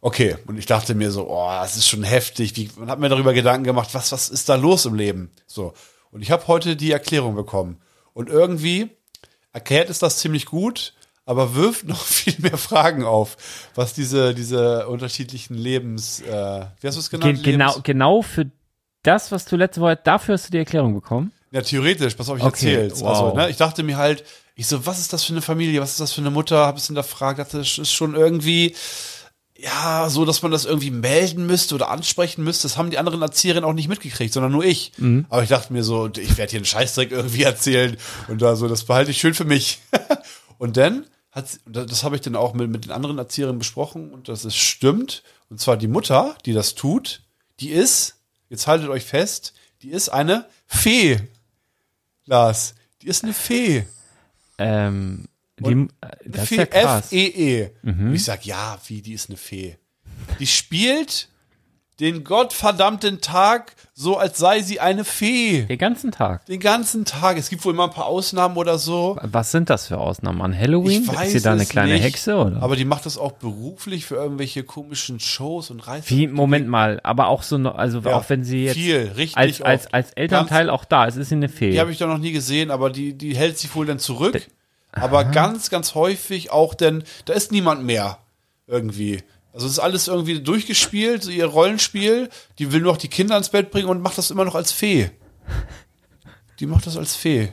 Okay. 0.00 0.36
Und 0.46 0.58
ich 0.58 0.64
dachte 0.66 0.94
mir 0.94 1.10
so, 1.10 1.28
oh, 1.28 1.46
das 1.60 1.76
ist 1.76 1.86
schon 1.88 2.04
heftig. 2.04 2.56
Wie, 2.56 2.70
man 2.76 2.88
hat 2.90 2.98
mir 2.98 3.10
darüber 3.10 3.34
Gedanken 3.34 3.64
gemacht, 3.64 3.90
was, 3.92 4.12
was 4.12 4.30
ist 4.30 4.48
da 4.48 4.54
los 4.54 4.86
im 4.86 4.94
Leben? 4.94 5.30
So. 5.46 5.74
Und 6.10 6.22
ich 6.22 6.30
habe 6.30 6.48
heute 6.48 6.74
die 6.74 6.92
Erklärung 6.92 7.34
bekommen. 7.34 7.80
Und 8.14 8.30
irgendwie 8.30 8.90
erklärt 9.52 9.90
es 9.90 9.98
das 9.98 10.18
ziemlich 10.18 10.46
gut, 10.46 10.94
aber 11.26 11.54
wirft 11.54 11.84
noch 11.88 12.02
viel 12.02 12.36
mehr 12.38 12.56
Fragen 12.56 13.04
auf, 13.04 13.36
was 13.74 13.92
diese, 13.92 14.34
diese 14.34 14.88
unterschiedlichen 14.88 15.54
Lebens, 15.54 16.22
äh, 16.22 16.66
wie 16.80 16.86
hast 16.86 16.96
du 16.96 17.00
es 17.00 17.10
Ge 17.10 17.18
genannt? 17.18 17.42
genau, 17.44 17.70
Lebens- 17.72 17.82
genau 17.82 18.22
für 18.22 18.50
das, 19.04 19.30
was 19.32 19.44
du 19.44 19.56
letzte 19.56 19.80
Woche, 19.80 19.98
dafür 20.02 20.34
hast 20.34 20.46
du 20.48 20.50
die 20.52 20.58
Erklärung 20.58 20.94
bekommen? 20.94 21.32
Ja, 21.52 21.62
theoretisch, 21.62 22.14
pass 22.14 22.28
auf, 22.28 22.38
ich 22.38 22.42
Okay, 22.44 22.74
erzähl's. 22.74 23.00
wow. 23.00 23.08
Also, 23.08 23.36
ne, 23.36 23.48
ich 23.50 23.56
dachte 23.56 23.82
mir 23.84 23.96
halt, 23.96 24.24
ich 24.56 24.66
so, 24.66 24.84
was 24.86 24.98
ist 24.98 25.12
das 25.12 25.24
für 25.24 25.32
eine 25.32 25.42
Familie, 25.42 25.80
was 25.80 25.92
ist 25.92 26.00
das 26.00 26.12
für 26.12 26.20
eine 26.20 26.30
Mutter? 26.30 26.66
Hab 26.66 26.76
es 26.76 26.86
hinterfragt, 26.86 27.38
dachte, 27.38 27.58
das 27.58 27.78
ist 27.78 27.92
schon 27.92 28.14
irgendwie, 28.14 28.74
ja, 29.56 30.08
so, 30.10 30.24
dass 30.24 30.42
man 30.42 30.50
das 30.50 30.64
irgendwie 30.64 30.90
melden 30.90 31.46
müsste 31.46 31.76
oder 31.76 31.88
ansprechen 31.90 32.42
müsste. 32.42 32.64
Das 32.64 32.76
haben 32.76 32.90
die 32.90 32.98
anderen 32.98 33.22
Erzieherinnen 33.22 33.64
auch 33.64 33.72
nicht 33.72 33.88
mitgekriegt, 33.88 34.32
sondern 34.34 34.50
nur 34.52 34.64
ich. 34.64 34.92
Mhm. 34.98 35.26
Aber 35.28 35.42
ich 35.44 35.48
dachte 35.48 35.72
mir 35.72 35.84
so, 35.84 36.08
ich 36.16 36.36
werde 36.36 36.50
hier 36.50 36.58
einen 36.58 36.64
Scheißdreck 36.66 37.12
irgendwie 37.12 37.44
erzählen 37.44 37.96
und 38.28 38.42
da 38.42 38.56
so, 38.56 38.66
das 38.66 38.84
behalte 38.84 39.12
ich 39.12 39.18
schön 39.18 39.34
für 39.34 39.44
mich. 39.44 39.78
und 40.58 40.76
dann 40.76 41.06
hat, 41.30 41.48
sie- 41.48 41.58
das 41.66 41.86
das 41.86 42.02
habe 42.04 42.16
ich 42.16 42.22
dann 42.22 42.34
auch 42.36 42.52
mit, 42.54 42.68
mit 42.70 42.84
den 42.84 42.90
anderen 42.92 43.18
Erzieherinnen 43.18 43.58
besprochen 43.60 44.12
und 44.12 44.28
das 44.28 44.44
ist 44.44 44.56
stimmt. 44.56 45.22
Und 45.50 45.60
zwar 45.60 45.76
die 45.76 45.88
Mutter, 45.88 46.36
die 46.46 46.52
das 46.52 46.74
tut, 46.74 47.22
die 47.60 47.70
ist, 47.70 48.16
jetzt 48.54 48.66
haltet 48.66 48.88
euch 48.88 49.04
fest, 49.04 49.52
die 49.82 49.90
ist 49.90 50.08
eine 50.08 50.46
Fee. 50.66 51.20
Lars, 52.24 52.74
die 53.02 53.08
ist 53.08 53.24
eine 53.24 53.34
Fee. 53.34 53.86
Ähm, 54.58 55.26
die, 55.58 55.64
Und 55.64 55.92
das 56.24 56.42
ist 56.44 56.48
Fee, 56.48 56.56
ja 56.56 56.66
krass. 56.66 57.06
F-E-E. 57.06 57.70
Und 57.82 58.14
ich 58.14 58.24
sag, 58.24 58.46
ja, 58.46 58.78
wie, 58.86 59.02
die 59.02 59.12
ist 59.12 59.28
eine 59.28 59.36
Fee. 59.36 59.76
Die 60.38 60.46
spielt 60.46 61.28
den 62.00 62.24
gottverdammten 62.24 63.20
Tag 63.20 63.76
so, 63.96 64.16
als 64.16 64.38
sei 64.38 64.60
sie 64.62 64.80
eine 64.80 65.04
Fee. 65.04 65.62
Den 65.62 65.78
ganzen 65.78 66.10
Tag. 66.10 66.44
Den 66.46 66.58
ganzen 66.58 67.04
Tag. 67.04 67.38
Es 67.38 67.48
gibt 67.48 67.64
wohl 67.64 67.72
immer 67.72 67.84
ein 67.84 67.90
paar 67.90 68.06
Ausnahmen 68.06 68.56
oder 68.56 68.76
so. 68.78 69.16
Was 69.22 69.52
sind 69.52 69.70
das 69.70 69.86
für 69.86 69.98
Ausnahmen? 69.98 70.42
An 70.42 70.58
Halloween? 70.58 71.02
Ich 71.02 71.08
weiß 71.08 71.26
ist 71.28 71.32
sie 71.34 71.40
da 71.40 71.52
eine 71.52 71.62
es 71.62 71.68
kleine 71.68 71.92
nicht, 71.92 72.02
Hexe, 72.02 72.34
oder? 72.36 72.60
Aber 72.60 72.74
die 72.74 72.84
macht 72.84 73.06
das 73.06 73.16
auch 73.16 73.32
beruflich 73.32 74.04
für 74.04 74.16
irgendwelche 74.16 74.64
komischen 74.64 75.20
Shows 75.20 75.70
und 75.70 75.86
Reisen. 75.86 76.08
Wie, 76.08 76.26
Moment 76.26 76.66
mal, 76.66 76.98
aber 77.04 77.28
auch 77.28 77.44
so, 77.44 77.56
also 77.56 78.00
Ja, 78.00 78.16
auch 78.16 78.28
wenn 78.28 78.42
sie 78.42 78.64
jetzt 78.64 78.74
viel, 78.74 79.12
richtig 79.16 79.36
als, 79.36 79.62
als, 79.62 79.92
als 79.92 80.10
Elternteil 80.14 80.70
auch 80.70 80.84
da 80.84 81.04
ist, 81.04 81.14
ist 81.14 81.28
sie 81.28 81.36
eine 81.36 81.48
Fee. 81.48 81.70
Die 81.70 81.78
habe 81.78 81.92
ich 81.92 81.98
doch 81.98 82.08
noch 82.08 82.18
nie 82.18 82.32
gesehen, 82.32 82.72
aber 82.72 82.90
die, 82.90 83.12
die 83.12 83.36
hält 83.36 83.58
sich 83.58 83.72
wohl 83.76 83.86
dann 83.86 84.00
zurück. 84.00 84.44
Aber 84.90 85.24
ganz, 85.24 85.70
ganz 85.70 85.94
häufig 85.94 86.50
auch 86.50 86.74
denn, 86.74 87.04
da 87.24 87.32
ist 87.32 87.52
niemand 87.52 87.84
mehr 87.84 88.18
irgendwie. 88.66 89.22
Also 89.54 89.66
es 89.66 89.74
ist 89.74 89.78
alles 89.78 90.08
irgendwie 90.08 90.40
durchgespielt, 90.40 91.22
so 91.22 91.30
ihr 91.30 91.46
Rollenspiel. 91.46 92.28
Die 92.58 92.72
will 92.72 92.80
nur 92.80 92.92
noch 92.92 92.98
die 92.98 93.08
Kinder 93.08 93.36
ins 93.36 93.50
Bett 93.50 93.70
bringen 93.70 93.88
und 93.88 94.02
macht 94.02 94.18
das 94.18 94.32
immer 94.32 94.44
noch 94.44 94.56
als 94.56 94.72
Fee. 94.72 95.10
Die 96.58 96.66
macht 96.66 96.86
das 96.88 96.96
als 96.96 97.14
Fee. 97.14 97.52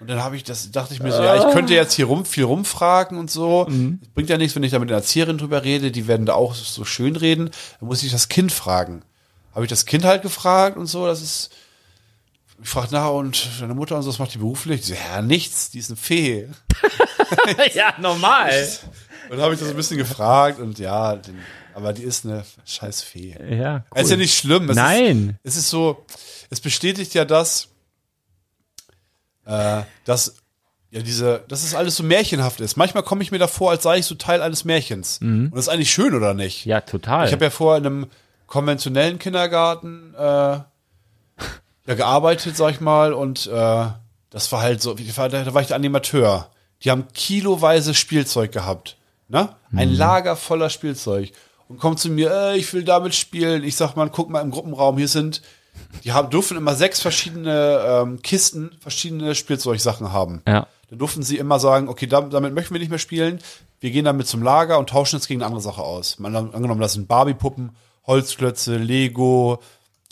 Und 0.00 0.10
dann 0.10 0.20
habe 0.20 0.34
ich 0.34 0.42
das, 0.42 0.72
dachte 0.72 0.94
ich 0.94 1.00
mir 1.00 1.12
so, 1.12 1.22
ja, 1.22 1.36
ich 1.36 1.54
könnte 1.54 1.74
jetzt 1.74 1.94
hier 1.94 2.06
rum, 2.06 2.24
viel 2.24 2.42
rumfragen 2.42 3.16
und 3.16 3.30
so. 3.30 3.68
Es 4.02 4.08
bringt 4.08 4.30
ja 4.30 4.36
nichts, 4.36 4.56
wenn 4.56 4.64
ich 4.64 4.72
da 4.72 4.80
mit 4.80 4.90
der 4.90 4.96
Erzieherin 4.96 5.38
drüber 5.38 5.62
rede, 5.62 5.92
die 5.92 6.08
werden 6.08 6.26
da 6.26 6.34
auch 6.34 6.56
so 6.56 6.84
schön 6.84 7.14
reden. 7.14 7.50
Dann 7.78 7.88
muss 7.88 8.02
ich 8.02 8.10
das 8.10 8.28
Kind 8.28 8.50
fragen. 8.50 9.04
Habe 9.54 9.64
ich 9.64 9.70
das 9.70 9.86
Kind 9.86 10.04
halt 10.04 10.22
gefragt 10.22 10.76
und 10.76 10.86
so, 10.86 11.06
das 11.06 11.22
ist, 11.22 11.50
ich 12.60 12.68
frage 12.68 12.88
nach 12.90 13.10
und 13.10 13.48
deine 13.60 13.74
Mutter 13.74 13.94
und 13.94 14.02
so, 14.02 14.08
was 14.08 14.18
macht 14.18 14.34
die 14.34 14.38
beruflich? 14.38 14.80
Die 14.80 14.88
so, 14.88 14.94
ja, 14.94 15.22
nichts, 15.22 15.70
die 15.70 15.78
ist 15.78 15.90
eine 15.90 15.96
Fee. 15.96 16.48
ja, 17.74 17.94
normal. 18.00 18.68
Und 19.32 19.38
dann 19.38 19.46
habe 19.46 19.54
ich 19.54 19.60
das 19.60 19.70
ein 19.70 19.76
bisschen 19.76 19.96
gefragt 19.96 20.60
und 20.60 20.78
ja, 20.78 21.16
den, 21.16 21.38
aber 21.72 21.94
die 21.94 22.02
ist 22.02 22.26
eine 22.26 22.44
scheiß 22.66 23.00
Fee. 23.00 23.34
Ja, 23.50 23.82
Es 23.94 24.02
Ist 24.02 24.10
ja 24.10 24.16
nicht 24.18 24.36
schlimm. 24.36 24.68
Es 24.68 24.76
Nein. 24.76 25.38
Ist, 25.42 25.54
es 25.54 25.62
ist 25.62 25.70
so, 25.70 26.04
es 26.50 26.60
bestätigt 26.60 27.14
ja 27.14 27.24
das, 27.24 27.68
äh, 29.46 29.84
dass 30.04 30.36
ja 30.90 31.00
diese, 31.00 31.44
dass 31.48 31.64
es 31.64 31.74
alles 31.74 31.96
so 31.96 32.02
märchenhaft 32.02 32.60
ist. 32.60 32.76
Manchmal 32.76 33.04
komme 33.04 33.22
ich 33.22 33.30
mir 33.30 33.38
davor, 33.38 33.70
als 33.70 33.84
sei 33.84 34.00
ich 34.00 34.04
so 34.04 34.16
Teil 34.16 34.42
eines 34.42 34.66
Märchens. 34.66 35.16
Und 35.46 35.52
das 35.52 35.60
ist 35.60 35.68
eigentlich 35.70 35.90
schön, 35.90 36.14
oder 36.14 36.34
nicht? 36.34 36.66
Ja, 36.66 36.82
total. 36.82 37.26
Ich 37.26 37.32
habe 37.32 37.44
ja 37.44 37.50
vorher 37.50 37.78
in 37.78 37.86
einem 37.86 38.06
konventionellen 38.46 39.18
Kindergarten 39.18 40.12
äh, 40.14 40.20
ja, 40.20 40.66
gearbeitet, 41.86 42.54
sag 42.54 42.72
ich 42.72 42.82
mal, 42.82 43.14
und 43.14 43.46
äh, 43.46 43.86
das 44.28 44.52
war 44.52 44.60
halt 44.60 44.82
so, 44.82 44.92
da 44.92 45.54
war 45.54 45.62
ich 45.62 45.68
der 45.68 45.76
Animateur. 45.76 46.50
Die 46.84 46.90
haben 46.90 47.08
kiloweise 47.14 47.94
Spielzeug 47.94 48.52
gehabt. 48.52 48.98
Ne? 49.32 49.48
Ein 49.74 49.92
Lager 49.94 50.36
voller 50.36 50.68
Spielzeug. 50.70 51.32
Und 51.68 51.78
kommt 51.78 51.98
zu 51.98 52.10
mir, 52.10 52.30
äh, 52.30 52.58
ich 52.58 52.72
will 52.74 52.84
damit 52.84 53.14
spielen. 53.14 53.64
Ich 53.64 53.76
sag 53.76 53.96
mal, 53.96 54.10
guck 54.10 54.28
mal 54.28 54.42
im 54.42 54.50
Gruppenraum, 54.50 54.98
hier 54.98 55.08
sind, 55.08 55.40
die 56.04 56.12
haben, 56.12 56.28
durften 56.28 56.56
immer 56.58 56.74
sechs 56.74 57.00
verschiedene 57.00 57.80
ähm, 57.84 58.20
Kisten, 58.20 58.72
verschiedene 58.80 59.34
Spielzeugsachen 59.34 60.12
haben. 60.12 60.42
ja. 60.46 60.66
Dann 60.90 60.98
durften 60.98 61.22
sie 61.22 61.38
immer 61.38 61.58
sagen, 61.58 61.88
okay, 61.88 62.06
dam- 62.06 62.28
damit 62.28 62.52
möchten 62.52 62.74
wir 62.74 62.78
nicht 62.78 62.90
mehr 62.90 62.98
spielen. 62.98 63.38
Wir 63.80 63.90
gehen 63.90 64.04
damit 64.04 64.26
zum 64.26 64.42
Lager 64.42 64.78
und 64.78 64.90
tauschen 64.90 65.16
es 65.16 65.26
gegen 65.26 65.40
eine 65.40 65.46
andere 65.46 65.62
Sache 65.62 65.80
aus. 65.80 66.18
Man, 66.18 66.36
angenommen, 66.36 66.82
das 66.82 66.92
sind 66.92 67.08
Barbie-Puppen, 67.08 67.70
Holzklötze, 68.06 68.76
Lego, 68.76 69.62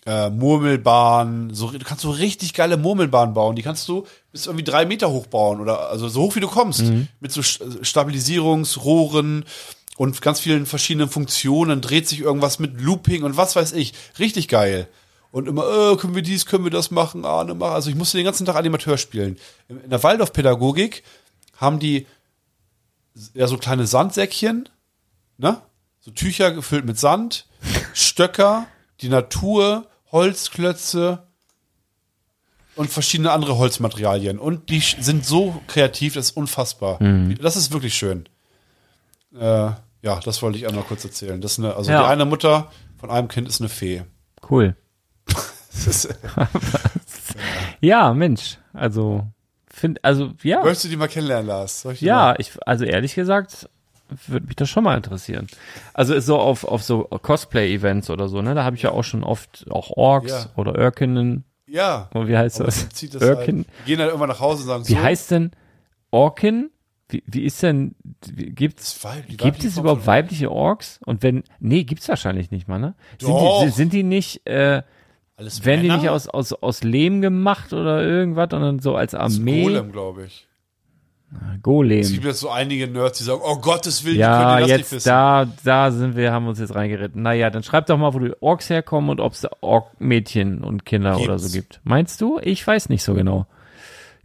äh, 0.07 0.31
Murmelbahn. 0.31 1.53
So, 1.53 1.71
du 1.71 1.79
kannst 1.81 2.03
so 2.03 2.11
richtig 2.11 2.55
geile 2.55 2.77
Murmelbahnen 2.77 3.35
bauen. 3.35 3.57
Die 3.57 3.63
kannst 3.63 3.87
du 3.89 4.07
bis 4.33 4.47
irgendwie 4.47 4.65
drei 4.65 4.87
Meter 4.87 5.11
hoch 5.11 5.27
bauen 5.27 5.61
oder 5.61 5.91
also 5.91 6.09
so 6.09 6.23
hoch 6.23 6.37
wie 6.37 6.41
du 6.41 6.49
kommst. 6.49 6.83
Mit 7.21 7.33
so 7.33 7.41
St- 7.43 7.85
Stabilisierungsrohren 7.85 9.45
und 9.97 10.23
ganz 10.23 10.41
vielen 10.41 10.67
verschiedenen 10.67 11.09
Funktionen. 11.09 11.81
Dreht 11.81 12.09
sich 12.09 12.21
irgendwas 12.21 12.59
mit 12.59 12.81
Looping 12.81 13.23
und 13.23 13.37
was 13.37 13.57
weiß 13.57 13.73
ich. 13.73 13.93
Richtig 14.19 14.49
geil. 14.49 14.89
Und 15.33 15.47
immer, 15.47 15.93
äh, 15.93 15.97
können 15.97 16.15
wir 16.15 16.23
dies, 16.23 16.45
können 16.47 16.65
wir 16.65 16.71
das 16.73 16.91
machen, 16.91 17.25
ah, 17.25 17.45
ne, 17.45 17.55
mach. 17.55 17.73
Also 17.73 17.89
ich 17.91 17.95
musste 17.97 18.17
den 18.17 18.25
ganzen 18.25 18.47
Tag 18.47 18.57
Animateur 18.57 18.99
spielen. 18.99 19.37
In 19.69 19.89
der 19.91 20.03
Waldorfpädagogik 20.03 21.05
haben 21.57 21.79
die 21.79 22.07
ja 23.35 23.47
so 23.47 23.57
kleine 23.59 23.87
Sandsäckchen, 23.87 24.69
ne? 25.39 25.61
So 26.01 26.11
Tücher 26.11 26.51
gefüllt 26.51 26.87
mit 26.87 26.99
Sand, 26.99 27.47
Stöcker, 27.93 28.67
die 29.03 29.09
Natur, 29.09 29.87
Holzklötze 30.13 31.23
und 32.77 32.91
verschiedene 32.91 33.33
andere 33.33 33.59
Holzmaterialien. 33.59 34.39
Und 34.39 34.71
die 34.71 34.81
sind 34.81 35.25
so 35.27 35.61
kreativ, 35.67 36.15
das 36.15 36.27
ist 36.31 36.37
unfassbar. 36.37 36.99
Das 37.41 37.57
ist 37.57 37.73
wirklich 37.73 37.95
schön. 37.95 38.29
Äh, 39.39 39.71
ja, 40.03 40.21
das 40.25 40.41
wollte 40.43 40.59
ich 40.59 40.67
einmal 40.67 40.85
kurz 40.85 41.05
erzählen. 41.05 41.41
Das 41.41 41.53
ist 41.53 41.59
eine, 41.59 41.75
also 41.75 41.91
Ja. 41.91 42.03
die 42.03 42.09
eine 42.09 42.25
Mutter 42.25 42.71
von 42.99 43.11
einem 43.11 43.29
Kind 43.29 43.49
ist 43.49 43.61
eine 43.61 43.69
Fee. 43.69 44.03
Cool. 44.49 44.77
Ist, 45.73 46.09
Ja, 47.81 48.13
Mensch. 48.13 48.59
Also, 48.73 49.27
find, 49.71 50.05
also, 50.05 50.33
ja. 50.43 50.63
möchtest 50.63 50.85
du 50.85 50.89
die 50.89 50.97
mal 50.97 51.09
kennenlernen, 51.09 51.47
Lars? 51.47 51.87
Ja, 52.01 52.17
mal- 52.17 52.37
ich, 52.39 52.53
also 52.67 52.85
ehrlich 52.85 53.15
gesagt, 53.15 53.69
würde 54.27 54.47
mich 54.47 54.57
das 54.57 54.69
schon 54.69 54.85
mal 54.85 54.97
interessieren. 54.97 55.47
Also 55.95 56.19
so 56.21 56.39
auf, 56.39 56.65
auf 56.65 56.83
so 56.83 57.05
Cosplay-Events 57.05 58.11
oder 58.11 58.29
so, 58.29 58.43
ne? 58.43 58.55
Da 58.55 58.65
habe 58.65 58.77
ich 58.77 58.83
ja 58.83 58.91
auch 58.93 59.05
schon 59.05 59.23
oft 59.25 59.67
auch 59.71 59.91
Orks 59.91 60.31
Ja. 60.33 60.47
oder 60.57 60.77
Örkinnen. 60.77 61.45
Ja. 61.67 62.11
Oder 62.15 62.29
wie 62.29 62.37
heißt 62.37 62.57
Aber 62.61 62.67
das? 62.67 62.89
das 62.89 63.03
halt, 63.03 63.23
Örkin. 63.23 63.65
die 63.83 63.87
gehen 63.87 63.99
dann 63.99 64.09
irgendwann 64.09 64.29
nach 64.29 64.41
Hause 64.41 64.63
und 64.63 64.67
sagen 64.69 64.89
Wie 64.89 64.93
so. 64.95 65.03
heißt 65.03 65.31
denn 65.31 65.51
Orkin? 66.11 66.71
Wie, 67.09 67.23
wie 67.27 67.43
ist 67.45 67.61
denn, 67.65 67.97
gibt's, 68.21 69.01
die 69.29 69.37
gibt 69.37 69.65
es 69.65 69.77
überhaupt 69.77 70.07
weibliche 70.07 70.51
Orks? 70.51 71.01
Und 71.05 71.23
wenn, 71.25 71.43
nee, 71.59 71.83
gibt's 71.83 72.09
wahrscheinlich 72.09 72.53
nicht 72.53 72.69
mal, 72.69 72.79
ne? 72.79 72.95
Sind 73.19 73.31
Doch. 73.31 73.65
die, 73.65 73.71
sind 73.71 73.93
die 73.93 74.05
nicht, 74.05 74.47
äh, 74.47 74.83
Alles 75.37 75.65
werden 75.65 75.83
die 75.83 75.89
Männer? 75.89 76.01
nicht 76.03 76.11
aus, 76.11 76.29
aus, 76.29 76.53
aus 76.53 76.85
Lehm 76.85 77.21
gemacht 77.21 77.73
oder 77.73 78.01
irgendwas 78.03 78.53
und 78.53 78.61
dann 78.63 78.79
so 78.79 78.95
als 78.95 79.11
Das 79.13 79.33
ist 79.33 79.39
Armee? 79.41 79.63
Golem, 79.65 79.91
glaube 79.91 80.25
ich. 80.27 80.47
Golem. 81.63 82.01
Es 82.01 82.13
gibt 82.13 82.25
jetzt 82.25 82.41
so 82.41 82.51
einige 82.51 82.89
Nerds, 82.89 83.19
die 83.19 83.25
sagen, 83.25 83.41
oh 83.45 83.57
Gottes 83.59 84.05
Willen, 84.05 84.19
Ja, 84.19 84.37
könnt 84.39 84.51
ihr 84.51 84.61
das 84.61 84.69
nicht 84.69 84.79
jetzt 84.79 84.93
wissen? 84.93 85.09
da, 85.09 85.47
da 85.65 85.91
sind 85.93 86.17
wir, 86.17 86.33
haben 86.33 86.49
uns 86.49 86.59
jetzt 86.59 86.75
reingeritten. 86.75 87.23
Naja, 87.23 87.51
dann 87.51 87.63
schreib 87.63 87.87
doch 87.87 87.99
mal, 87.99 88.13
wo 88.15 88.19
die 88.19 88.33
Orks 88.41 88.69
herkommen 88.69 89.11
und 89.11 89.21
ob 89.21 89.35
es 89.35 89.47
Ork-Mädchen 89.61 90.63
und 90.65 90.85
Kinder 90.85 91.13
Gibt's. 91.13 91.29
oder 91.29 91.39
so 91.39 91.53
gibt. 91.57 91.81
Meinst 91.85 92.21
du? 92.21 92.39
Ich 92.43 92.67
weiß 92.67 92.89
nicht 92.89 93.03
so 93.03 93.15
genau. 93.15 93.47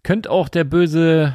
Könnte 0.04 0.30
auch 0.32 0.50
der 0.50 0.64
böse, 0.64 1.34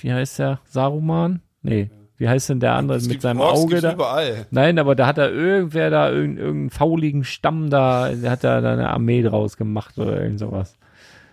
wie 0.00 0.12
heißt 0.12 0.38
der, 0.40 0.60
Saruman? 0.64 1.42
Nee, 1.62 1.90
wie 2.16 2.28
heißt 2.28 2.48
denn 2.48 2.58
der 2.60 2.74
andere 2.74 2.98
Es 2.98 3.08
mit 3.08 3.22
seinem 3.22 3.40
Orks, 3.40 3.60
Auge 3.60 3.80
da? 3.80 3.92
überall. 3.92 4.46
Nein, 4.50 4.78
aber 4.80 4.94
da 4.96 5.06
hat 5.06 5.18
er 5.18 5.30
irgendwer 5.32 5.90
da, 5.90 6.08
irgendeinen 6.10 6.38
irgendeinen 6.38 6.70
fauligen 6.70 7.22
Stamm 7.24 7.70
da, 7.70 8.08
der 8.10 8.30
hat 8.32 8.42
da 8.42 8.58
eine 8.58 8.90
Armee 8.90 9.22
draus 9.22 9.56
gemacht 9.56 9.96
oder 9.98 10.20
irgend 10.20 10.40
sowas. 10.40 10.76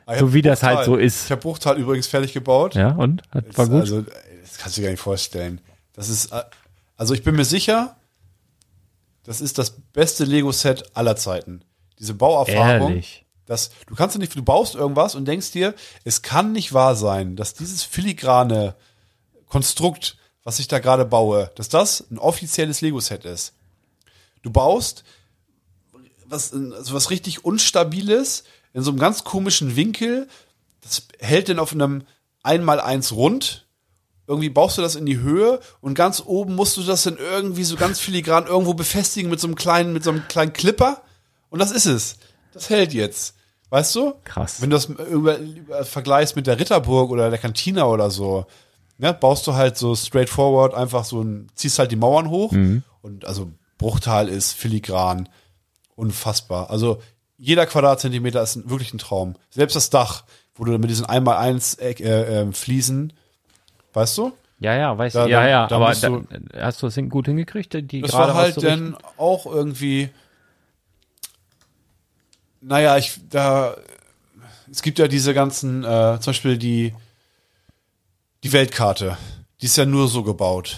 Ah, 0.05 0.17
So 0.19 0.33
wie 0.33 0.41
das 0.41 0.59
Bruchtal- 0.59 0.75
halt 0.77 0.85
so 0.85 0.95
ist. 0.97 1.25
Ich 1.25 1.31
habe 1.31 1.41
Bruchtal 1.41 1.77
übrigens 1.77 2.07
fertig 2.07 2.33
gebaut. 2.33 2.75
Ja, 2.75 2.91
und? 2.91 3.21
Hat, 3.31 3.45
war 3.57 3.65
Das- 3.65 3.69
gut? 3.69 3.81
Also, 3.81 4.01
das 4.01 4.57
kannst 4.57 4.77
du 4.77 4.81
dir 4.81 4.85
gar 4.87 4.91
nicht 4.91 4.99
vorstellen. 5.01 5.61
Das 5.93 6.09
ist, 6.09 6.31
äh, 6.31 6.43
also 6.97 7.13
ich 7.13 7.23
bin 7.23 7.35
mir 7.35 7.45
sicher, 7.45 7.95
das 9.23 9.41
ist 9.41 9.57
das 9.57 9.71
beste 9.93 10.23
Lego-Set 10.25 10.95
aller 10.95 11.15
Zeiten. 11.15 11.61
Diese 11.99 12.13
Bauerfahrung. 12.13 12.89
Ehrlich. 12.91 13.25
Das, 13.47 13.69
du 13.87 13.95
kannst 13.95 14.15
ja 14.15 14.19
nicht, 14.19 14.35
du 14.35 14.43
baust 14.43 14.75
irgendwas 14.75 15.15
und 15.15 15.25
denkst 15.25 15.51
dir, 15.51 15.73
es 16.03 16.21
kann 16.21 16.51
nicht 16.51 16.73
wahr 16.73 16.95
sein, 16.95 17.35
dass 17.35 17.53
dieses 17.53 17.83
filigrane 17.83 18.75
Konstrukt, 19.47 20.17
was 20.43 20.59
ich 20.59 20.67
da 20.67 20.79
gerade 20.79 21.05
baue, 21.05 21.51
dass 21.55 21.69
das 21.69 22.05
ein 22.11 22.17
offizielles 22.17 22.81
Lego-Set 22.81 23.25
ist. 23.25 23.53
Du 24.41 24.51
baust 24.51 25.03
was, 26.27 26.53
also 26.53 26.93
was 26.95 27.09
richtig 27.11 27.45
Unstabiles 27.45 28.43
in 28.75 28.83
so 28.83 28.91
einem 28.91 28.99
ganz 28.99 29.23
komischen 29.23 29.75
Winkel. 29.75 30.27
Das 30.81 31.07
hält 31.19 31.49
dann 31.49 31.59
auf 31.59 31.71
einem 31.71 32.03
1x1 32.43 33.13
rund. 33.13 33.67
Irgendwie 34.27 34.49
baust 34.49 34.77
du 34.77 34.81
das 34.81 34.95
in 34.95 35.05
die 35.05 35.19
Höhe 35.19 35.59
und 35.81 35.93
ganz 35.93 36.21
oben 36.23 36.55
musst 36.55 36.77
du 36.77 36.83
das 36.83 37.03
dann 37.03 37.17
irgendwie 37.17 37.63
so 37.63 37.77
ganz 37.77 37.99
filigran 37.99 38.47
irgendwo 38.47 38.73
befestigen 38.73 39.29
mit 39.29 39.39
so 39.39 39.47
einem 39.47 39.55
kleinen, 39.55 39.93
mit 39.93 40.03
so 40.03 40.09
einem 40.09 40.27
kleinen 40.27 40.51
Clipper. 40.51 41.01
Und 41.49 41.59
das 41.59 41.71
ist 41.71 41.85
es. 41.85 42.17
Das 42.53 42.69
hält 42.69 42.93
jetzt. 42.93 43.35
Weißt 43.69 43.95
du? 43.95 44.13
Krass. 44.23 44.61
Wenn 44.61 44.71
du 44.71 44.75
das 44.75 44.85
über, 44.85 45.37
über 45.37 45.85
vergleichst 45.85 46.35
mit 46.35 46.47
der 46.47 46.59
Ritterburg 46.59 47.11
oder 47.11 47.29
der 47.29 47.39
Cantina 47.39 47.85
oder 47.85 48.11
so, 48.11 48.45
ne, 48.97 49.13
baust 49.13 49.47
du 49.47 49.53
halt 49.53 49.77
so 49.77 49.95
straightforward 49.95 50.73
einfach 50.73 51.05
so 51.05 51.21
ein, 51.21 51.49
ziehst 51.55 51.79
halt 51.79 51.91
die 51.91 51.95
Mauern 51.95 52.29
hoch 52.29 52.51
und 53.01 53.25
also 53.25 53.51
Bruchtal 53.77 54.27
ist 54.27 54.53
filigran, 54.53 55.29
unfassbar. 55.95 56.69
Also 56.69 56.99
jeder 57.37 57.65
Quadratzentimeter 57.65 58.41
ist 58.41 58.55
ein, 58.55 58.69
wirklich 58.69 58.93
ein 58.93 58.97
Traum. 58.97 59.35
Selbst 59.49 59.75
das 59.75 59.89
Dach, 59.89 60.23
wo 60.55 60.63
du 60.63 60.77
mit 60.77 60.89
diesen 60.89 61.05
1x1 61.05 61.79
Eck- 61.79 61.99
äh, 62.01 62.41
äh, 62.41 62.51
Fliesen, 62.53 63.13
weißt 63.93 64.17
du? 64.17 64.31
Ja, 64.59 64.73
ja, 64.75 64.97
weißt 64.97 65.15
Da- 65.15 65.25
du. 65.25 65.31
Ja, 65.31 65.47
ja, 65.47 65.67
da 65.67 65.75
aber 65.75 65.93
da, 65.93 66.09
du- 66.09 66.27
hast 66.57 66.81
du 66.81 66.87
das 66.87 66.95
hin- 66.95 67.09
gut 67.09 67.25
hingekriegt? 67.25 67.73
Die 67.91 68.01
Das 68.01 68.13
war 68.13 68.33
halt 68.33 68.61
dann 68.63 68.95
auch 69.17 69.45
irgendwie, 69.45 70.09
naja, 72.61 72.97
ich, 72.97 73.19
da, 73.29 73.75
es 74.71 74.81
gibt 74.81 74.99
ja 74.99 75.07
diese 75.07 75.33
ganzen, 75.33 75.83
äh, 75.83 76.17
zum 76.19 76.31
Beispiel 76.31 76.57
die, 76.57 76.93
die 78.43 78.53
Weltkarte, 78.53 79.17
die 79.61 79.65
ist 79.65 79.77
ja 79.77 79.85
nur 79.85 80.07
so 80.07 80.23
gebaut. 80.23 80.77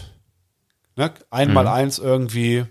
Ne? 0.95 1.12
Einmal 1.30 1.66
Mhm. 1.66 1.70
eins 1.72 1.99
irgendwie, 1.99 2.66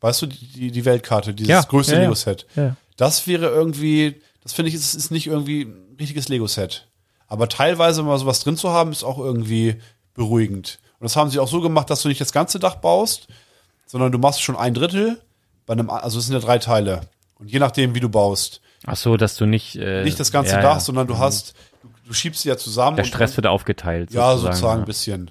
weißt 0.00 0.22
du, 0.22 0.26
die, 0.26 0.70
die 0.72 0.84
Weltkarte, 0.84 1.32
dieses 1.34 1.50
Ja, 1.50 1.62
größte 1.62 1.94
ja. 1.94 2.00
Lego-Set. 2.00 2.46
Ja. 2.56 2.76
Das 3.00 3.26
wäre 3.26 3.46
irgendwie, 3.46 4.20
das 4.42 4.52
finde 4.52 4.68
ich, 4.68 4.74
ist, 4.74 4.94
ist 4.94 5.10
nicht 5.10 5.26
irgendwie 5.26 5.62
ein 5.62 5.96
richtiges 5.98 6.28
Lego-Set. 6.28 6.86
Aber 7.28 7.48
teilweise 7.48 8.02
mal 8.02 8.18
sowas 8.18 8.40
drin 8.40 8.58
zu 8.58 8.70
haben, 8.70 8.92
ist 8.92 9.04
auch 9.04 9.18
irgendwie 9.18 9.76
beruhigend. 10.12 10.80
Und 10.98 11.04
das 11.04 11.16
haben 11.16 11.30
sie 11.30 11.38
auch 11.38 11.48
so 11.48 11.62
gemacht, 11.62 11.88
dass 11.88 12.02
du 12.02 12.08
nicht 12.08 12.20
das 12.20 12.32
ganze 12.32 12.58
Dach 12.58 12.74
baust, 12.76 13.28
sondern 13.86 14.12
du 14.12 14.18
machst 14.18 14.42
schon 14.42 14.54
ein 14.54 14.74
Drittel 14.74 15.18
bei 15.64 15.72
einem, 15.72 15.88
also 15.88 16.18
es 16.18 16.26
sind 16.26 16.34
ja 16.34 16.40
drei 16.40 16.58
Teile. 16.58 17.00
Und 17.38 17.50
je 17.50 17.58
nachdem, 17.58 17.94
wie 17.94 18.00
du 18.00 18.10
baust. 18.10 18.60
Ach 18.84 18.96
so, 18.96 19.16
dass 19.16 19.36
du 19.36 19.46
nicht 19.46 19.76
äh, 19.76 20.04
Nicht 20.04 20.20
das 20.20 20.30
ganze 20.30 20.56
ja, 20.56 20.60
Dach, 20.60 20.74
ja. 20.74 20.80
sondern 20.80 21.06
du 21.06 21.16
hast, 21.16 21.54
du, 21.82 21.88
du 22.06 22.12
schiebst 22.12 22.42
sie 22.42 22.50
ja 22.50 22.58
zusammen. 22.58 22.98
der 22.98 23.04
Stress 23.04 23.34
wird 23.34 23.46
aufgeteilt. 23.46 24.12
Ja, 24.12 24.36
sozusagen 24.36 24.74
ein 24.74 24.78
ja. 24.80 24.84
bisschen. 24.84 25.30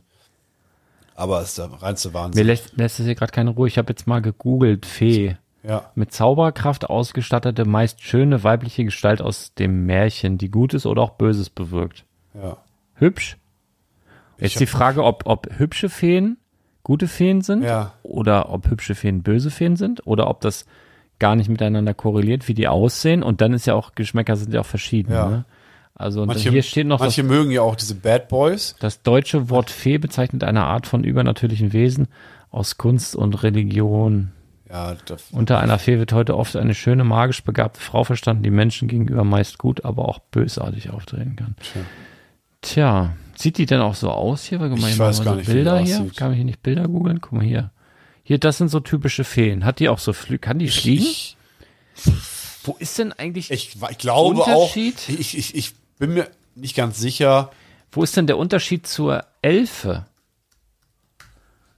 Aber 1.13 1.41
es 1.41 1.49
ist 1.49 1.59
der 1.59 1.65
reinste 1.65 2.07
Mir 2.07 2.13
Wahnsinn. 2.15 2.47
lässt, 2.47 2.75
lässt 2.77 2.99
es 2.99 3.05
hier 3.05 3.13
gerade 3.13 3.31
keine 3.31 3.51
Ruhe. 3.51 3.67
Ich 3.67 3.77
habe 3.77 3.91
jetzt 3.91 4.07
mal 4.07 4.23
gegoogelt, 4.23 4.87
Fee. 4.87 5.37
Ja. 5.63 5.91
Mit 5.95 6.13
Zauberkraft 6.13 6.89
ausgestattete, 6.89 7.65
meist 7.65 8.01
schöne 8.01 8.43
weibliche 8.43 8.85
Gestalt 8.85 9.21
aus 9.21 9.53
dem 9.53 9.85
Märchen, 9.85 10.37
die 10.37 10.49
Gutes 10.49 10.85
oder 10.85 11.01
auch 11.01 11.11
Böses 11.11 11.49
bewirkt. 11.49 12.05
Ja. 12.33 12.57
Hübsch? 12.95 13.37
Jetzt 14.37 14.59
die 14.59 14.65
Frage, 14.65 15.03
ob, 15.03 15.23
ob 15.25 15.47
hübsche 15.57 15.89
Feen 15.89 16.37
gute 16.83 17.07
Feen 17.07 17.41
sind 17.41 17.63
Ja. 17.63 17.93
oder 18.03 18.49
ob 18.51 18.69
hübsche 18.69 18.95
Feen 18.95 19.21
böse 19.21 19.51
Feen 19.51 19.75
sind 19.75 20.07
oder 20.07 20.29
ob 20.29 20.39
das 20.41 20.65
gar 21.19 21.35
nicht 21.35 21.49
miteinander 21.49 21.93
korreliert, 21.93 22.47
wie 22.47 22.53
die 22.53 22.69
aussehen. 22.69 23.21
Und 23.21 23.41
dann 23.41 23.51
ist 23.53 23.67
ja 23.67 23.75
auch, 23.75 23.93
Geschmäcker 23.95 24.37
sind 24.37 24.53
ja 24.53 24.61
auch 24.61 24.65
verschieden. 24.65 25.11
Ja. 25.11 25.29
Ne? 25.29 25.45
Also 25.93 26.21
und 26.21 26.27
Manche, 26.27 26.49
hier 26.49 26.63
steht 26.63 26.87
noch, 26.87 26.99
das, 26.99 27.07
manche 27.17 27.23
mögen 27.23 27.51
ja 27.51 27.61
auch 27.61 27.75
diese 27.75 27.95
Bad 27.95 28.29
Boys. 28.29 28.77
das 28.79 29.01
deutsche 29.01 29.49
Wort 29.49 29.69
Fee 29.69 29.97
bezeichnet 29.97 30.45
eine 30.45 30.63
Art 30.63 30.87
von 30.87 31.03
übernatürlichen 31.03 31.73
Wesen 31.73 32.07
aus 32.51 32.77
Kunst 32.77 33.17
und 33.17 33.43
Religion. 33.43 34.31
Ja, 34.71 34.95
Unter 35.31 35.59
einer 35.59 35.79
Fee 35.79 35.97
wird 35.97 36.13
heute 36.13 36.37
oft 36.37 36.55
eine 36.55 36.75
schöne, 36.75 37.03
magisch 37.03 37.43
begabte 37.43 37.79
Frau 37.81 38.03
verstanden, 38.03 38.43
die 38.43 38.51
Menschen 38.51 38.87
gegenüber 38.87 39.23
meist 39.23 39.57
gut, 39.57 39.83
aber 39.83 40.07
auch 40.07 40.19
bösartig 40.19 40.91
auftreten 40.91 41.35
kann. 41.35 41.55
Tja. 41.59 41.81
Tja, 42.61 43.15
sieht 43.35 43.57
die 43.57 43.65
denn 43.65 43.79
auch 43.81 43.95
so 43.95 44.11
aus 44.11 44.43
hier? 44.43 44.59
Mal, 44.59 44.71
Ich 44.77 44.99
weiß 44.99 45.19
mal 45.19 45.25
gar 45.25 45.33
so 45.33 45.39
nicht, 45.39 45.47
Bilder 45.49 45.79
hier. 45.79 45.99
aussieht. 46.01 46.17
Kann 46.17 46.27
man 46.29 46.35
hier 46.35 46.45
nicht 46.45 46.61
Bilder 46.61 46.87
googeln? 46.87 47.19
Guck 47.21 47.31
mal 47.31 47.43
hier. 47.43 47.71
Hier, 48.21 48.37
das 48.37 48.59
sind 48.59 48.67
so 48.69 48.79
typische 48.79 49.23
Feen. 49.23 49.65
Hat 49.65 49.79
die 49.79 49.89
auch 49.89 49.97
so 49.97 50.13
Flü 50.13 50.37
Kann 50.37 50.59
die 50.59 50.67
fliegen? 50.67 51.01
ich, 51.03 51.35
Wo 52.63 52.75
ist 52.77 52.99
denn 52.99 53.11
eigentlich, 53.13 53.49
ich, 53.49 53.75
ich 53.89 53.97
glaube 53.97 54.41
auch, 54.41 54.47
Unterschied? 54.47 55.09
ich, 55.09 55.35
ich, 55.35 55.55
ich 55.55 55.73
bin 55.97 56.13
mir 56.13 56.27
nicht 56.53 56.75
ganz 56.75 56.99
sicher. 56.99 57.49
wo 57.91 58.03
ist 58.03 58.15
denn 58.17 58.27
der 58.27 58.37
Unterschied 58.37 58.85
zur 58.85 59.23
Elfe? 59.41 60.05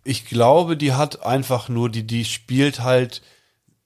Ich 0.04 0.26
glaube, 0.26 0.78
die 0.78 0.94
hat 0.94 1.26
einfach 1.26 1.70
nur, 1.70 1.90
die, 1.90 2.06
die 2.06 2.26
spielt 2.26 2.82
halt 2.82 3.22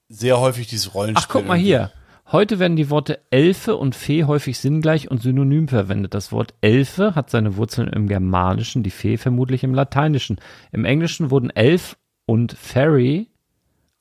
sehr 0.07 0.39
häufig 0.39 0.67
dieses 0.67 0.93
Rollenspiel. 0.93 1.25
Ach, 1.27 1.31
guck 1.31 1.47
mal 1.47 1.57
hier. 1.57 1.91
Heute 2.31 2.57
werden 2.57 2.75
die 2.75 2.89
Worte 2.89 3.19
Elfe 3.29 3.75
und 3.75 3.93
Fee 3.93 4.23
häufig 4.23 4.57
sinngleich 4.57 5.11
und 5.11 5.21
synonym 5.21 5.67
verwendet. 5.67 6.15
Das 6.15 6.31
Wort 6.31 6.55
Elfe 6.61 7.13
hat 7.13 7.29
seine 7.29 7.55
Wurzeln 7.55 7.87
im 7.89 8.07
Germanischen, 8.07 8.81
die 8.81 8.89
Fee 8.89 9.17
vermutlich 9.17 9.63
im 9.63 9.75
Lateinischen. 9.75 10.37
Im 10.71 10.85
Englischen 10.85 11.29
wurden 11.29 11.51
Elf 11.51 11.97
und 12.25 12.53
Fairy 12.53 13.27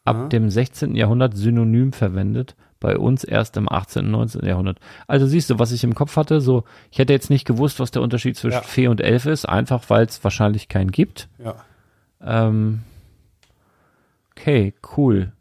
ab 0.05 0.31
dem 0.31 0.49
16. 0.49 0.95
Jahrhundert 0.95 1.37
synonym 1.37 1.93
verwendet. 1.93 2.55
Bei 2.81 2.99
uns 2.99 3.25
erst 3.25 3.57
im 3.57 3.71
18. 3.71 4.07
und 4.07 4.11
19. 4.11 4.45
Jahrhundert. 4.45 4.79
Also 5.07 5.27
siehst 5.27 5.49
du, 5.49 5.59
was 5.59 5.73
ich 5.73 5.85
im 5.85 5.95
Kopf 5.95 6.17
hatte, 6.17 6.41
so, 6.43 6.65
ich 6.91 6.99
hätte 6.99 7.15
jetzt 7.15 7.31
nicht 7.31 7.47
gewusst, 7.47 7.81
was 7.81 7.91
der 7.91 8.03
Unterschied 8.03 8.37
zwischen 8.37 8.57
Ja. 8.57 8.63
Fee 8.63 8.89
und 8.89 9.01
Elfe 9.01 9.31
ist, 9.31 9.47
einfach 9.49 9.89
weil 9.89 10.05
es 10.05 10.23
wahrscheinlich 10.23 10.69
keinen 10.69 10.91
gibt. 10.91 11.29
Ja, 11.43 11.57
Ähm, 12.25 12.83
okay, 14.33 14.75
cool. 14.97 15.33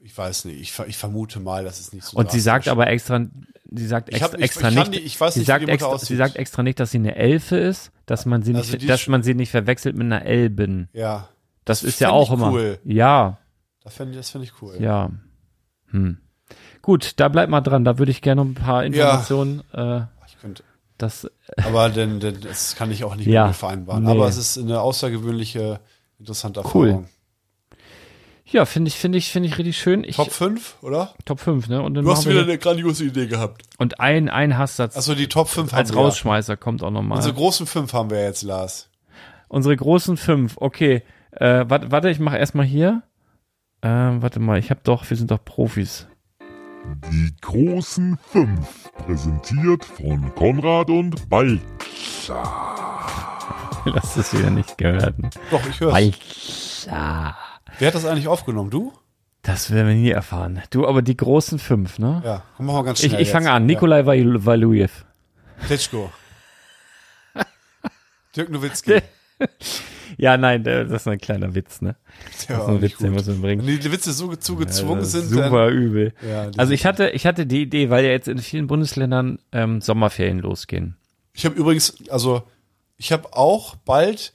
ich 0.00 0.16
weiß 0.16 0.44
nicht. 0.46 0.60
Ich, 0.60 0.78
ich 0.86 0.96
vermute 0.96 1.40
mal, 1.40 1.64
dass 1.64 1.80
es 1.80 1.92
nicht 1.92 2.04
so 2.04 2.16
Und 2.16 2.30
sie 2.30 2.40
sagt 2.40 2.68
aber 2.68 2.86
extra, 2.88 3.24
sie 3.70 3.86
sagt 3.86 4.08
Ich 4.10 4.16
extra, 4.16 4.28
hab- 4.32 4.38
ich- 4.38 4.44
extra 4.44 4.68
ich 4.68 4.74
nicht, 4.76 4.94
die- 4.94 4.98
ich 5.00 5.20
weiß 5.20 5.34
sie 5.34 5.40
nicht, 5.40 5.46
sagt 5.46 5.68
extra, 5.68 5.88
aussieht. 5.88 6.08
sie 6.08 6.16
sagt 6.16 6.36
extra 6.36 6.62
nicht, 6.62 6.78
dass 6.80 6.90
sie 6.90 6.98
eine 6.98 7.16
Elfe 7.16 7.56
ist, 7.56 7.90
dass 8.06 8.26
man 8.26 8.42
sie 8.42 8.54
Also 8.54 8.72
nicht, 8.76 8.88
dass 8.88 9.02
ist- 9.02 9.08
man 9.08 9.22
sie 9.22 9.34
nicht 9.34 9.50
verwechselt 9.50 9.96
mit 9.96 10.04
einer 10.06 10.22
Elbin. 10.24 10.88
Ja, 10.92 11.28
Das, 11.64 11.80
Das 11.80 11.88
ist 11.88 12.00
ja 12.00 12.10
auch 12.10 12.28
ich 12.28 12.34
immer. 12.34 12.52
cool. 12.52 12.78
Ja, 12.84 13.38
das 13.82 13.94
finde 13.94 14.16
das 14.18 14.28
find 14.30 14.44
ich 14.44 14.52
cool. 14.60 14.76
ja. 14.80 15.10
Hm. 15.90 16.18
Gut, 16.82 17.14
da 17.16 17.28
bleibt 17.28 17.50
mal 17.50 17.62
dran. 17.62 17.84
Da 17.84 17.96
würde 17.98 18.10
ich 18.10 18.20
gerne 18.20 18.42
ein 18.42 18.52
paar 18.54 18.84
Informationen. 18.84 19.62
Äh, 19.72 20.02
Ich 20.26 20.38
könnte, 20.38 20.62
das, 20.98 21.26
aber 21.56 21.88
denn, 21.88 22.20
denn, 22.20 22.42
das 22.42 22.76
kann 22.76 22.90
ich 22.90 23.02
auch 23.04 23.16
nicht 23.16 23.26
Ja, 23.26 23.50
vereinbaren. 23.54 24.04
nee. 24.04 24.10
Aber 24.10 24.28
es 24.28 24.36
ist 24.36 24.58
eine 24.58 24.80
außergewöhnliche, 24.82 25.80
interessante 26.24 26.62
Cool. 26.74 26.88
Erfahrung. 26.88 27.08
Ja, 28.46 28.66
finde 28.66 28.88
ich, 28.88 28.96
finde 28.96 29.18
ich, 29.18 29.30
finde 29.30 29.48
ich 29.48 29.58
richtig 29.58 29.76
schön. 29.78 30.04
Ich, 30.04 30.16
Top 30.16 30.30
5, 30.30 30.76
oder? 30.82 31.14
Top 31.24 31.40
5, 31.40 31.68
ne? 31.68 31.82
Und 31.82 31.94
dann 31.94 32.04
Du 32.04 32.10
hast 32.10 32.28
wieder 32.28 32.42
eine 32.42 32.58
grandiose 32.58 33.04
Idee 33.04 33.26
gehabt. 33.26 33.62
und 33.78 34.00
ein, 34.00 34.28
ein 34.28 34.56
Hasssatz 34.58 34.96
Achso, 34.96 35.14
die 35.14 35.28
Top 35.28 35.48
5 35.48 35.72
als 35.72 35.88
haben 35.88 35.94
wir. 35.96 36.00
ja. 36.02 36.06
Rausschmeißer 36.08 36.56
kommt 36.56 36.82
auch 36.82 36.90
nochmal. 36.90 37.16
Unsere 37.16 37.34
großen 37.34 37.66
5 37.66 37.92
haben 37.92 38.10
wir 38.10 38.22
jetzt, 38.22 38.42
Lars. 38.42 38.90
Unsere 39.48 39.76
großen 39.76 40.16
fünf, 40.16 40.56
okay. 40.58 41.02
Äh, 41.30 41.64
warte, 41.68 41.90
warte, 41.92 42.10
ich 42.10 42.18
mache 42.18 42.38
erstmal 42.38 42.66
hier. 42.66 43.02
Ähm, 43.82 44.20
warte 44.22 44.40
mal, 44.40 44.58
ich 44.58 44.70
habe 44.70 44.80
doch, 44.84 45.08
wir 45.08 45.16
sind 45.16 45.30
doch 45.30 45.44
Profis. 45.44 46.06
Die 47.10 47.34
großen 47.40 48.18
fünf, 48.30 48.90
präsentiert 49.06 49.84
von 49.84 50.34
Konrad 50.34 50.90
und 50.90 51.28
Balk. 53.84 53.96
Lass 53.96 54.16
es 54.16 54.36
wieder 54.36 54.50
nicht 54.50 54.78
gehört. 54.78 55.14
Doch, 55.50 55.60
ich 55.68 55.80
höre 55.80 55.94
Alter. 55.94 57.36
Wer 57.78 57.88
hat 57.88 57.94
das 57.94 58.04
eigentlich 58.04 58.28
aufgenommen? 58.28 58.70
Du? 58.70 58.92
Das 59.42 59.70
werden 59.70 59.88
wir 59.88 59.94
nie 59.94 60.10
erfahren. 60.10 60.62
Du, 60.70 60.86
aber 60.86 61.02
die 61.02 61.16
großen 61.16 61.58
fünf, 61.58 61.98
ne? 61.98 62.22
Ja, 62.24 62.42
machen 62.58 62.76
wir 62.76 62.84
ganz 62.84 63.02
ich 63.02 63.10
schnell 63.10 63.20
ich 63.20 63.30
fange 63.30 63.46
jetzt. 63.46 63.54
an. 63.54 63.66
Nikolai 63.66 64.06
Val-. 64.06 64.74
Ja. 64.74 64.86
Klitschko. 65.66 66.10
Dirk 68.36 68.50
Nowitzki. 68.50 69.02
Ja, 70.16 70.36
nein, 70.36 70.62
das 70.62 70.90
ist 70.90 71.08
ein 71.08 71.18
kleiner 71.18 71.54
Witz, 71.54 71.80
ne? 71.80 71.96
Ja, 72.48 72.56
Das 72.56 72.64
ist 72.64 72.68
ein 72.68 72.82
Witz, 72.82 72.98
den 72.98 73.12
muss 73.12 73.26
man 73.26 73.40
bringen. 73.40 73.66
Wenn 73.66 73.80
die 73.80 73.90
Witze 73.90 74.12
so 74.12 74.34
zu 74.36 74.54
gezwungen 74.54 75.00
Das 75.00 75.12
ist 75.12 75.28
sind, 75.28 75.38
dann, 75.40 75.44
super 75.46 75.68
übel. 75.68 76.12
Ja, 76.22 76.50
also 76.56 76.72
ich 76.72 76.86
hatte, 76.86 77.10
ich 77.10 77.26
hatte 77.26 77.46
die 77.46 77.62
Idee, 77.62 77.90
weil 77.90 78.04
ja 78.04 78.10
jetzt 78.12 78.28
in 78.28 78.38
vielen 78.38 78.66
Bundesländern 78.66 79.38
ähm, 79.50 79.80
Sommerferien 79.80 80.38
losgehen. 80.38 80.96
Ich 81.32 81.44
habe 81.44 81.56
übrigens, 81.56 81.96
also 82.10 82.44
ich 82.96 83.12
habe 83.12 83.32
auch 83.34 83.76
bald 83.76 84.32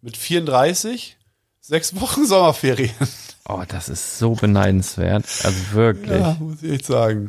mit 0.00 0.16
34 0.16 1.16
sechs 1.60 1.94
Wochen 2.00 2.26
Sommerferien. 2.26 2.94
Oh, 3.48 3.62
das 3.66 3.88
ist 3.88 4.18
so 4.18 4.34
beneidenswert. 4.34 5.24
Also 5.44 5.72
wirklich. 5.72 6.20
Ja, 6.20 6.36
muss 6.38 6.62
ich 6.62 6.72
echt 6.72 6.86
sagen. 6.86 7.28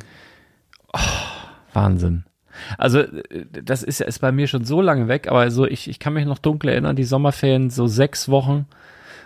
Wahnsinn. 1.73 2.25
Also, 2.77 2.99
äh, 2.99 3.45
das 3.63 3.83
ist, 3.83 4.01
ist 4.01 4.19
bei 4.19 4.31
mir 4.31 4.47
schon 4.47 4.65
so 4.65 4.81
lange 4.81 5.07
weg, 5.07 5.27
aber 5.27 5.49
so, 5.51 5.65
ich, 5.65 5.87
ich 5.87 5.99
kann 5.99 6.13
mich 6.13 6.25
noch 6.25 6.37
dunkel 6.37 6.69
erinnern, 6.69 6.95
die 6.95 7.03
Sommerferien, 7.03 7.69
so 7.69 7.87
sechs 7.87 8.29
Wochen. 8.29 8.67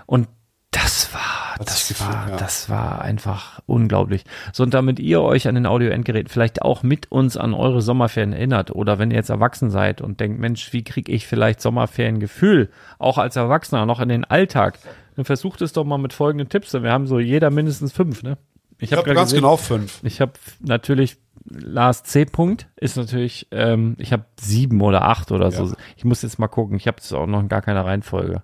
Und 0.06 0.28
das 0.72 1.14
war, 1.14 1.22
Das 1.64 1.88
sich 1.88 2.00
war, 2.02 2.30
ja. 2.30 2.36
das 2.38 2.70
war 2.70 3.02
einfach 3.02 3.60
unglaublich. 3.66 4.24
So, 4.54 4.64
und 4.64 4.74
damit 4.74 5.00
ihr 5.00 5.22
euch 5.22 5.48
an 5.48 5.56
den 5.56 5.66
Audioendgeräten 5.66 6.30
vielleicht 6.30 6.62
auch 6.62 6.84
mit 6.84 7.12
uns 7.12 7.38
an 7.38 7.54
eure 7.54 7.82
Sommerferien 7.82 8.34
erinnert 8.34 8.72
oder 8.72 9.00
wenn 9.00 9.12
ihr 9.12 9.18
jetzt 9.18 9.30
erwachsen 9.30 9.70
seid 9.70 10.02
und 10.02 10.20
denkt, 10.20 10.40
Mensch, 10.40 10.74
wie 10.74 10.84
kriege 10.84 11.12
ich 11.12 11.28
vielleicht 11.28 11.62
Sommerferiengefühl, 11.62 12.70
auch 13.00 13.18
als 13.18 13.36
Erwachsener, 13.36 13.86
noch 13.86 14.00
in 14.00 14.10
den 14.10 14.26
Alltag, 14.26 14.80
dann 15.16 15.26
versucht 15.26 15.62
es 15.62 15.72
doch 15.74 15.86
mal 15.86 15.98
mit 15.98 16.14
folgenden 16.14 16.50
Tipps. 16.50 16.74
Wir 16.74 16.92
haben 16.92 17.08
so 17.08 17.20
jeder 17.20 17.50
mindestens 17.52 17.94
fünf, 17.94 18.24
ne? 18.24 18.38
Ich 18.80 18.92
hab 18.92 18.98
habe 19.00 19.08
grad 19.08 19.16
ganz 19.16 19.30
gesehen- 19.30 19.42
genau 19.44 19.56
fünf. 19.58 20.00
ich 20.04 20.20
habe 20.20 20.34
natürlich 20.60 21.18
Lars 21.48 22.04
C. 22.04 22.26
Punkt 22.26 22.68
ist 22.76 22.98
natürlich, 22.98 23.48
ähm, 23.52 23.96
ich 24.00 24.12
habe 24.12 24.26
sieben 24.40 24.82
oder 24.82 25.04
acht 25.04 25.32
oder 25.32 25.50
Ja. 25.50 25.66
so. 25.66 25.74
Ich 25.96 26.04
muss 26.04 26.24
jetzt 26.24 26.40
mal 26.40 26.48
gucken. 26.48 26.76
Ich 26.76 26.88
habe 26.88 26.98
es 27.00 27.14
auch 27.14 27.28
noch 27.28 27.40
in 27.40 27.48
gar 27.50 27.62
keiner 27.62 27.86
Reihenfolge. 27.86 28.42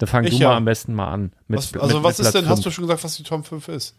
Da 0.00 0.06
fang 0.06 0.24
Ich 0.24 0.30
du 0.38 0.42
ja. 0.42 0.48
mal 0.48 0.56
am 0.56 0.64
besten 0.64 0.94
mal 0.94 1.08
an. 1.12 1.32
Mit, 1.46 1.58
Was, 1.58 1.72
mit- 1.72 1.82
also 1.82 1.96
mit 1.98 2.04
was 2.04 2.18
ist 2.18 2.30
Platz 2.30 2.42
denn, 2.42 2.48
hast 2.50 2.64
du 2.64 2.70
schon 2.70 2.82
gesagt, 2.84 3.04
was 3.04 3.16
die 3.16 3.22
Top 3.22 3.46
5 3.46 3.68
ist? 3.68 3.96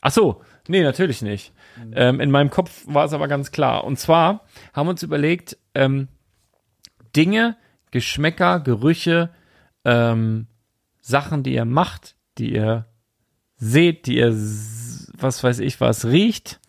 Ach 0.00 0.10
so, 0.10 0.42
nee, 0.68 0.82
natürlich 0.82 1.22
nicht. 1.22 1.52
Ähm, 1.92 2.20
in 2.20 2.30
meinem 2.32 2.50
Kopf 2.50 2.82
war 2.86 3.04
es 3.04 3.12
aber 3.12 3.28
ganz 3.28 3.52
klar. 3.52 3.84
Und 3.84 3.98
zwar 3.98 4.44
haben 4.74 4.86
wir 4.86 4.90
uns 4.90 5.02
überlegt, 5.04 5.56
ähm, 5.74 6.08
Dinge, 7.14 7.56
Geschmäcker, 7.92 8.60
Gerüche, 8.60 9.30
ähm, 9.84 10.48
Sachen, 11.00 11.42
die 11.44 11.54
ihr 11.54 11.64
macht, 11.64 12.16
die 12.38 12.52
ihr 12.52 12.86
seht, 13.56 14.06
die 14.06 14.16
ihr, 14.16 14.28
s- 14.28 15.10
was 15.16 15.42
weiß 15.44 15.60
ich 15.60 15.80
was, 15.80 16.04
riecht, 16.06 16.60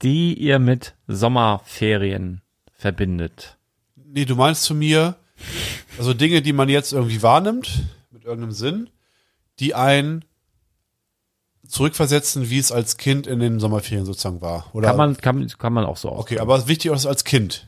die 0.00 0.34
ihr 0.34 0.58
mit 0.58 0.94
Sommerferien 1.06 2.40
verbindet. 2.72 3.56
Nee, 3.96 4.24
du 4.24 4.34
meinst 4.34 4.64
zu 4.64 4.74
mir, 4.74 5.16
also 5.98 6.14
Dinge, 6.14 6.42
die 6.42 6.52
man 6.52 6.68
jetzt 6.68 6.92
irgendwie 6.92 7.22
wahrnimmt, 7.22 7.82
mit 8.10 8.24
irgendeinem 8.24 8.52
Sinn, 8.52 8.90
die 9.58 9.74
einen 9.74 10.24
zurückversetzen, 11.66 12.50
wie 12.50 12.58
es 12.58 12.72
als 12.72 12.96
Kind 12.96 13.26
in 13.26 13.38
den 13.40 13.58
Sommerferien 13.60 14.04
sozusagen 14.04 14.40
war. 14.40 14.66
Oder? 14.72 14.88
Kann 14.88 14.96
man, 14.96 15.16
kann, 15.16 15.48
kann 15.58 15.72
man 15.72 15.84
auch 15.84 15.96
so 15.96 16.12
okay, 16.12 16.38
aber 16.38 16.68
wichtig 16.68 16.90
ist 16.92 17.06
als 17.06 17.24
Kind. 17.24 17.66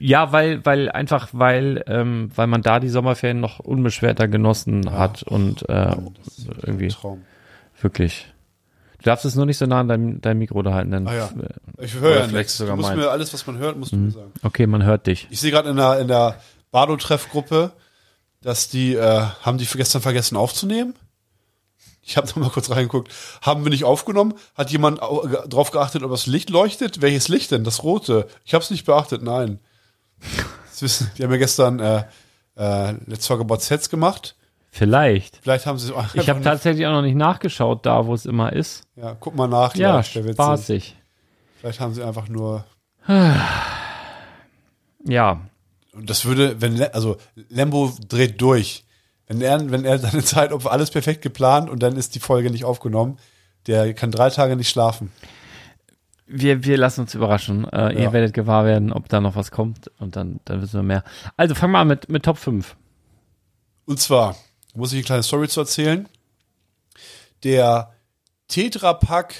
Ja, 0.00 0.30
weil, 0.30 0.64
weil 0.64 0.90
einfach, 0.90 1.28
weil, 1.32 1.82
ähm, 1.88 2.30
weil 2.34 2.46
man 2.46 2.62
da 2.62 2.78
die 2.78 2.88
Sommerferien 2.88 3.40
noch 3.40 3.58
unbeschwerter 3.58 4.28
genossen 4.28 4.92
hat 4.92 5.24
und 5.24 5.68
äh, 5.68 5.96
irgendwie 6.62 6.88
Traum. 6.88 7.22
wirklich. 7.80 8.26
Du 8.98 9.04
darfst 9.04 9.24
es 9.24 9.34
nur 9.34 9.46
nicht 9.46 9.58
so 9.58 9.66
nah 9.66 9.80
an 9.80 9.88
dein, 9.88 10.20
dein 10.20 10.38
Mikro 10.38 10.62
da 10.62 10.74
halten. 10.74 10.90
Dann, 10.90 11.06
Ah 11.08 11.14
ja. 11.14 11.30
äh, 11.78 11.84
Ich 11.84 11.94
höre 11.94 12.20
ja 12.20 12.26
nichts. 12.26 12.58
Du 12.58 12.66
musst 12.76 12.94
mir 12.94 13.10
alles, 13.10 13.32
was 13.32 13.46
man 13.46 13.58
hört, 13.58 13.76
musst 13.76 13.92
du 13.92 13.96
mir 13.96 14.10
sagen. 14.10 14.32
Okay, 14.42 14.66
man 14.66 14.84
hört 14.84 15.06
dich. 15.06 15.26
Ich 15.30 15.40
sehe 15.40 15.50
gerade 15.50 15.70
in 15.70 15.76
der, 15.76 15.98
in 16.00 16.08
der 16.08 16.36
Bardo-Treffgruppe, 16.70 17.72
dass 18.42 18.68
die, 18.68 18.94
äh, 18.94 19.20
haben 19.42 19.58
die 19.58 19.66
gestern 19.66 20.02
vergessen 20.02 20.36
aufzunehmen? 20.36 20.94
Ich 22.02 22.16
habe 22.16 22.26
noch 22.28 22.36
mal 22.36 22.50
kurz 22.50 22.70
reingeguckt. 22.70 23.12
Haben 23.42 23.64
wir 23.64 23.70
nicht 23.70 23.84
aufgenommen? 23.84 24.34
Hat 24.54 24.70
jemand 24.70 25.00
ge- 25.00 25.46
drauf 25.48 25.70
geachtet, 25.72 26.02
ob 26.02 26.10
das 26.10 26.26
Licht 26.26 26.48
leuchtet? 26.48 27.02
Welches 27.02 27.28
Licht 27.28 27.50
denn? 27.50 27.64
Das 27.64 27.82
rote. 27.82 28.26
Ich 28.46 28.54
habe 28.54 28.64
es 28.64 28.70
nicht 28.70 28.86
beachtet, 28.86 29.22
nein. 29.22 29.58
Das 30.70 30.82
wissen, 30.82 31.10
die 31.18 31.24
haben 31.24 31.32
ja 31.32 31.38
gestern 31.38 31.80
äh, 31.80 32.04
äh, 32.56 32.94
Let's 33.06 33.26
Talk 33.26 33.40
About 33.40 33.58
Sets 33.58 33.90
gemacht. 33.90 34.36
Vielleicht. 34.70 35.38
Vielleicht 35.42 35.66
haben 35.66 35.76
sie 35.76 35.92
Ich 36.14 36.28
habe 36.30 36.40
tatsächlich 36.40 36.86
auch 36.86 36.92
noch 36.92 37.02
nicht 37.02 37.16
nachgeschaut, 37.16 37.84
da 37.84 38.06
wo 38.06 38.14
es 38.14 38.26
immer 38.26 38.52
ist. 38.52 38.84
Ja, 38.94 39.16
guck 39.18 39.34
mal 39.34 39.48
nach. 39.48 39.74
Ja, 39.74 40.00
gleich, 40.02 40.34
spaßig. 40.34 40.96
Vielleicht 41.58 41.80
haben 41.80 41.94
sie 41.94 42.04
einfach 42.04 42.28
nur. 42.28 42.64
Ja, 45.04 45.40
das 46.04 46.24
würde, 46.24 46.60
wenn, 46.60 46.80
also 46.92 47.16
Lembo 47.48 47.92
dreht 48.08 48.40
durch. 48.40 48.84
Wenn 49.26 49.40
er, 49.42 49.70
wenn 49.70 49.84
er 49.84 49.98
seine 49.98 50.22
Zeit 50.24 50.52
auf 50.52 50.70
alles 50.70 50.90
perfekt 50.90 51.22
geplant 51.22 51.68
und 51.68 51.82
dann 51.82 51.96
ist 51.96 52.14
die 52.14 52.20
Folge 52.20 52.50
nicht 52.50 52.64
aufgenommen, 52.64 53.18
der 53.66 53.92
kann 53.94 54.10
drei 54.10 54.30
Tage 54.30 54.56
nicht 54.56 54.70
schlafen. 54.70 55.12
wir, 56.26 56.64
wir 56.64 56.76
lassen 56.78 57.02
uns 57.02 57.14
überraschen. 57.14 57.64
Äh, 57.70 57.76
Ja. 57.94 58.00
Ihr 58.00 58.12
werdet 58.12 58.32
gewahr 58.34 58.64
werden, 58.64 58.92
ob 58.92 59.08
da 59.08 59.20
noch 59.20 59.36
was 59.36 59.50
kommt 59.50 59.90
und 59.98 60.16
dann, 60.16 60.40
dann 60.44 60.62
wissen 60.62 60.74
wir 60.78 60.82
mehr. 60.82 61.04
Also 61.36 61.54
fangen 61.54 61.72
wir 61.72 61.78
an 61.78 61.88
mit, 61.88 62.08
mit 62.08 62.24
Top 62.24 62.38
5. 62.38 62.76
Und 63.86 64.00
zwar, 64.00 64.36
muss 64.74 64.92
ich 64.92 64.98
eine 64.98 65.04
kleine 65.04 65.22
Story 65.22 65.48
zu 65.48 65.60
erzählen. 65.60 66.08
Der 67.44 67.92
Tetra 68.48 68.94
Pack 68.94 69.34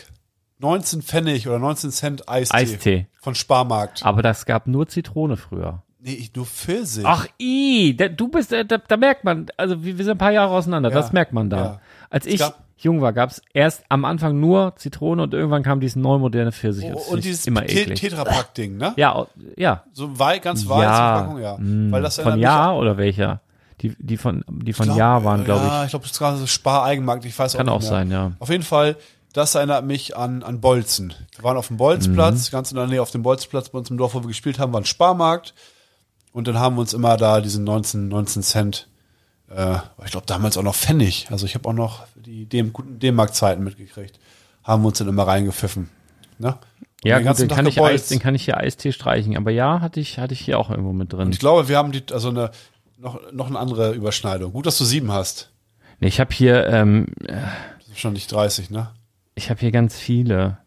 19 0.59 1.03
Pfennig 1.03 1.47
oder 1.49 1.59
19 1.59 1.91
Cent 1.91 2.29
Eistee, 2.29 2.55
Eistee. 2.57 3.07
von 3.21 3.35
Sparmarkt. 3.35 4.05
Aber 4.05 4.23
das 4.23 4.45
gab 4.47 4.67
nur 4.67 4.89
Zitrone 4.89 5.37
früher. 5.37 5.83
Nee, 6.01 6.15
ich, 6.15 6.35
nur 6.35 6.47
Pfirsich. 6.47 7.05
Ach, 7.05 7.27
i, 7.41 7.95
da, 7.97 8.09
du 8.09 8.29
bist, 8.29 8.53
äh, 8.53 8.65
da, 8.65 8.79
da 8.79 8.97
merkt 8.97 9.25
man, 9.25 9.47
also 9.57 9.83
wir, 9.85 9.99
wir 9.99 10.05
sind 10.05 10.13
ein 10.13 10.19
paar 10.19 10.31
Jahre 10.33 10.53
auseinander, 10.55 10.91
Ja, 10.91 10.95
das 10.95 11.13
merkt 11.13 11.33
man 11.33 11.51
da. 11.51 11.57
ja. 11.57 11.81
Als 12.11 12.25
ich 12.27 12.39
gab- 12.39 12.59
jung 12.77 13.01
war, 13.01 13.13
gab's 13.13 13.43
erst 13.53 13.83
am 13.89 14.05
Anfang 14.05 14.39
nur 14.39 14.75
Zitrone 14.77 15.25
und 15.25 15.35
irgendwann 15.35 15.65
kam 15.65 15.81
dieses 15.81 15.97
neu 15.97 16.19
moderne 16.19 16.53
Pfirsich. 16.53 16.89
Oh, 16.95 17.13
und 17.13 17.19
ich 17.19 17.25
dieses 17.25 17.47
immer 17.49 17.67
Te 17.67 17.81
eklig. 17.81 17.99
Tetra 18.01 18.23
Pack 18.25 18.55
Ding, 18.55 18.77
ne? 18.77 18.93
Ja, 18.97 19.27
ja. 19.57 19.83
So 19.93 20.17
wei 20.19 20.39
ganz 20.39 20.69
weiß 20.69 20.83
ja, 20.85 21.17
Verpackung, 21.17 21.43
ja. 21.43 21.57
mh, 21.59 21.91
Weil 21.93 22.03
das 22.03 22.21
von 22.21 22.39
Ja 22.39 22.73
oder 22.73 22.97
welcher? 22.97 23.41
Die, 23.81 23.95
die 23.99 24.17
von, 24.17 24.45
die 24.49 24.73
von 24.73 24.87
glaub, 24.87 24.99
Ja 24.99 25.25
waren, 25.25 25.45
glaube 25.45 25.67
Ja, 25.67 25.79
ich. 25.81 25.85
ich 25.87 25.91
glaube, 25.91 26.05
das 26.05 26.13
ist 26.13 26.19
gerade 26.19 26.37
so 26.37 26.47
Spar-Eigenmarkt, 26.47 27.25
ich 27.25 27.37
weiß 27.37 27.55
Kann 27.57 27.69
auch 27.69 27.75
auch 27.75 27.81
nicht 27.81 27.91
mehr. 27.91 27.99
sein, 27.99 28.11
ja. 28.13 28.33
Auf 28.39 28.49
jeden 28.51 28.63
Fall, 28.65 28.97
das 29.33 29.55
erinnert 29.57 29.85
mich 29.85 30.17
an, 30.17 30.43
an 30.45 30.61
Bolzen. 30.61 31.13
Wir 31.35 31.45
waren 31.45 31.57
auf 31.57 31.67
dem 31.69 31.77
Bolzplatz, 31.77 32.49
Mhm. 32.51 32.53
ganz 32.53 32.71
in 32.71 32.77
der 32.77 32.87
Nähe 32.87 33.03
auf 33.03 33.11
dem 33.11 33.23
Bolzplatz 33.23 33.69
bei 33.71 33.79
uns 33.79 33.91
im 33.91 33.97
Dorf, 33.99 34.15
wo 34.15 34.21
wir 34.23 34.29
gespielt 34.29 34.59
haben, 34.61 34.73
war 34.73 34.81
ein 34.81 34.85
Sparmarkt. 34.85 35.55
Und 36.33 36.49
dann 36.49 36.59
haben 36.59 36.77
wir 36.77 36.81
uns 36.81 36.93
immer 36.93 37.17
da 37.17 37.41
diesen 37.41 37.65
19, 37.65 38.09
19 38.09 38.43
Cent, 38.43 38.89
äh, 39.51 39.77
ich 40.05 40.11
glaube 40.11 40.27
damals 40.27 40.57
auch 40.57 40.63
noch 40.63 40.75
Pfennig, 40.75 41.27
also 41.31 41.47
ich 41.47 41.55
habe 41.55 41.69
auch 41.69 41.73
noch 41.73 42.07
die 42.15 42.47
dem, 42.47 42.73
guten 42.73 42.99
D-Mark-Zeiten 42.99 43.63
mitgekriegt, 43.65 44.19
haben 44.63 44.83
wir 44.83 44.89
uns 44.89 44.99
dann 44.99 45.09
immer 45.09 45.27
reingepfiffen. 45.27 45.89
Ne? 46.39 46.57
Ja, 47.03 47.19
den 47.19 47.27
gut, 47.27 47.39
den 47.39 47.49
Tag 47.49 47.57
kann, 47.57 47.67
ich. 47.67 47.81
Eis, 47.81 48.09
den 48.09 48.19
kann 48.19 48.35
ich 48.35 48.45
hier 48.45 48.57
Eistee 48.57 48.93
streichen. 48.93 49.37
Aber 49.37 49.51
ja, 49.51 49.81
hatte 49.81 50.01
ich, 50.01 50.19
hatte 50.19 50.35
ich 50.35 50.41
hier 50.41 50.59
auch 50.59 50.71
irgendwo 50.71 50.93
mit 50.93 51.13
drin. 51.13 51.27
Und 51.27 51.33
ich 51.33 51.39
glaube, 51.39 51.69
wir 51.69 51.79
haben 51.79 51.93
die, 51.93 52.03
also 52.13 52.29
eine, 52.29 52.51
noch, 52.99 53.21
noch 53.33 53.47
eine 53.47 53.59
andere 53.59 53.93
Überschneidung. 53.93 54.53
Gut, 54.53 54.67
dass 54.67 54.79
du 54.79 54.85
sieben 54.85 55.13
hast. 55.13 55.51
Nee, 56.01 56.09
ich 56.09 56.21
habe 56.21 56.35
hier, 56.35 56.67
ähm, 56.67 57.07
Das 57.27 57.89
ist 57.89 58.01
schon 58.01 58.13
nicht 58.13 58.31
30, 58.31 58.71
ne? 58.71 58.91
ich 59.39 59.51
habe 59.51 59.61
hier 59.61 59.71
ganz 59.71 59.97
viele. 59.97 60.59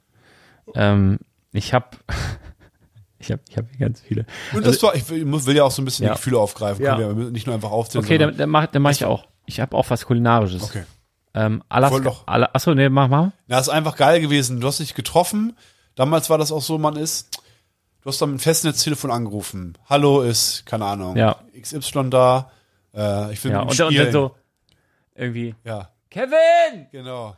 Ähm, 0.73 1.19
ich 1.51 1.73
habe, 1.73 1.88
ich 3.22 3.31
habe, 3.31 3.41
ich 3.49 3.57
habe 3.57 3.68
hier 3.69 3.80
ganz 3.88 4.02
viele. 4.02 4.26
Und 4.53 4.65
das 4.65 4.81
war, 4.84 4.95
ich 4.95 5.07
will, 5.10 5.26
will 5.45 5.56
ja 5.56 5.64
auch 5.64 5.72
so 5.72 5.81
ein 5.81 5.85
bisschen 5.85 6.06
Ja. 6.06 6.11
die 6.14 6.18
Gefühle 6.18 6.39
aufgreifen. 6.39 6.84
Ja. 6.84 6.98
Wir 6.98 7.07
nicht 7.31 7.45
nur 7.45 7.56
einfach 7.56 7.72
aufzählen. 7.72 8.03
Okay, 8.03 8.18
dann, 8.18 8.35
dann 8.35 8.49
mach, 8.49 8.68
dann 8.68 8.81
mach 8.81 8.91
ich 8.91 9.06
auch. 9.06 9.26
Ich 9.45 9.60
habe 9.60 9.76
auch 9.77 9.89
was 9.89 10.06
Kulinarisches. 10.06 10.64
okay. 10.64 10.84
Ähm, 11.34 11.60
Voll 11.60 11.65
Alaska. 11.69 11.99
doch. 11.99 12.27
Ala, 12.27 12.49
achso, 12.53 12.73
nee, 12.73 12.89
mach 12.89 13.07
mal. 13.07 13.31
Ja, 13.48 13.60
ist 13.60 13.69
einfach 13.69 13.95
geil 13.95 14.19
gewesen. 14.22 14.60
Du 14.60 14.68
hast 14.68 14.80
dich 14.80 14.93
getroffen. 14.95 15.56
Damals 15.95 16.30
war 16.30 16.38
das 16.38 16.52
auch 16.52 16.61
so, 16.61 16.77
man 16.77 16.95
ist, 16.98 17.41
du 18.02 18.10
hast 18.10 18.22
dann 18.22 18.31
mit 18.31 18.39
dem 18.39 18.43
Festnetztelefon 18.43 19.11
angerufen. 19.11 19.77
Hallo 19.89 20.22
ist, 20.22 20.65
keine 20.65 20.85
Ahnung, 20.85 21.15
Ja. 21.15 21.38
XY 21.60 22.10
da, 22.10 22.52
äh, 22.93 23.31
ich 23.34 23.43
will 23.43 23.52
Ja, 23.52 23.64
mit 23.65 23.80
und, 23.80 23.88
und 23.88 23.98
dann 23.98 24.11
so 24.11 24.35
irgendwie 25.15 25.56
ja. 25.64 25.89
Kevin! 26.10 26.88
Genau. 26.91 27.35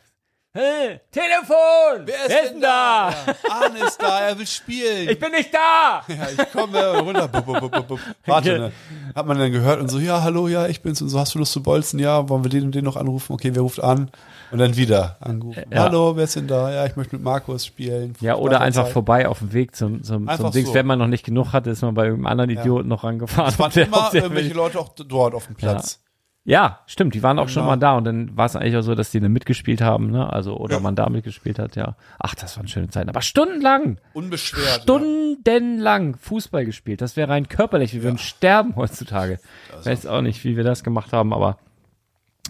Hä? 0.56 1.00
Telefon! 1.10 2.06
Wer 2.06 2.44
ist, 2.44 2.52
denn 2.52 2.62
da? 2.62 3.10
Ja, 3.10 3.36
Arne 3.50 3.80
ist 3.88 4.00
da, 4.00 4.20
er 4.20 4.38
will 4.38 4.46
spielen. 4.46 5.10
Ich 5.10 5.18
bin 5.18 5.32
nicht 5.32 5.52
da! 5.52 6.04
ja, 6.08 6.28
ich 6.30 6.52
komme 6.52 6.92
und 6.92 7.08
runter. 7.08 7.28
Bup, 7.28 7.44
bup, 7.44 7.72
bup, 7.72 7.88
bup. 7.88 8.00
Warte, 8.28 8.60
ne? 8.60 8.72
Hat 9.16 9.26
man 9.26 9.40
dann 9.40 9.52
gehört 9.52 9.80
und 9.80 9.90
so, 9.90 9.98
ja, 9.98 10.22
hallo, 10.22 10.48
ja, 10.48 10.68
ich 10.68 10.84
bin's 10.84 11.02
und 11.02 11.10
so, 11.10 11.20
hast 11.20 11.34
du 11.34 11.40
Lust 11.40 11.54
zu 11.54 11.64
bolzen? 11.64 11.98
Ja, 11.98 12.30
wollen 12.30 12.44
wir 12.44 12.52
den 12.52 12.66
und 12.66 12.76
den 12.76 12.86
noch 12.86 12.98
anrufen? 12.98 13.34
Okay, 13.34 13.50
wer 13.56 13.64
ruft 13.64 13.82
an? 13.82 14.12
Und 14.52 14.60
dann 14.60 14.78
wieder 14.78 15.18
angerufen. 15.22 15.64
Ja. 15.72 15.86
Hallo, 15.86 16.16
wer 16.16 16.26
ist 16.26 16.36
denn 16.36 16.48
da? 16.48 16.72
Ja, 16.72 16.86
ich 16.86 16.96
möchte 16.96 17.16
mit 17.16 17.26
Markus 17.26 17.66
spielen. 17.66 18.14
Ja, 18.22 18.36
oder 18.36 18.62
einfach 18.62 18.84
Zeit. 18.84 18.94
vorbei 18.94 19.28
auf 19.28 19.40
dem 19.40 19.54
Weg 19.54 19.76
zum, 19.76 20.04
zum, 20.04 20.30
Einfach 20.30 20.46
zum 20.46 20.52
Dings. 20.52 20.68
so. 20.68 20.76
Wenn 20.76 20.86
man 20.86 21.00
noch 21.00 21.08
nicht 21.08 21.26
genug 21.26 21.52
hatte, 21.54 21.72
ist 21.72 21.82
man 21.82 21.96
bei 21.96 22.04
irgendeinem 22.04 22.32
anderen 22.32 22.52
Idioten 22.52 22.90
noch 22.90 23.04
rangefahren. 23.04 23.50
Es 23.50 23.58
waren 23.58 23.72
immer 23.72 24.14
irgendwelche 24.14 24.54
Leute 24.54 24.80
auch 24.80 24.90
dort 24.90 25.34
auf 25.34 25.48
dem 25.48 25.56
Platz. 25.56 26.00
Ja, 26.46 26.80
stimmt, 26.88 27.14
die 27.16 27.24
waren 27.24 27.40
auch 27.40 27.48
schon 27.48 27.62
Genau. 27.64 27.72
mal 27.72 27.78
da 27.78 27.94
und 27.96 28.04
dann 28.04 28.36
war 28.36 28.46
es 28.48 28.56
eigentlich 28.58 28.76
auch 28.76 28.82
so, 28.82 28.96
dass 28.96 29.12
die 29.12 29.22
dann 29.22 29.32
mitgespielt 29.32 29.82
haben, 29.82 30.12
ne? 30.12 30.32
Also, 30.32 30.58
oder 30.58 30.82
man 30.82 30.94
da 30.96 31.08
mitgespielt 31.10 31.58
hat, 31.58 31.78
ja. 31.78 31.96
Ach, 32.20 32.36
das 32.36 32.58
waren 32.58 32.68
schöne 32.68 32.90
Zeiten. 32.90 33.08
Aber 33.10 33.22
stundenlang, 33.22 33.98
Unbeschwert. 34.14 34.82
stundenlang 34.84 36.18
Fußball 36.18 36.66
gespielt. 36.66 37.00
Das 37.02 37.16
wäre 37.16 37.30
rein 37.30 37.48
körperlich. 37.48 37.94
Wir 37.94 38.04
würden 38.04 38.18
sterben 38.18 38.76
heutzutage. 38.76 39.40
Ich 39.80 39.86
weiß 39.86 40.06
auch 40.06 40.22
nicht, 40.22 40.44
wie 40.44 40.58
wir 40.58 40.66
das 40.66 40.84
gemacht 40.84 41.14
haben, 41.14 41.34
aber 41.34 41.58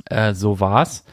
äh, 0.10 0.34
so 0.34 0.60
war's. 0.60 1.06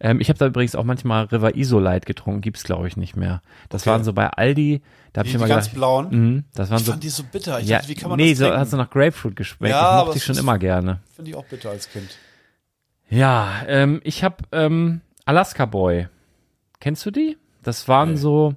Ähm, 0.00 0.20
ich 0.20 0.28
habe 0.28 0.38
da 0.38 0.46
übrigens 0.46 0.74
auch 0.74 0.84
manchmal 0.84 1.24
River 1.26 1.54
Isolite 1.56 2.06
getrunken, 2.06 2.40
gibt's 2.40 2.64
glaube 2.64 2.88
ich 2.88 2.96
nicht 2.96 3.16
mehr. 3.16 3.42
Das 3.68 3.82
Okay. 3.82 3.90
waren 3.90 4.04
so 4.04 4.12
bei 4.12 4.28
Aldi, 4.28 4.82
da 5.12 5.20
habe 5.20 5.24
Die, 5.24 5.28
ich 5.30 5.32
die 5.32 5.36
immer 5.38 5.48
ganz 5.48 5.66
gedacht, 5.66 5.76
blauen. 5.76 6.08
mhm, 6.10 6.44
das 6.54 6.70
waren 6.70 6.78
Ich 6.80 6.84
so 6.86 6.92
fand 6.92 7.04
die 7.04 7.08
so 7.08 7.22
bitter. 7.30 7.60
Ich 7.60 7.68
ja, 7.68 7.78
dachte, 7.78 7.88
wie 7.90 7.94
kann 7.94 8.10
man 8.10 8.16
nee, 8.18 8.30
das 8.30 8.38
so 8.38 8.50
hat 8.52 8.68
so 8.68 8.76
nach 8.76 8.90
Grapefruit 8.90 9.36
geschmeckt. 9.36 9.70
Ja, 9.72 9.80
das 9.80 9.88
aber 9.90 10.04
mochte 10.06 10.16
ich 10.16 10.22
es 10.22 10.26
schon 10.26 10.34
ist- 10.34 10.40
immer 10.40 10.58
gerne. 10.58 11.00
Finde 11.14 11.30
ich 11.30 11.36
auch 11.36 11.44
bitter 11.46 11.70
als 11.70 11.88
Kind. 11.90 12.10
Ja, 13.08 13.62
ähm, 13.68 14.00
ich 14.04 14.24
habe 14.24 14.36
ähm, 14.52 15.00
Alaska 15.24 15.66
Boy. 15.66 16.08
Kennst 16.80 17.04
du 17.06 17.10
die? 17.10 17.36
Das 17.62 17.86
waren 17.88 18.16
so, 18.16 18.54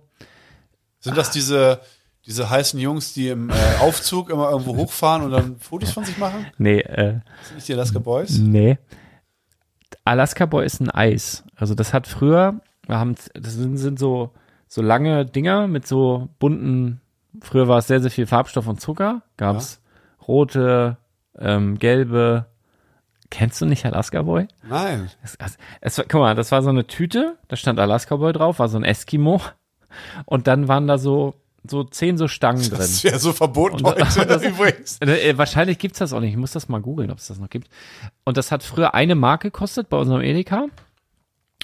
Sind 0.99 1.15
das 1.18 1.31
diese, 1.31 1.80
diese 2.26 2.49
heißen 2.49 2.80
Jungs, 2.80 3.14
die 3.14 3.30
im 3.30 3.49
äh, 3.49 3.53
Aufzug 3.80 4.30
immer 4.30 4.49
irgendwo 4.49 4.76
hochfahren 4.76 5.22
und 5.23 5.31
dann 5.31 5.57
Fotos 5.59 5.91
von 5.91 6.03
sich 6.03 6.18
machen? 6.18 6.45
nee, 6.57 6.80
äh, 6.80 7.19
Sind 7.43 7.55
nicht 7.55 7.68
die 7.68 7.73
Alaska 7.73 7.99
Boys? 7.99 8.38
nee. 8.38 8.77
Alaska 10.05 10.45
Boy 10.45 10.65
ist 10.65 10.80
ein 10.80 10.89
Eis. 10.89 11.43
Also 11.55 11.76
das 11.76 11.93
hat 11.93 12.07
früher, 12.07 12.59
wir 12.85 12.97
haben, 12.97 13.15
das 13.34 13.53
sind, 13.53 13.77
sind 13.77 13.99
so 13.99 14.31
so 14.69 14.81
lange 14.81 15.26
Dinger 15.26 15.68
mit 15.68 15.88
so 15.88 16.30
bunten. 16.39 17.01
Früher 17.41 17.68
war 17.68 17.77
es 17.77 17.88
sehr 17.88 18.01
sehr 18.01 18.11
viel 18.11 18.27
Farbstoff 18.27 18.68
und 18.68 18.81
Zucker. 18.81 19.22
Gab's 19.38 19.81
rote, 20.27 20.97
ähm, 21.38 21.77
gelbe. 21.80 22.45
Kennst 23.30 23.59
du 23.59 23.65
nicht 23.65 23.85
Alaska 23.85 24.22
Boy? 24.22 24.47
Nein. 24.68 25.09
Es, 25.22 25.35
es, 25.35 25.57
es, 25.81 25.95
guck 25.97 26.22
mal, 26.22 26.35
das 26.35 26.51
war 26.51 26.61
so 26.61 26.69
eine 26.69 26.88
Tüte, 26.88 27.38
da 27.49 27.55
stand 27.55 27.80
Alaska 27.80 28.15
Boy 28.15 28.31
drauf, 28.31 28.59
war 28.59 28.69
so 28.69 28.77
ein 28.77 28.84
Eskimo. 28.85 29.41
Und 30.26 30.47
dann 30.47 30.68
waren 30.68 30.88
da 30.88 30.97
so, 30.97 31.34
so 31.69 31.84
zehn 31.84 32.18
so 32.18 32.27
Stangen 32.27 32.61
drin. 32.61 32.77
Das 32.80 33.03
wäre 33.03 33.19
so 33.19 33.34
verboten 33.34 33.76
Und- 33.77 33.85
heute 33.85 34.26
das- 34.26 34.44
übrigens. 34.44 34.98
Äh, 35.02 35.30
äh, 35.30 35.38
wahrscheinlich 35.38 35.77
gibt's 35.80 35.99
das 35.99 36.14
auch 36.14 36.19
nicht. 36.19 36.31
Ich 36.31 36.38
muss 36.38 36.52
das 36.52 36.69
mal 36.69 36.81
googeln, 36.81 37.11
ob 37.11 37.18
es 37.19 37.27
das 37.27 37.39
noch 37.39 37.49
gibt. 37.49 37.69
Und 38.26 38.38
das 38.38 38.52
hat 38.52 38.64
früher 38.64 38.94
eine 38.94 39.15
Mark 39.15 39.41
gekostet 39.41 39.89
bei 39.89 39.98
unserem 39.98 40.22
Edeka. 40.22 40.65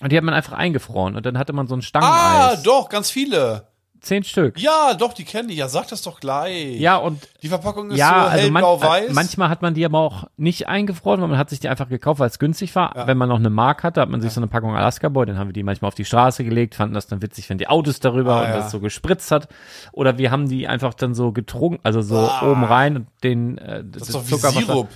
Und 0.01 0.11
die 0.11 0.17
hat 0.17 0.23
man 0.23 0.33
einfach 0.33 0.53
eingefroren. 0.53 1.15
Und 1.15 1.25
dann 1.25 1.37
hatte 1.37 1.53
man 1.53 1.67
so 1.67 1.75
ein 1.75 1.79
Ah, 1.79 1.83
Stangeneis. 1.83 2.63
doch, 2.63 2.89
ganz 2.89 3.09
viele. 3.11 3.67
Zehn 4.03 4.23
Stück. 4.25 4.59
Ja, 4.59 4.93
doch, 4.93 5.13
die 5.13 5.23
kenne 5.23 5.51
ich. 5.51 5.57
Ja, 5.57 5.69
sag 5.69 5.87
das 5.87 6.01
doch 6.01 6.19
gleich. 6.19 6.77
Ja, 6.77 6.97
und 6.97 7.25
Die 7.41 7.47
Verpackung 7.47 7.89
ist 7.89 7.97
ja, 7.97 8.09
so 8.25 8.29
also 8.31 8.51
man, 8.51 8.63
hellblau-weiß. 8.63 9.09
äh, 9.09 9.13
manchmal 9.13 9.47
hat 9.49 9.61
man 9.61 9.73
die 9.73 9.85
aber 9.85 9.97
auch 9.99 10.25
nicht 10.35 10.67
eingefroren, 10.67 11.21
weil 11.21 11.29
man 11.29 11.37
hat 11.37 11.49
sich 11.49 11.61
die 11.61 11.69
einfach 11.69 11.87
gekauft, 11.87 12.19
weil 12.19 12.27
es 12.27 12.37
günstig 12.37 12.75
war. 12.75 13.07
Wenn 13.07 13.17
man 13.17 13.29
noch 13.29 13.39
eine 13.39 13.49
Mark 13.49 13.81
hatte, 13.83 14.01
hat 14.01 14.09
man 14.09 14.19
sich 14.21 14.31
so 14.33 14.41
eine 14.41 14.47
Packung 14.47 14.75
Alaska 14.75 15.07
Boy, 15.07 15.25
dann 15.25 15.37
haben 15.39 15.47
wir 15.47 15.53
die 15.53 15.63
manchmal 15.63 15.87
auf 15.87 15.95
die 15.95 16.03
Straße 16.05 16.43
gelegt, 16.43 16.75
fanden 16.75 16.95
das 16.95 17.07
dann 17.07 17.21
witzig, 17.21 17.49
wenn 17.49 17.57
die 17.57 17.67
Autos 17.69 18.01
darüber 18.01 18.35
Ah, 18.35 18.41
und 18.41 18.49
ja. 18.49 18.55
das 18.57 18.71
so 18.71 18.81
gespritzt 18.81 19.31
hat. 19.31 19.47
Oder 19.93 20.17
wir 20.17 20.31
haben 20.31 20.49
die 20.49 20.67
einfach 20.67 20.93
dann 20.93 21.15
so 21.15 21.31
getrunken, 21.31 21.79
also 21.83 22.01
so 22.01 22.17
Ah. 22.17 22.51
oben 22.51 22.63
rein 22.65 22.95
und 22.97 23.07
den 23.23 23.57
äh, 23.57 23.83
das 23.89 24.09
ist 24.09 24.15
doch 24.15 24.27
wie 24.29 24.35
Sirup. 24.35 24.89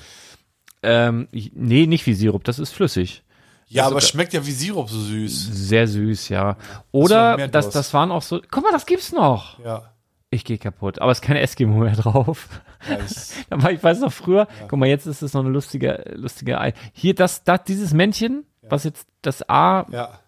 Ähm, 0.84 1.28
nee, 1.32 1.88
nicht 1.88 2.06
wie 2.06 2.14
Sirup, 2.14 2.44
das 2.44 2.60
ist 2.60 2.72
flüssig. 2.74 3.24
Ja, 3.68 3.84
Also 3.84 3.96
aber 3.96 4.02
schmeckt 4.02 4.34
ja 4.34 4.46
wie 4.46 4.52
Sirup 4.52 4.90
so 4.90 5.00
süß. 5.00 5.50
Sehr 5.52 5.88
süß, 5.88 6.30
ja. 6.30 6.56
Oder 6.92 7.50
das, 7.50 7.66
Durst. 7.66 7.76
das 7.76 7.94
waren 7.94 8.12
auch 8.12 8.22
so. 8.22 8.42
Guck 8.50 8.64
mal, 8.64 8.72
das 8.72 8.86
gibt's 8.86 9.12
noch. 9.12 9.60
Ja. 9.60 9.92
Ich 10.30 10.46
gehe 10.46 10.58
kaputt. 10.58 11.00
Aber 11.00 11.12
es 11.12 11.20
ist 11.20 11.24
kein 11.24 11.38
Eskimo 11.38 11.80
mehr 11.80 11.96
drauf. 11.96 12.48
ja 12.90 12.98
ich, 13.70 13.84
weiß 13.84 14.00
noch 14.00 14.12
früher, 14.12 14.48
guck 14.68 14.80
mal, 14.80 14.88
jetzt 14.88 15.06
ist 15.06 15.22
es 15.22 15.34
noch 15.34 15.42
eine 15.42 15.50
lustige, 15.50 16.04
lustige 16.16 16.60
Ei. 16.60 16.74
Hier, 16.94 17.16
das, 17.16 17.44
das, 17.44 17.64
dieses 17.66 17.94
Männchen, 17.94 18.46
was 18.62 18.84
jetzt 18.84 19.08
das 19.22 19.48
A, 19.50 19.86
ja. 19.92 20.20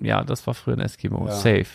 ja. 0.00 0.24
das 0.24 0.46
war 0.46 0.54
früher 0.54 0.76
ein 0.76 0.80
Eskimo. 0.80 1.26
Ja. 1.26 1.32
Safe. 1.32 1.66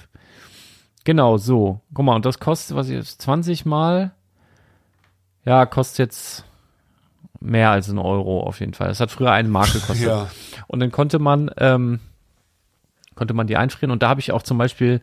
Genau, 1.03 1.37
so. 1.37 1.81
Guck 1.93 2.05
mal, 2.05 2.15
und 2.15 2.25
das 2.25 2.39
kostet, 2.39 2.75
was 2.75 2.89
jetzt, 2.89 3.21
20 3.21 3.65
mal? 3.65 4.13
Ja, 5.45 5.65
kostet 5.65 5.99
jetzt 5.99 6.45
mehr 7.40 7.72
als 7.72 7.88
ein 7.90 7.98
Euro 7.98 8.41
auf 8.41 8.60
jeden 8.60 8.74
Fall. 8.74 8.88
Das 8.88 8.99
hat 8.99 9.11
früher 9.11 9.32
eine 9.32 9.49
Mark 9.49 9.74
gekostet. 9.74 10.07
Ja. 10.07 10.28
Und 10.68 10.80
dann 10.80 10.91
konnte 10.91 11.20
man, 11.20 11.52
ähm, 11.57 11.99
konnte 13.16 13.34
man 13.34 13.48
die 13.48 13.57
einfrieren. 13.57 13.91
Und 13.91 14.03
da 14.03 14.10
habe 14.10 14.20
ich 14.20 14.32
auch 14.32 14.44
zum 14.44 14.57
Beispiel 14.57 15.02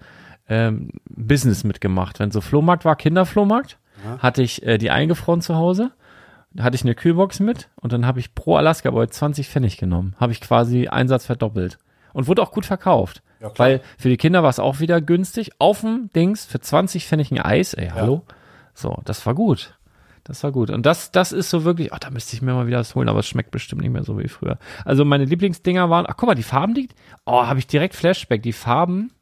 ähm, 0.48 0.90
Business 1.08 1.64
mitgemacht. 1.64 2.18
Wenn 2.18 2.30
so 2.30 2.40
Flohmarkt 2.40 2.84
war, 2.84 2.96
Kinderflohmarkt, 2.96 3.78
hatte 4.18 4.42
ich 4.42 4.62
äh, 4.64 4.78
die 4.78 4.90
eingefroren 4.90 5.40
zu 5.40 5.56
Hause. 5.56 5.90
Da 6.52 6.64
hatte 6.64 6.76
ich 6.76 6.84
eine 6.84 6.94
Kühlbox 6.94 7.40
mit 7.40 7.68
und 7.76 7.92
dann 7.92 8.06
habe 8.06 8.20
ich 8.20 8.34
pro 8.34 8.56
Alaska 8.56 8.90
Boy 8.90 9.08
20 9.08 9.48
Pfennig 9.48 9.76
genommen. 9.76 10.14
Habe 10.18 10.32
ich 10.32 10.40
quasi 10.40 10.88
Einsatz 10.88 11.26
verdoppelt. 11.26 11.78
Und 12.12 12.28
wurde 12.28 12.42
auch 12.42 12.52
gut 12.52 12.64
verkauft. 12.64 13.22
Ja, 13.40 13.52
weil 13.56 13.82
für 13.98 14.08
die 14.08 14.16
Kinder 14.16 14.42
war 14.42 14.48
es 14.48 14.58
auch 14.58 14.80
wieder 14.80 15.02
günstig. 15.02 15.52
Auf 15.58 15.82
dem 15.82 16.08
Dings 16.16 16.46
für 16.46 16.58
20 16.58 17.06
Pfennig 17.06 17.30
ein 17.30 17.40
Eis. 17.40 17.74
Ey, 17.74 17.90
hallo? 17.94 18.22
So, 18.72 19.02
das 19.04 19.26
war 19.26 19.34
gut. 19.34 19.75
Das 20.26 20.42
war 20.42 20.50
gut. 20.50 20.70
Und 20.70 20.84
das, 20.84 21.12
das 21.12 21.30
ist 21.30 21.50
so 21.50 21.62
wirklich, 21.64 21.92
ach, 21.92 22.00
da 22.00 22.10
müsste 22.10 22.34
ich 22.34 22.42
mir 22.42 22.52
mal 22.52 22.66
wieder 22.66 22.80
was 22.80 22.94
holen, 22.96 23.08
aber 23.08 23.20
es 23.20 23.26
schmeckt 23.28 23.52
bestimmt 23.52 23.82
nicht 23.82 23.92
mehr 23.92 24.02
so 24.02 24.18
wie 24.18 24.26
früher. 24.28 24.58
Also 24.84 25.04
meine 25.04 25.24
Lieblingsdinger 25.24 25.88
waren, 25.88 26.04
ach 26.08 26.16
guck 26.16 26.26
mal, 26.28 26.34
die 26.34 26.42
Farben, 26.42 26.74
die, 26.74 26.88
oh, 27.26 27.46
habe 27.46 27.60
ich 27.60 27.66
direkt 27.68 27.94
Flashback, 27.94 28.42
die 28.42 28.52
Farben. 28.52 29.12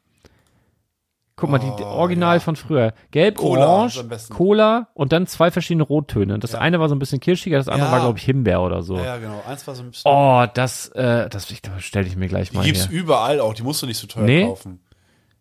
Guck 1.37 1.49
mal, 1.49 1.59
die 1.59 1.69
die 1.77 1.83
Original 1.83 2.37
ja. 2.37 2.39
von 2.39 2.55
früher. 2.55 2.93
Gelb, 3.11 3.35
Cola 3.35 3.67
Orange. 3.67 4.05
Cola 4.29 4.87
und 4.93 5.11
dann 5.11 5.27
zwei 5.27 5.51
verschiedene 5.51 5.83
Rottöne. 5.83 6.39
Das 6.39 6.55
eine 6.55 6.79
war 6.79 6.87
so 6.87 6.95
ein 6.95 6.99
bisschen 6.99 7.19
kirschiger, 7.19 7.57
das 7.57 7.67
andere 7.67 7.87
Ja. 7.89 7.91
war, 7.91 7.99
glaube 7.99 8.17
ich, 8.17 8.23
Himbeer 8.23 8.61
oder 8.61 8.81
so. 8.83 8.95
ja, 8.95 9.03
ja, 9.03 9.17
genau. 9.17 9.43
Eins 9.45 9.67
war 9.67 9.75
so 9.75 9.83
ein 9.83 9.91
bisschen. 9.91 10.09
Oh, 10.09 10.45
das, 10.53 10.87
äh, 10.89 11.27
das 11.29 11.53
stelle 11.79 12.07
ich 12.07 12.15
mir 12.15 12.29
gleich 12.29 12.51
die 12.51 12.55
mal 12.57 12.63
gibt's 12.65 12.89
her. 12.89 12.97
überall 12.97 13.41
auch. 13.41 13.53
Die 13.53 13.63
musst 13.63 13.81
du 13.81 13.85
nicht 13.85 13.97
so 13.97 14.07
teuer 14.07 14.23
Nee. 14.23 14.45
kaufen. 14.45 14.79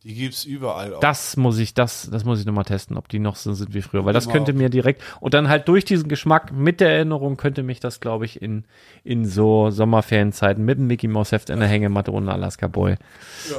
Die 0.04 0.14
gibt's 0.14 0.44
überall 0.44 0.94
auch. 0.94 1.00
Das 1.00 1.38
muss 1.38 1.56
ich, 1.58 1.72
das, 1.72 2.10
das 2.10 2.24
muss 2.26 2.38
ich 2.38 2.44
nochmal 2.44 2.64
testen, 2.64 2.98
ob 2.98 3.08
die 3.08 3.18
noch 3.18 3.36
so 3.36 3.54
sind 3.54 3.72
wie 3.72 3.80
früher, 3.80 4.04
weil 4.04 4.12
das 4.12 4.28
könnte 4.28 4.52
mir 4.52 4.68
direkt, 4.68 5.02
und 5.20 5.32
dann 5.32 5.48
halt 5.48 5.66
durch 5.66 5.86
diesen 5.86 6.10
Geschmack 6.10 6.52
mit 6.52 6.80
der 6.80 6.90
Erinnerung 6.90 7.38
könnte 7.38 7.62
mich 7.62 7.80
das, 7.80 8.00
glaube 8.00 8.26
ich, 8.26 8.42
in, 8.42 8.64
in 9.02 9.24
so 9.24 9.70
Sommerferienzeiten 9.70 10.62
mit 10.62 10.78
dem 10.78 10.88
Mickey 10.88 11.08
Mouse 11.08 11.32
Heft 11.32 11.48
in 11.48 11.58
der 11.58 11.68
Hängematte 11.68 12.12
ohne 12.12 12.32
Alaska 12.32 12.66
Boy. 12.66 12.96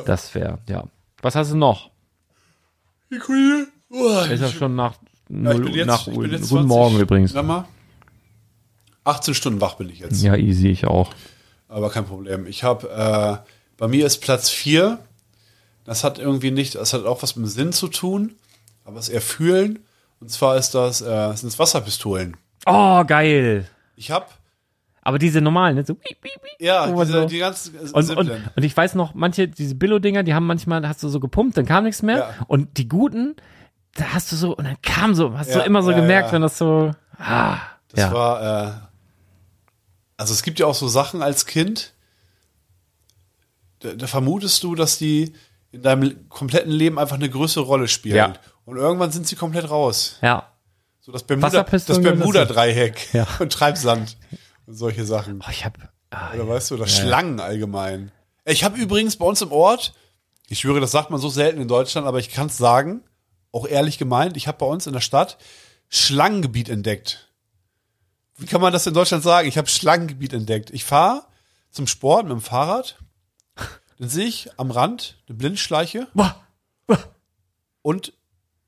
Das 0.05 0.35
wäre, 0.35 0.59
ja. 0.69 0.83
Was 1.23 1.35
hast 1.35 1.51
du 1.51 1.57
noch? 1.57 1.89
Uah, 3.89 4.25
Ist 4.25 4.41
ja 4.41 4.49
schon 4.49 4.75
nach, 4.75 4.93
ja, 5.29 5.51
ich 5.51 5.57
null, 5.57 5.61
bin 5.61 5.73
jetzt, 5.73 5.87
nach 5.87 6.07
ich 6.07 6.13
bin 6.17 6.31
jetzt 6.31 6.49
guten 6.49 6.67
20 6.67 6.67
Morgen 6.67 6.99
übrigens. 6.99 7.31
Sag 7.31 7.45
mal. 7.45 7.65
18 9.03 9.33
Stunden 9.33 9.61
wach 9.61 9.75
bin 9.75 9.89
ich 9.89 9.99
jetzt. 9.99 10.21
Ja, 10.21 10.35
easy, 10.35 10.67
ich 10.67 10.85
auch. 10.85 11.11
Aber 11.67 11.89
kein 11.89 12.05
Problem. 12.05 12.45
Ich 12.45 12.63
habe, 12.63 12.87
äh, 13.43 13.49
bei 13.77 13.87
mir 13.87 14.05
ist 14.05 14.19
Platz 14.19 14.49
4. 14.51 14.99
Das 15.85 16.03
hat 16.03 16.19
irgendwie 16.19 16.51
nicht, 16.51 16.75
das 16.75 16.93
hat 16.93 17.05
auch 17.05 17.23
was 17.23 17.35
mit 17.35 17.45
dem 17.45 17.49
Sinn 17.49 17.71
zu 17.73 17.87
tun, 17.87 18.35
aber 18.83 18.99
es 18.99 19.07
eher 19.09 19.21
fühlen. 19.21 19.79
Und 20.19 20.29
zwar 20.31 20.57
ist 20.57 20.71
das, 20.75 21.01
äh, 21.01 21.33
sind 21.35 21.49
es 21.49 21.59
Wasserpistolen. 21.59 22.35
Oh, 22.65 23.03
geil. 23.05 23.69
Ich 23.95 24.09
habe, 24.11 24.25
Aber 25.03 25.19
diese 25.19 25.39
normalen, 25.41 25.75
ne? 25.75 25.85
so, 25.85 25.93
piep, 25.93 26.19
piep, 26.21 26.33
piep. 26.41 26.51
ja, 26.59 26.87
diese, 26.91 27.05
so- 27.21 27.25
die 27.25 27.37
ganz 27.37 27.67
äh, 27.67 27.91
Und, 27.93 28.09
und, 28.17 28.29
und 28.55 28.63
ich 28.63 28.75
weiß 28.75 28.95
noch, 28.95 29.13
manche, 29.13 29.47
diese 29.47 29.75
Billo-Dinger, 29.75 30.23
die 30.23 30.33
haben 30.33 30.47
manchmal, 30.47 30.81
da 30.81 30.89
hast 30.89 31.03
du 31.03 31.09
so 31.09 31.19
gepumpt, 31.19 31.55
dann 31.57 31.65
kam 31.65 31.83
nichts 31.83 32.01
mehr. 32.01 32.17
Ja. 32.17 32.45
Und 32.47 32.77
die 32.77 32.87
guten, 32.89 33.35
da 33.93 34.05
hast 34.13 34.31
du 34.31 34.35
so, 34.35 34.55
und 34.55 34.63
dann 34.65 34.81
kam 34.81 35.13
so, 35.13 35.37
hast 35.37 35.53
du 35.53 35.59
Ja, 35.59 35.65
immer 35.65 35.83
so 35.83 35.91
ja, 35.91 35.97
gemerkt, 35.99 36.31
wenn 36.31 36.41
das 36.41 36.57
so, 36.57 36.91
ah, 37.19 37.57
Das 37.89 38.11
war, 38.11 38.41
äh, 38.67 38.71
also 40.17 40.33
es 40.33 40.41
gibt 40.41 40.57
ja 40.59 40.65
auch 40.65 40.75
so 40.75 40.87
Sachen 40.87 41.21
als 41.21 41.45
Kind, 41.45 41.93
da, 43.79 43.93
da 43.93 44.07
vermutest 44.07 44.63
du, 44.63 44.73
dass 44.75 44.97
die 44.97 45.33
in 45.75 45.81
deinem 45.81 46.01
le- 46.03 46.15
kompletten 46.29 46.71
Leben 46.71 46.97
einfach 46.99 47.15
eine 47.15 47.29
größere 47.29 47.63
Rolle 47.63 47.87
spielen. 47.87 48.15
Ja. 48.15 48.33
Und 48.65 48.77
irgendwann 48.77 49.11
sind 49.11 49.27
sie 49.27 49.35
komplett 49.35 49.69
raus. 49.69 50.17
ja. 50.21 50.51
So 51.01 51.11
das 51.11 51.21
Bermuda, 51.21 51.61
das 51.61 51.85
gehören 51.85 52.01
Bermuda-Dreieck 52.17 53.13
Ja. 53.13 53.27
und 53.39 53.53
Treibsand 53.53 54.17
und 54.65 54.73
solche 54.73 55.05
Sachen. 55.05 55.39
Oh, 55.45 55.51
ich 55.51 55.63
hab, 55.63 55.77
ah, 56.09 56.33
Oder 56.33 56.47
weißt 56.47 56.71
du, 56.71 56.75
oder 56.75 56.87
Schlangen 56.87 57.39
allgemein. 57.39 58.11
Ich 58.43 58.63
habe 58.63 58.75
übrigens 58.79 59.15
bei 59.15 59.25
uns 59.25 59.39
im 59.43 59.51
Ort, 59.51 59.93
ich 60.47 60.57
schwöre, 60.59 60.79
das 60.79 60.89
sagt 60.89 61.11
man 61.11 61.19
so 61.19 61.29
selten 61.29 61.61
in 61.61 61.67
Deutschland, 61.67 62.07
aber 62.07 62.17
ich 62.17 62.31
kann 62.31 62.47
es 62.47 62.57
sagen, 62.57 63.03
auch 63.51 63.67
ehrlich 63.67 63.99
gemeint, 63.99 64.35
ich 64.35 64.47
habe 64.47 64.57
bei 64.57 64.65
uns 64.65 64.87
in 64.87 64.93
der 64.93 64.99
Stadt 65.01 65.37
Schlangengebiet 65.89 66.69
entdeckt. 66.69 67.29
Wie 68.37 68.47
kann 68.47 68.59
man 68.61 68.73
das 68.73 68.87
in 68.87 68.95
Deutschland 68.95 69.23
sagen? 69.23 69.47
Ich 69.47 69.59
habe 69.59 69.67
Schlangengebiet 69.69 70.33
entdeckt. 70.33 70.71
Ich 70.71 70.83
fahre 70.85 71.21
zum 71.69 71.85
Sport 71.85 72.23
mit 72.23 72.31
dem 72.31 72.41
Fahrrad 72.41 72.97
Dann 73.99 74.09
sehe 74.09 74.25
ich 74.25 74.49
am 74.57 74.71
Rand 74.71 75.17
eine 75.27 75.37
Blindschleiche 75.37 76.07
Boah. 76.13 76.35
und 77.81 78.13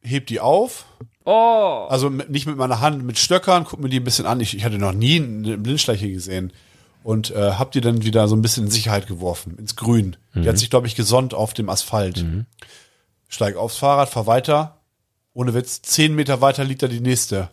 heb 0.02 0.28
die 0.28 0.40
auf. 0.40 0.86
Oh. 1.26 1.88
Also 1.90 2.10
mit, 2.10 2.30
nicht 2.30 2.46
mit 2.48 2.56
meiner 2.56 2.80
Hand, 2.80 3.04
mit 3.04 3.20
Stöckern, 3.20 3.66
guck 3.66 3.82
mir 3.82 3.90
die 3.90 4.00
ein 4.00 4.06
bisschen 4.06 4.26
an. 4.26 4.40
Ich, 4.40 4.56
ich 4.56 4.64
hatte 4.64 4.78
noch 4.78 4.94
nie 4.94 5.18
eine 5.18 5.58
Blindschleiche 5.58 6.10
gesehen. 6.10 6.54
Und 7.04 7.32
äh, 7.32 7.52
hab 7.54 7.72
die 7.72 7.80
dann 7.80 8.04
wieder 8.04 8.28
so 8.28 8.36
ein 8.36 8.42
bisschen 8.42 8.66
in 8.66 8.72
Sicherheit 8.72 9.08
geworfen, 9.08 9.58
ins 9.58 9.78
Grün. 9.78 10.18
Die 10.36 10.48
hat 10.50 10.58
sich, 10.58 10.70
glaube 10.70 10.88
ich, 10.88 10.96
gesonnt 10.96 11.34
auf 11.34 11.54
dem 11.54 11.70
Asphalt. 11.70 12.26
Steig 13.30 13.56
aufs 13.56 13.78
Fahrrad, 13.78 14.10
fahr 14.10 14.28
weiter. 14.28 14.82
Ohne 15.34 15.54
Witz, 15.54 15.82
zehn 15.82 16.16
Meter 16.16 16.42
weiter 16.42 16.64
liegt 16.66 16.84
da 16.84 16.88
die 16.88 17.00
nächste. 17.00 17.50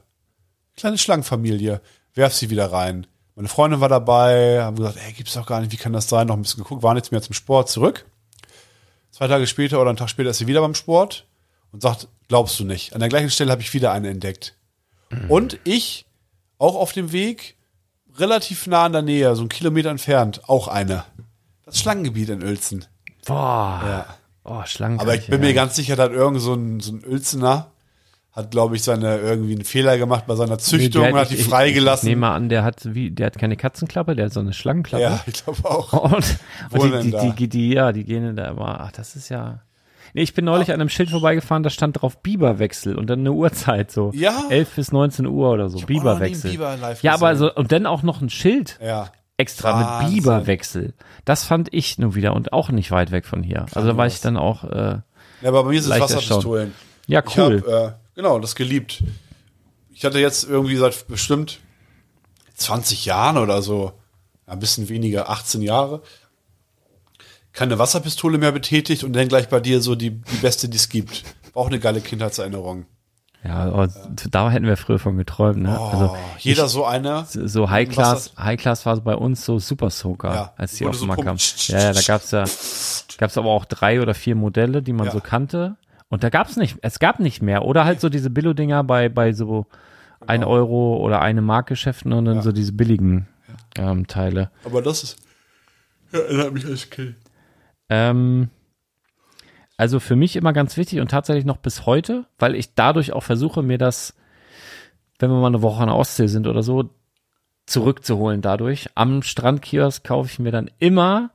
Kleine 0.77 0.99
Schlangenfamilie. 0.99 1.81
Werf 2.15 2.33
sie 2.35 2.51
wieder 2.51 2.73
rein. 2.73 3.07
Meine 3.37 3.49
Freundin 3.49 3.81
war 3.81 3.89
dabei, 3.89 4.63
haben 4.63 4.77
gesagt, 4.77 4.99
ey, 5.05 5.13
gibt's 5.13 5.35
doch 5.35 5.47
gar 5.47 5.61
nicht, 5.61 5.73
wie 5.73 5.77
kann 5.77 5.93
das 5.93 6.09
sein? 6.09 6.29
Noch 6.29 6.37
ein 6.37 6.43
bisschen 6.43 6.63
geguckt, 6.63 6.83
waren 6.83 6.97
jetzt 6.97 7.11
mehr 7.11 7.23
zum 7.23 7.35
Sport 7.35 7.69
zurück. 7.69 8.07
Zwei 9.11 9.27
Tage 9.27 9.47
später 9.47 9.81
oder 9.81 9.91
einen 9.91 9.97
Tag 9.97 10.11
später 10.11 10.31
ist 10.31 10.39
sie 10.39 10.47
wieder 10.47 10.61
beim 10.61 10.75
Sport 10.75 11.27
und 11.73 11.83
sagt, 11.83 12.09
glaubst 12.29 12.59
du 12.61 12.65
nicht. 12.65 12.95
An 12.95 13.01
der 13.01 13.09
gleichen 13.09 13.31
Stelle 13.31 13.51
habe 13.51 13.63
ich 13.63 13.75
wieder 13.75 13.93
eine 13.93 14.09
entdeckt. 14.09 14.57
Und 15.29 15.59
ich, 15.65 16.07
auch 16.59 16.75
auf 16.75 16.93
dem 16.93 17.13
Weg, 17.13 17.57
relativ 18.17 18.67
nah 18.67 18.87
in 18.87 18.93
der 18.93 19.03
Nähe, 19.03 19.35
so 19.37 19.43
einen 19.43 19.49
Kilometer 19.49 19.91
entfernt, 19.91 20.49
auch 20.49 20.69
eine. 20.69 21.05
Das 21.65 21.79
Schlangengebiet 21.79 22.29
in 22.29 22.43
Uelzen. 22.43 22.85
Boah. 23.27 23.83
Ja. 23.85 24.07
Oh, 24.45 24.63
Schlangen. 24.67 25.01
Aber 25.01 25.15
ich 25.15 25.27
bin 25.29 25.41
mir 25.41 25.55
ganz 25.55 25.75
sicher, 25.77 25.97
da 25.97 26.05
hat 26.05 26.13
irgend 26.13 26.41
so 26.41 26.55
ein, 26.55 26.81
so 26.81 26.93
ein 26.93 27.05
Uelzener, 27.05 27.71
hat, 28.35 28.51
glaube 28.51 28.75
ich, 28.77 28.83
seine, 28.83 29.19
irgendwie 29.19 29.55
einen 29.55 29.65
Fehler 29.65 29.97
gemacht 29.97 30.25
bei 30.27 30.35
seiner 30.35 30.59
Züchtung 30.59 31.07
und 31.07 31.15
hat 31.15 31.31
die 31.31 31.37
Ich 31.37 31.45
freigelassen. 31.45 32.09
nehme 32.09 32.29
an, 32.31 32.49
der 32.49 32.65
hat 32.65 32.93
wie, 32.95 33.11
der 33.13 33.27
hat 33.27 33.39
keine 33.39 33.57
Katzenklappe, 33.57 34.17
der 34.17 34.27
hat 34.27 34.33
so 34.33 34.41
eine 34.41 34.53
Schlangenklappe. 34.53 35.03
ja, 35.03 35.21
ich 35.27 35.45
glaube 35.45 35.65
auch. 35.71 35.93
Und, 35.93 36.39
und 36.71 37.03
die, 37.05 37.11
die, 37.13 37.33
die, 37.39 37.49
die, 37.49 37.73
ja, 37.75 37.93
die 37.93 38.05
gehen 38.05 38.35
da 38.35 38.49
immer, 38.51 38.81
ach, 38.81 38.93
das 38.93 39.15
ist 39.17 39.29
ja. 39.29 39.61
Nee, 40.15 40.23
ich 40.23 40.35
bin 40.35 40.45
neulich 40.45 40.69
an 40.71 40.81
einem 40.81 40.89
Schild 40.91 41.11
vorbeigefahren, 41.11 41.63
da 41.65 41.71
stand 41.71 42.01
drauf 42.01 42.19
Biberwechsel 42.23 42.97
und 42.97 43.09
dann 43.09 43.21
eine 43.21 43.33
Uhrzeit 43.33 43.91
so. 43.91 44.11
Ja. 44.15 44.43
11 44.49 44.75
bis 44.77 44.93
19 44.93 45.27
Uhr 45.27 45.51
oder 45.51 45.69
so. 45.69 45.81
hab 45.81 45.89
einen 45.89 45.99
Biberwechsel. 45.99 46.51
Biber 46.53 46.77
ja, 47.03 47.15
aber 47.15 47.31
gesehen. 47.33 47.49
so, 47.55 47.55
und 47.61 47.73
dann 47.73 47.87
auch 47.87 48.03
noch 48.05 48.21
ein 48.21 48.31
Schild 48.31 48.79
Ja. 48.81 49.09
extra 49.37 49.77
mit 49.77 49.87
Wahnsinn. 49.87 50.15
Biberwechsel. 50.17 50.95
Das 51.25 51.45
fand 51.45 51.73
ich 51.73 51.99
nur 51.99 52.15
wieder 52.15 52.35
und 52.35 52.53
auch 52.53 52.71
nicht 52.71 52.91
weit 52.93 53.11
weg 53.13 53.27
von 53.27 53.43
hier. 53.43 53.67
Also 53.75 53.89
da 53.89 53.97
war 53.97 54.07
ich 54.07 54.21
dann 54.21 54.37
auch, 54.37 54.63
äh, 54.65 54.99
Ja, 55.43 55.49
aber 55.49 55.65
bei 55.65 55.71
mir 55.71 55.83
sind 55.83 55.93
es 55.95 56.01
Wasserpistolen. 56.01 56.75
ja, 57.09 57.23
Ich 57.27 57.37
cool. 57.37 57.63
habe 57.67 57.97
äh, 57.97 58.04
genau 58.15 58.39
das 58.39 58.55
geliebt. 58.55 59.03
Ich 59.91 60.05
hatte 60.05 60.19
jetzt 60.19 60.45
irgendwie 60.45 60.77
seit 60.77 61.07
bestimmt 61.07 61.61
20 62.55 63.05
Jahren 63.05 63.37
oder 63.39 63.63
so, 63.63 63.93
ein 64.47 64.59
bisschen 64.59 64.89
weniger, 64.89 65.31
18 65.31 65.63
Jahre, 65.63 66.03
keine 67.53 67.79
Wasserpistole 67.79 68.39
mehr 68.39 68.53
betätigt 68.53 69.05
und 69.05 69.13
dann 69.15 69.29
gleich 69.29 69.49
bei 69.49 69.61
dir 69.61 69.81
so 69.81 69.95
die, 69.95 70.11
die 70.11 70.37
beste, 70.43 70.69
die 70.69 70.77
es 70.77 70.89
gibt. 70.89 71.23
War 71.53 71.63
auch 71.63 71.69
eine 71.69 71.79
geile 71.79 72.01
Kindheitserinnerung. 72.01 72.87
ja, 73.45 73.55
aber 73.67 73.89
da 74.31 74.51
hätten 74.51 74.67
wir 74.67 74.77
früher 74.77 74.99
von 74.99 75.17
geträumt, 75.17 75.59
ne? 75.63 75.77
Oh, 75.79 75.85
also 75.85 76.17
jeder 76.39 76.69
so 76.69 76.85
einer. 76.85 77.27
so 77.27 77.71
High 77.71 77.89
Class, 77.89 78.33
High 78.37 78.61
Class 78.61 78.85
war 78.87 78.97
bei 79.01 79.15
uns 79.15 79.45
so 79.45 79.59
Super 79.61 79.91
Soaker, 79.91 80.35
Ja, 80.35 80.53
als 80.57 80.75
die 80.75 80.87
auf 80.87 80.93
den 80.97 81.01
so 81.01 81.07
Markt 81.07 81.23
kamen. 81.23 81.39
pumpt. 81.39 81.69
Ja, 81.69 81.79
ja, 81.81 81.93
da 81.93 82.01
gab's 82.03 82.31
ja, 82.33 82.45
gab's 83.19 83.39
aber 83.39 83.51
auch 83.51 83.65
drei 83.67 84.01
oder 84.03 84.15
vier 84.15 84.35
Modelle, 84.35 84.83
die 84.83 84.93
man 84.93 85.07
Ja. 85.07 85.13
so 85.13 85.21
kannte. 85.21 85.77
Und 86.09 86.23
da 86.23 86.29
gab's 86.31 86.57
nicht, 86.57 86.77
es 86.83 86.99
gab 86.99 87.19
nicht 87.21 87.43
mehr. 87.43 87.65
Oder 87.65 87.85
halt 87.85 88.01
so 88.01 88.09
diese 88.09 88.31
Billo-Dinger 88.31 88.85
bei, 88.85 89.09
bei 89.09 89.33
so 89.33 89.67
ein 90.27 90.45
Euro 90.45 90.97
oder 90.99 91.21
eine 91.21 91.43
Markgeschäften 91.43 92.13
und 92.13 92.25
dann 92.27 92.37
Ja. 92.37 92.43
so 92.43 92.53
diese 92.53 92.73
billigen 92.73 93.29
ähm, 93.77 94.07
Teile. 94.07 94.51
Aber 94.65 94.81
das 94.83 95.03
ist, 95.03 95.19
ja, 96.13 96.21
erinnert 96.21 96.53
mich 96.55 96.65
als 96.67 96.89
Kind. 96.91 97.17
Ähm, 97.89 98.49
also 99.77 99.99
für 100.01 100.17
mich 100.17 100.37
immer 100.37 100.53
ganz 100.53 100.77
wichtig 100.77 101.01
und 101.01 101.11
tatsächlich 101.11 101.45
noch 101.45 101.57
bis 101.59 101.85
heute, 101.85 102.27
weil 102.39 102.55
ich 102.55 102.75
dadurch 102.75 103.13
auch 103.13 103.23
versuche, 103.23 103.63
mir 103.63 103.77
das, 103.79 104.15
wenn 105.19 105.31
wir 105.31 105.41
mal 105.41 105.49
eine 105.49 105.63
Woche 105.63 105.83
an 105.83 105.89
der 105.89 105.97
Ostsee 105.97 106.29
sind 106.29 106.47
oder 106.47 106.63
so, 106.63 106.91
zurückzuholen 107.67 108.41
dadurch. 108.41 108.89
Am 108.95 109.23
Strandkiosk 109.23 110.05
kaufe 110.05 110.29
ich 110.31 110.39
mir 110.39 110.53
dann 110.53 110.71
immer 110.79 111.31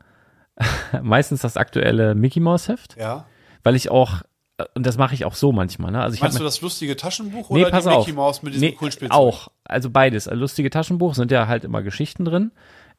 meistens 1.02 1.42
das 1.42 1.58
aktuelle 1.58 2.16
Mickey 2.16 2.40
Mouse 2.40 2.68
Heft, 2.70 2.96
Ja. 2.98 3.26
weil 3.64 3.76
ich 3.76 3.92
auch 3.92 4.22
und 4.76 4.86
das 4.86 4.98
mache 4.98 5.14
ich 5.14 5.26
auch 5.26 5.36
so 5.36 5.52
manchmal, 5.52 5.92
ne? 5.92 6.02
Also 6.02 6.16
ich 6.16 6.22
Meinst 6.22 6.36
hab 6.36 6.40
du 6.42 6.46
das 6.46 6.62
lustige 6.62 6.96
Taschenbuch 6.96 7.50
Nee, 7.50 7.62
oder 7.62 7.72
pass 7.72 7.84
die 7.86 7.90
auf. 7.92 8.06
Mickey 8.06 8.16
Mouse 8.16 8.42
mit 8.44 8.54
diesem 8.54 8.68
Nee, 8.70 8.74
coolen 8.76 8.92
Spielzeug? 8.92 9.18
Auch, 9.18 9.48
also 9.64 9.90
beides. 9.90 10.28
Also 10.28 10.40
lustige 10.40 10.70
Taschenbuch 10.70 11.16
sind 11.16 11.32
ja 11.32 11.48
halt 11.48 11.64
immer 11.64 11.82
Geschichten 11.82 12.26
drin. 12.26 12.52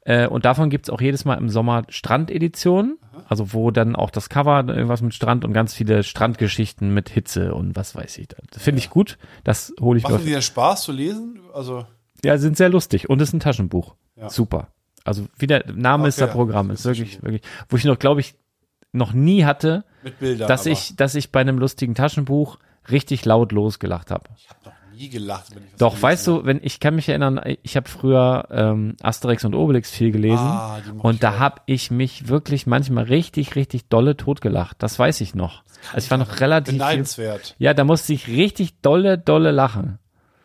Äh, 0.02 0.26
und 0.28 0.44
davon 0.46 0.70
gibt's 0.70 0.88
auch 0.88 1.00
jedes 1.00 1.24
Mal 1.26 1.34
im 1.34 1.50
Sommer 1.50 1.84
Strandeditionen. 1.88 2.98
Also 3.28 3.52
wo 3.52 3.70
dann 3.70 3.96
auch 3.96 4.10
das 4.10 4.28
Cover 4.28 4.64
irgendwas 4.66 5.02
mit 5.02 5.14
Strand 5.14 5.44
und 5.44 5.52
ganz 5.52 5.74
viele 5.74 6.02
Strandgeschichten 6.02 6.92
mit 6.94 7.08
Hitze 7.10 7.54
und 7.54 7.76
was 7.76 7.94
weiß 7.94 8.18
ich. 8.18 8.28
Das 8.28 8.62
finde 8.62 8.78
ich 8.78 8.90
gut. 8.90 9.18
Das 9.44 9.72
hole 9.80 9.98
ich 9.98 10.04
mir. 10.04 10.12
Machen 10.14 10.24
die 10.26 10.32
denn 10.32 10.42
Spaß 10.42 10.82
zu 10.84 10.92
lesen? 10.92 11.40
Also, 11.52 11.84
Ja, 12.24 12.38
sind 12.38 12.56
sehr 12.56 12.68
lustig. 12.70 13.08
Und 13.10 13.20
ist 13.20 13.32
ein 13.32 13.40
Taschenbuch. 13.40 13.94
Ja. 14.16 14.30
Super. 14.30 14.68
Also 15.04 15.26
wie 15.38 15.46
der 15.46 15.64
Name 15.72 16.08
ist 16.08 16.18
Okay, 16.18 16.26
das 16.26 16.34
Programm. 16.34 16.68
das 16.68 16.80
Ist 16.80 16.86
ist 16.86 16.98
wirklich, 16.98 17.22
wirklich, 17.22 17.42
wo 17.68 17.76
ich 17.76 17.84
noch, 17.84 17.98
glaube 17.98 18.20
ich, 18.20 18.34
noch 18.92 19.12
nie 19.12 19.44
hatte, 19.44 19.84
Bildern. 20.18 20.48
dass 20.48 20.62
aber 20.62 20.70
ich, 20.70 20.96
dass 20.96 21.14
ich 21.14 21.30
bei 21.32 21.40
einem 21.40 21.58
lustigen 21.58 21.94
Taschenbuch 21.94 22.58
richtig 22.90 23.24
laut 23.24 23.52
losgelacht 23.52 24.10
habe. 24.10 24.24
Ich 24.36 24.48
habe 24.48 24.58
noch 24.64 24.98
nie 24.98 25.08
gelacht, 25.08 25.54
wenn 25.54 25.64
ich 25.64 25.74
Doch, 25.78 25.90
gelesen 25.90 26.02
weißt 26.02 26.26
du, 26.26 26.44
wenn 26.44 26.60
ich 26.62 26.80
kann 26.80 26.94
mich 26.94 27.08
erinnern, 27.08 27.40
ich 27.62 27.76
habe 27.76 27.88
früher 27.88 28.46
ähm, 28.50 28.96
Asterix 29.02 29.44
und 29.44 29.54
Obelix 29.54 29.90
viel 29.90 30.10
gelesen 30.10 30.38
Ah, 30.38 30.80
und 30.98 31.22
da 31.22 31.38
habe 31.38 31.60
ich 31.66 31.90
mich 31.90 32.28
wirklich 32.28 32.66
manchmal 32.66 33.04
richtig, 33.04 33.54
richtig 33.56 33.88
dolle 33.88 34.16
totgelacht. 34.16 34.82
Das 34.82 34.98
weiß 34.98 35.20
ich 35.20 35.34
noch. 35.34 35.62
Also 35.92 36.04
ich 36.06 36.10
war 36.10 36.18
noch 36.18 36.40
relativ 36.40 36.74
Beneidenswert. 36.74 37.54
Ja, 37.58 37.72
da 37.74 37.84
musste 37.84 38.12
ich 38.12 38.28
richtig 38.28 38.80
dolle, 38.82 39.16
dolle 39.16 39.50
lachen 39.50 39.98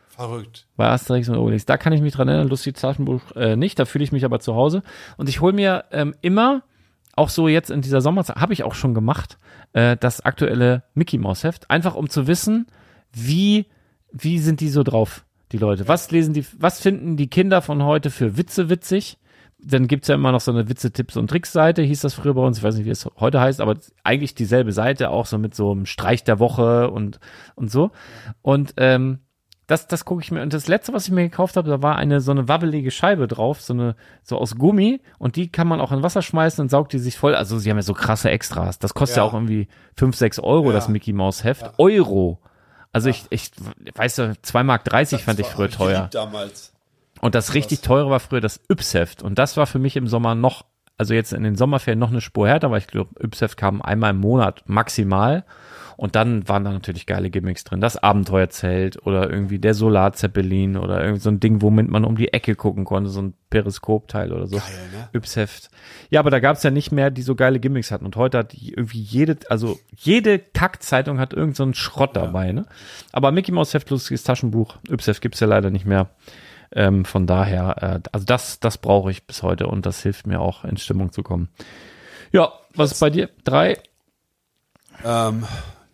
Verrückt. 0.10 0.68
bei 0.78 0.88
Asterix 0.88 1.28
und 1.28 1.38
Obelix. 1.38 1.66
Da 1.66 1.78
kann 1.78 1.92
ich 1.92 2.02
mich 2.02 2.14
dran 2.14 2.28
erinnern, 2.30 2.48
lustiges 2.48 2.80
Taschenbuch 2.82 3.22
äh, 3.36 3.56
nicht, 3.58 3.78
da 3.80 3.86
fühle 3.86 4.04
ich 4.04 4.12
mich 4.14 4.24
aber 4.24 4.40
zu 4.40 4.56
Hause. 4.56 4.84
Und 5.18 5.28
ich 5.28 5.42
hole 5.42 5.52
mir 5.54 5.86
ähm, 5.92 6.16
immer, 6.22 6.64
auch 7.16 7.30
so 7.30 7.48
jetzt 7.48 7.72
in 7.72 7.82
dieser 7.82 8.02
Sommerzeit, 8.02 8.38
habe 8.38 8.54
ich 8.54 8.64
auch 8.64 8.76
schon 8.76 8.94
gemacht, 8.94 9.38
äh, 9.74 9.98
das 9.98 10.22
aktuelle 10.22 10.84
Mickey 10.94 11.18
Mouse 11.18 11.44
Heft, 11.44 11.70
einfach 11.72 11.96
um 11.96 12.10
zu 12.10 12.28
wissen, 12.28 12.68
wie, 13.12 13.68
wie 14.12 14.40
sind 14.40 14.60
die 14.60 14.70
so 14.70 14.84
drauf, 14.84 15.26
die 15.52 15.58
Leute? 15.58 15.88
Was 15.88 16.12
lesen 16.12 16.34
die, 16.34 16.46
was 16.58 16.82
finden 16.82 17.18
die 17.18 17.30
Kinder 17.30 17.62
von 17.62 17.84
heute 17.84 18.10
für 18.10 18.38
Witze 18.38 18.70
witzig? 18.70 19.18
Dann 19.58 19.88
gibt's 19.88 20.10
ja 20.10 20.16
immer 20.16 20.32
noch 20.32 20.42
so 20.42 20.52
eine 20.52 20.70
Witze-Tipps- 20.70 21.18
und 21.18 21.30
Tricks-Seite, 21.30 21.82
hieß 21.82 22.02
das 22.02 22.14
früher 22.14 22.34
bei 22.34 22.42
uns, 22.42 22.58
ich 22.58 22.64
weiß 22.64 22.76
nicht, 22.76 22.86
wie 22.86 22.92
es 22.92 23.10
heute 23.18 23.40
heißt, 23.40 23.62
aber 23.62 23.78
eigentlich 24.04 24.36
dieselbe 24.36 24.74
Seite, 24.74 25.10
auch 25.10 25.26
so 25.26 25.38
mit 25.38 25.56
so 25.56 25.72
einem 25.72 25.86
Streich 25.86 26.24
der 26.24 26.40
Woche 26.40 26.92
und, 26.92 27.20
und 27.56 27.72
so. 27.72 27.92
Und 28.42 28.74
ähm, 28.78 29.20
das, 29.68 29.88
das 29.88 30.06
gucke 30.06 30.22
ich 30.22 30.32
mir. 30.32 30.42
Und 30.42 30.54
das 30.54 30.68
letzte, 30.68 30.94
was 30.94 31.06
ich 31.08 31.12
mir 31.12 31.24
gekauft 31.24 31.58
habe, 31.58 31.70
da 31.70 31.82
war 31.82 31.96
eine 31.96 32.22
so 32.22 32.32
eine 32.32 32.48
wabbelige 32.48 32.92
Scheibe 32.92 33.28
drauf, 33.28 33.62
so 33.62 33.74
eine, 33.74 33.96
so 34.24 34.38
aus 34.38 34.56
Gummi. 34.58 35.02
Und 35.18 35.36
die 35.36 35.52
kann 35.52 35.68
man 35.68 35.82
auch 35.82 35.92
in 35.92 36.04
Wasser 36.04 36.22
schmeißen 36.22 36.62
und 36.62 36.70
saugt 36.70 36.94
die 36.94 37.00
sich 37.00 37.18
voll. 37.18 37.36
Also 37.36 37.58
sie 37.58 37.70
haben 37.70 37.78
ja 37.78 37.82
so 37.84 37.94
krasse 37.94 38.30
Extras. 38.30 38.78
Das 38.80 38.94
kostet 38.94 39.18
ja, 39.18 39.24
Ja. 39.24 39.30
auch 39.30 39.34
irgendwie 39.34 39.68
5, 39.98 40.16
6 40.16 40.40
Euro, 40.40 40.68
Ja. 40.68 40.74
das 40.74 40.88
Mickey 40.90 41.14
Maus 41.14 41.44
Heft. 41.44 41.72
Euro. 41.78 42.40
Also 42.94 43.10
ich, 43.10 43.26
ich, 43.30 43.52
weißt 43.96 44.18
du, 44.20 44.36
2 44.42 44.64
Mark 44.64 44.84
30 44.86 45.24
fand 45.24 45.40
ich 45.40 45.48
früher 45.48 45.70
teuer. 45.70 46.10
damals. 46.12 46.72
Und 47.22 47.34
das 47.34 47.54
richtig 47.54 47.82
teure 47.82 48.10
war 48.10 48.20
früher 48.20 48.42
das 48.42 48.60
Yps-Heft. 48.70 49.24
Und 49.24 49.40
das 49.40 49.58
war 49.58 49.66
für 49.66 49.80
mich 49.80 49.96
im 49.98 50.08
Sommer 50.08 50.36
noch, 50.36 50.64
also 50.98 51.14
jetzt 51.14 51.34
in 51.34 51.44
den 51.44 51.56
Sommerferien 51.56 51.98
noch 52.00 52.12
eine 52.12 52.22
Spur 52.22 52.48
härter, 52.48 52.70
weil 52.72 52.80
ich 52.80 52.88
glaube, 52.88 53.10
Yps-Heft 53.20 53.58
kam 53.58 53.82
einmal 53.82 54.12
im 54.12 54.18
Monat 54.20 54.64
maximal. 54.68 55.44
Und 55.98 56.16
dann 56.16 56.48
waren 56.48 56.64
da 56.64 56.72
natürlich 56.72 57.06
geile 57.06 57.30
Gimmicks 57.30 57.64
drin. 57.64 57.82
Das 57.82 57.98
Abenteuerzelt 57.98 59.06
oder 59.06 59.30
irgendwie 59.30 59.60
der 59.60 59.74
Solarzeppelin 59.74 60.78
oder 60.78 61.04
irgend 61.04 61.22
so 61.22 61.30
ein 61.30 61.40
Ding, 61.40 61.62
womit 61.62 61.90
man 61.90 62.04
um 62.04 62.18
die 62.18 62.34
Ecke 62.34 62.56
gucken 62.56 62.84
konnte, 62.84 63.10
so 63.10 63.22
ein 63.22 63.34
Periskopteil 63.50 64.34
oder 64.34 64.48
so. 64.48 64.58
Geil, 64.58 64.90
ne? 64.92 65.10
Yps-Heft. 65.14 65.70
Ja, 66.10 66.20
aber 66.20 66.30
da 66.30 66.40
gab's 66.40 66.64
ja 66.64 66.72
nicht 66.72 66.92
mehr, 66.92 67.12
die 67.12 67.22
so 67.22 67.36
geile 67.36 67.60
Gimmicks 67.60 67.92
hatten. 67.92 68.06
Und 68.06 68.16
heute 68.16 68.38
hat 68.40 68.54
irgendwie 68.54 69.00
jede, 69.00 69.38
also 69.50 69.80
jede 69.96 70.40
Kackzeitung 70.40 71.20
hat 71.20 71.34
irgend 71.34 71.56
so 71.56 71.64
einen 71.64 71.74
Schrott 71.74 72.16
dabei, 72.16 72.52
ne? 72.52 72.66
Aber 73.12 73.32
Mickey 73.32 73.52
Mouse 73.52 73.74
Heft, 73.74 73.90
lustiges 73.90 74.24
Taschenbuch, 74.24 74.78
Yps-Heft 74.90 75.22
gibt's 75.22 75.40
ja 75.40 75.48
leider 75.48 75.70
nicht 75.70 75.86
mehr. 75.86 76.10
Ähm, 76.72 77.06
von 77.06 77.26
daher, 77.28 78.02
äh, 78.04 78.10
also 78.12 78.26
das, 78.26 78.60
das 78.60 78.78
brauche 78.78 79.12
ich 79.12 79.26
bis 79.26 79.44
heute 79.44 79.68
und 79.68 79.86
das 79.86 80.04
hilft 80.04 80.28
mir 80.28 80.42
auch 80.42 80.66
in 80.66 80.78
Stimmung 80.78 81.12
zu 81.12 81.24
kommen. 81.24 81.50
Ja, 82.32 82.52
was 82.74 82.92
ist 82.92 83.00
bei 83.00 83.10
dir? 83.10 83.30
Drei? 83.46 83.78
Ähm, 85.06 85.46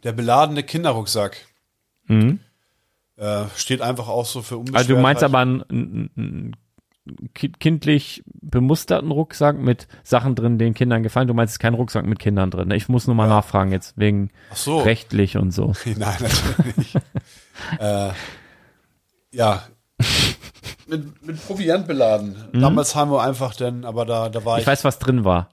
der 0.04 0.12
beladene 0.12 0.64
Kinderrucksack. 0.64 1.38
Mhm. 2.08 2.40
Äh, 3.18 3.46
steht 3.56 3.82
einfach 3.82 4.08
auch 4.08 4.26
so 4.26 4.42
für 4.42 4.58
Unbeschwertheit. 4.58 4.86
Also 4.90 4.96
du 4.96 5.02
meinst 5.02 5.24
aber 5.24 5.40
einen, 5.40 5.62
einen, 5.70 6.10
einen 6.18 6.56
ki- 7.36 7.52
kindlich 7.60 8.24
bemusterten 8.26 9.12
Rucksack 9.12 9.58
mit 9.60 9.88
Sachen 10.04 10.34
drin, 10.36 10.58
den 10.58 10.74
Kindern 10.74 11.04
gefallen. 11.04 11.28
Du 11.28 11.34
meinst 11.36 11.60
keinen 11.60 11.76
Rucksack 11.76 12.06
mit 12.06 12.18
Kindern 12.20 12.50
drin. 12.50 12.72
Ich 12.72 12.90
muss 12.90 13.06
nur 13.06 13.16
mal 13.16 13.28
nachfragen 13.30 13.72
jetzt 13.72 13.98
wegen 13.98 14.32
so. 14.54 14.80
rechtlich 14.80 15.38
und 15.38 15.52
so. 15.52 15.74
Nein, 15.86 16.18
natürlich 16.22 16.78
nicht. 16.78 16.96
äh, 17.80 18.10
ja. 19.32 19.64
mit, 20.88 21.26
mit 21.26 21.46
Proviant 21.46 21.88
beladen. 21.88 22.36
Damals 22.54 22.96
haben 22.96 23.12
wir 23.12 23.22
einfach 23.22 23.56
denn, 23.56 23.86
aber 23.86 24.06
da, 24.06 24.30
da 24.30 24.44
war 24.46 24.58
ich. 24.58 24.62
Ich 24.64 24.68
weiß, 24.68 24.84
was 24.84 24.98
drin 24.98 25.24
war 25.24 25.50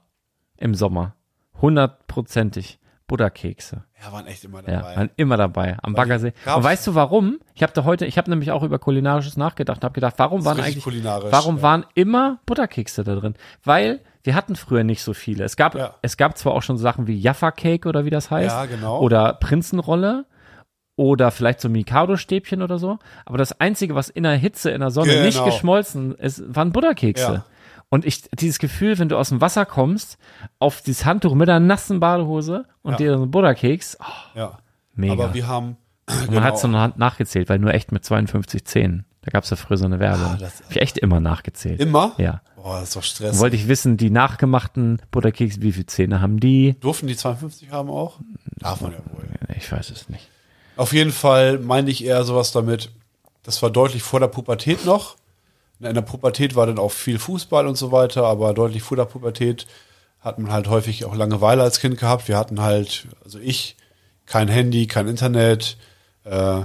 im 0.57 0.73
Sommer. 0.73 1.15
hundertprozentig 1.61 2.79
Butterkekse. 3.09 3.83
Ja, 4.01 4.13
waren 4.13 4.25
echt 4.27 4.45
immer 4.45 4.59
Ja, 4.65 4.77
dabei. 4.79 4.95
waren 4.95 5.09
immer 5.17 5.35
dabei 5.35 5.77
am 5.83 5.91
Weil 5.93 6.05
Baggersee. 6.05 6.31
Und 6.55 6.63
weißt 6.63 6.87
du 6.87 6.95
warum? 6.95 7.39
Ich 7.55 7.61
habe 7.63 7.73
da 7.73 7.83
heute, 7.83 8.05
ich 8.05 8.17
habe 8.17 8.29
nämlich 8.29 8.51
auch 8.51 8.63
über 8.63 8.79
kulinarisches 8.79 9.35
nachgedacht, 9.35 9.83
habe 9.83 9.93
gedacht, 9.93 10.13
warum 10.17 10.45
waren 10.45 10.59
eigentlich 10.61 10.83
kulinarisch, 10.83 11.31
warum 11.31 11.57
ja. 11.57 11.61
waren 11.63 11.85
immer 11.95 12.39
Butterkekse 12.45 13.03
da 13.03 13.15
drin? 13.15 13.35
Weil 13.65 13.99
wir 14.23 14.35
hatten 14.35 14.55
früher 14.55 14.83
nicht 14.85 15.01
so 15.01 15.13
viele. 15.13 15.43
Es 15.43 15.57
gab 15.57 15.75
Ja. 15.75 15.95
es 16.01 16.15
gab 16.15 16.37
zwar 16.37 16.53
auch 16.53 16.61
schon 16.63 16.77
Sachen 16.77 17.07
wie 17.07 17.17
Jaffa 17.19 17.51
Cake 17.51 17.87
oder 17.89 18.05
wie 18.05 18.09
das 18.09 18.31
heißt 18.31 18.55
Ja, 18.55 18.65
genau. 18.65 18.99
oder 19.01 19.33
Prinzenrolle 19.33 20.25
oder 20.95 21.31
vielleicht 21.31 21.61
so 21.61 21.69
Mikado 21.69 22.15
Stäbchen 22.17 22.61
oder 22.61 22.77
so, 22.77 22.99
aber 23.25 23.37
das 23.37 23.59
einzige, 23.59 23.95
was 23.95 24.09
in 24.09 24.23
der 24.23 24.33
Hitze 24.35 24.69
in 24.71 24.81
der 24.81 24.91
Sonne 24.91 25.23
nicht 25.23 25.35
Genau. 25.37 25.45
geschmolzen 25.45 26.13
ist, 26.15 26.43
waren 26.55 26.71
Butterkekse. 26.71 27.33
Ja. 27.33 27.45
Und 27.89 28.05
ich, 28.05 28.29
dieses 28.31 28.59
Gefühl, 28.59 28.99
wenn 28.99 29.09
du 29.09 29.17
aus 29.17 29.29
dem 29.29 29.41
Wasser 29.41 29.65
kommst, 29.65 30.17
auf 30.59 30.81
dieses 30.81 31.05
Handtuch 31.05 31.33
mit 31.33 31.49
einer 31.49 31.59
nassen 31.59 31.99
Badehose 31.99 32.65
und 32.83 32.91
Ja. 32.93 32.97
dir 32.97 33.15
so 33.17 33.23
einen 33.23 33.31
Butterkeks, 33.31 33.97
oh, 33.99 34.37
ja. 34.37 34.59
mega. 34.93 35.13
Aber 35.13 35.33
wir 35.33 35.47
haben. 35.47 35.77
Und 36.07 36.19
genau, 36.21 36.33
man 36.33 36.43
hat 36.43 36.59
so 36.59 36.67
eine 36.67 36.79
Hand 36.79 36.97
nachgezählt, 36.97 37.49
weil 37.49 37.59
nur 37.59 37.73
echt 37.73 37.91
mit 37.91 38.03
52 38.05 38.65
Zähnen. 38.65 39.05
Da 39.21 39.31
gab 39.31 39.43
es 39.43 39.49
ja 39.49 39.57
früher 39.57 39.77
so 39.77 39.85
eine 39.85 39.99
Werbung. 39.99 40.25
Ah, 40.25 40.37
das- 40.39 40.61
Hab 40.61 40.71
ich 40.71 40.81
echt 40.81 40.97
immer 40.97 41.19
nachgezählt. 41.19 41.79
Immer? 41.79 42.13
Ja. 42.17 42.41
Boah, 42.55 42.79
das 42.79 42.89
ist 42.89 42.95
doch 42.95 43.03
Stress. 43.03 43.39
Wollte 43.39 43.55
ich 43.55 43.67
wissen, 43.67 43.97
die 43.97 44.09
nachgemachten 44.09 45.01
Butterkekse, 45.11 45.61
wie 45.61 45.71
viele 45.71 45.85
Zähne 45.87 46.21
haben 46.21 46.39
die? 46.39 46.75
Durften 46.79 47.07
die 47.07 47.15
52 47.15 47.71
haben 47.71 47.89
auch? 47.89 48.19
Darf 48.57 48.81
man 48.81 48.91
ja 48.91 48.97
wohl. 49.13 49.25
Ich 49.57 49.71
weiß 49.71 49.89
es 49.91 50.09
nicht. 50.09 50.29
Auf 50.77 50.93
jeden 50.93 51.11
Fall 51.11 51.57
meine 51.59 51.89
ich 51.89 52.03
eher 52.05 52.23
sowas 52.23 52.51
damit, 52.51 52.91
das 53.43 53.61
war 53.61 53.69
deutlich 53.69 54.03
vor 54.03 54.19
der 54.19 54.27
Pubertät 54.27 54.85
noch. 54.85 55.15
In 55.81 55.93
der 55.93 56.01
Pubertät 56.01 56.55
war 56.55 56.65
dann 56.65 56.79
auch 56.79 56.91
viel 56.91 57.19
Fußball 57.19 57.65
und 57.65 57.77
so 57.77 57.91
weiter, 57.91 58.25
aber 58.25 58.53
deutlich 58.53 58.83
vor 58.83 58.97
der 58.97 59.05
Pubertät 59.05 59.65
hat 60.19 60.37
man 60.37 60.51
halt 60.51 60.67
häufig 60.67 61.05
auch 61.05 61.15
Langeweile 61.15 61.63
als 61.63 61.79
Kind 61.79 61.97
gehabt. 61.97 62.27
Wir 62.27 62.37
hatten 62.37 62.61
halt, 62.61 63.07
also 63.23 63.39
ich, 63.39 63.77
kein 64.25 64.49
Handy, 64.49 64.87
kein 64.87 65.07
Internet, 65.07 65.77
äh, 66.25 66.61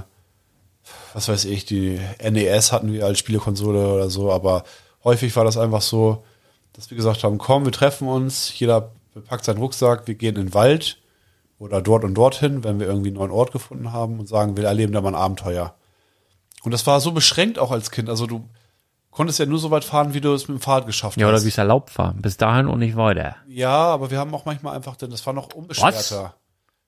was 1.13 1.29
weiß 1.29 1.45
ich, 1.45 1.65
die 1.65 1.99
NES 2.21 2.73
hatten 2.73 2.91
wir 2.91 3.05
als 3.05 3.19
Spielekonsole 3.19 3.87
oder 3.87 4.09
so, 4.09 4.31
aber 4.31 4.65
häufig 5.05 5.33
war 5.37 5.45
das 5.45 5.57
einfach 5.57 5.81
so, 5.81 6.25
dass 6.73 6.89
wir 6.89 6.97
gesagt 6.97 7.23
haben, 7.23 7.37
komm, 7.37 7.63
wir 7.63 7.71
treffen 7.71 8.09
uns, 8.09 8.59
jeder 8.59 8.91
packt 9.27 9.45
seinen 9.45 9.59
Rucksack, 9.59 10.07
wir 10.07 10.15
gehen 10.15 10.35
in 10.35 10.47
den 10.47 10.53
Wald 10.53 10.97
oder 11.57 11.81
dort 11.81 12.03
und 12.03 12.15
dorthin, 12.15 12.65
wenn 12.65 12.81
wir 12.81 12.87
irgendwie 12.87 13.09
einen 13.09 13.17
neuen 13.17 13.31
Ort 13.31 13.53
gefunden 13.53 13.93
haben 13.93 14.19
und 14.19 14.27
sagen, 14.27 14.57
wir 14.57 14.65
erleben 14.65 14.91
da 14.91 14.99
mal 14.99 15.09
ein 15.09 15.15
Abenteuer. 15.15 15.73
Und 16.63 16.73
das 16.73 16.85
war 16.85 16.99
so 16.99 17.13
beschränkt 17.13 17.59
auch 17.59 17.71
als 17.71 17.91
Kind, 17.91 18.09
also 18.09 18.27
du 18.27 18.49
konntest 19.15 19.39
ja 19.39 19.45
nur 19.45 19.59
so 19.59 19.71
weit 19.71 19.85
fahren, 19.85 20.13
wie 20.13 20.21
du 20.21 20.33
es 20.33 20.47
mit 20.47 20.57
dem 20.59 20.61
Fahrrad 20.61 20.85
geschafft 20.85 21.17
Ja, 21.17 21.25
hast. 21.27 21.33
oder 21.33 21.43
wie 21.43 21.47
es 21.49 21.57
erlaubt 21.57 21.97
war. 21.97 22.13
Bis 22.13 22.35
dahin 22.37 22.67
und 22.67 22.79
nicht 22.79 22.95
weiter. 22.97 23.37
Ja, 23.47 23.71
aber 23.71 24.11
wir 24.11 24.19
haben 24.19 24.33
auch 24.35 24.45
manchmal 24.45 24.75
einfach, 24.75 24.95
denn 24.97 25.09
das 25.09 25.25
war 25.25 25.33
noch 25.33 25.53
unbeschwerter. 25.53 26.35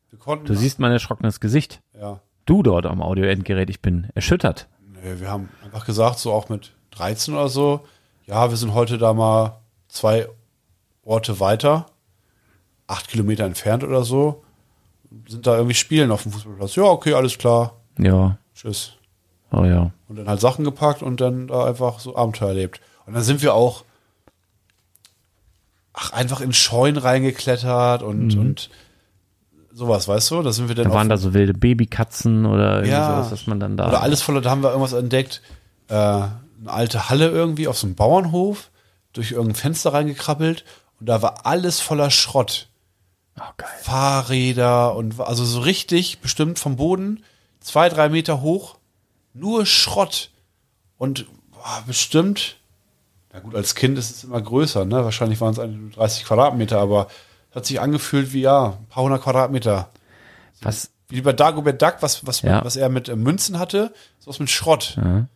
Wir 0.10 0.20
konnten. 0.20 0.46
Du 0.46 0.54
siehst 0.54 0.80
mein 0.80 0.92
erschrockenes 0.92 1.40
Gesicht. 1.40 1.82
Ja. 2.00 2.20
Du 2.46 2.64
dort 2.64 2.86
am 2.86 3.02
Audioendgerät, 3.02 3.70
ich 3.70 3.82
bin 3.82 4.10
erschüttert. 4.14 4.68
Nee, 4.94 5.20
wir 5.20 5.30
haben 5.30 5.50
einfach 5.64 5.86
gesagt, 5.86 6.20
so 6.20 6.32
auch 6.34 6.50
mit 6.50 6.74
13 6.92 7.34
oder 7.34 7.50
so, 7.50 7.82
ja, 8.26 8.50
wir 8.50 8.58
sind 8.58 8.74
heute 8.74 8.98
da 8.98 9.14
mal 9.14 9.60
zwei 9.88 10.28
Orte 11.04 11.40
weiter, 11.40 11.86
acht 12.88 13.08
Kilometer 13.08 13.46
entfernt 13.46 13.84
oder 13.84 14.04
so, 14.04 14.44
sind 15.28 15.48
da 15.48 15.56
irgendwie 15.56 15.76
spielen 15.76 16.12
auf 16.12 16.24
dem 16.24 16.32
Fußballplatz. 16.34 16.76
Ja, 16.76 16.84
okay, 16.84 17.14
alles 17.14 17.38
klar. 17.38 17.74
Ja, 17.98 18.38
Tschüss. 18.54 18.94
Oh 19.52 19.64
ja. 19.64 19.92
Und 20.08 20.18
dann 20.18 20.28
halt 20.28 20.42
Sachen 20.42 20.64
gepackt 20.66 21.02
und 21.04 21.22
dann 21.22 21.48
da 21.48 21.66
einfach 21.66 22.00
so 22.00 22.16
Abenteuer 22.16 22.50
erlebt. 22.50 22.82
Und 23.06 23.14
dann 23.14 23.24
sind 23.24 23.42
wir 23.42 23.54
auch 23.54 23.84
ach, 25.94 26.14
einfach 26.14 26.42
in 26.42 26.54
Scheunen 26.54 26.98
reingeklettert 26.98 28.04
und, 28.04 28.38
und 28.38 28.70
sowas, 29.74 30.08
weißt 30.08 30.32
du? 30.32 30.42
Da 30.42 30.52
sind 30.52 30.68
wir 30.68 30.76
dann 30.76 30.90
Da 30.90 30.94
waren 30.94 31.10
da 31.10 31.18
so 31.18 31.34
wilde 31.34 31.54
Babykatzen 31.54 32.46
oder 32.46 32.76
irgendwie 32.78 32.92
Ja. 32.92 33.16
sowas, 33.16 33.32
was 33.32 33.48
man 33.48 33.60
dann 33.60 33.78
da. 33.78 33.88
Oder 33.88 34.02
alles 34.02 34.22
voller, 34.22 34.42
da 34.42 34.50
haben 34.50 34.64
wir 34.64 34.70
irgendwas 34.70 34.94
entdeckt. 34.94 35.42
Äh, 35.90 35.94
eine 35.94 36.32
alte 36.68 37.10
Halle 37.10 37.30
irgendwie 37.30 37.68
auf 37.68 37.78
so 37.78 37.86
einem 37.88 37.96
Bauernhof, 37.96 38.72
durch 39.14 39.32
irgendein 39.32 39.56
Fenster 39.56 39.94
reingekrabbelt 39.94 40.66
und 41.00 41.08
da 41.08 41.22
war 41.22 41.46
alles 41.46 41.80
voller 41.80 42.10
Schrott. 42.12 42.68
Oh, 43.40 43.44
geil. 43.58 43.70
Fahrräder 43.84 44.96
und 44.96 45.20
also 45.20 45.46
so 45.46 45.60
richtig 45.60 46.20
bestimmt 46.20 46.58
vom 46.60 46.76
Boden 46.76 47.24
zwei, 47.60 47.90
drei 47.90 48.10
Meter 48.10 48.42
hoch, 48.42 48.77
nur 49.38 49.66
Schrott. 49.66 50.32
Und 50.98 51.26
boah, 51.52 51.84
bestimmt, 51.86 52.58
na 53.34 53.40
gut, 53.40 53.56
als 53.56 53.76
Kind 53.76 53.98
ist 53.98 54.10
es 54.10 54.24
immer 54.24 54.42
größer, 54.42 54.86
ne? 54.86 55.04
Wahrscheinlich 55.04 55.40
waren 55.42 55.52
es 55.54 55.60
eigentlich 55.60 55.80
nur 55.82 55.92
30 55.92 56.26
Quadratmeter, 56.26 56.80
aber 56.80 57.08
es 57.52 57.56
hat 57.56 57.66
sich 57.66 57.80
angefühlt 57.80 58.34
wie 58.34 58.42
ja, 58.42 58.78
ein 58.80 58.88
paar 58.88 59.04
hundert 59.04 59.22
Quadratmeter. 59.24 59.90
Was? 60.62 60.90
Wie 61.10 61.22
bei 61.22 61.34
Dagobert 61.34 61.82
Duck, 61.82 61.98
was, 62.02 62.26
was, 62.26 62.42
Ja. 62.42 62.64
was 62.66 62.76
er 62.76 62.90
mit 62.90 63.08
äh, 63.10 63.16
Münzen 63.16 63.60
hatte, 63.60 63.94
sowas 64.20 64.40
mit 64.40 64.50
Schrott. 64.50 64.96
Ja. 64.98 65.28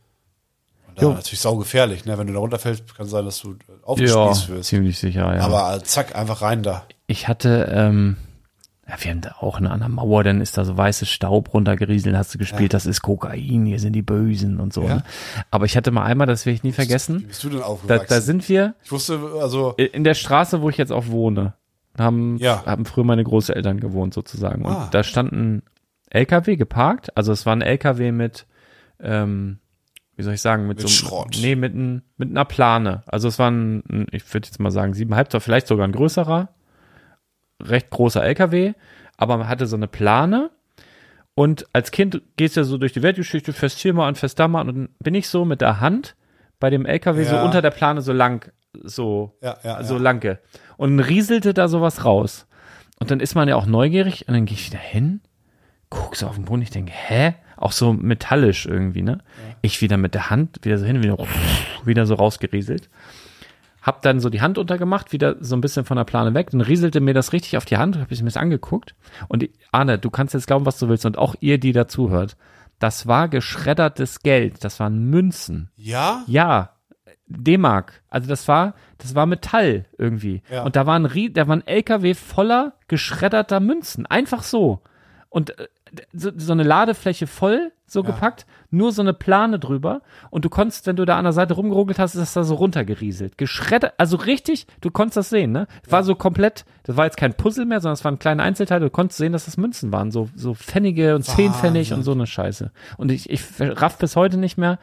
Und 0.87 1.01
da 1.01 1.09
natürlich 1.09 1.39
saugefährlich, 1.39 2.03
ne? 2.05 2.17
Wenn 2.17 2.27
du 2.27 2.33
da 2.33 2.39
runterfällst, 2.39 2.95
kann 2.95 3.07
sein, 3.07 3.23
dass 3.25 3.39
du 3.39 3.51
äh, 3.51 3.55
Ja, 3.69 3.75
aufgespießt 3.83 4.49
wirst. 4.49 4.69
ziemlich 4.69 4.99
sicher, 4.99 5.33
ja. 5.35 5.41
Aber 5.43 5.75
äh, 5.77 5.83
zack, 5.83 6.15
einfach 6.15 6.41
rein 6.41 6.63
da. 6.63 6.85
ich 7.07 7.27
hatte, 7.29 7.71
ähm, 7.73 8.17
ja, 8.91 9.03
wir 9.03 9.11
haben 9.11 9.21
da 9.21 9.35
auch 9.39 9.57
eine 9.57 9.71
an 9.71 9.79
der 9.79 9.87
Mauer, 9.89 10.23
dann 10.25 10.41
ist 10.41 10.57
da 10.57 10.65
so 10.65 10.75
weißes 10.77 11.07
Staub 11.09 11.53
runtergerieselt, 11.53 12.15
hast 12.15 12.33
du 12.33 12.37
gespielt, 12.37 12.73
das 12.73 12.85
ist 12.85 13.01
Kokain, 13.01 13.65
hier 13.65 13.79
sind 13.79 13.93
die 13.93 14.01
Bösen 14.01 14.59
und 14.59 14.73
so. 14.73 14.83
Ja. 14.83 14.95
Ne? 14.95 15.03
Aber 15.49 15.65
ich 15.65 15.77
hatte 15.77 15.91
mal 15.91 16.03
einmal, 16.03 16.27
das 16.27 16.45
werde 16.45 16.55
ich 16.55 16.63
nie 16.63 16.69
Wie 16.71 16.73
vergessen, 16.73 17.23
bist 17.27 17.43
du 17.43 17.49
denn 17.49 17.59
da, 17.59 17.65
aufgewachsen? 17.65 18.05
da 18.09 18.19
sind 18.21 18.47
wir 18.49 18.75
ich 18.83 18.91
wusste, 18.91 19.19
also, 19.41 19.71
in 19.77 20.03
der 20.03 20.13
Straße, 20.13 20.61
wo 20.61 20.69
ich 20.69 20.77
jetzt 20.77 20.91
auch 20.91 21.07
wohne, 21.07 21.53
haben, 21.97 22.35
Ja. 22.37 22.65
haben 22.65 22.85
früher 22.85 23.03
meine 23.05 23.23
Großeltern 23.23 23.79
gewohnt 23.79 24.13
sozusagen. 24.13 24.65
Und 24.65 24.73
Ah. 24.73 24.89
da 24.91 25.03
stand 25.03 25.31
ein 25.31 25.63
LKW 26.09 26.57
geparkt, 26.57 27.15
also 27.15 27.31
es 27.31 27.45
war 27.45 27.55
ein 27.55 27.61
LKW 27.61 28.11
mit, 28.11 28.45
ähm, 28.99 29.59
wie 30.17 30.23
soll 30.23 30.33
ich 30.33 30.41
sagen, 30.41 30.67
mit, 30.67 30.79
Mit 30.79 30.81
so 30.81 30.87
einem- 30.87 30.93
Schrott. 31.09 31.37
Nee, 31.41 31.55
mit, 31.55 31.73
ein, 31.73 32.01
mit 32.17 32.29
einer 32.29 32.43
Plane. 32.45 33.03
Also 33.07 33.27
es 33.29 33.39
war 33.39 33.49
ein, 33.49 33.83
ein 33.89 34.07
ich 34.11 34.31
würde 34.33 34.47
jetzt 34.47 34.59
mal 34.59 34.71
sagen, 34.71 34.93
siebeneinhalb, 34.93 35.31
vielleicht 35.41 35.67
sogar 35.67 35.87
ein 35.87 35.93
größerer, 35.93 36.49
recht 37.61 37.89
großer 37.89 38.23
LKW, 38.23 38.73
aber 39.17 39.37
man 39.37 39.47
hatte 39.47 39.65
so 39.67 39.75
eine 39.75 39.87
Plane. 39.87 40.49
Und 41.33 41.65
als 41.73 41.91
Kind 41.91 42.21
gehst 42.37 42.57
du 42.57 42.63
so 42.63 42.77
durch 42.77 42.91
die 42.93 43.01
Weltgeschichte, 43.03 43.53
fährst 43.53 43.79
hier 43.79 43.93
mal 43.93 44.07
an, 44.07 44.15
fährst 44.15 44.37
da 44.39 44.47
mal. 44.47 44.61
Und 44.61 44.67
dann 44.67 44.89
bin 44.99 45.15
ich 45.15 45.29
so 45.29 45.45
mit 45.45 45.61
der 45.61 45.79
Hand 45.79 46.15
bei 46.59 46.69
dem 46.69 46.85
LKW 46.85 47.23
so 47.23 47.35
Ja. 47.35 47.43
unter 47.43 47.61
der 47.61 47.71
Plane 47.71 48.01
so 48.01 48.11
lang, 48.13 48.51
so, 48.83 49.35
Ja, 49.41 49.57
ja, 49.63 49.83
so 49.83 49.95
ja. 49.95 50.01
lange. 50.01 50.39
Und 50.77 50.97
dann 50.97 51.05
rieselte 51.05 51.53
da 51.53 51.67
sowas 51.67 52.03
raus. 52.05 52.47
Und 52.99 53.09
dann 53.11 53.19
ist 53.19 53.33
man 53.35 53.47
ja 53.47 53.55
auch 53.55 53.65
neugierig 53.65 54.27
und 54.27 54.33
dann 54.33 54.45
gehe 54.45 54.55
ich 54.57 54.67
wieder 54.67 54.77
hin, 54.79 55.21
guck 55.89 56.15
so 56.15 56.27
auf 56.27 56.35
den 56.35 56.45
Boden, 56.45 56.61
ich 56.61 56.69
denke, 56.69 56.91
hä? 56.93 57.33
Auch 57.57 57.71
so 57.71 57.93
metallisch 57.93 58.65
irgendwie, 58.65 59.01
ne? 59.01 59.19
Ich 59.61 59.81
wieder 59.81 59.97
mit 59.97 60.13
der 60.15 60.29
Hand, 60.29 60.59
wieder 60.63 60.77
so 60.77 60.85
hin, 60.85 61.01
wieder, 61.03 61.17
wieder 61.85 62.05
so 62.05 62.15
rausgerieselt. 62.15 62.89
Hab 63.81 64.01
dann 64.03 64.19
so 64.19 64.29
die 64.29 64.41
Hand 64.41 64.57
untergemacht, 64.57 65.11
wieder 65.11 65.35
so 65.39 65.55
ein 65.55 65.61
bisschen 65.61 65.85
von 65.85 65.97
der 65.97 66.03
Plane 66.03 66.33
weg. 66.35 66.51
Dann 66.51 66.61
rieselte 66.61 67.01
mir 67.01 67.13
das 67.15 67.33
richtig 67.33 67.57
auf 67.57 67.65
die 67.65 67.77
Hand, 67.77 67.97
hab 67.97 68.11
ich 68.11 68.19
mir 68.21 68.25
das 68.27 68.37
angeguckt. 68.37 68.95
Und 69.27 69.49
Arne, 69.71 69.97
du 69.97 70.09
kannst 70.09 70.33
jetzt 70.35 70.47
glauben, 70.47 70.65
was 70.65 70.77
du 70.77 70.87
willst. 70.87 71.05
Und 71.05 71.17
auch 71.17 71.35
ihr, 71.39 71.57
die 71.57 71.71
dazuhört. 71.71 72.37
Das 72.79 73.07
war 73.07 73.27
geschreddertes 73.27 74.19
Geld. 74.21 74.63
Das 74.63 74.79
waren 74.79 75.05
Münzen. 75.09 75.69
ja? 75.75 76.23
Ja, 76.27 76.71
D-Mark. 77.27 78.01
Also 78.09 78.27
das 78.27 78.47
war, 78.47 78.73
das 78.97 79.15
war 79.15 79.25
Metall 79.25 79.85
irgendwie. 79.97 80.41
Ja. 80.51 80.63
Und 80.63 80.75
da 80.75 80.85
war 80.85 80.95
ein, 80.99 81.05
Rie- 81.05 81.31
da 81.31 81.47
war 81.47 81.55
ein 81.55 81.65
LKW 81.65 82.13
voller 82.13 82.73
geschredderter 82.87 83.59
Münzen. 83.59 84.05
Einfach 84.05 84.43
so. 84.43 84.81
Und 85.29 85.57
äh, 85.57 85.67
so, 86.13 86.31
so 86.35 86.51
eine 86.51 86.63
Ladefläche 86.63 87.27
voll, 87.27 87.71
so 87.85 88.03
gepackt, 88.03 88.45
nur 88.69 88.93
so 88.93 89.01
eine 89.01 89.13
Plane 89.13 89.59
drüber. 89.59 90.01
Und 90.29 90.45
du 90.45 90.49
konntest, 90.49 90.87
wenn 90.87 90.95
du 90.95 91.05
da 91.05 91.17
an 91.17 91.25
der 91.25 91.33
Seite 91.33 91.55
rumgeruckelt 91.55 91.99
hast, 91.99 92.15
ist 92.15 92.21
das 92.21 92.33
da 92.33 92.43
so 92.43 92.55
runtergerieselt. 92.55 93.37
Geschreddert, 93.37 93.93
also 93.97 94.15
richtig, 94.15 94.65
du 94.79 94.91
konntest 94.91 95.17
das 95.17 95.29
sehen, 95.29 95.51
ne? 95.51 95.67
War 95.89 96.03
so 96.03 96.15
komplett, 96.15 96.65
das 96.83 96.95
war 96.95 97.05
jetzt 97.05 97.17
kein 97.17 97.33
Puzzle 97.33 97.65
mehr, 97.65 97.81
sondern 97.81 97.95
es 97.95 98.05
waren 98.05 98.17
kleine 98.17 98.43
Einzelteile. 98.43 98.85
Du 98.85 98.91
konntest 98.91 99.17
sehen, 99.17 99.33
dass 99.33 99.45
das 99.45 99.57
Münzen 99.57 99.91
waren. 99.91 100.11
So, 100.11 100.29
so 100.35 100.53
Pfennige 100.53 101.15
und 101.15 101.23
zehn 101.23 101.53
Pfennig 101.53 101.91
und 101.91 102.03
so 102.03 102.13
eine 102.13 102.27
Scheiße. 102.27 102.71
Und 102.97 103.11
ich, 103.11 103.29
ich 103.29 103.43
raff 103.59 103.97
bis 103.97 104.15
heute 104.15 104.37
nicht 104.37 104.57
mehr, 104.57 104.79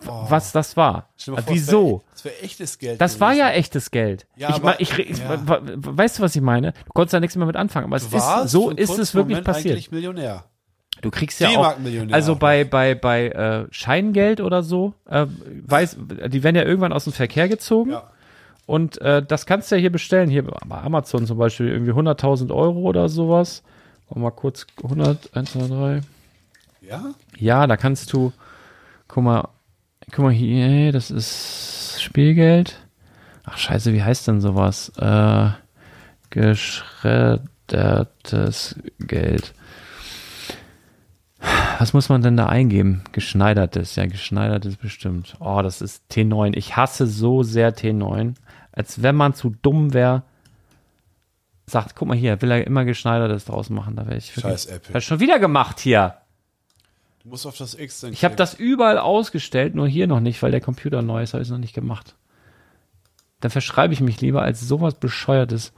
was 0.00 0.52
das 0.52 0.76
war. 0.76 1.08
Vor, 1.16 1.38
Wieso? 1.48 2.02
Das 2.12 2.24
wäre 2.24 2.34
echtes 2.42 2.78
Geld. 2.78 3.00
Das 3.00 3.20
war 3.20 3.30
gewesen. 3.30 3.46
ja 3.46 3.52
echtes 3.52 3.90
Geld. 3.90 4.26
Ja, 4.36 4.50
ich, 4.50 4.54
aber- 4.56 4.80
ich, 4.80 4.98
ich, 4.98 5.18
ja. 5.18 5.38
weißt 5.46 6.18
du, 6.18 6.22
was 6.22 6.36
ich 6.36 6.42
meine? 6.42 6.72
Du 6.72 6.92
konntest 6.92 7.14
da 7.14 7.20
nichts 7.20 7.36
mehr 7.36 7.46
mit 7.46 7.56
anfangen, 7.56 7.86
aber 7.86 7.96
es 7.96 8.10
warst 8.12 8.46
ist, 8.46 8.52
so 8.52 8.70
ist 8.70 8.98
es 8.98 9.14
wirklich 9.14 9.36
Moment 9.36 9.46
passiert. 9.46 9.74
eigentlich 9.74 9.90
Millionär. 9.90 10.44
Du 11.00 11.10
kriegst 11.10 11.38
ja 11.40 11.50
auch, 11.50 11.76
also 12.10 12.34
bei, 12.34 12.64
bei, 12.64 12.96
bei 12.96 13.28
äh, 13.28 13.66
Scheingeld 13.70 14.40
oder 14.40 14.64
so, 14.64 14.94
äh, 15.08 15.26
weiß, 15.66 15.96
die 16.26 16.42
werden 16.42 16.56
ja 16.56 16.64
irgendwann 16.64 16.92
aus 16.92 17.04
dem 17.04 17.12
Verkehr 17.12 17.48
gezogen. 17.48 17.92
Ja. 17.92 18.10
Und 18.66 19.00
äh, 19.00 19.22
das 19.24 19.46
kannst 19.46 19.70
du 19.70 19.76
ja 19.76 19.80
hier 19.80 19.92
bestellen. 19.92 20.28
Hier 20.28 20.42
bei 20.42 20.78
Amazon 20.78 21.24
zum 21.26 21.38
Beispiel 21.38 21.68
irgendwie 21.68 21.92
100.000 21.92 22.52
Euro 22.54 22.80
oder 22.80 23.08
sowas. 23.08 23.62
Wir 24.10 24.20
mal 24.20 24.30
kurz 24.30 24.66
100, 24.82 25.36
1, 25.36 25.52
2, 25.52 25.68
3. 25.68 26.00
Ja? 26.82 27.14
Ja, 27.36 27.66
da 27.66 27.76
kannst 27.76 28.12
du, 28.12 28.32
guck 29.06 29.22
mal, 29.22 29.48
guck 30.12 30.24
mal 30.24 30.32
hier, 30.32 30.92
das 30.92 31.10
ist 31.10 32.00
Spielgeld. 32.00 32.78
Ach 33.44 33.56
scheiße, 33.56 33.92
wie 33.92 34.02
heißt 34.02 34.28
denn 34.28 34.40
sowas? 34.40 34.92
Äh, 34.98 35.50
Geschreddertes 36.30 38.76
Geld. 39.00 39.54
Was 41.78 41.92
muss 41.92 42.08
man 42.08 42.22
denn 42.22 42.36
da 42.36 42.46
eingeben? 42.46 43.04
Geschneidertes, 43.12 43.94
ja, 43.96 44.06
geschneidertes 44.06 44.76
bestimmt. 44.76 45.36
Oh, 45.40 45.60
das 45.62 45.80
ist 45.80 46.02
T9. 46.10 46.56
Ich 46.56 46.76
hasse 46.76 47.06
so 47.06 47.44
sehr 47.44 47.72
T9. 47.74 48.34
Als 48.72 49.02
wenn 49.02 49.14
man 49.14 49.34
zu 49.34 49.54
dumm 49.62 49.94
wäre, 49.94 50.24
sagt, 51.66 51.94
guck 51.94 52.08
mal 52.08 52.16
hier, 52.16 52.42
will 52.42 52.50
er 52.50 52.66
immer 52.66 52.84
geschneidertes 52.84 53.44
draus 53.44 53.70
machen. 53.70 53.94
Da 53.96 54.06
wäre 54.06 54.18
ich. 54.18 54.34
Scheiß 54.34 54.66
Apple. 54.66 54.98
Ich 54.98 55.04
schon 55.04 55.20
wieder 55.20 55.38
gemacht 55.38 55.78
hier. 55.78 56.16
Du 57.28 57.32
musst 57.32 57.44
auf 57.44 57.58
das 57.58 57.74
X 57.74 58.00
dann 58.00 58.14
Ich 58.14 58.24
habe 58.24 58.36
das 58.36 58.54
überall 58.54 58.96
ausgestellt, 58.96 59.74
nur 59.74 59.86
hier 59.86 60.06
noch 60.06 60.20
nicht, 60.20 60.42
weil 60.42 60.50
der 60.50 60.62
Computer 60.62 61.02
neu 61.02 61.22
ist, 61.22 61.34
habe 61.34 61.42
ich 61.42 61.50
noch 61.50 61.58
nicht 61.58 61.74
gemacht. 61.74 62.16
Dann 63.40 63.50
verschreibe 63.50 63.92
ich 63.92 64.00
mich 64.00 64.22
lieber 64.22 64.40
als 64.40 64.66
sowas 64.66 64.94
bescheuertes. 64.94 65.74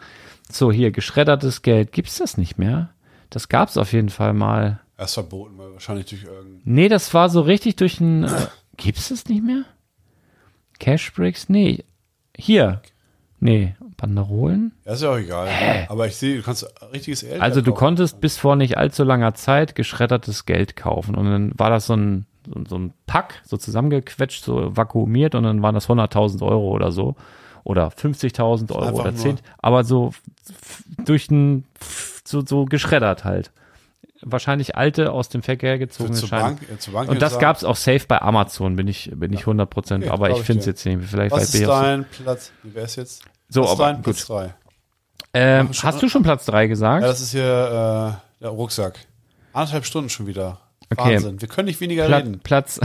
So, 0.48 0.70
hier, 0.70 0.92
geschreddertes 0.92 1.62
Geld. 1.62 1.90
Gibt's 1.90 2.18
das 2.18 2.36
nicht 2.36 2.56
mehr? 2.56 2.90
Das 3.30 3.48
gab's 3.48 3.76
auf 3.76 3.92
jeden 3.92 4.10
Fall 4.10 4.32
mal. 4.32 4.78
Er 4.96 5.06
ist 5.06 5.14
verboten, 5.14 5.58
weil 5.58 5.72
wahrscheinlich 5.72 6.06
durch 6.06 6.22
irgendein. 6.22 6.60
Nee, 6.62 6.88
das 6.88 7.12
war 7.14 7.28
so 7.28 7.40
richtig 7.40 7.74
durch 7.74 7.98
ein. 7.98 8.22
Äh, 8.22 8.46
gibt's 8.76 9.08
das 9.08 9.26
nicht 9.26 9.42
mehr? 9.42 9.64
Cashbricks? 10.78 11.48
Nee. 11.48 11.82
Hier. 12.36 12.80
Nee. 13.40 13.74
Banderolen? 14.00 14.72
Ja, 14.86 14.92
ist 14.94 15.02
ja 15.02 15.10
auch 15.12 15.18
egal. 15.18 15.48
Aber 15.88 16.06
ich 16.06 16.16
sehe, 16.16 16.36
du 16.38 16.42
kannst 16.42 16.66
richtiges 16.92 17.20
Geld. 17.20 17.40
Also 17.40 17.60
du 17.60 17.70
kaufen. 17.72 17.78
konntest 17.78 18.20
bis 18.20 18.38
vor 18.38 18.56
nicht 18.56 18.78
allzu 18.78 19.04
langer 19.04 19.34
Zeit 19.34 19.74
geschreddertes 19.74 20.46
Geld 20.46 20.74
kaufen 20.76 21.14
und 21.14 21.26
dann 21.26 21.52
war 21.58 21.68
das 21.70 21.86
so 21.86 21.94
ein, 21.94 22.26
so, 22.46 22.62
so 22.68 22.78
ein 22.78 22.94
Pack, 23.06 23.42
so 23.44 23.56
zusammengequetscht, 23.56 24.42
so 24.44 24.74
vakuumiert 24.76 25.34
und 25.34 25.42
dann 25.44 25.62
waren 25.62 25.74
das 25.74 25.88
100.000 25.88 26.42
Euro 26.42 26.70
oder 26.70 26.92
so 26.92 27.14
oder 27.64 27.88
50.000 27.88 28.72
Euro 28.72 29.00
oder 29.00 29.12
nur- 29.12 29.20
10, 29.20 29.38
aber 29.58 29.84
so 29.84 30.12
durch 31.04 31.30
ein, 31.30 31.64
so, 32.24 32.44
so 32.44 32.64
geschreddert 32.64 33.24
halt. 33.24 33.52
Wahrscheinlich 34.22 34.76
alte 34.76 35.12
aus 35.12 35.30
dem 35.30 35.42
Verkehr 35.42 35.78
gezogene 35.78 36.14
zur 36.16 36.28
Scheine. 36.28 36.42
Bank, 36.42 36.58
äh, 36.70 36.78
zur 36.78 36.92
Bank 36.94 37.08
Und 37.10 37.22
das 37.22 37.32
jetzt 37.32 37.40
gab's 37.40 37.64
auch 37.64 37.76
safe 37.76 38.04
bei 38.06 38.20
Amazon, 38.20 38.76
bin 38.76 38.86
ich, 38.88 39.10
bin 39.14 39.32
ich 39.32 39.40
100 39.40 39.68
Prozent, 39.70 40.04
Okay, 40.04 40.12
aber 40.12 40.30
ich 40.30 40.40
finde 40.42 40.60
es 40.60 40.66
jetzt 40.66 40.84
nicht. 40.84 41.00
Vielleicht, 41.02 41.32
Was 41.32 41.54
ist 41.54 41.66
dein 41.66 42.04
Platz? 42.04 42.52
Wie 42.62 42.74
wär's 42.74 42.96
jetzt? 42.96 43.24
So, 43.50 43.64
ist 43.64 43.70
aber 43.70 43.94
Platz 43.94 44.26
gut. 44.26 44.36
3? 44.36 44.54
Ähm, 45.34 45.58
Machen 45.66 45.74
schon- 45.74 45.88
hast 45.88 46.02
du 46.02 46.08
schon 46.08 46.22
Platz 46.22 46.44
drei 46.46 46.66
gesagt? 46.66 47.02
Ja, 47.02 47.08
das 47.08 47.20
ist 47.20 47.32
hier 47.32 47.42
äh, 48.40 48.42
der 48.42 48.50
Rucksack. 48.50 48.98
Anderthalb 49.52 49.84
Stunden 49.84 50.08
schon 50.08 50.26
wieder. 50.26 50.58
Okay. 50.90 51.14
Wahnsinn. 51.16 51.40
Wir 51.40 51.48
können 51.48 51.66
nicht 51.66 51.80
weniger 51.80 52.06
Pla 52.06 52.16
reden. 52.18 52.40
Platz, 52.42 52.80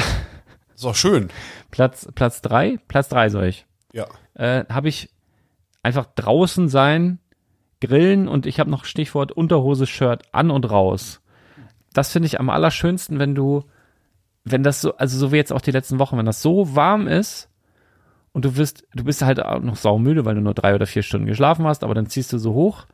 Ist 0.76 0.86
auch 0.86 0.96
schön. 0.96 1.30
Platz, 1.72 2.08
Platz 2.14 2.42
drei? 2.42 2.78
Platz 2.88 3.08
drei 3.10 3.30
soll 3.30 3.46
ich. 3.46 3.66
Ja. 3.94 4.08
Äh, 4.34 4.66
habe 4.70 4.90
ich 4.90 5.10
einfach 5.82 6.06
draußen 6.16 6.68
sein, 6.68 7.20
grillen 7.82 8.28
und 8.28 8.46
ich 8.46 8.60
habe 8.60 8.70
noch 8.70 8.86
Stichwort 8.86 9.32
Unterhose, 9.32 9.86
Shirt 9.88 10.24
an 10.32 10.52
und 10.52 10.70
raus. 10.70 11.22
Das 11.94 12.12
finde 12.12 12.26
ich 12.28 12.40
am 12.40 12.50
allerschönsten, 12.50 13.20
wenn 13.20 13.36
du, 13.36 13.64
wenn 14.44 14.64
das 14.64 14.82
so, 14.82 14.96
also 14.98 15.18
so 15.18 15.32
wie 15.32 15.38
jetzt 15.38 15.54
auch 15.54 15.62
die 15.62 15.72
letzten 15.72 15.98
Wochen, 16.00 16.18
wenn 16.18 16.26
das 16.26 16.42
so 16.42 16.76
warm 16.76 17.08
ist 17.08 17.50
und 18.36 18.44
du 18.44 18.58
wirst, 18.58 18.86
du 18.94 19.06
bist 19.06 19.22
halt 19.22 19.42
auch 19.42 19.62
noch 19.62 19.78
saumüde, 19.78 20.26
weil 20.26 20.36
du 20.36 20.42
nur 20.42 20.54
drei 20.54 20.76
oder 20.76 20.88
vier 20.88 21.04
Stunden 21.04 21.26
geschlafen 21.26 21.66
hast, 21.66 21.86
aber 21.86 21.94
dann 21.94 22.08
ziehst 22.08 22.34
du 22.34 22.38
so 22.38 22.54
hoch, 22.54 22.86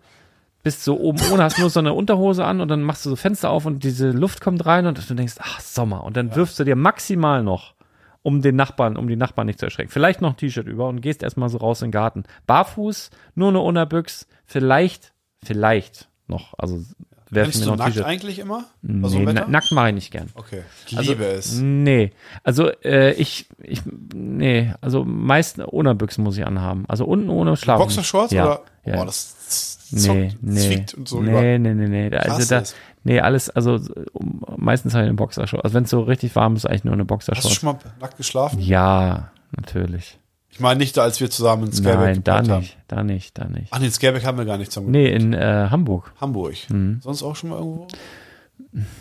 bist 0.61 0.83
so 0.83 0.99
oben 0.99 1.19
ohne, 1.33 1.43
hast 1.43 1.57
nur 1.57 1.71
so 1.71 1.79
eine 1.79 1.93
Unterhose 1.93 2.45
an 2.45 2.61
und 2.61 2.67
dann 2.67 2.83
machst 2.83 3.03
du 3.07 3.09
so 3.09 3.15
Fenster 3.15 3.49
auf 3.49 3.65
und 3.65 3.83
diese 3.83 4.11
Luft 4.11 4.39
kommt 4.39 4.67
rein 4.67 4.85
und 4.85 5.09
du 5.09 5.13
denkst, 5.15 5.37
ach, 5.39 5.59
Sommer. 5.59 6.03
Und 6.03 6.15
dann 6.15 6.35
wirfst 6.35 6.59
du 6.59 6.63
dir 6.63 6.75
maximal 6.75 7.41
noch, 7.41 7.73
um 8.21 8.43
den 8.43 8.55
Nachbarn, 8.55 8.97
um 8.97 9.07
die 9.07 9.15
Nachbarn 9.15 9.47
nicht 9.47 9.57
zu 9.57 9.65
erschrecken, 9.65 9.89
vielleicht 9.89 10.21
noch 10.21 10.29
ein 10.29 10.37
T-Shirt 10.37 10.67
über 10.67 10.87
und 10.87 11.01
gehst 11.01 11.23
erstmal 11.23 11.49
so 11.49 11.57
raus 11.57 11.81
in 11.81 11.87
den 11.87 11.93
Garten. 11.93 12.21
Barfuß, 12.45 13.09
nur 13.33 13.49
eine 13.49 13.61
Unterbüchs, 13.61 14.27
vielleicht, 14.45 15.11
vielleicht 15.43 16.07
noch, 16.27 16.53
also 16.59 16.83
werfen 17.31 17.51
Rennst 17.51 17.59
mir 17.59 17.65
du 17.65 17.71
noch 17.77 17.85
ein 17.85 17.93
nackt 17.93 18.05
eigentlich 18.05 18.39
immer? 18.39 18.65
Bei 18.81 19.07
so 19.09 19.19
Nee, 19.19 19.33
na, 19.33 19.47
nackt 19.47 19.71
mache 19.71 19.89
ich 19.89 19.95
nicht 19.95 20.11
gern. 20.11 20.29
Okay. 20.35 20.61
Ich 20.87 20.97
Also, 20.97 21.11
liebe 21.11 21.25
es. 21.25 21.59
Nee, 21.59 22.11
also 22.43 22.69
äh, 22.83 23.13
ich, 23.13 23.47
ich, 23.63 23.81
nee, 24.13 24.73
also 24.81 25.03
meist 25.05 25.59
ohne 25.65 25.95
Büchsen 25.95 26.23
muss 26.23 26.37
ich 26.37 26.45
anhaben. 26.45 26.85
Also 26.87 27.05
unten 27.05 27.29
ohne 27.29 27.55
Schlafen. 27.57 27.81
Boxershorts 27.81 28.31
ja. 28.33 28.45
oder? 28.45 28.61
Ja. 28.85 28.95
Boah, 28.97 29.05
das 29.05 29.77
Nee, 29.93 29.99
zockt, 30.29 30.37
nee, 30.43 30.59
zwickt 30.59 30.93
und 30.93 31.07
so 31.09 31.21
über. 31.21 31.41
nee, 31.41 31.57
nee, 31.57 31.73
nee, 31.73 32.09
nee, 32.09 32.15
Also 32.15 32.47
da, 32.47 32.63
nee, 33.03 33.19
alles, 33.19 33.49
also 33.49 33.77
um, 34.13 34.41
meistens 34.55 34.93
halt 34.93 35.05
eine 35.05 35.15
Boxershorts. 35.15 35.65
Also 35.65 35.73
wenn 35.75 35.83
es 35.83 35.89
so 35.89 36.01
richtig 36.01 36.33
warm 36.35 36.55
ist, 36.55 36.65
eigentlich 36.65 36.85
nur 36.85 36.93
eine 36.93 37.01
Hast 37.03 37.09
du 37.09 37.13
Boxershorts. 37.15 37.53
schon 37.55 37.67
mal 37.73 37.79
nackt 37.99 38.15
geschlafen? 38.17 38.59
Ja, 38.61 39.31
natürlich. 39.55 40.17
Ich 40.51 40.59
meine 40.59 40.79
nicht, 40.79 40.97
als 40.99 41.19
wir 41.19 41.29
zusammen 41.29 41.67
in 41.67 41.71
Scareback 41.73 42.15
Nein, 42.15 42.23
da 42.23 42.33
gepennt 42.41 42.51
haben. 42.51 42.59
nicht, 42.61 42.77
da 42.87 43.03
nicht, 43.03 43.37
da 43.39 43.45
nicht. 43.47 43.67
Ach 43.71 43.79
nee, 43.79 43.85
in 43.85 43.91
Scareback 43.91 44.25
haben 44.25 44.37
wir 44.37 44.45
gar 44.45 44.57
nicht 44.57 44.71
zusammen 44.71 44.91
Nee, 44.91 45.07
in 45.09 45.33
äh, 45.33 45.67
Hamburg 45.69 46.13
Hamburg. 46.19 46.55
Mhm. 46.69 46.99
Sonst 47.01 47.23
auch 47.23 47.35
schon 47.35 47.49
mal 47.51 47.57
irgendwo? 47.59 47.87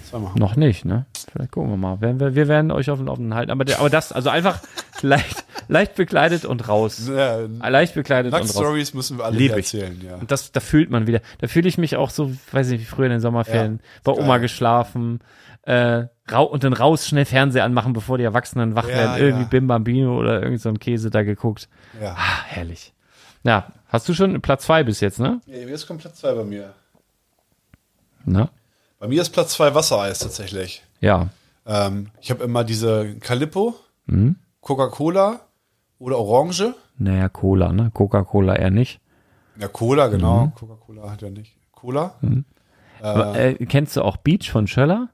Zweimal. 0.09 0.33
noch 0.37 0.57
nicht, 0.57 0.85
ne? 0.85 1.07
Vielleicht 1.31 1.53
gucken 1.53 1.71
wir 1.71 1.77
mal. 1.77 2.01
Wir, 2.01 2.19
wir, 2.19 2.35
wir 2.35 2.49
werden 2.49 2.71
euch 2.73 2.91
auf 2.91 2.99
den 2.99 3.07
Laufenden 3.07 3.35
halten. 3.35 3.51
Aber, 3.53 3.65
der, 3.65 3.79
aber 3.79 3.91
das, 3.91 4.11
also 4.11 4.29
einfach 4.31 4.61
leicht, 5.03 5.45
leicht 5.69 5.95
bekleidet 5.95 6.45
und 6.45 6.67
raus. 6.69 7.09
Ja, 7.09 7.41
Leicht 7.69 7.95
bekleidet 7.95 8.33
und 8.33 8.39
raus. 8.41 8.49
Nackt-Stories 8.55 8.95
müssen 8.95 9.19
wir 9.19 9.27
alle 9.27 9.37
Lieb 9.37 9.53
erzählen, 9.53 10.01
ja. 10.05 10.17
Und 10.17 10.31
das, 10.31 10.51
da 10.51 10.61
fühlt 10.61 10.91
man 10.91 11.07
wieder. 11.07 11.21
Da 11.39 11.47
fühle 11.47 11.69
ich 11.69 11.79
mich 11.79 11.95
auch 11.97 12.11
so, 12.11 12.33
weiß 12.53 12.71
nicht, 12.71 12.81
wie 12.81 12.85
früher 12.85 13.07
in 13.07 13.13
den 13.13 13.21
Sommerferien. 13.21 13.81
bei 14.03 14.13
geil. 14.13 14.25
Oma 14.25 14.39
geschlafen, 14.39 15.21
äh, 15.63 16.05
rau 16.33 16.45
und 16.45 16.65
dann 16.65 16.73
raus 16.73 17.07
schnell 17.07 17.25
Fernseher 17.25 17.65
anmachen, 17.65 17.93
bevor 17.93 18.19
die 18.19 18.25
Erwachsenen 18.25 18.75
wach 18.75 18.89
Ja, 18.89 18.95
werden. 18.95 19.21
Irgendwie 19.23 19.43
ja. 19.45 19.49
Bim 19.49 19.67
Bambino 19.67 20.19
oder 20.19 20.43
irgend 20.43 20.61
so 20.61 20.69
ein 20.69 20.79
Käse 20.79 21.11
da 21.11 21.23
geguckt. 21.23 21.69
ja. 22.01 22.13
Ah, 22.17 22.43
herrlich. 22.47 22.93
Ja, 23.43 23.73
hast 23.89 24.09
du 24.09 24.15
schon 24.15 24.41
Platz 24.43 24.65
zwei 24.65 24.83
bis 24.85 25.01
jetzt, 25.01 25.19
ne? 25.19 25.41
ja 25.47 25.57
jetzt 25.57 25.87
kommt 25.87 26.01
Platz 26.03 26.21
2 26.21 26.35
bei 26.35 26.45
mir. 26.45 26.75
Na? 28.25 28.51
Bei 28.99 29.09
mir 29.09 29.23
ist 29.23 29.31
Platz 29.31 29.53
2 29.55 29.75
Wassereis 29.75 30.19
tatsächlich. 30.19 30.83
Ja. 31.01 31.29
Ähm, 31.67 32.11
ich 32.21 32.31
habe 32.31 32.45
immer 32.45 32.65
diese 32.65 33.17
Calippo, 33.21 33.75
Mhm. 34.07 34.37
Coca-Cola 34.61 35.41
oder 35.99 36.19
Orange. 36.19 36.75
Naja, 36.99 37.29
Cola, 37.31 37.73
ne? 37.73 37.91
Coca-Cola 37.95 38.57
eher 38.57 38.71
nicht. 38.71 39.01
Ja, 39.57 39.69
Cola, 39.69 40.09
genau. 40.09 40.47
Mhm. 40.47 40.55
Coca-Cola 40.55 41.11
hat 41.11 41.23
ja 41.23 41.31
nicht. 41.31 41.57
Cola. 41.73 42.15
Aber, 43.01 43.39
äh, 43.39 43.55
kennst 43.67 43.97
du 43.97 44.03
auch 44.03 44.19
Beach 44.19 44.51
von 44.51 44.67
Schöller? 44.67 45.09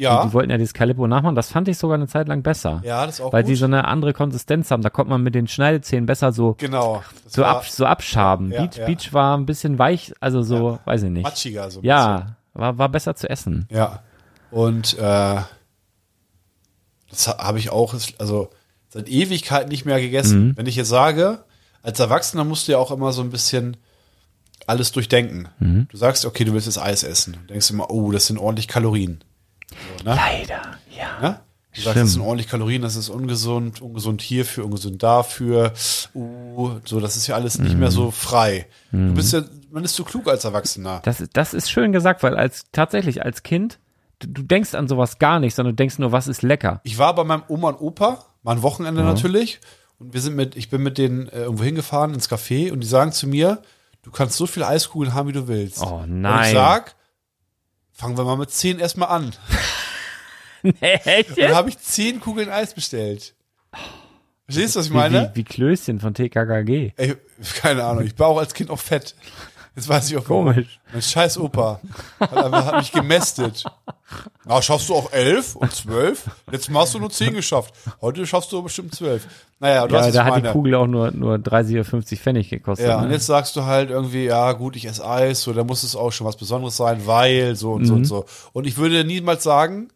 Ja. 0.00 0.22
Die, 0.22 0.28
die 0.28 0.34
wollten 0.34 0.50
ja 0.50 0.56
dieses 0.58 0.72
Calippo 0.74 1.06
nachmachen. 1.06 1.34
Das 1.36 1.50
fand 1.52 1.68
ich 1.68 1.76
sogar 1.78 1.94
eine 1.96 2.06
Zeit 2.06 2.26
lang 2.28 2.42
besser. 2.42 2.80
ja, 2.84 3.04
das 3.06 3.16
ist 3.16 3.20
auch 3.20 3.32
weil 3.32 3.42
gut. 3.42 3.50
die 3.50 3.54
so 3.56 3.66
eine 3.66 3.86
andere 3.86 4.12
Konsistenz 4.12 4.70
haben. 4.70 4.82
Da 4.82 4.90
kommt 4.90 5.10
man 5.10 5.22
mit 5.22 5.34
den 5.34 5.46
Schneidezähnen 5.46 6.06
besser 6.06 6.32
so 6.32 6.54
genau. 6.58 7.02
So, 7.26 7.42
war 7.42 7.56
ab, 7.58 7.66
so 7.66 7.84
abschaben. 7.86 8.50
Ja, 8.50 8.62
Beach, 8.62 8.76
ja. 8.78 8.86
Beach 8.86 9.12
war 9.12 9.36
ein 9.36 9.46
bisschen 9.46 9.78
weich, 9.78 10.12
also 10.20 10.42
so, 10.42 10.78
weiß 10.86 11.02
ich 11.02 11.10
nicht. 11.10 11.22
matschiger 11.24 11.70
so 11.70 11.80
ein 11.80 11.82
bisschen. 11.82 11.88
ja, 11.88 12.36
war, 12.54 12.78
war 12.78 12.88
besser 12.88 13.14
zu 13.14 13.28
essen. 13.28 13.66
Ja. 13.70 14.02
Und 14.50 14.98
äh, 14.98 15.36
das 17.10 17.28
ha- 17.28 17.38
habe 17.38 17.58
ich 17.58 17.70
auch, 17.70 17.94
also 18.18 18.50
seit 18.88 19.08
Ewigkeit 19.08 19.68
nicht 19.68 19.84
mehr 19.84 20.00
gegessen. 20.00 20.48
Mhm. 20.48 20.56
Wenn 20.56 20.66
ich 20.66 20.76
jetzt 20.76 20.88
sage, 20.88 21.44
als 21.82 22.00
Erwachsener 22.00 22.44
musst 22.44 22.68
du 22.68 22.72
ja 22.72 22.78
auch 22.78 22.90
immer 22.90 23.12
so 23.12 23.22
ein 23.22 23.30
bisschen 23.30 23.76
alles 24.66 24.92
durchdenken. 24.92 25.48
Mhm. 25.58 25.88
Du 25.90 25.96
sagst, 25.96 26.24
okay, 26.24 26.44
du 26.44 26.52
willst 26.52 26.66
jetzt 26.66 26.78
Eis 26.78 27.02
essen. 27.02 27.34
Du 27.46 27.52
denkst 27.52 27.70
immer, 27.70 27.90
oh, 27.90 28.12
das 28.12 28.26
sind 28.26 28.38
ordentlich 28.38 28.68
Kalorien. 28.68 29.22
So, 29.70 30.04
ne? 30.08 30.14
Leider, 30.16 30.62
ja. 30.96 31.20
Ne? 31.20 31.40
Du 31.72 31.80
sagst, 31.82 32.00
das 32.02 32.12
sind 32.14 32.22
ordentlich 32.22 32.48
Kalorien, 32.48 32.82
das 32.82 32.96
ist 32.96 33.08
ungesund, 33.10 33.80
ungesund 33.80 34.22
hierfür, 34.22 34.64
ungesund 34.64 35.02
dafür. 35.04 35.72
Uh, 36.14 36.80
so, 36.84 36.98
das 36.98 37.16
ist 37.16 37.28
ja 37.28 37.36
alles 37.36 37.58
nicht 37.60 37.74
Mhm. 37.74 37.80
mehr 37.80 37.90
so 37.92 38.10
frei. 38.10 38.66
Du 38.90 39.14
bist 39.14 39.32
ja, 39.32 39.42
man 39.70 39.84
ist 39.84 39.94
zu 39.94 40.02
klug 40.04 40.28
als 40.28 40.44
Erwachsener. 40.44 41.00
Das, 41.04 41.20
ist- 41.20 41.36
das 41.36 41.54
ist 41.54 41.70
schön 41.70 41.92
gesagt, 41.92 42.24
weil 42.24 42.36
als 42.36 42.64
tatsächlich 42.72 43.24
als 43.24 43.44
Kind, 43.44 43.78
du, 44.18 44.26
du 44.26 44.42
denkst 44.42 44.74
an 44.74 44.88
sowas 44.88 45.20
gar 45.20 45.38
nicht, 45.38 45.54
sondern 45.54 45.74
du 45.74 45.76
denkst 45.76 45.98
nur, 46.00 46.10
was 46.10 46.26
ist 46.26 46.42
lecker. 46.42 46.80
Ich 46.82 46.98
war 46.98 47.14
bei 47.14 47.22
meinem 47.22 47.44
Oma 47.46 47.68
und 47.68 47.80
Opa, 47.80 48.24
mal 48.42 48.56
ein 48.56 48.62
Wochenende 48.62 49.02
natürlich, 49.04 49.60
und 50.00 50.12
wir 50.12 50.20
sind 50.20 50.34
mit, 50.34 50.56
ich 50.56 50.70
bin 50.70 50.82
mit 50.82 50.98
denen 50.98 51.28
äh, 51.28 51.42
irgendwo 51.42 51.62
hingefahren 51.62 52.14
ins 52.14 52.28
Café 52.28 52.72
und 52.72 52.80
die 52.80 52.86
sagen 52.88 53.12
zu 53.12 53.28
mir, 53.28 53.62
du 54.02 54.10
kannst 54.10 54.36
so 54.36 54.46
viele 54.46 54.66
Eiskugeln 54.66 55.14
haben, 55.14 55.28
wie 55.28 55.32
du 55.32 55.46
willst. 55.46 55.82
Oh 55.82 56.00
Und 56.02 56.20
nein. 56.22 56.46
ich 56.48 56.52
sag, 56.52 56.96
fangen 58.00 58.16
wir 58.16 58.24
mal 58.24 58.36
mit 58.36 58.50
zehn 58.50 58.78
erstmal 58.78 59.10
an. 59.10 59.32
Echt 60.80 61.30
Und 61.30 61.38
dann 61.38 61.54
habe 61.54 61.68
ich 61.68 61.78
zehn 61.78 62.18
Kugeln 62.20 62.48
Eis 62.48 62.74
bestellt. 62.74 63.34
Verstehst 64.46 64.74
du, 64.74 64.80
was 64.80 64.86
ich 64.86 64.92
Wie, 64.92 64.96
meine? 64.96 65.30
wie, 65.34 65.40
wie 65.40 65.44
Klößchen 65.44 66.00
von 66.00 66.14
TKKG. 66.14 66.92
Ey, 66.96 67.16
keine 67.60 67.84
Ahnung, 67.84 68.04
ich 68.04 68.18
war 68.18 68.28
auch 68.28 68.38
als 68.38 68.54
Kind 68.54 68.70
auch 68.70 68.78
fett. 68.78 69.14
Jetzt 69.76 69.88
weiß 69.88 70.10
ich 70.10 70.16
auch. 70.16 70.24
Komisch. 70.24 70.80
Mein 70.92 71.00
scheiß 71.02 71.38
Opa 71.38 71.80
hat, 72.18 72.32
einfach, 72.36 72.64
hat 72.66 72.76
mich 72.78 72.92
gemästet. 72.92 73.64
Na, 74.44 74.60
schaffst 74.60 74.88
du 74.88 74.94
auch 74.94 75.12
elf 75.12 75.54
und 75.54 75.72
zwölf? 75.72 76.24
Letztes 76.50 76.70
Mal 76.70 76.80
hast 76.80 76.94
du 76.94 76.98
nur 76.98 77.10
zehn 77.10 77.32
geschafft. 77.34 77.72
Heute 78.00 78.26
schaffst 78.26 78.50
du 78.52 78.62
bestimmt 78.62 78.94
zwölf. 78.94 79.26
Naja, 79.60 79.86
du 79.86 79.94
Ja, 79.94 80.02
hast 80.02 80.14
da 80.14 80.24
hat 80.24 80.36
die 80.36 80.40
meine. 80.42 80.52
Kugel 80.52 80.74
auch 80.74 80.86
nur, 80.88 81.12
nur 81.12 81.38
30 81.38 81.74
oder 81.76 81.84
50 81.84 82.20
Pfennig 82.20 82.50
gekostet. 82.50 82.88
Ja, 82.88 82.98
und 83.00 83.08
ne? 83.08 83.14
jetzt 83.14 83.26
sagst 83.26 83.54
du 83.56 83.64
halt 83.64 83.90
irgendwie, 83.90 84.24
ja 84.24 84.52
gut, 84.52 84.74
ich 84.74 84.86
esse 84.86 85.06
Eis, 85.08 85.42
so, 85.42 85.52
da 85.52 85.62
muss 85.62 85.82
es 85.84 85.94
auch 85.94 86.10
schon 86.10 86.26
was 86.26 86.36
Besonderes 86.36 86.76
sein, 86.76 87.06
weil 87.06 87.54
so 87.54 87.72
und 87.72 87.84
so 87.84 87.92
Mhm. 87.92 87.98
und 88.00 88.04
so. 88.06 88.24
Und 88.52 88.66
ich 88.66 88.76
würde 88.76 89.04
niemals 89.04 89.44
sagen, 89.44 89.88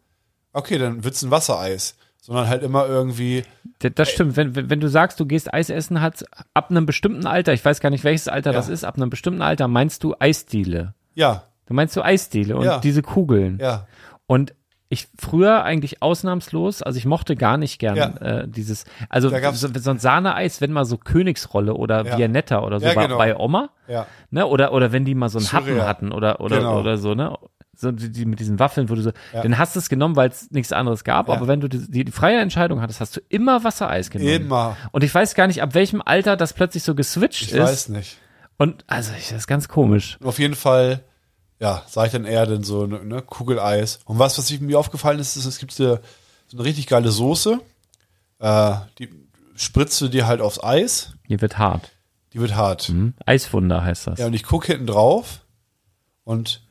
okay, 0.53 0.77
dann 0.77 1.03
wird's 1.03 1.21
ein 1.21 1.31
Wassereis. 1.31 1.95
Sondern 2.25 2.47
halt 2.49 2.63
immer 2.63 2.87
irgendwie, 2.87 3.43
Das 3.79 4.09
stimmt. 4.09 4.35
Wenn, 4.35 4.55
wenn, 4.69 4.79
du 4.79 4.87
sagst, 4.89 5.19
du 5.19 5.25
gehst 5.27 5.53
Eis 5.53 5.69
essen, 5.69 6.01
hat 6.01 6.25
ab 6.55 6.71
einem 6.71 6.85
bestimmten 6.87 7.27
Alter, 7.27 7.53
ich 7.53 7.63
weiß 7.63 7.79
gar 7.81 7.91
nicht, 7.91 8.03
welches 8.03 8.27
Alter 8.27 8.49
Ja. 8.51 8.57
das 8.57 8.67
ist, 8.67 8.83
ab 8.83 8.95
einem 8.95 9.09
bestimmten 9.11 9.41
Alter 9.43 9.67
meinst 9.67 10.03
du 10.03 10.15
Eisdiele. 10.19 10.93
ja, 11.13 11.43
Du 11.67 11.73
meinst 11.73 11.93
so 11.95 12.01
Eisdiele 12.03 12.55
und 12.57 12.65
Ja. 12.65 12.79
diese 12.79 13.01
Kugeln. 13.01 13.57
ja, 13.61 13.87
Und 14.27 14.53
ich 14.89 15.07
früher 15.19 15.63
eigentlich 15.63 16.01
ausnahmslos, 16.03 16.81
also 16.83 16.97
ich 16.97 17.05
mochte 17.05 17.35
gar 17.35 17.57
nicht 17.57 17.79
gern 17.79 17.95
Ja. 17.97 18.07
äh, 18.17 18.47
dieses, 18.47 18.85
also 19.09 19.29
so, 19.51 19.67
so 19.75 19.89
ein 19.91 19.97
Sahneeis, 19.99 20.61
wenn 20.61 20.71
mal 20.71 20.85
so 20.85 20.97
Königsrolle 20.97 21.73
oder 21.73 22.05
Ja. 22.05 22.17
Viennetta 22.17 22.61
oder 22.63 22.79
so 22.79 22.85
Ja, 22.87 22.93
bei, 22.93 23.03
genau. 23.03 23.17
bei 23.17 23.35
Oma, 23.37 23.69
ja, 23.87 24.05
ne? 24.29 24.45
Oder 24.45 24.73
oder 24.73 24.91
wenn 24.91 25.03
die 25.05 25.15
mal 25.15 25.29
so 25.29 25.39
einen 25.39 25.45
Surreal. 25.47 25.81
Happen 25.81 25.87
hatten 25.87 26.11
oder 26.11 26.39
oder 26.39 26.57
Genau. 26.57 26.79
oder 26.79 26.97
so, 26.97 27.13
ne? 27.15 27.35
So 27.77 27.91
die, 27.91 28.11
die 28.11 28.25
mit 28.25 28.39
diesen 28.39 28.59
Waffeln, 28.59 28.89
wo 28.89 28.95
du 28.95 29.01
so, 29.01 29.11
Ja. 29.33 29.41
dann 29.43 29.57
hast 29.57 29.75
du 29.75 29.79
es 29.79 29.89
genommen, 29.89 30.15
weil 30.15 30.29
es 30.29 30.49
nichts 30.51 30.71
anderes 30.71 31.03
gab. 31.03 31.27
Ja. 31.27 31.33
Aber 31.35 31.47
wenn 31.47 31.59
du 31.61 31.67
die, 31.67 31.79
die, 31.89 32.05
die 32.05 32.11
freie 32.11 32.39
Entscheidung 32.39 32.81
hattest, 32.81 33.01
hast 33.01 33.15
du 33.17 33.21
immer 33.29 33.63
Wassereis 33.63 34.09
genommen. 34.09 34.29
immer. 34.31 34.77
Und 34.91 35.03
ich 35.03 35.13
weiß 35.13 35.35
gar 35.35 35.47
nicht, 35.47 35.61
ab 35.61 35.73
welchem 35.73 36.01
Alter 36.03 36.37
das 36.37 36.53
plötzlich 36.53 36.83
so 36.83 36.95
geswitcht 36.95 37.43
Ich 37.43 37.51
ist. 37.53 37.59
weiß 37.59 37.89
nicht. 37.89 38.17
Und 38.57 38.83
also 38.87 39.11
ich, 39.17 39.29
das 39.29 39.39
ist 39.39 39.47
ganz 39.47 39.67
komisch. 39.67 40.17
Auf 40.23 40.39
jeden 40.39 40.55
Fall, 40.55 41.03
ja, 41.59 41.83
sag 41.87 42.05
ich 42.07 42.11
dann 42.13 42.25
eher 42.25 42.45
denn 42.45 42.63
so 42.63 42.85
ne, 42.87 43.03
ne, 43.03 43.21
Kugeleis. 43.21 43.99
Und 44.05 44.17
was, 44.19 44.37
was 44.37 44.49
ich, 44.51 44.61
mir 44.61 44.79
aufgefallen 44.79 45.19
ist, 45.19 45.35
ist, 45.35 45.45
es 45.45 45.57
gibt 45.59 45.73
so 45.73 45.99
eine 46.53 46.63
richtig 46.63 46.87
geile 46.87 47.11
Soße. 47.11 47.59
Äh, 48.39 48.73
die 48.99 49.09
spritzt 49.55 49.99
du 50.01 50.07
dir 50.07 50.27
halt 50.27 50.41
aufs 50.41 50.63
Eis. 50.63 51.13
Hier 51.27 51.41
wird 51.41 51.57
hart. 51.57 51.91
Die 52.33 52.39
wird 52.39 52.55
hart. 52.55 52.83
Hm? 52.83 53.13
Eiswunder 53.25 53.83
heißt 53.83 54.07
das. 54.07 54.19
Ja, 54.19 54.25
und 54.25 54.33
ich 54.33 54.43
gucke 54.43 54.67
hinten 54.67 54.87
drauf 54.87 55.41
und 56.25 56.64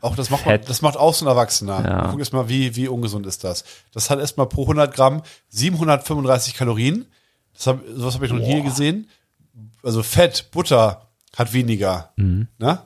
auch 0.00 0.16
das 0.16 0.30
macht, 0.30 0.46
man, 0.46 0.60
das 0.66 0.82
macht 0.82 0.96
auch 0.96 1.14
so 1.14 1.24
ein 1.24 1.28
Erwachsener. 1.28 1.84
Ja. 1.84 2.08
Guck 2.10 2.20
erst 2.20 2.32
mal, 2.32 2.48
wie, 2.48 2.76
wie 2.76 2.88
ungesund 2.88 3.26
ist 3.26 3.44
das. 3.44 3.64
Das 3.92 4.10
hat 4.10 4.18
erstmal 4.18 4.46
pro 4.46 4.62
100 4.62 4.94
Gramm 4.94 5.22
735 5.48 6.54
Kalorien. 6.54 7.06
Das 7.54 7.66
hab, 7.66 7.80
sowas 7.94 8.14
habe 8.14 8.26
ich 8.26 8.32
noch 8.32 8.38
nie 8.38 8.62
gesehen. 8.62 9.08
Also 9.82 10.02
Fett, 10.02 10.50
Butter 10.52 11.08
hat 11.36 11.52
weniger. 11.52 12.12
Mhm. 12.16 12.48
Ne? 12.58 12.80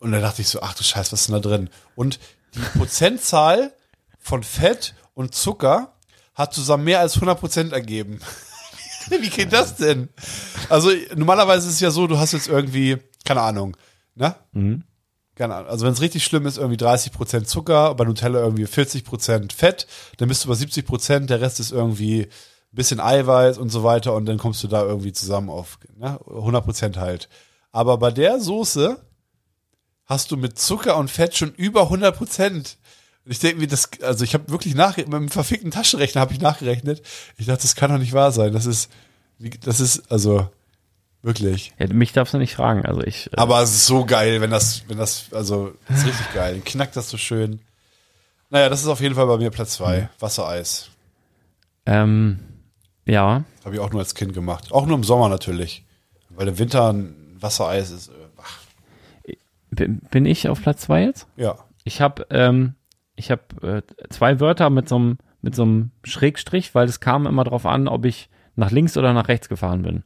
Und 0.00 0.12
da 0.12 0.20
dachte 0.20 0.42
ich 0.42 0.48
so, 0.48 0.60
ach 0.62 0.74
du 0.74 0.84
Scheiß, 0.84 1.12
was 1.12 1.20
ist 1.20 1.28
denn 1.28 1.40
da 1.40 1.48
drin? 1.48 1.70
Und 1.94 2.18
die 2.54 2.78
Prozentzahl 2.78 3.72
von 4.18 4.42
Fett 4.42 4.94
und 5.14 5.34
Zucker 5.34 5.92
hat 6.34 6.52
zusammen 6.52 6.84
mehr 6.84 7.00
als 7.00 7.14
100 7.14 7.38
Prozent 7.38 7.72
ergeben. 7.72 8.20
Wie 9.08 9.30
geht 9.30 9.52
das 9.52 9.76
denn? 9.76 10.08
Also 10.68 10.90
normalerweise 11.14 11.68
ist 11.68 11.74
es 11.74 11.80
ja 11.80 11.90
so, 11.90 12.06
du 12.06 12.18
hast 12.18 12.32
jetzt 12.32 12.48
irgendwie, 12.48 12.98
keine 13.24 13.40
Ahnung, 13.40 13.76
ne? 14.16 14.34
Keine 15.36 15.54
Ahnung. 15.54 15.70
Also 15.70 15.84
wenn 15.84 15.92
es 15.92 16.00
richtig 16.00 16.24
schlimm 16.24 16.46
ist, 16.46 16.56
irgendwie 16.56 16.78
30 16.78 17.12
Prozent 17.12 17.46
Zucker, 17.46 17.94
bei 17.94 18.04
Nutella 18.04 18.40
irgendwie 18.40 18.66
40 18.66 19.04
Prozent 19.04 19.52
Fett, 19.52 19.86
dann 20.16 20.28
bist 20.28 20.42
du 20.44 20.48
bei 20.48 20.54
70 20.54 20.86
Prozent, 20.86 21.30
der 21.30 21.42
Rest 21.42 21.60
ist 21.60 21.72
irgendwie 21.72 22.22
ein 22.22 22.28
bisschen 22.72 23.00
Eiweiß 23.00 23.58
und 23.58 23.68
so 23.68 23.84
weiter 23.84 24.14
und 24.14 24.24
dann 24.26 24.38
kommst 24.38 24.64
du 24.64 24.68
da 24.68 24.82
irgendwie 24.82 25.12
zusammen 25.12 25.50
auf 25.50 25.78
ne? 25.96 26.18
100 26.26 26.64
Prozent 26.64 26.96
halt. 26.96 27.28
Aber 27.70 27.98
bei 27.98 28.10
der 28.10 28.40
Soße 28.40 28.98
hast 30.06 30.30
du 30.30 30.38
mit 30.38 30.58
Zucker 30.58 30.96
und 30.96 31.10
Fett 31.10 31.36
schon 31.36 31.52
über 31.52 31.82
100 31.82 32.16
Prozent. 32.16 32.78
Und 33.26 33.32
Ich 33.32 33.38
denke 33.38 33.58
mir, 33.60 33.66
das, 33.66 33.90
also 34.02 34.24
ich 34.24 34.32
habe 34.32 34.50
wirklich 34.50 34.74
nach, 34.74 34.96
mit 34.96 35.12
einem 35.12 35.28
verfickten 35.28 35.70
Taschenrechner 35.70 36.22
habe 36.22 36.32
ich 36.32 36.40
nachgerechnet. 36.40 37.02
Ich 37.36 37.44
dachte, 37.44 37.62
das 37.62 37.76
kann 37.76 37.90
doch 37.90 37.98
nicht 37.98 38.14
wahr 38.14 38.32
sein. 38.32 38.54
Das 38.54 38.64
ist, 38.64 38.90
das 39.64 39.80
ist, 39.80 40.10
also, 40.10 40.48
wirklich. 41.22 41.72
Ja, 41.78 41.86
mich 41.92 42.12
darfst 42.12 42.34
du 42.34 42.38
nicht 42.38 42.54
fragen. 42.54 42.84
Also 42.86 43.02
ich. 43.02 43.32
Äh, 43.32 43.36
Aber 43.36 43.62
es 43.62 43.70
ist 43.74 43.86
so 43.86 44.04
geil, 44.04 44.40
wenn 44.40 44.50
das, 44.50 44.82
wenn 44.88 44.98
das, 44.98 45.32
also, 45.32 45.72
das 45.88 45.98
ist 45.98 46.06
richtig 46.06 46.34
geil. 46.34 46.60
Knackt 46.64 46.96
das 46.96 47.10
so 47.10 47.16
schön. 47.16 47.60
Naja, 48.50 48.68
das 48.68 48.80
ist 48.82 48.88
auf 48.88 49.00
jeden 49.00 49.14
Fall 49.16 49.26
bei 49.26 49.38
mir 49.38 49.50
Platz 49.50 49.72
zwei. 49.74 50.08
Wassereis. 50.20 50.90
ähm, 51.84 52.38
ja. 53.04 53.44
Habe 53.64 53.74
ich 53.74 53.80
auch 53.80 53.90
nur 53.90 54.00
als 54.00 54.14
Kind 54.14 54.34
gemacht. 54.34 54.72
Auch 54.72 54.86
nur 54.86 54.96
im 54.96 55.04
Sommer 55.04 55.28
natürlich. 55.28 55.84
Weil 56.30 56.48
im 56.48 56.58
Winter 56.58 56.92
ein 56.92 57.36
Wassereis 57.40 57.90
ist, 57.90 58.08
äh, 58.08 58.12
ach, 58.42 58.58
Bin, 59.70 60.26
ich 60.26 60.48
auf 60.48 60.62
Platz 60.62 60.82
zwei 60.82 61.02
jetzt? 61.04 61.26
ja. 61.36 61.56
Ich 61.84 62.00
habe 62.00 62.26
ähm, 62.30 62.74
ich 63.14 63.30
habe 63.30 63.42
äh, 63.62 64.08
zwei 64.10 64.40
Wörter 64.40 64.70
mit 64.70 64.88
so 64.88 64.96
einem 64.96 65.18
mit 65.40 65.54
so 65.54 65.62
einem 65.62 65.92
Schrägstrich, 66.02 66.74
weil 66.74 66.88
es 66.88 66.98
kam 66.98 67.28
immer 67.28 67.44
drauf 67.44 67.64
an, 67.64 67.86
ob 67.86 68.04
ich 68.04 68.28
nach 68.56 68.72
links 68.72 68.96
oder 68.96 69.12
nach 69.12 69.28
rechts 69.28 69.48
gefahren 69.48 69.82
bin, 69.82 70.02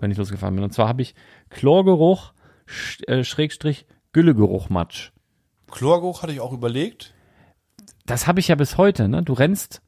wenn 0.00 0.10
ich 0.10 0.18
losgefahren 0.18 0.54
bin. 0.54 0.64
Und 0.64 0.72
zwar 0.72 0.88
habe 0.88 1.02
ich 1.02 1.14
Chlorgeruch 1.50 2.32
Sch 2.66 3.02
äh, 3.06 3.24
Schrägstrich 3.24 3.86
Güllegeruch 4.12 4.68
Matsch. 4.68 5.10
Chlorgeruch 5.70 6.22
hatte 6.22 6.32
ich 6.32 6.40
auch 6.40 6.52
überlegt. 6.52 7.14
Das 8.06 8.26
habe 8.26 8.40
ich 8.40 8.48
ja 8.48 8.54
bis 8.54 8.76
heute. 8.78 9.08
Ne? 9.08 9.22
Du 9.22 9.32
rennst, 9.34 9.82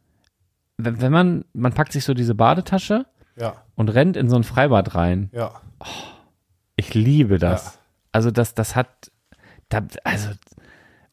wenn, 0.77 1.01
wenn 1.01 1.13
man 1.13 1.45
man 1.53 1.73
packt 1.73 1.93
sich 1.93 2.05
so 2.05 2.15
diese 2.15 2.35
Badetasche 2.35 3.07
Ja, 3.37 3.65
und 3.77 3.89
rennt 3.89 4.17
in 4.17 4.29
so 4.29 4.37
ein 4.37 4.45
Freibad 4.45 4.95
rein. 4.95 5.31
ja. 5.33 5.61
Ich 6.77 6.95
liebe 6.95 7.39
das. 7.39 7.65
Ja. 7.65 7.73
Also 8.13 8.31
das, 8.31 8.55
das 8.55 8.75
hat, 8.75 9.11
da, 9.69 9.83
also 10.05 10.31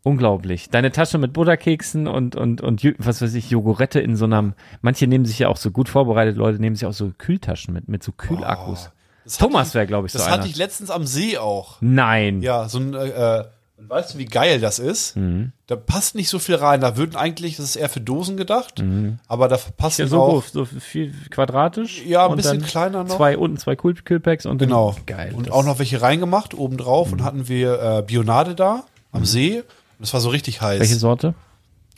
unglaublich. 0.03 0.69
Deine 0.69 0.91
Tasche 0.91 1.17
mit 1.17 1.33
Butterkeksen 1.33 2.07
und 2.07 2.35
und 2.35 2.61
und 2.61 2.83
was 2.99 3.21
weiß 3.21 3.33
ich, 3.33 3.49
Jogurette 3.49 3.99
in 3.99 4.15
so 4.15 4.25
einem. 4.25 4.53
Manche 4.81 5.07
nehmen 5.07 5.25
sich 5.25 5.39
ja 5.39 5.49
auch 5.49 5.57
so 5.57 5.71
gut 5.71 5.89
vorbereitet, 5.89 6.37
Leute 6.37 6.59
nehmen 6.59 6.75
sich 6.75 6.85
auch 6.85 6.93
so 6.93 7.11
Kühltaschen 7.17 7.73
mit 7.73 7.87
mit 7.87 8.03
so 8.03 8.11
Kühlakkus. 8.11 8.89
Das 9.25 9.37
Thomas 9.37 9.73
wäre, 9.73 9.85
glaube 9.87 10.07
ich, 10.07 10.13
so 10.13 10.19
Das 10.19 10.27
einer. 10.27 10.37
hatte 10.37 10.47
ich 10.47 10.55
letztens 10.55 10.89
am 10.89 11.05
See 11.05 11.37
auch. 11.37 11.77
Nein. 11.81 12.41
Ja, 12.41 12.69
so 12.69 12.77
ein, 12.79 12.93
äh, 12.93 13.39
äh, 13.39 13.43
und 13.77 13.89
weißt 13.89 14.13
du, 14.13 14.17
wie 14.19 14.25
geil 14.25 14.59
das 14.61 14.79
ist? 14.79 15.17
Mhm. 15.17 15.51
Da 15.67 15.75
passt 15.75 16.15
nicht 16.15 16.29
so 16.29 16.39
viel 16.39 16.55
rein. 16.55 16.79
Da 16.81 16.95
würden 16.97 17.15
eigentlich, 17.17 17.57
das 17.57 17.65
ist 17.65 17.75
eher 17.75 17.89
für 17.89 17.99
Dosen 17.99 18.37
gedacht, 18.37 18.81
aber 19.27 19.47
da 19.49 19.57
Mhm. 19.57 19.89
Ja, 19.97 20.07
so 20.07 20.21
auch. 20.21 20.29
groß, 20.29 20.51
so 20.53 20.63
viel 20.65 21.13
quadratisch. 21.29 22.03
Ja, 22.05 22.23
ein 22.25 22.31
und 22.31 22.37
bisschen 22.37 22.59
dann 22.61 22.67
kleiner 22.69 23.03
noch. 23.03 23.17
Zwei 23.17 23.37
unten 23.37 23.57
zwei 23.57 23.75
Kühl 23.75 23.95
Kühlpacks 23.95 24.45
und 24.45 24.61
dann- 24.61 24.69
Genau. 24.69 24.95
geil. 25.05 25.33
Und 25.35 25.51
auch 25.51 25.65
noch 25.65 25.77
welche 25.77 26.01
reingemacht 26.01 26.53
obendrauf 26.55 27.11
und 27.11 27.21
hatten 27.21 27.49
wir 27.49 27.81
äh, 27.81 28.01
Bionade 28.03 28.55
da 28.55 28.85
am 29.11 29.25
See. 29.25 29.61
Und 29.97 30.01
das 30.05 30.13
war 30.13 30.21
so 30.21 30.29
richtig 30.29 30.61
heiß. 30.61 30.77
Mhm. 30.77 30.81
welche 30.81 30.95
Sorte? 30.95 31.33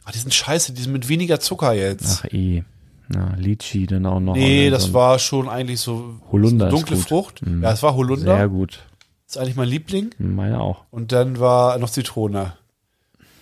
Ah, 0.05 0.11
die 0.11 0.17
sind 0.19 0.33
scheiße, 0.33 0.73
die 0.73 0.81
sind 0.81 0.93
mit 0.93 1.09
weniger 1.09 1.39
Zucker 1.39 1.73
jetzt. 1.73 2.21
Ach 2.23 2.33
eh. 2.33 2.63
Na, 3.11 3.33
Litchi 3.37 3.87
dann 3.87 4.05
auch 4.05 4.19
noch. 4.19 4.35
nee, 4.35 4.69
das 4.69 4.93
war 4.93 5.17
schon 5.17 5.49
eigentlich 5.49 5.79
so 5.81 6.19
Holunder 6.31 6.69
dunkle. 6.69 6.95
Frucht. 6.95 7.41
Mhm. 7.45 7.63
Ja, 7.63 7.71
es 7.71 7.81
war 7.81 7.95
Holunder. 7.95 8.37
sehr 8.37 8.47
gut. 8.49 8.79
ist 9.27 9.37
eigentlich 9.37 9.55
mein 9.55 9.67
Liebling. 9.67 10.11
Meine 10.19 10.59
auch. 10.61 10.83
Und 10.91 11.11
dann 11.11 11.39
war 11.39 11.77
noch 11.79 11.89
Zitrone. 11.89 12.53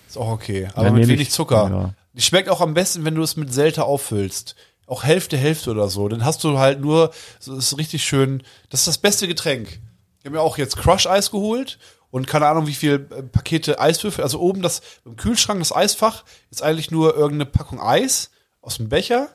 Ist 0.08 0.16
auch 0.16 0.28
okay. 0.30 0.68
Aber 0.74 0.84
Dann 0.86 0.94
mit 0.94 1.06
wenig 1.08 1.28
ich- 1.28 1.30
Zucker. 1.30 1.68
ja. 1.70 1.94
Die 2.14 2.22
schmeckt 2.22 2.48
auch 2.48 2.62
am 2.62 2.72
besten, 2.74 3.04
wenn 3.04 3.14
du 3.14 3.22
es 3.22 3.36
mit 3.36 3.52
Selter 3.52 3.84
auffüllst. 3.84 4.56
Auch 4.86 5.04
Hälfte, 5.04 5.36
Hälfte 5.36 5.70
oder 5.70 5.88
so. 5.88 6.08
Dann 6.08 6.24
hast 6.24 6.42
du 6.44 6.58
halt 6.58 6.80
nur, 6.80 7.10
so 7.38 7.54
ist 7.56 7.76
richtig 7.76 8.02
schön. 8.04 8.42
Das 8.70 8.80
ist 8.80 8.88
das 8.88 8.98
beste 8.98 9.28
Getränk. 9.28 9.80
Ich 10.20 10.24
habe 10.24 10.36
mir 10.36 10.40
auch 10.40 10.56
jetzt 10.56 10.78
Crush-Eis 10.78 11.30
geholt 11.30 11.78
und 12.10 12.26
keine 12.26 12.46
Ahnung, 12.46 12.66
wie 12.66 12.74
viel 12.74 13.06
äh, 13.16 13.22
Pakete 13.22 13.80
Eiswürfel. 13.80 14.24
Also 14.24 14.40
oben 14.40 14.62
das 14.62 14.80
im 15.04 15.16
Kühlschrank, 15.16 15.58
das 15.60 15.74
Eisfach, 15.74 16.24
ist 16.50 16.62
eigentlich 16.62 16.90
nur 16.90 17.14
irgendeine 17.14 17.46
Packung 17.46 17.80
Eis 17.80 18.30
aus 18.62 18.76
dem 18.78 18.88
Becher 18.88 19.28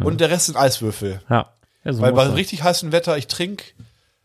und 0.00 0.20
der 0.20 0.30
Rest 0.30 0.46
sind 0.46 0.56
Eiswürfel. 0.56 1.20
Ja. 1.28 1.52
ja 1.84 1.92
so 1.92 2.00
Weil 2.02 2.12
bei 2.12 2.26
richtig 2.28 2.62
heißem 2.62 2.92
Wetter, 2.92 3.16
ich 3.18 3.26
trinke, 3.26 3.64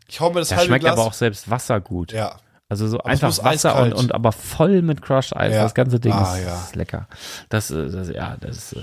ich 0.07 0.19
hau 0.19 0.29
mir 0.29 0.39
das 0.39 0.49
Da 0.49 0.55
halbe 0.57 0.67
schmeckt 0.67 0.83
Glas. 0.85 0.93
aber 0.93 1.03
auch 1.03 1.13
selbst 1.13 1.49
Wasser 1.49 1.79
gut. 1.81 2.11
ja. 2.13 2.37
Also 2.67 2.87
so 2.87 2.97
Aber 2.97 3.09
einfach 3.09 3.27
Wasser 3.27 3.43
und, 3.43 3.47
eiskalt. 3.83 3.93
und 3.93 4.15
aber 4.15 4.31
voll 4.31 4.81
mit 4.81 5.03
Crush 5.03 5.33
Eis. 5.35 5.53
Ja. 5.53 5.61
Das 5.61 5.75
ganze 5.75 5.99
Ding 5.99 6.11
Ah, 6.11 6.35
ist, 6.35 6.45
ja. 6.45 6.55
ist 6.63 6.75
lecker. 6.75 7.07
Das, 7.49 7.69
äh, 7.69 7.91
das 7.91 8.09
ja, 8.09 8.37
das. 8.39 8.73
Äh. 8.73 8.81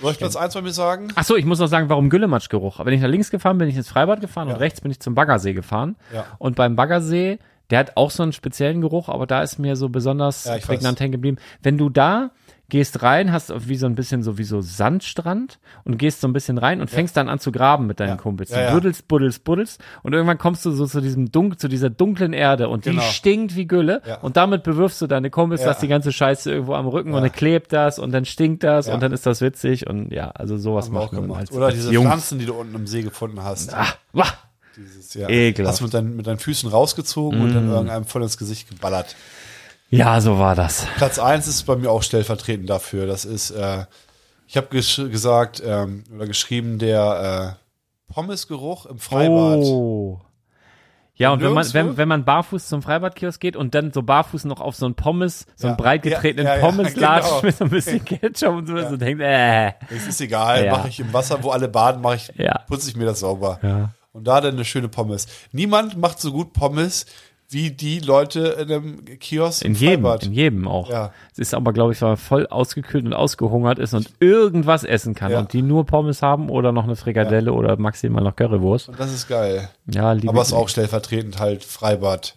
Soll 0.00 0.12
ich 0.12 0.18
Platz 0.18 0.36
eins 0.36 0.54
bei 0.54 0.62
mir 0.62 0.72
sagen? 0.72 1.08
Ach 1.16 1.24
so, 1.24 1.36
ich 1.36 1.44
muss 1.44 1.58
noch 1.58 1.66
sagen, 1.66 1.90
warum 1.90 2.08
Güllematschgeruch. 2.08 2.82
Wenn 2.82 2.94
ich 2.94 3.00
nach 3.02 3.10
links 3.10 3.30
gefahren 3.30 3.58
bin, 3.58 3.66
bin 3.66 3.72
ich 3.72 3.76
ins 3.76 3.90
Freibad 3.90 4.22
gefahren 4.22 4.48
Ja. 4.48 4.54
und 4.54 4.60
rechts 4.60 4.80
bin 4.80 4.90
ich 4.90 5.00
zum 5.00 5.14
Baggersee 5.14 5.52
gefahren. 5.52 5.96
Ja. 6.14 6.24
Und 6.38 6.56
beim 6.56 6.76
Baggersee, 6.76 7.38
der 7.70 7.78
hat 7.80 7.96
auch 7.96 8.10
so 8.10 8.22
einen 8.22 8.32
speziellen 8.32 8.80
Geruch, 8.80 9.08
aber 9.08 9.26
da 9.26 9.42
ist 9.42 9.58
mir 9.58 9.76
so 9.76 9.88
besonders 9.88 10.44
Ja, 10.44 10.58
prägnant 10.58 11.00
hängen 11.00 11.12
geblieben. 11.12 11.36
Wenn 11.62 11.78
du 11.78 11.88
da 11.88 12.30
gehst 12.68 13.02
rein, 13.02 13.32
hast 13.32 13.52
wie 13.68 13.74
so 13.74 13.86
ein 13.86 13.96
bisschen 13.96 14.22
so 14.22 14.38
wie 14.38 14.44
so 14.44 14.60
Sandstrand 14.60 15.58
und 15.84 15.98
gehst 15.98 16.20
so 16.20 16.28
ein 16.28 16.32
bisschen 16.32 16.56
rein 16.56 16.80
und 16.80 16.88
fängst 16.88 17.16
dann 17.16 17.28
an 17.28 17.40
zu 17.40 17.50
graben 17.50 17.88
mit 17.88 17.98
deinen 17.98 18.10
Ja. 18.10 18.16
Kumpels. 18.16 18.50
Du 18.50 18.54
Ja, 18.56 18.62
ja. 18.66 18.74
buddelst, 18.74 19.08
buddelst, 19.08 19.42
buddelst 19.42 19.82
und 20.04 20.12
irgendwann 20.12 20.38
kommst 20.38 20.64
du 20.64 20.70
so 20.70 20.86
zu 20.86 21.00
diesem 21.00 21.32
Dunk, 21.32 21.58
zu 21.58 21.66
dieser 21.66 21.90
dunklen 21.90 22.32
Erde 22.32 22.68
und 22.68 22.84
die 22.84 22.90
Genau. 22.90 23.02
stinkt 23.02 23.56
wie 23.56 23.66
Gülle 23.66 24.02
Ja. 24.06 24.18
und 24.18 24.36
damit 24.36 24.62
bewirfst 24.62 25.02
du 25.02 25.08
deine 25.08 25.30
Kumpels, 25.30 25.62
Ja. 25.62 25.66
dass 25.68 25.80
die 25.80 25.88
ganze 25.88 26.12
Scheiße 26.12 26.48
irgendwo 26.52 26.74
am 26.74 26.86
Rücken 26.86 27.12
und 27.12 27.22
dann 27.22 27.32
klebt 27.32 27.72
das 27.72 27.98
und 27.98 28.12
dann 28.12 28.24
stinkt 28.24 28.62
das 28.62 28.86
Ja. 28.86 28.94
und 28.94 29.02
dann 29.02 29.10
ist 29.12 29.26
das 29.26 29.40
witzig 29.40 29.88
und 29.88 30.12
ja, 30.12 30.30
also 30.30 30.56
sowas 30.56 30.86
Haben 30.86 30.94
wir 30.94 31.00
macht 31.00 31.12
man 31.12 31.22
gemacht. 31.22 31.40
als, 31.40 31.52
Oder 31.52 31.66
als 31.66 31.74
diese 31.74 31.92
Jungs. 31.92 32.06
Pflanzen, 32.06 32.38
die 32.38 32.46
du 32.46 32.54
unten 32.54 32.76
im 32.76 32.86
See 32.86 33.02
gefunden 33.02 33.42
hast. 33.42 33.74
Ah, 33.74 33.86
wah. 34.12 34.26
Dieses, 34.76 35.14
ja, 35.14 35.28
Ekelhaft. 35.28 35.72
Hast 35.72 35.80
du 35.80 35.84
mit, 35.84 35.94
deinen, 35.94 36.16
mit 36.16 36.26
deinen 36.26 36.38
Füßen 36.38 36.70
rausgezogen 36.70 37.40
und 37.40 37.54
dann 37.54 37.68
irgendeinem 37.68 38.04
voll 38.04 38.22
ins 38.22 38.38
Gesicht 38.38 38.68
geballert. 38.68 39.16
Ja, 39.90 40.20
so 40.20 40.38
war 40.38 40.54
das. 40.54 40.86
Platz 40.96 41.18
eins 41.18 41.48
ist 41.48 41.64
bei 41.64 41.74
mir 41.76 41.90
auch 41.90 42.02
stellvertretend 42.02 42.70
dafür. 42.70 43.06
Das 43.06 43.24
ist, 43.24 43.50
äh, 43.50 43.84
ich 44.46 44.56
habe 44.56 44.68
gesch 44.70 44.96
gesagt 45.10 45.60
ähm, 45.64 46.04
oder 46.14 46.26
geschrieben, 46.26 46.78
der 46.78 47.56
äh, 48.08 48.12
Pommesgeruch 48.12 48.86
im 48.86 48.98
Freibad. 48.98 49.58
Oh. 49.64 50.20
Ja, 51.14 51.32
und 51.32 51.42
wenn 51.42 51.52
man, 51.52 51.70
wenn, 51.74 51.96
wenn 51.98 52.08
man 52.08 52.24
barfuß 52.24 52.66
zum 52.68 52.80
Freibadkiosk 52.82 53.38
geht 53.40 53.54
und 53.54 53.74
dann 53.74 53.92
so 53.92 54.02
barfuß 54.02 54.44
noch 54.46 54.60
auf 54.60 54.74
so 54.74 54.86
ein 54.86 54.94
Pommes, 54.94 55.44
so 55.54 55.66
einen 55.66 55.76
Ja. 55.76 55.82
breit 55.82 56.02
getretenen 56.02 56.46
Ja, 56.46 56.54
ja, 56.54 56.60
ja, 56.60 56.66
Pommes 56.70 56.96
latscht 56.96 57.28
genau. 57.28 57.42
mit 57.42 57.56
so 57.58 57.64
ein 57.64 57.70
bisschen 57.70 58.04
Ketchup 58.06 58.54
und 58.54 58.66
so, 58.66 58.76
so 58.88 58.96
denkt, 58.96 59.20
äh. 59.22 59.72
Es 59.94 60.06
ist 60.08 60.20
egal, 60.22 60.64
Ja. 60.64 60.72
mache 60.78 60.88
ich 60.88 60.98
im 61.00 61.12
Wasser, 61.12 61.42
wo 61.42 61.50
alle 61.50 61.68
baden, 61.68 62.00
mache 62.00 62.16
ich, 62.16 62.32
Ja. 62.38 62.60
putze 62.68 62.88
ich 62.88 62.96
mir 62.96 63.04
das 63.04 63.20
sauber. 63.20 63.58
Ja. 63.62 63.90
Und 64.12 64.24
da 64.26 64.40
dann 64.40 64.54
eine 64.54 64.64
schöne 64.64 64.88
Pommes. 64.88 65.26
Niemand 65.52 65.96
macht 65.96 66.20
so 66.20 66.32
gut 66.32 66.52
Pommes 66.52 67.06
wie 67.52 67.70
die 67.72 67.98
Leute 67.98 68.40
in 68.60 68.70
einem 68.72 69.04
Kiosk 69.18 69.64
In 69.64 69.74
jedem, 69.74 70.02
Freibad. 70.02 70.24
in 70.24 70.32
jedem 70.32 70.68
auch. 70.68 70.88
Ja. 70.88 71.12
Es 71.32 71.38
ist 71.40 71.52
aber, 71.54 71.72
glaube 71.72 71.92
ich, 71.92 72.00
weil 72.00 72.10
man 72.10 72.16
voll 72.16 72.46
ausgekühlt 72.46 73.04
und 73.04 73.12
ausgehungert 73.12 73.80
ist 73.80 73.92
und 73.92 74.08
irgendwas 74.20 74.84
essen 74.84 75.14
kann 75.16 75.32
Ja. 75.32 75.40
und 75.40 75.52
die 75.52 75.62
nur 75.62 75.84
Pommes 75.84 76.22
haben 76.22 76.48
oder 76.48 76.70
noch 76.70 76.84
eine 76.84 76.94
Frikadelle 76.94 77.52
oder 77.52 77.76
maximal 77.76 78.22
noch 78.22 78.36
Currywurst. 78.36 78.90
Und 78.90 79.00
das 79.00 79.12
ist 79.12 79.26
geil. 79.28 79.68
Ja, 79.92 80.12
liebe 80.12 80.28
Aber 80.28 80.42
es 80.42 80.48
ist 80.48 80.54
auch 80.54 80.68
stellvertretend 80.68 81.40
halt 81.40 81.64
Freibad. 81.64 82.34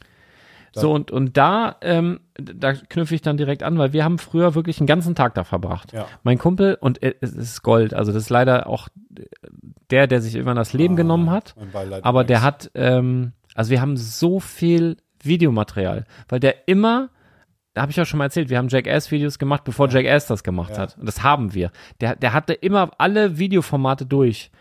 So, 0.82 0.92
und, 0.92 1.12
und 1.12 1.38
da, 1.38 1.76
ähm, 1.82 2.20
da 2.36 2.74
knüpfe 2.74 3.14
ich 3.14 3.22
dann 3.22 3.38
direkt 3.38 3.62
an, 3.62 3.78
weil 3.78 3.94
wir 3.94 4.04
haben 4.04 4.18
früher 4.18 4.56
wirklich 4.56 4.80
einen 4.80 4.88
ganzen 4.88 5.14
Tag 5.14 5.36
da 5.36 5.44
verbracht. 5.44 5.94
Ja. 5.94 6.08
Mein 6.24 6.40
Kumpel, 6.40 6.78
und 6.80 7.02
es 7.02 7.32
ist 7.32 7.62
Gold, 7.62 7.94
also 7.94 8.12
das 8.12 8.24
ist 8.24 8.30
leider 8.30 8.68
auch 8.68 8.88
der, 9.92 10.08
der 10.08 10.22
sich 10.22 10.34
irgendwann 10.34 10.56
das 10.56 10.74
Leben 10.74 10.96
genommen 10.96 11.30
hat. 11.30 11.54
Aber 12.02 12.24
der 12.24 12.42
hat, 12.42 12.72
ähm, 12.74 13.34
also 13.54 13.70
wir 13.70 13.82
haben 13.82 13.98
so 13.98 14.40
viel 14.40 14.98
Videomaterial, 15.22 16.06
weil 16.28 16.40
der 16.40 16.68
immer, 16.68 17.10
da 17.74 17.84
habe 17.84 17.92
ich 17.92 18.02
auch 18.02 18.06
schon 18.06 18.18
mal 18.18 18.26
erzählt, 18.26 18.50
wir 18.50 18.58
haben 18.58 18.68
Jackass-Videos 18.68 19.38
gemacht, 19.38 19.64
bevor 19.64 19.90
Jackass 19.90 20.26
das 20.28 20.44
gemacht 20.44 20.78
hat. 20.78 20.98
Und 20.98 21.08
das 21.08 21.22
haben 21.24 21.54
wir. 21.54 21.72
Der, 22.02 22.16
der 22.16 22.34
hatte 22.34 22.54
immer 22.54 22.92
alle 22.98 23.38
Videoformate 23.38 24.06
durch. 24.06 24.52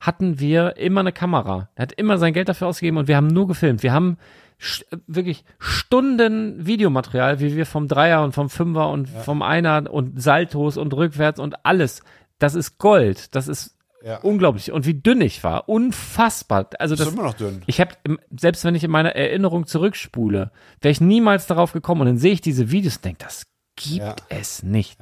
Hatten 0.00 0.40
wir 0.40 0.76
immer 0.78 1.00
eine 1.00 1.12
Kamera. 1.12 1.68
Er 1.76 1.82
hat 1.82 1.92
immer 1.92 2.18
sein 2.18 2.32
Geld 2.32 2.48
dafür 2.48 2.66
ausgegeben 2.66 2.96
und 2.96 3.08
wir 3.08 3.16
haben 3.16 3.28
nur 3.28 3.46
gefilmt. 3.46 3.82
Wir 3.82 3.92
haben 3.92 4.18
wirklich 5.06 5.44
Stunden 5.58 6.66
Videomaterial, 6.66 7.40
wie 7.40 7.56
wir 7.56 7.66
vom 7.66 7.88
Dreier 7.88 8.22
und 8.22 8.32
vom 8.32 8.48
Fünfer 8.48 8.88
und 8.90 9.08
vom 9.08 9.42
Einer 9.42 9.90
und 9.92 10.20
Saltos 10.22 10.76
und 10.76 10.94
rückwärts 10.94 11.40
und 11.40 11.64
alles. 11.66 12.02
Das 12.38 12.54
ist 12.54 12.78
Gold. 12.78 13.34
Das 13.34 13.48
ist 13.48 13.76
Ja. 14.04 14.18
unglaublich. 14.18 14.72
Und 14.72 14.84
wie 14.86 14.94
dünn 14.94 15.20
ich 15.20 15.44
war. 15.44 15.68
Unfassbar. 15.68 16.70
Also 16.78 16.94
Das 16.94 17.00
das, 17.04 17.08
ist 17.08 17.14
immer 17.14 17.22
noch 17.28 17.34
dünn. 17.34 17.62
ich 17.66 17.80
habe, 17.80 17.92
selbst 18.36 18.64
wenn 18.64 18.74
ich 18.74 18.82
in 18.84 18.90
meiner 18.90 19.14
Erinnerung 19.14 19.66
zurückspule, 19.66 20.50
wäre 20.80 20.90
ich 20.92 21.00
niemals 21.00 21.46
darauf 21.46 21.72
gekommen 21.72 22.00
und 22.02 22.06
dann 22.08 22.18
sehe 22.18 22.32
ich 22.32 22.40
diese 22.40 22.70
Videos 22.70 22.96
und 22.96 23.04
denke, 23.04 23.24
das 23.24 23.46
gibt 23.76 23.98
Ja. 23.98 24.16
es 24.28 24.62
nicht. 24.62 24.98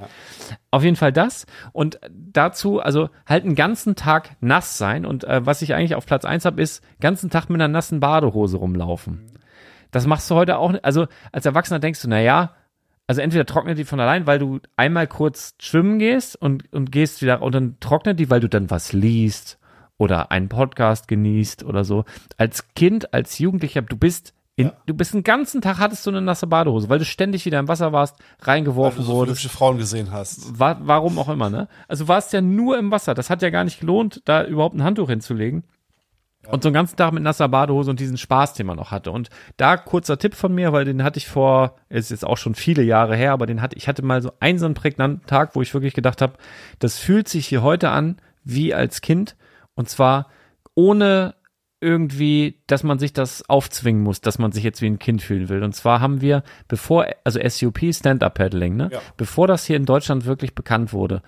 Auf 0.71 0.85
jeden 0.85 0.97
Fall 0.97 1.13
das 1.13 1.47
und 1.73 1.99
dazu, 2.11 2.81
also 2.81 3.09
halt 3.27 3.45
einen 3.45 3.55
ganzen 3.55 3.97
Tag 3.97 4.37
nass 4.41 4.77
sein 4.79 5.05
und 5.07 5.25
äh, 5.25 5.45
was 5.45 5.63
ich 5.63 5.75
eigentlich 5.75 5.95
auf 5.97 6.07
Platz 6.07 6.25
eins 6.25 6.45
habe, 6.45 6.61
ist 6.63 6.83
ganzen 7.01 7.31
Tag 7.31 7.49
mit 7.49 7.61
einer 7.61 7.69
nassen 7.69 8.01
Badehose 8.01 8.59
rumlaufen. 8.59 9.33
Das 9.91 10.07
machst 10.07 10.31
du 10.31 10.35
heute 10.35 10.59
auch 10.59 10.73
nicht. 10.73 10.85
Also 10.85 11.07
als 11.33 11.47
Erwachsener 11.47 11.79
denkst 11.81 12.03
du, 12.03 12.09
na 12.09 12.21
ja, 12.21 12.55
also 13.07 13.21
entweder 13.23 13.45
trocknet 13.45 13.77
die 13.77 13.85
von 13.85 13.99
allein, 13.99 14.27
weil 14.27 14.39
du 14.39 14.61
einmal 14.77 15.07
kurz 15.09 15.55
schwimmen 15.61 15.99
gehst 15.99 16.37
und, 16.41 16.73
und 16.73 16.93
gehst 16.93 17.23
wieder 17.23 17.43
und 17.43 17.55
dann 17.55 17.77
trocknet 17.81 18.21
die, 18.21 18.31
weil 18.31 18.41
du 18.41 18.49
dann 18.49 18.71
was 18.71 18.93
liest 18.93 19.59
oder 19.99 20.31
einen 20.31 20.49
Podcast 20.49 21.09
genießt 21.09 21.65
oder 21.65 21.85
so. 21.85 22.05
Als 22.37 22.73
Kind, 22.75 23.13
als 23.13 23.39
Jugendlicher, 23.39 23.83
du 23.83 23.97
bist 23.97 24.33
in, 24.57 24.73
du 24.87 24.95
bist 24.95 25.15
den 25.15 25.23
ganzen 25.23 25.63
Tag 25.63 25.79
hattest 25.79 26.05
du 26.07 26.11
eine 26.11 26.21
nasse 26.21 26.47
Badehose, 26.47 26.89
weil 26.89 26.99
du 26.99 27.05
ständig 27.05 27.47
wieder 27.47 27.59
im 27.59 27.69
Wasser 27.69 27.93
warst, 27.93 28.19
Weil 28.41 28.55
reingeworfen 28.55 28.99
du 28.99 29.05
so 29.05 29.13
wurdest. 29.15 29.39
hübsche 29.39 29.49
Frauen 29.49 29.79
gesehen 29.79 30.13
hast. 30.13 30.59
Wa 30.59 30.79
warum 30.83 31.19
auch 31.19 31.29
immer, 31.31 31.49
ne? 31.51 31.67
Also 31.89 32.09
warst 32.09 32.33
ja 32.33 32.41
nur 32.43 32.79
im 32.79 32.91
Wasser. 32.91 33.15
Das 33.15 33.31
hat 33.31 33.43
ja 33.43 33.51
gar 33.51 33.65
nicht 33.65 33.81
gelohnt, 33.81 34.21
da 34.27 34.45
überhaupt 34.45 34.75
ein 34.77 34.85
Handtuch 34.85 35.09
hinzulegen. 35.09 35.65
Und 36.49 36.63
so 36.63 36.69
einen 36.69 36.75
ganzen 36.75 36.97
Tag 36.97 37.13
mit 37.13 37.23
nasser 37.23 37.49
Badehose 37.49 37.91
und 37.91 38.01
diesen 38.01 38.17
Spaß, 38.17 38.55
den 38.55 38.67
man 38.67 38.77
noch 38.77 38.91
hatte. 38.91 39.11
Und 39.13 39.29
da 39.57 39.77
kurzer 39.77 40.19
Tipp 40.19 40.35
von 40.35 40.55
mir, 40.55 40.73
weil 40.73 40.85
den 40.87 41.03
hatte 41.03 41.19
ich 41.19 41.29
vor, 41.29 41.77
ist 41.91 42.11
jetzt 42.11 42.25
auch 42.25 42.39
schon 42.39 42.55
viele 42.55 42.83
Jahre 42.83 43.15
her, 43.15 43.33
aber 43.33 43.47
den 43.47 43.61
hatte, 43.61 43.77
ich 43.77 43.89
hatte 43.89 44.03
mal 44.03 44.23
so 44.23 44.33
einen 44.41 44.59
so 44.59 44.65
einen 44.65 44.75
prägnanten 44.75 45.27
Tag, 45.27 45.55
wo 45.55 45.61
ich 45.63 45.75
wirklich 45.75 45.95
gedacht 45.95 46.23
habe, 46.23 46.35
das 46.79 46.99
fühlt 46.99 47.29
sich 47.29 47.47
hier 47.47 47.63
heute 47.63 47.91
an 47.91 48.17
wie 48.43 48.73
als 48.73 49.03
Kind. 49.03 49.37
Und 49.75 49.91
zwar 49.91 50.29
ohne 50.75 51.35
irgendwie, 51.81 52.63
dass 52.67 52.85
man 52.85 52.99
sich 52.99 53.13
das 53.13 53.49
aufzwingen 53.49 54.03
muss, 54.03 54.21
dass 54.21 54.39
man 54.39 54.53
sich 54.53 54.65
jetzt 54.65 54.83
wie 54.83 54.87
ein 54.87 54.99
Kind 54.99 55.23
fühlen 55.23 55.49
will. 55.49 55.63
Und 55.63 55.75
zwar 55.75 56.01
haben 56.01 56.21
wir, 56.21 56.43
bevor, 56.69 57.07
also 57.25 57.41
SUP, 57.47 57.79
Stand-Up-Paddling, 57.93 58.77
ne? 58.77 58.91
Ja. 58.93 59.01
Bevor 59.17 59.47
das 59.47 59.65
hier 59.65 59.77
in 59.77 59.87
Deutschland 59.87 60.27
wirklich 60.27 60.55
bekannt 60.55 60.93
wurde, 60.93 61.23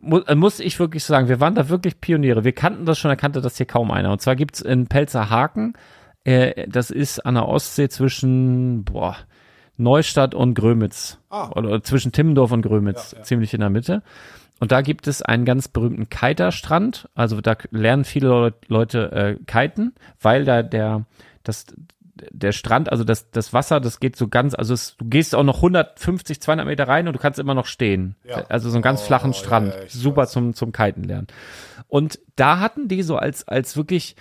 mu 0.00 0.18
äh, 0.18 0.34
muss 0.34 0.60
ich 0.60 0.78
wirklich 0.78 1.04
sagen, 1.04 1.28
wir 1.28 1.40
waren 1.40 1.54
da 1.54 1.68
wirklich 1.68 2.00
Pioniere. 2.00 2.44
Wir 2.44 2.52
kannten 2.52 2.84
das 2.86 2.98
schon, 2.98 3.08
da 3.10 3.16
kannte 3.16 3.40
das 3.40 3.56
hier 3.56 3.66
kaum 3.66 3.90
einer. 3.90 4.12
Und 4.12 4.20
zwar 4.20 4.36
gibt's 4.36 4.60
in 4.60 4.86
Pelzerhaken, 4.86 5.74
äh, 6.24 6.66
das 6.68 6.90
ist 6.90 7.20
an 7.24 7.34
der 7.34 7.46
Ostsee 7.48 7.88
zwischen, 7.88 8.84
boah, 8.84 9.16
Neustadt 9.76 10.34
und 10.34 10.54
Grömitz. 10.54 11.18
Ah. 11.30 11.50
Oder 11.50 11.82
zwischen 11.82 12.12
Timmendorf 12.12 12.50
und 12.52 12.62
Grömitz, 12.62 13.12
Ja, 13.12 13.18
ja. 13.18 13.24
ziemlich 13.24 13.52
in 13.54 13.60
der 13.60 13.70
Mitte. 13.70 14.02
Und 14.58 14.72
da 14.72 14.80
gibt 14.80 15.06
es 15.06 15.20
einen 15.20 15.44
ganz 15.44 15.68
berühmten 15.68 16.08
Kiterstrand. 16.08 17.08
Also 17.14 17.40
da 17.42 17.56
lernen 17.70 18.04
viele 18.04 18.28
Leu- 18.28 18.50
Leute 18.68 19.12
äh, 19.12 19.36
kiten, 19.44 19.94
weil 20.20 20.46
da 20.46 20.62
der, 20.62 21.04
das, 21.42 21.66
der 22.30 22.52
Strand, 22.52 22.90
also 22.90 23.04
das, 23.04 23.30
das 23.30 23.52
Wasser, 23.52 23.80
das 23.80 24.00
geht 24.00 24.16
so 24.16 24.28
ganz, 24.28 24.54
also 24.54 24.72
es, 24.74 24.96
du 24.96 25.04
gehst 25.04 25.34
auch 25.34 25.42
noch 25.44 25.56
150, 25.56 26.40
200 26.40 26.66
Meter 26.66 26.88
rein 26.88 27.06
und 27.08 27.14
du 27.14 27.18
kannst 27.20 27.38
immer 27.38 27.54
noch 27.54 27.66
stehen. 27.66 28.16
Ja. 28.24 28.44
Also 28.48 28.70
so 28.70 28.76
einen 28.76 28.82
ganz 28.82 29.02
Oh, 29.02 29.06
flachen 29.06 29.34
Strand. 29.34 29.68
ja, 29.74 29.80
Super 29.88 30.22
weiß. 30.22 30.30
zum, 30.32 30.54
zum 30.54 30.72
Kiten 30.72 31.04
lernen. 31.04 31.26
Und 31.88 32.18
da 32.36 32.58
hatten 32.60 32.88
die 32.88 33.02
so 33.02 33.16
als, 33.16 33.46
als 33.46 33.76
wirklich 33.76 34.16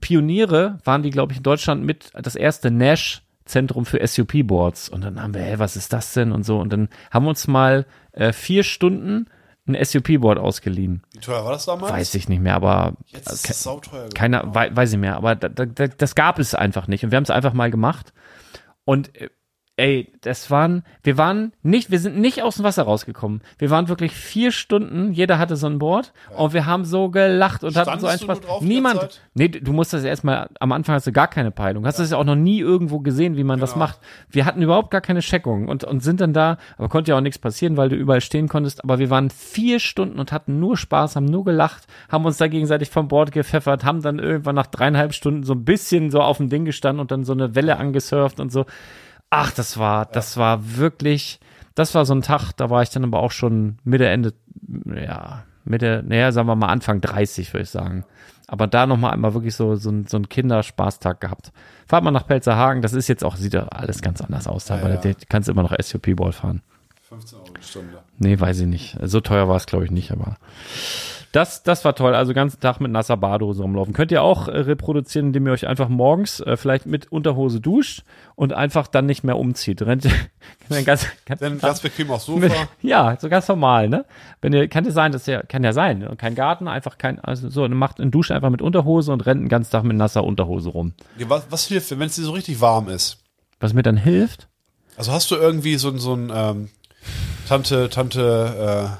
Pioniere, 0.00 0.78
waren 0.84 1.02
die, 1.02 1.10
glaube 1.10 1.32
ich, 1.32 1.38
in 1.38 1.42
Deutschland 1.42 1.84
mit 1.84 2.10
das 2.14 2.36
erste 2.36 2.70
Nash 2.70 3.22
Zentrum 3.44 3.84
für 3.84 4.06
SUP-Boards. 4.06 4.88
Und 4.88 5.02
dann 5.02 5.20
haben 5.20 5.34
wir, 5.34 5.42
hey, 5.42 5.58
was 5.58 5.74
ist 5.76 5.92
das 5.92 6.12
denn? 6.14 6.30
Und 6.30 6.44
so. 6.44 6.58
Und 6.60 6.72
dann 6.72 6.88
haben 7.10 7.24
wir 7.24 7.30
uns 7.30 7.48
mal 7.48 7.86
äh, 8.12 8.32
vier 8.32 8.62
Stunden 8.62 9.26
ein 9.66 9.76
SUP-Board 9.84 10.38
ausgeliehen. 10.38 11.02
Wie 11.12 11.18
teuer 11.18 11.44
war 11.44 11.52
das 11.52 11.66
damals? 11.66 11.92
Weiß 11.92 12.14
ich 12.14 12.28
nicht 12.28 12.40
mehr, 12.40 12.54
aber 12.54 12.94
Jetzt 13.06 13.30
ist 13.30 13.50
es 13.50 13.62
sauteuer 13.62 14.00
geworden. 14.00 14.14
keiner, 14.14 14.54
wei 14.54 14.74
weiß 14.74 14.92
ich 14.92 14.98
mehr, 14.98 15.16
aber 15.16 15.34
da, 15.36 15.48
da, 15.48 15.66
da, 15.66 15.86
das 15.88 16.14
gab 16.14 16.38
es 16.38 16.54
einfach 16.54 16.88
nicht. 16.88 17.04
Und 17.04 17.10
wir 17.12 17.16
haben 17.16 17.24
es 17.24 17.30
einfach 17.30 17.52
mal 17.52 17.70
gemacht. 17.70 18.12
Und 18.84 19.14
äh, 19.20 19.28
ey, 19.80 20.12
das 20.20 20.50
waren, 20.50 20.84
wir 21.02 21.16
waren 21.16 21.52
nicht, 21.62 21.90
wir 21.90 21.98
sind 21.98 22.18
nicht 22.18 22.42
aus 22.42 22.56
dem 22.56 22.64
Wasser 22.64 22.82
rausgekommen. 22.82 23.40
Wir 23.58 23.70
waren 23.70 23.88
wirklich 23.88 24.12
vier 24.12 24.52
Stunden, 24.52 25.12
jeder 25.12 25.38
hatte 25.38 25.56
so 25.56 25.66
ein 25.66 25.78
Board 25.78 26.12
und 26.36 26.52
wir 26.52 26.66
haben 26.66 26.84
so 26.84 27.08
gelacht 27.08 27.64
und 27.64 27.74
hatten 27.76 27.98
so 27.98 28.06
einen 28.06 28.18
Standest 28.18 28.22
Spaß. 28.24 28.40
drauf 28.40 28.62
Niemand, 28.62 29.22
nee, 29.32 29.48
du 29.48 29.72
musst 29.72 29.94
das 29.94 30.04
erstmal, 30.04 30.50
am 30.60 30.72
Anfang 30.72 30.96
hast 30.96 31.06
du 31.06 31.12
gar 31.12 31.28
keine 31.28 31.50
Peilung. 31.50 31.86
Hast 31.86 31.98
das 31.98 32.10
ja 32.10 32.18
auch 32.18 32.24
noch 32.24 32.34
nie 32.36 32.60
irgendwo 32.60 33.00
gesehen, 33.00 33.36
wie 33.38 33.44
man 33.44 33.58
das 33.58 33.72
Genau. 33.72 33.86
macht. 33.86 34.00
Wir 34.28 34.44
hatten 34.44 34.60
überhaupt 34.60 34.90
gar 34.90 35.00
keine 35.00 35.20
Checkung 35.20 35.68
und, 35.68 35.84
und 35.84 36.02
sind 36.02 36.20
dann 36.20 36.34
da, 36.34 36.58
aber 36.76 36.90
konnte 36.90 37.12
ja 37.12 37.16
auch 37.16 37.22
nichts 37.22 37.38
passieren, 37.38 37.78
weil 37.78 37.88
du 37.88 37.96
überall 37.96 38.20
stehen 38.20 38.48
konntest. 38.48 38.84
Aber 38.84 38.98
wir 38.98 39.08
waren 39.08 39.30
vier 39.30 39.80
Stunden 39.80 40.18
und 40.20 40.30
hatten 40.30 40.60
nur 40.60 40.76
Spaß, 40.76 41.16
haben 41.16 41.24
nur 41.24 41.44
gelacht, 41.44 41.86
haben 42.10 42.26
uns 42.26 42.36
da 42.36 42.48
gegenseitig 42.48 42.90
vom 42.90 43.08
Bord 43.08 43.32
gepfeffert, 43.32 43.84
haben 43.84 44.02
dann 44.02 44.18
irgendwann 44.18 44.56
nach 44.56 44.66
dreieinhalb 44.66 45.14
Stunden 45.14 45.42
so 45.42 45.54
ein 45.54 45.64
bisschen 45.64 46.10
so 46.10 46.20
auf 46.20 46.36
dem 46.36 46.50
Ding 46.50 46.66
gestanden 46.66 47.00
und 47.00 47.10
dann 47.10 47.24
so 47.24 47.32
eine 47.32 47.54
Welle 47.54 47.78
angesurft 47.78 48.40
und 48.40 48.52
so. 48.52 48.66
Ach, 49.30 49.52
das 49.52 49.78
war, 49.78 50.06
das 50.06 50.36
war 50.36 50.76
wirklich, 50.76 51.38
das 51.76 51.94
war 51.94 52.04
so 52.04 52.14
ein 52.14 52.22
Tag, 52.22 52.52
da 52.52 52.68
war 52.68 52.82
ich 52.82 52.90
dann 52.90 53.04
aber 53.04 53.20
auch 53.20 53.30
schon 53.30 53.78
Mitte, 53.84 54.08
Ende, 54.08 54.34
ja, 54.86 55.44
Mitte, 55.64 56.02
naja, 56.06 56.32
sagen 56.32 56.48
wir 56.48 56.56
mal 56.56 56.66
Anfang 56.66 57.00
30, 57.00 57.52
würde 57.52 57.62
ich 57.62 57.70
sagen. 57.70 58.04
Aber 58.48 58.66
da 58.66 58.86
nochmal 58.86 59.12
einmal 59.12 59.32
wirklich 59.34 59.54
so, 59.54 59.76
so, 59.76 59.90
ein, 59.90 60.08
so 60.08 60.16
ein 60.16 60.28
Kinderspaßtag 60.28 61.20
gehabt. 61.20 61.52
Fahrt 61.86 62.02
mal 62.02 62.10
nach 62.10 62.26
Pelzerhagen, 62.26 62.82
das 62.82 62.92
ist 62.92 63.06
jetzt 63.06 63.22
auch, 63.24 63.36
sieht 63.36 63.54
ja 63.54 63.68
alles 63.68 64.02
ganz 64.02 64.20
anders 64.20 64.48
aus 64.48 64.64
da, 64.64 64.80
Ja, 64.80 64.88
ja. 64.88 64.96
du 64.96 65.14
kannst 65.28 65.48
immer 65.48 65.62
noch 65.62 65.74
SUP-Ball 65.80 66.32
fahren. 66.32 66.62
15 67.08 67.38
Euro 67.38 67.48
die 67.56 67.62
Stunde. 67.64 67.98
Nee, 68.18 68.38
weiß 68.38 68.60
ich 68.60 68.66
nicht. 68.66 68.96
So 69.02 69.20
teuer 69.20 69.48
war 69.48 69.56
es, 69.56 69.66
glaube 69.66 69.84
ich, 69.84 69.92
nicht, 69.92 70.10
aber 70.10 70.36
das, 71.32 71.62
das 71.62 71.84
war 71.84 71.94
toll. 71.94 72.14
Also 72.14 72.34
ganzen 72.34 72.58
Tag 72.60 72.80
mit 72.80 72.90
nasser 72.90 73.16
Badehose 73.16 73.62
rumlaufen. 73.62 73.94
Könnt 73.94 74.10
ihr 74.10 74.22
auch 74.22 74.48
äh, 74.48 74.58
reproduzieren, 74.58 75.28
indem 75.28 75.46
ihr 75.46 75.52
euch 75.52 75.66
einfach 75.66 75.88
morgens 75.88 76.40
äh, 76.40 76.56
vielleicht 76.56 76.86
mit 76.86 77.12
Unterhose 77.12 77.60
duscht 77.60 78.02
und 78.34 78.52
einfach 78.52 78.88
dann 78.88 79.06
nicht 79.06 79.22
mehr 79.22 79.38
umzieht. 79.38 79.80
Rennt 79.86 80.06
dann 80.68 80.84
ganz, 80.84 81.06
ganz, 81.26 81.40
Dann 81.40 81.58
ganz 81.58 81.80
bequem 81.80 82.10
aufs 82.10 82.26
mit, 82.28 82.50
Sofa. 82.50 82.68
ja, 82.82 83.16
so 83.20 83.28
ganz 83.28 83.46
normal, 83.48 83.88
ne? 83.88 84.04
Wenn 84.40 84.52
ihr, 84.52 84.66
kann 84.68 84.84
ja 84.84 84.90
sein, 84.90 85.12
dass 85.12 85.26
ja, 85.26 85.42
kann 85.42 85.62
ja 85.62 85.72
sein, 85.72 86.00
ne? 86.00 86.12
kein 86.16 86.34
Garten, 86.34 86.66
einfach 86.68 86.98
kein, 86.98 87.20
also 87.20 87.48
so, 87.48 87.62
dann 87.66 87.76
macht 87.78 88.00
einen 88.00 88.10
Dusch 88.10 88.30
einfach 88.32 88.50
mit 88.50 88.60
Unterhose 88.62 89.12
und 89.12 89.24
rennt 89.26 89.40
den 89.42 89.48
ganzen 89.48 89.70
Tag 89.70 89.84
mit 89.84 89.96
nasser 89.96 90.24
Unterhose 90.24 90.70
rum. 90.70 90.94
Ja, 91.16 91.28
Was, 91.30 91.46
was 91.50 91.66
hilft, 91.66 91.90
wenn 91.90 92.02
es 92.08 92.16
dir 92.16 92.22
so 92.22 92.32
richtig 92.32 92.60
warm 92.60 92.88
ist? 92.88 93.18
Was 93.60 93.72
mir 93.74 93.82
dann 93.82 93.96
hilft, 93.96 94.48
Also 94.96 95.12
hast 95.12 95.30
du 95.30 95.36
irgendwie 95.36 95.76
so, 95.76 95.90
ein- 95.90 95.98
so 95.98 96.14
ein 96.14 96.32
ähm, 96.34 96.68
Tante, 97.48 97.88
Tante, 97.90 98.98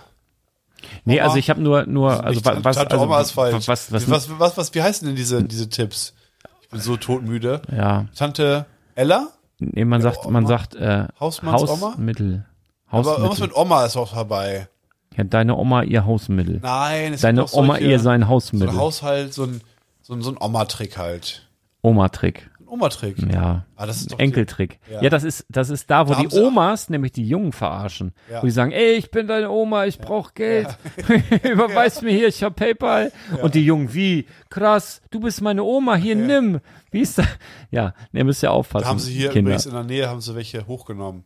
nee, 1.04 1.20
also 1.20 1.36
ich 1.36 1.50
habe 1.50 1.60
nur, 1.60 1.86
nur, 1.86 2.24
also 2.24 2.40
Tante, 2.40 2.64
was, 2.64 2.76
Tante 2.76 2.92
also, 2.92 3.08
was, 3.08 3.36
was, 3.36 3.68
was, 3.68 4.10
was, 4.10 4.38
was, 4.38 4.56
was, 4.56 4.74
wie 4.74 4.82
heißen 4.82 5.06
denn 5.06 5.16
diese, 5.16 5.42
diese 5.44 5.68
Tipps? 5.68 6.14
Ich 6.62 6.68
bin 6.68 6.80
so 6.80 6.96
todmüde. 6.96 7.62
ja, 7.74 8.06
Tante 8.14 8.66
Ella? 8.94 9.28
nee, 9.58 9.84
man 9.84 10.00
sagt, 10.02 10.28
man 10.28 10.46
sagt, 10.46 10.74
äh, 10.74 11.06
Hausmannsoma? 11.18 11.92
Hausmittel. 11.92 12.44
Aber 12.88 13.10
irgendwas 13.10 13.30
Hausmittel. 13.30 13.46
mit 13.48 13.56
Oma 13.56 13.84
ist 13.84 13.96
auch 13.96 14.12
dabei. 14.12 14.68
Ja, 15.16 15.24
deine 15.24 15.56
Oma 15.56 15.82
ihr 15.82 16.04
Hausmittel. 16.06 16.60
Nein, 16.62 17.14
es 17.14 17.20
Deine 17.20 17.46
Oma 17.52 17.78
ihr 17.78 17.98
sein 17.98 18.22
so 18.22 18.28
Hausmittel. 18.28 18.70
ein 18.70 18.76
Haushalt, 18.76 19.34
so 19.34 19.44
ein, 19.44 19.60
so 20.02 20.14
ein, 20.14 20.22
so 20.22 20.30
ein 20.30 20.36
Oma-Trick 20.40 20.96
halt. 20.96 21.46
Oma-Trick. 21.82 22.50
Oma-Trick. 22.70 23.18
Ja. 23.32 23.64
Ah, 23.76 23.86
das 23.86 23.98
ist 24.02 24.12
doch 24.12 24.18
Enkeltrick. 24.18 24.78
Ja. 24.90 25.02
Ja. 25.02 25.10
das 25.10 25.24
ist 25.24 25.44
das 25.48 25.70
ist 25.70 25.90
da, 25.90 26.08
wo 26.08 26.14
Da 26.14 26.20
die 26.20 26.28
Omas 26.36 26.88
nämlich 26.88 27.12
die 27.12 27.26
Jungen 27.26 27.52
verarschen. 27.52 28.12
Ja. 28.30 28.42
Wo 28.42 28.46
die 28.46 28.52
sagen, 28.52 28.72
ey, 28.72 28.92
ich 28.92 29.10
bin 29.10 29.26
deine 29.26 29.50
Oma, 29.50 29.86
ich 29.86 29.98
brauch 29.98 30.34
Geld. 30.34 30.68
Überweis 31.42 32.02
mir 32.02 32.12
hier, 32.12 32.28
ich 32.28 32.42
hab 32.42 32.56
PayPal. 32.56 33.12
Und 33.42 33.54
die 33.54 33.64
Jungen, 33.64 33.92
wie? 33.94 34.26
Krass, 34.48 35.02
du 35.10 35.20
bist 35.20 35.42
meine 35.42 35.62
Oma, 35.62 35.96
hier 35.96 36.16
nimm. 36.16 36.60
Wie 36.90 37.00
ist 37.00 37.18
das? 37.18 37.26
Ja, 37.70 37.94
ne, 38.12 38.24
müsst 38.24 38.42
ihr 38.42 38.52
aufpassen. 38.52 38.84
Da 38.84 38.90
haben 38.90 38.98
sie 38.98 39.12
hier 39.12 39.28
Kinder. 39.30 39.50
übrigens 39.50 39.66
in 39.66 39.72
der 39.72 39.84
Nähe 39.84 40.08
haben 40.08 40.20
sie 40.20 40.34
welche 40.34 40.66
hochgenommen. 40.66 41.24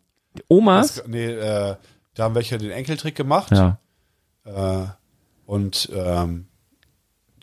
Omas? 0.49 0.97
Das, 0.97 1.07
nee, 1.07 1.27
äh, 1.27 1.77
da 2.15 2.25
haben 2.25 2.35
welche 2.35 2.59
den 2.59 2.71
Enkeltrick 2.71 3.15
gemacht. 3.15 3.51
Ja. 3.53 3.79
Äh, 4.45 4.87
und 5.47 5.91
ähm, 5.95 6.47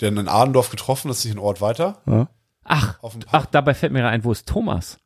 den 0.01 0.17
in 0.17 0.27
Adendorf 0.27 0.69
getroffen, 0.69 1.07
das 1.07 1.19
ist 1.19 1.25
nicht 1.25 1.35
ein 1.35 1.39
Ort 1.39 1.61
weiter. 1.61 2.01
ja. 2.07 2.27
Ach, 2.73 2.97
ach, 3.31 3.45
dabei 3.47 3.73
fällt 3.73 3.91
mir 3.91 4.07
ein, 4.07 4.23
wo 4.23 4.31
ist 4.31 4.47
Thomas? 4.47 4.97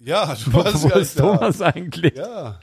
Ja, 0.00 0.34
du 0.44 0.52
Wo, 0.52 0.58
wo 0.64 0.88
ja 0.88 0.96
ist 0.96 1.18
da. 1.18 1.22
Thomas 1.36 1.60
eigentlich? 1.62 2.14
Ja. 2.16 2.58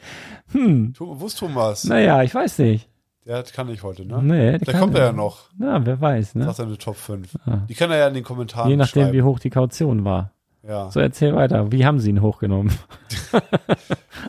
Hm. 0.52 0.94
Wo 0.98 1.26
ist 1.26 1.38
Thomas? 1.40 1.84
Naja, 1.84 2.24
ich 2.24 2.34
weiß 2.34 2.60
nicht. 2.60 2.88
Der 3.26 3.44
kann 3.44 3.70
ich 3.70 3.84
heute, 3.84 4.06
ne? 4.06 4.24
Nee, 4.24 4.52
der 4.58 4.60
Der 4.60 4.80
kommt 4.80 4.96
er 4.98 5.06
ja 5.08 5.12
noch. 5.12 5.50
Na, 5.58 5.86
wer 5.86 6.02
weiß, 6.02 6.36
ne? 6.36 6.46
Sagt 6.46 6.60
er 6.60 6.66
eine 6.66 6.78
Top 6.78 6.96
5. 6.96 7.36
Ah. 7.46 7.58
Die 7.70 7.76
kann 7.76 7.92
er 7.92 7.98
ja 7.98 8.08
in 8.08 8.16
den 8.16 8.24
Kommentaren 8.24 8.70
Je 8.70 8.76
nachdem, 8.76 9.08
wie 9.12 9.18
schreiben. 9.18 9.26
hoch 9.28 9.40
die 9.40 9.50
Kaution 9.52 10.04
war. 10.04 10.32
Ja. 10.68 10.90
So, 10.90 11.00
erzähl 11.00 11.36
weiter. 11.36 11.72
Wie 11.72 11.86
haben 11.86 12.00
sie 12.00 12.10
ihn 12.10 12.22
hochgenommen? 12.22 12.74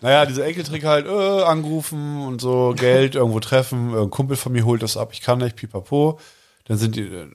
Naja, 0.02 0.24
dieser 0.26 0.46
Enkeltrick 0.46 0.84
halt, 0.84 1.06
äh, 1.06 1.42
angerufen 1.42 2.22
und 2.22 2.40
so, 2.40 2.74
Geld 2.76 3.14
irgendwo 3.16 3.40
treffen, 3.40 3.94
ein 3.94 4.10
Kumpel 4.10 4.36
von 4.36 4.52
mir 4.52 4.64
holt 4.64 4.82
das 4.82 4.96
ab, 4.96 5.10
ich 5.12 5.20
kann 5.20 5.38
nicht, 5.38 5.56
pipapo. 5.56 6.18
Dann 6.64 6.78
sind 6.78 6.96
die, 6.96 7.02
äh, 7.02 7.26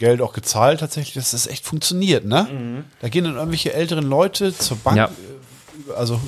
Geld 0.00 0.20
auch 0.20 0.32
gezahlt 0.32 0.80
tatsächlich, 0.80 1.14
dass 1.14 1.30
das 1.30 1.46
echt 1.46 1.64
funktioniert, 1.64 2.24
ne? 2.24 2.84
Da 3.00 3.08
gehen 3.08 3.22
dann 3.24 3.36
irgendwelche 3.36 3.72
älteren 3.72 4.04
Leute 4.04 4.52
zur 4.56 4.78
Bank, 4.78 4.96
Ja. 4.96 5.04
äh, 5.06 5.92
also 5.96 6.20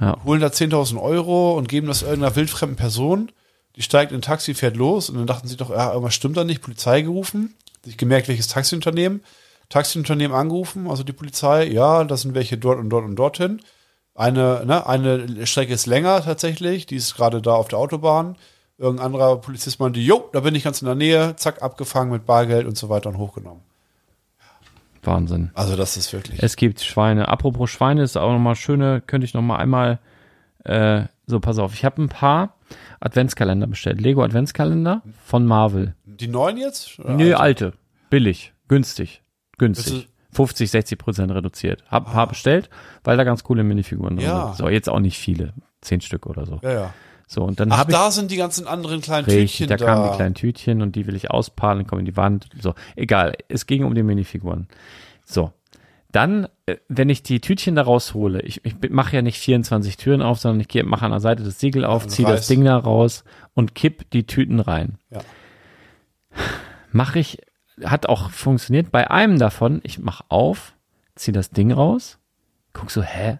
Ja. 0.00 0.16
holen 0.24 0.40
da 0.40 0.46
10.000 0.50 0.98
Euro 0.98 1.58
und 1.58 1.68
geben 1.68 1.88
das 1.88 2.02
irgendeiner 2.02 2.34
wildfremden 2.36 2.76
Person. 2.76 3.30
Die 3.76 3.82
steigt 3.82 4.12
in 4.12 4.18
ein 4.18 4.22
Taxi, 4.22 4.54
fährt 4.54 4.76
los 4.76 5.10
und 5.10 5.16
dann 5.18 5.26
dachten 5.26 5.48
sie 5.48 5.56
doch, 5.56 5.70
ja, 5.70 5.90
irgendwas 5.90 6.14
stimmt 6.14 6.36
da 6.36 6.44
nicht, 6.44 6.62
Polizei 6.62 7.02
gerufen, 7.02 7.54
sich 7.84 7.96
gemerkt, 7.98 8.28
welches 8.28 8.46
Taxiunternehmen, 8.48 9.22
Taxiunternehmen 9.68 10.36
angerufen, 10.36 10.88
also 10.88 11.02
die 11.02 11.12
Polizei, 11.12 11.66
ja, 11.66 12.04
das 12.04 12.22
sind 12.22 12.34
welche 12.34 12.56
dort 12.58 12.78
und 12.78 12.88
dort 12.90 13.04
und 13.04 13.16
dorthin. 13.16 13.60
Eine, 14.14 14.64
ne, 14.66 14.86
eine 14.86 15.46
Strecke 15.46 15.74
ist 15.74 15.86
länger 15.86 16.24
tatsächlich, 16.24 16.86
die 16.86 16.96
ist 16.96 17.14
gerade 17.16 17.42
da 17.42 17.52
auf 17.54 17.68
der 17.68 17.78
Autobahn. 17.78 18.36
Irgendein 18.78 19.06
anderer 19.06 19.36
Polizist 19.40 19.80
meinte, 19.80 19.98
jo, 20.00 20.28
da 20.32 20.40
bin 20.40 20.54
ich 20.54 20.62
ganz 20.64 20.80
in 20.82 20.86
der 20.86 20.94
Nähe, 20.94 21.34
zack, 21.36 21.62
abgefangen 21.62 22.12
mit 22.12 22.26
Bargeld 22.26 22.66
und 22.66 22.78
so 22.78 22.88
weiter 22.88 23.08
und 23.08 23.18
hochgenommen. 23.18 23.62
Wahnsinn. 25.02 25.50
Also 25.54 25.76
das 25.76 25.96
ist 25.96 26.12
wirklich. 26.12 26.42
Es 26.42 26.56
gibt 26.56 26.80
Schweine. 26.80 27.28
Apropos 27.28 27.70
Schweine 27.70 28.02
ist 28.02 28.16
auch 28.16 28.32
nochmal 28.32 28.56
schöne, 28.56 29.00
könnte 29.00 29.24
ich 29.24 29.34
nochmal 29.34 29.58
einmal, 29.60 29.98
äh, 30.64 31.04
so 31.26 31.40
pass 31.40 31.58
auf, 31.58 31.72
ich 31.74 31.84
habe 31.84 32.02
ein 32.02 32.08
paar 32.08 32.54
Adventskalender 33.00 33.66
bestellt. 33.66 34.00
Lego 34.00 34.22
Adventskalender 34.22 35.02
von 35.24 35.46
Marvel. 35.46 35.94
die 36.04 36.28
neuen 36.28 36.56
jetzt? 36.58 36.98
Oder 36.98 37.14
Nö, 37.14 37.34
alte? 37.34 37.38
alte. 37.66 37.72
Billig. 38.10 38.52
Günstig. 38.68 39.22
Günstig. 39.56 40.08
50, 40.32 40.70
60 40.70 40.98
Prozent 40.98 41.32
reduziert. 41.32 41.84
Hab 41.88 42.06
ein 42.06 42.12
paar 42.12 42.26
bestellt, 42.26 42.68
weil 43.02 43.16
da 43.16 43.24
ganz 43.24 43.44
coole 43.44 43.64
Minifiguren 43.64 44.16
drin 44.16 44.26
Ja. 44.26 44.46
sind. 44.48 44.56
So, 44.56 44.68
jetzt 44.68 44.88
auch 44.88 45.00
nicht 45.00 45.18
viele. 45.18 45.52
Zehn 45.80 46.00
Stück 46.00 46.26
oder 46.26 46.44
so. 46.44 46.58
Ja, 46.62 46.72
ja. 46.72 46.94
So, 47.30 47.44
und 47.44 47.60
dann 47.60 47.70
Ach, 47.70 47.84
ich. 47.86 47.94
da 47.94 48.10
sind 48.10 48.30
die 48.30 48.36
ganzen 48.36 48.66
anderen 48.66 49.02
kleinen 49.02 49.26
Richtig, 49.26 49.58
Tütchen 49.58 49.68
da 49.68 49.76
da. 49.76 49.84
kamen 49.84 50.10
die 50.10 50.16
kleinen 50.16 50.34
Tütchen 50.34 50.80
und 50.80 50.96
die 50.96 51.06
will 51.06 51.14
ich 51.14 51.30
auspaaren, 51.30 51.86
kommen 51.86 52.00
in 52.00 52.06
die 52.06 52.16
Wand. 52.16 52.48
So, 52.58 52.74
egal. 52.96 53.34
Es 53.48 53.66
ging 53.66 53.84
um 53.84 53.94
die 53.94 54.02
Minifiguren. 54.02 54.66
So. 55.26 55.52
Dann, 56.10 56.48
äh, 56.64 56.76
wenn 56.88 57.10
ich 57.10 57.22
die 57.22 57.40
Tütchen 57.40 57.74
da 57.74 57.82
raushole, 57.82 58.40
ich, 58.40 58.64
ich 58.64 58.76
mache 58.88 59.14
ja 59.14 59.20
nicht 59.20 59.38
24 59.38 59.98
Türen 59.98 60.22
auf, 60.22 60.38
sondern 60.38 60.66
ich 60.66 60.84
mache 60.84 61.04
an 61.04 61.10
der 61.10 61.20
Seite 61.20 61.44
das 61.44 61.60
Siegel 61.60 61.84
auf, 61.84 62.04
und 62.04 62.08
ziehe 62.08 62.26
das. 62.26 62.46
Ding 62.46 62.64
da 62.64 62.78
raus 62.78 63.24
und 63.52 63.74
kipp 63.74 64.08
die 64.10 64.26
Tüten 64.26 64.58
rein. 64.58 64.96
Ja. 65.10 65.20
Mache 66.92 67.18
ich, 67.18 67.42
hat 67.84 68.08
auch 68.08 68.30
funktioniert. 68.30 68.90
Bei 68.90 69.10
einem 69.10 69.38
davon, 69.38 69.80
ich 69.82 69.98
mache 69.98 70.24
auf, 70.30 70.72
ziehe 71.14 71.34
das 71.34 71.50
Ding 71.50 71.72
raus, 71.72 72.18
guck 72.72 72.90
so, 72.90 73.02
hä? 73.02 73.38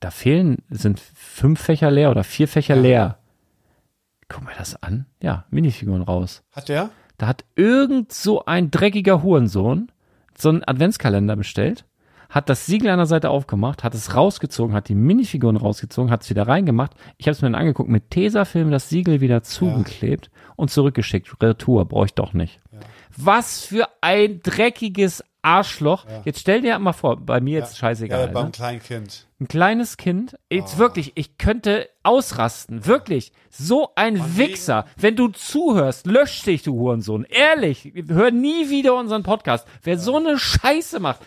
Da 0.00 0.10
fehlen, 0.10 0.58
sind 0.70 1.00
fünf 1.00 1.60
Fächer 1.60 1.90
leer 1.92 2.10
oder 2.10 2.24
vier 2.24 2.48
Fächer 2.48 2.74
leer. 2.76 3.17
Guck 4.28 4.44
mir 4.44 4.54
das 4.56 4.82
an. 4.82 5.06
Ja, 5.22 5.44
Minifiguren 5.50 6.02
raus. 6.02 6.42
Hat 6.52 6.68
der? 6.68 6.90
Da 7.16 7.26
hat 7.26 7.44
irgend 7.56 8.12
so 8.12 8.44
ein 8.44 8.70
dreckiger 8.70 9.22
Hurensohn 9.22 9.90
so 10.40 10.48
einen 10.50 10.64
Adventskalender 10.64 11.36
bestellt, 11.36 11.84
hat 12.30 12.48
das 12.48 12.66
Siegel 12.66 12.90
an 12.90 12.98
der 12.98 13.06
Seite 13.06 13.30
aufgemacht, 13.30 13.84
hat 13.84 13.94
es 13.94 14.14
rausgezogen, 14.14 14.74
hat 14.74 14.88
die 14.88 14.94
Minifiguren 14.94 15.56
rausgezogen, 15.56 16.10
hat 16.10 16.22
es 16.22 16.30
wieder 16.30 16.46
reingemacht. 16.46 16.92
Ich 17.16 17.26
habe 17.26 17.32
es 17.32 17.42
mir 17.42 17.46
dann 17.46 17.60
angeguckt, 17.60 17.88
mit 17.88 18.10
Tesafilm 18.10 18.70
das 18.70 18.88
Siegel 18.88 19.20
wieder 19.20 19.42
zugeklebt 19.42 20.30
und 20.54 20.70
zurückgeschickt. 20.70 21.42
Retour, 21.42 21.86
brauche 21.86 22.06
ich 22.06 22.14
doch 22.14 22.34
nicht. 22.34 22.60
Was 23.16 23.64
für 23.64 23.88
ein 24.02 24.40
dreckiges 24.42 25.24
Arschloch. 25.42 26.06
Jetzt 26.24 26.40
stell 26.40 26.60
dir 26.60 26.78
mal 26.78 26.92
vor, 26.92 27.16
bei 27.16 27.40
mir 27.40 27.58
jetzt 27.58 27.78
scheißegal. 27.78 28.20
Ja, 28.20 28.26
ne? 28.26 28.32
beim 28.32 28.52
kleinen 28.52 28.82
Kind. 28.82 29.26
Ein 29.40 29.48
kleines 29.48 29.96
Kind, 29.96 30.36
jetzt 30.50 30.78
wirklich, 30.78 31.12
ich 31.14 31.38
könnte 31.38 31.88
ausrasten, 32.02 32.86
wirklich. 32.86 33.32
So 33.50 33.90
ein 33.94 34.36
Wichser. 34.36 34.84
Wenn 34.96 35.14
du 35.14 35.28
zuhörst, 35.28 36.06
lösch 36.06 36.42
dich, 36.42 36.62
du 36.62 36.74
Hurensohn. 36.74 37.24
Ehrlich, 37.28 37.92
hör 38.08 38.32
nie 38.32 38.68
wieder 38.68 38.96
unseren 38.96 39.22
Podcast. 39.22 39.66
Wer 39.82 39.98
so 39.98 40.16
eine 40.16 40.38
Scheiße 40.38 40.98
macht, 40.98 41.20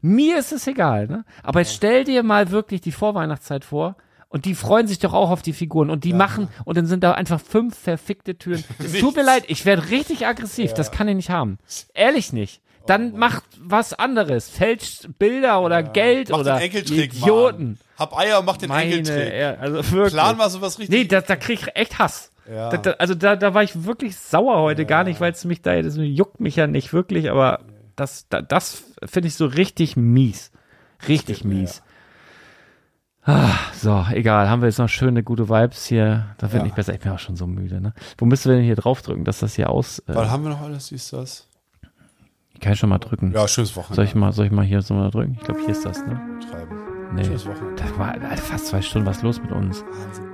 mir 0.00 0.38
ist 0.38 0.52
es 0.52 0.66
egal, 0.66 1.08
ne? 1.08 1.24
Aber 1.42 1.60
jetzt 1.60 1.74
stell 1.74 2.04
dir 2.04 2.22
mal 2.22 2.50
wirklich 2.50 2.80
die 2.80 2.92
Vorweihnachtszeit 2.92 3.64
vor. 3.64 3.96
Und 4.30 4.44
die 4.44 4.54
freuen 4.54 4.86
sich 4.86 4.98
doch 4.98 5.14
auch 5.14 5.30
auf 5.30 5.40
die 5.40 5.54
Figuren 5.54 5.88
und 5.88 6.04
die 6.04 6.12
machen 6.12 6.48
und 6.66 6.76
dann 6.76 6.86
sind 6.86 7.02
da 7.02 7.12
einfach 7.12 7.40
fünf 7.40 7.76
verfickte 7.78 8.36
Türen. 8.36 8.62
Es 8.78 8.92
tut 8.92 9.16
mir 9.16 9.22
leid, 9.22 9.44
ich 9.48 9.64
werde 9.64 9.88
richtig 9.90 10.26
aggressiv. 10.26 10.74
Das 10.74 10.90
kann 10.90 11.08
ich 11.08 11.16
nicht 11.16 11.30
haben. 11.30 11.58
Ehrlich 11.94 12.32
nicht. 12.32 12.60
Dann 12.88 13.16
macht 13.18 13.44
was 13.60 13.92
anderes. 13.92 14.48
Fälscht 14.48 15.08
Bilder 15.18 15.60
oder 15.60 15.82
Geld 15.82 16.30
Mach 16.30 16.38
oder 16.40 16.62
Idioten. 16.64 17.64
Mann. 17.64 17.78
Hab 17.98 18.16
Eier, 18.16 18.42
mach 18.42 18.56
den 18.56 18.68
Meine, 18.68 18.94
Enkeltrick. 18.94 19.34
ja, 19.34 19.54
also 19.54 19.90
wirklich. 19.92 20.14
Plan 20.14 20.36
mal 20.36 20.48
sowas 20.48 20.78
richtig. 20.78 20.96
Nee, 20.96 21.04
da, 21.06 21.20
da 21.20 21.36
krieg 21.36 21.60
ich 21.60 21.76
echt 21.76 21.98
Hass. 21.98 22.32
Ja. 22.50 22.70
Da, 22.70 22.76
da, 22.78 22.90
also 22.92 23.14
da, 23.14 23.36
da 23.36 23.52
war 23.52 23.62
ich 23.62 23.84
wirklich 23.84 24.16
sauer 24.16 24.60
heute, 24.60 24.86
gar 24.86 25.04
nicht, 25.04 25.20
weil 25.20 25.32
es 25.32 25.44
mich 25.44 25.60
da, 25.60 25.82
das 25.82 25.96
juckt 25.98 26.40
mich 26.40 26.56
ja 26.56 26.66
nicht 26.66 26.92
wirklich, 26.94 27.30
aber 27.30 27.60
das, 27.94 28.26
da, 28.30 28.40
das 28.40 28.84
finde 29.04 29.28
ich 29.28 29.34
so 29.34 29.44
richtig 29.46 29.96
mies. 29.96 30.50
Richtig 31.08 31.44
mies. 31.44 31.82
Ah, 33.24 33.50
so, 33.74 34.06
egal. 34.12 34.48
Haben 34.48 34.62
wir 34.62 34.68
jetzt 34.68 34.78
noch 34.78 34.88
schöne, 34.88 35.22
gute 35.22 35.50
Vibes 35.50 35.84
hier. 35.84 36.34
Da 36.38 36.46
Ja. 36.46 36.62
nicht 36.62 36.74
besser. 36.74 36.94
Ich 36.94 37.00
bin 37.00 37.12
auch 37.12 37.18
schon 37.18 37.36
so 37.36 37.46
müde, 37.46 37.80
ne? 37.80 37.92
Wo 38.16 38.24
müssen 38.24 38.48
wir 38.50 38.56
denn 38.56 38.64
hier 38.64 38.76
draufdrücken, 38.76 39.24
dass 39.24 39.40
das 39.40 39.54
hier 39.54 39.68
aus, 39.68 39.98
äh, 40.08 40.14
Weil 40.14 40.30
haben 40.30 40.44
wir 40.44 40.50
noch 40.50 40.62
alles, 40.62 40.86
siehst 40.86 41.12
du 41.12 41.16
das? 41.18 41.47
Ich 42.58 42.64
kann 42.64 42.74
schon 42.74 42.90
mal 42.90 42.98
drücken. 42.98 43.30
Ja, 43.32 43.46
schönes 43.46 43.76
Wochenende. 43.76 43.94
Soll 43.94 44.04
ich 44.06 44.14
mal, 44.16 44.32
soll 44.32 44.46
ich 44.46 44.52
mal 44.52 44.64
hier 44.64 44.82
so 44.82 44.92
mal 44.94 45.10
drücken? 45.10 45.36
Ich 45.38 45.44
glaube, 45.44 45.60
hier 45.60 45.70
ist 45.70 45.84
das, 45.84 45.98
ne? 46.04 46.20
treiben. 46.50 46.76
Nee. 47.14 47.24
Schönes 47.24 47.46
Wochenende. 47.46 47.74
Das 47.82 47.98
war 47.98 48.12
Alter, 48.12 48.36
fast 48.36 48.66
zwei 48.66 48.82
Stunden. 48.82 49.06
Was 49.06 49.22
los 49.22 49.40
mit 49.40 49.52
uns? 49.52 49.84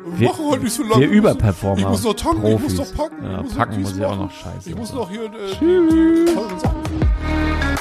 Wir 0.06 0.20
Wir- 0.20 0.28
machen 0.30 0.44
heute 0.48 0.64
nicht 0.64 0.72
so 0.72 0.82
lange. 0.84 1.00
Wir 1.00 1.08
überperformen. 1.10 1.78
Ich 1.80 1.86
muss 1.88 2.02
noch 2.02 2.14
tanken, 2.14 2.46
ich 2.46 2.52
muss 2.60 2.74
Profis. 2.76 2.78
noch 2.78 2.96
packen. 2.96 3.24
Ja, 3.30 3.42
muss 3.42 3.54
packen 3.54 3.82
muss 3.82 3.96
ich 3.96 4.04
auch 4.04 4.16
noch 4.16 4.30
scheiße. 4.30 4.70
Ich 4.70 4.76
muss 4.76 4.92
noch 4.94 5.10
hier 5.10 5.24
äh, 5.24 6.26
Sachen. 6.58 7.73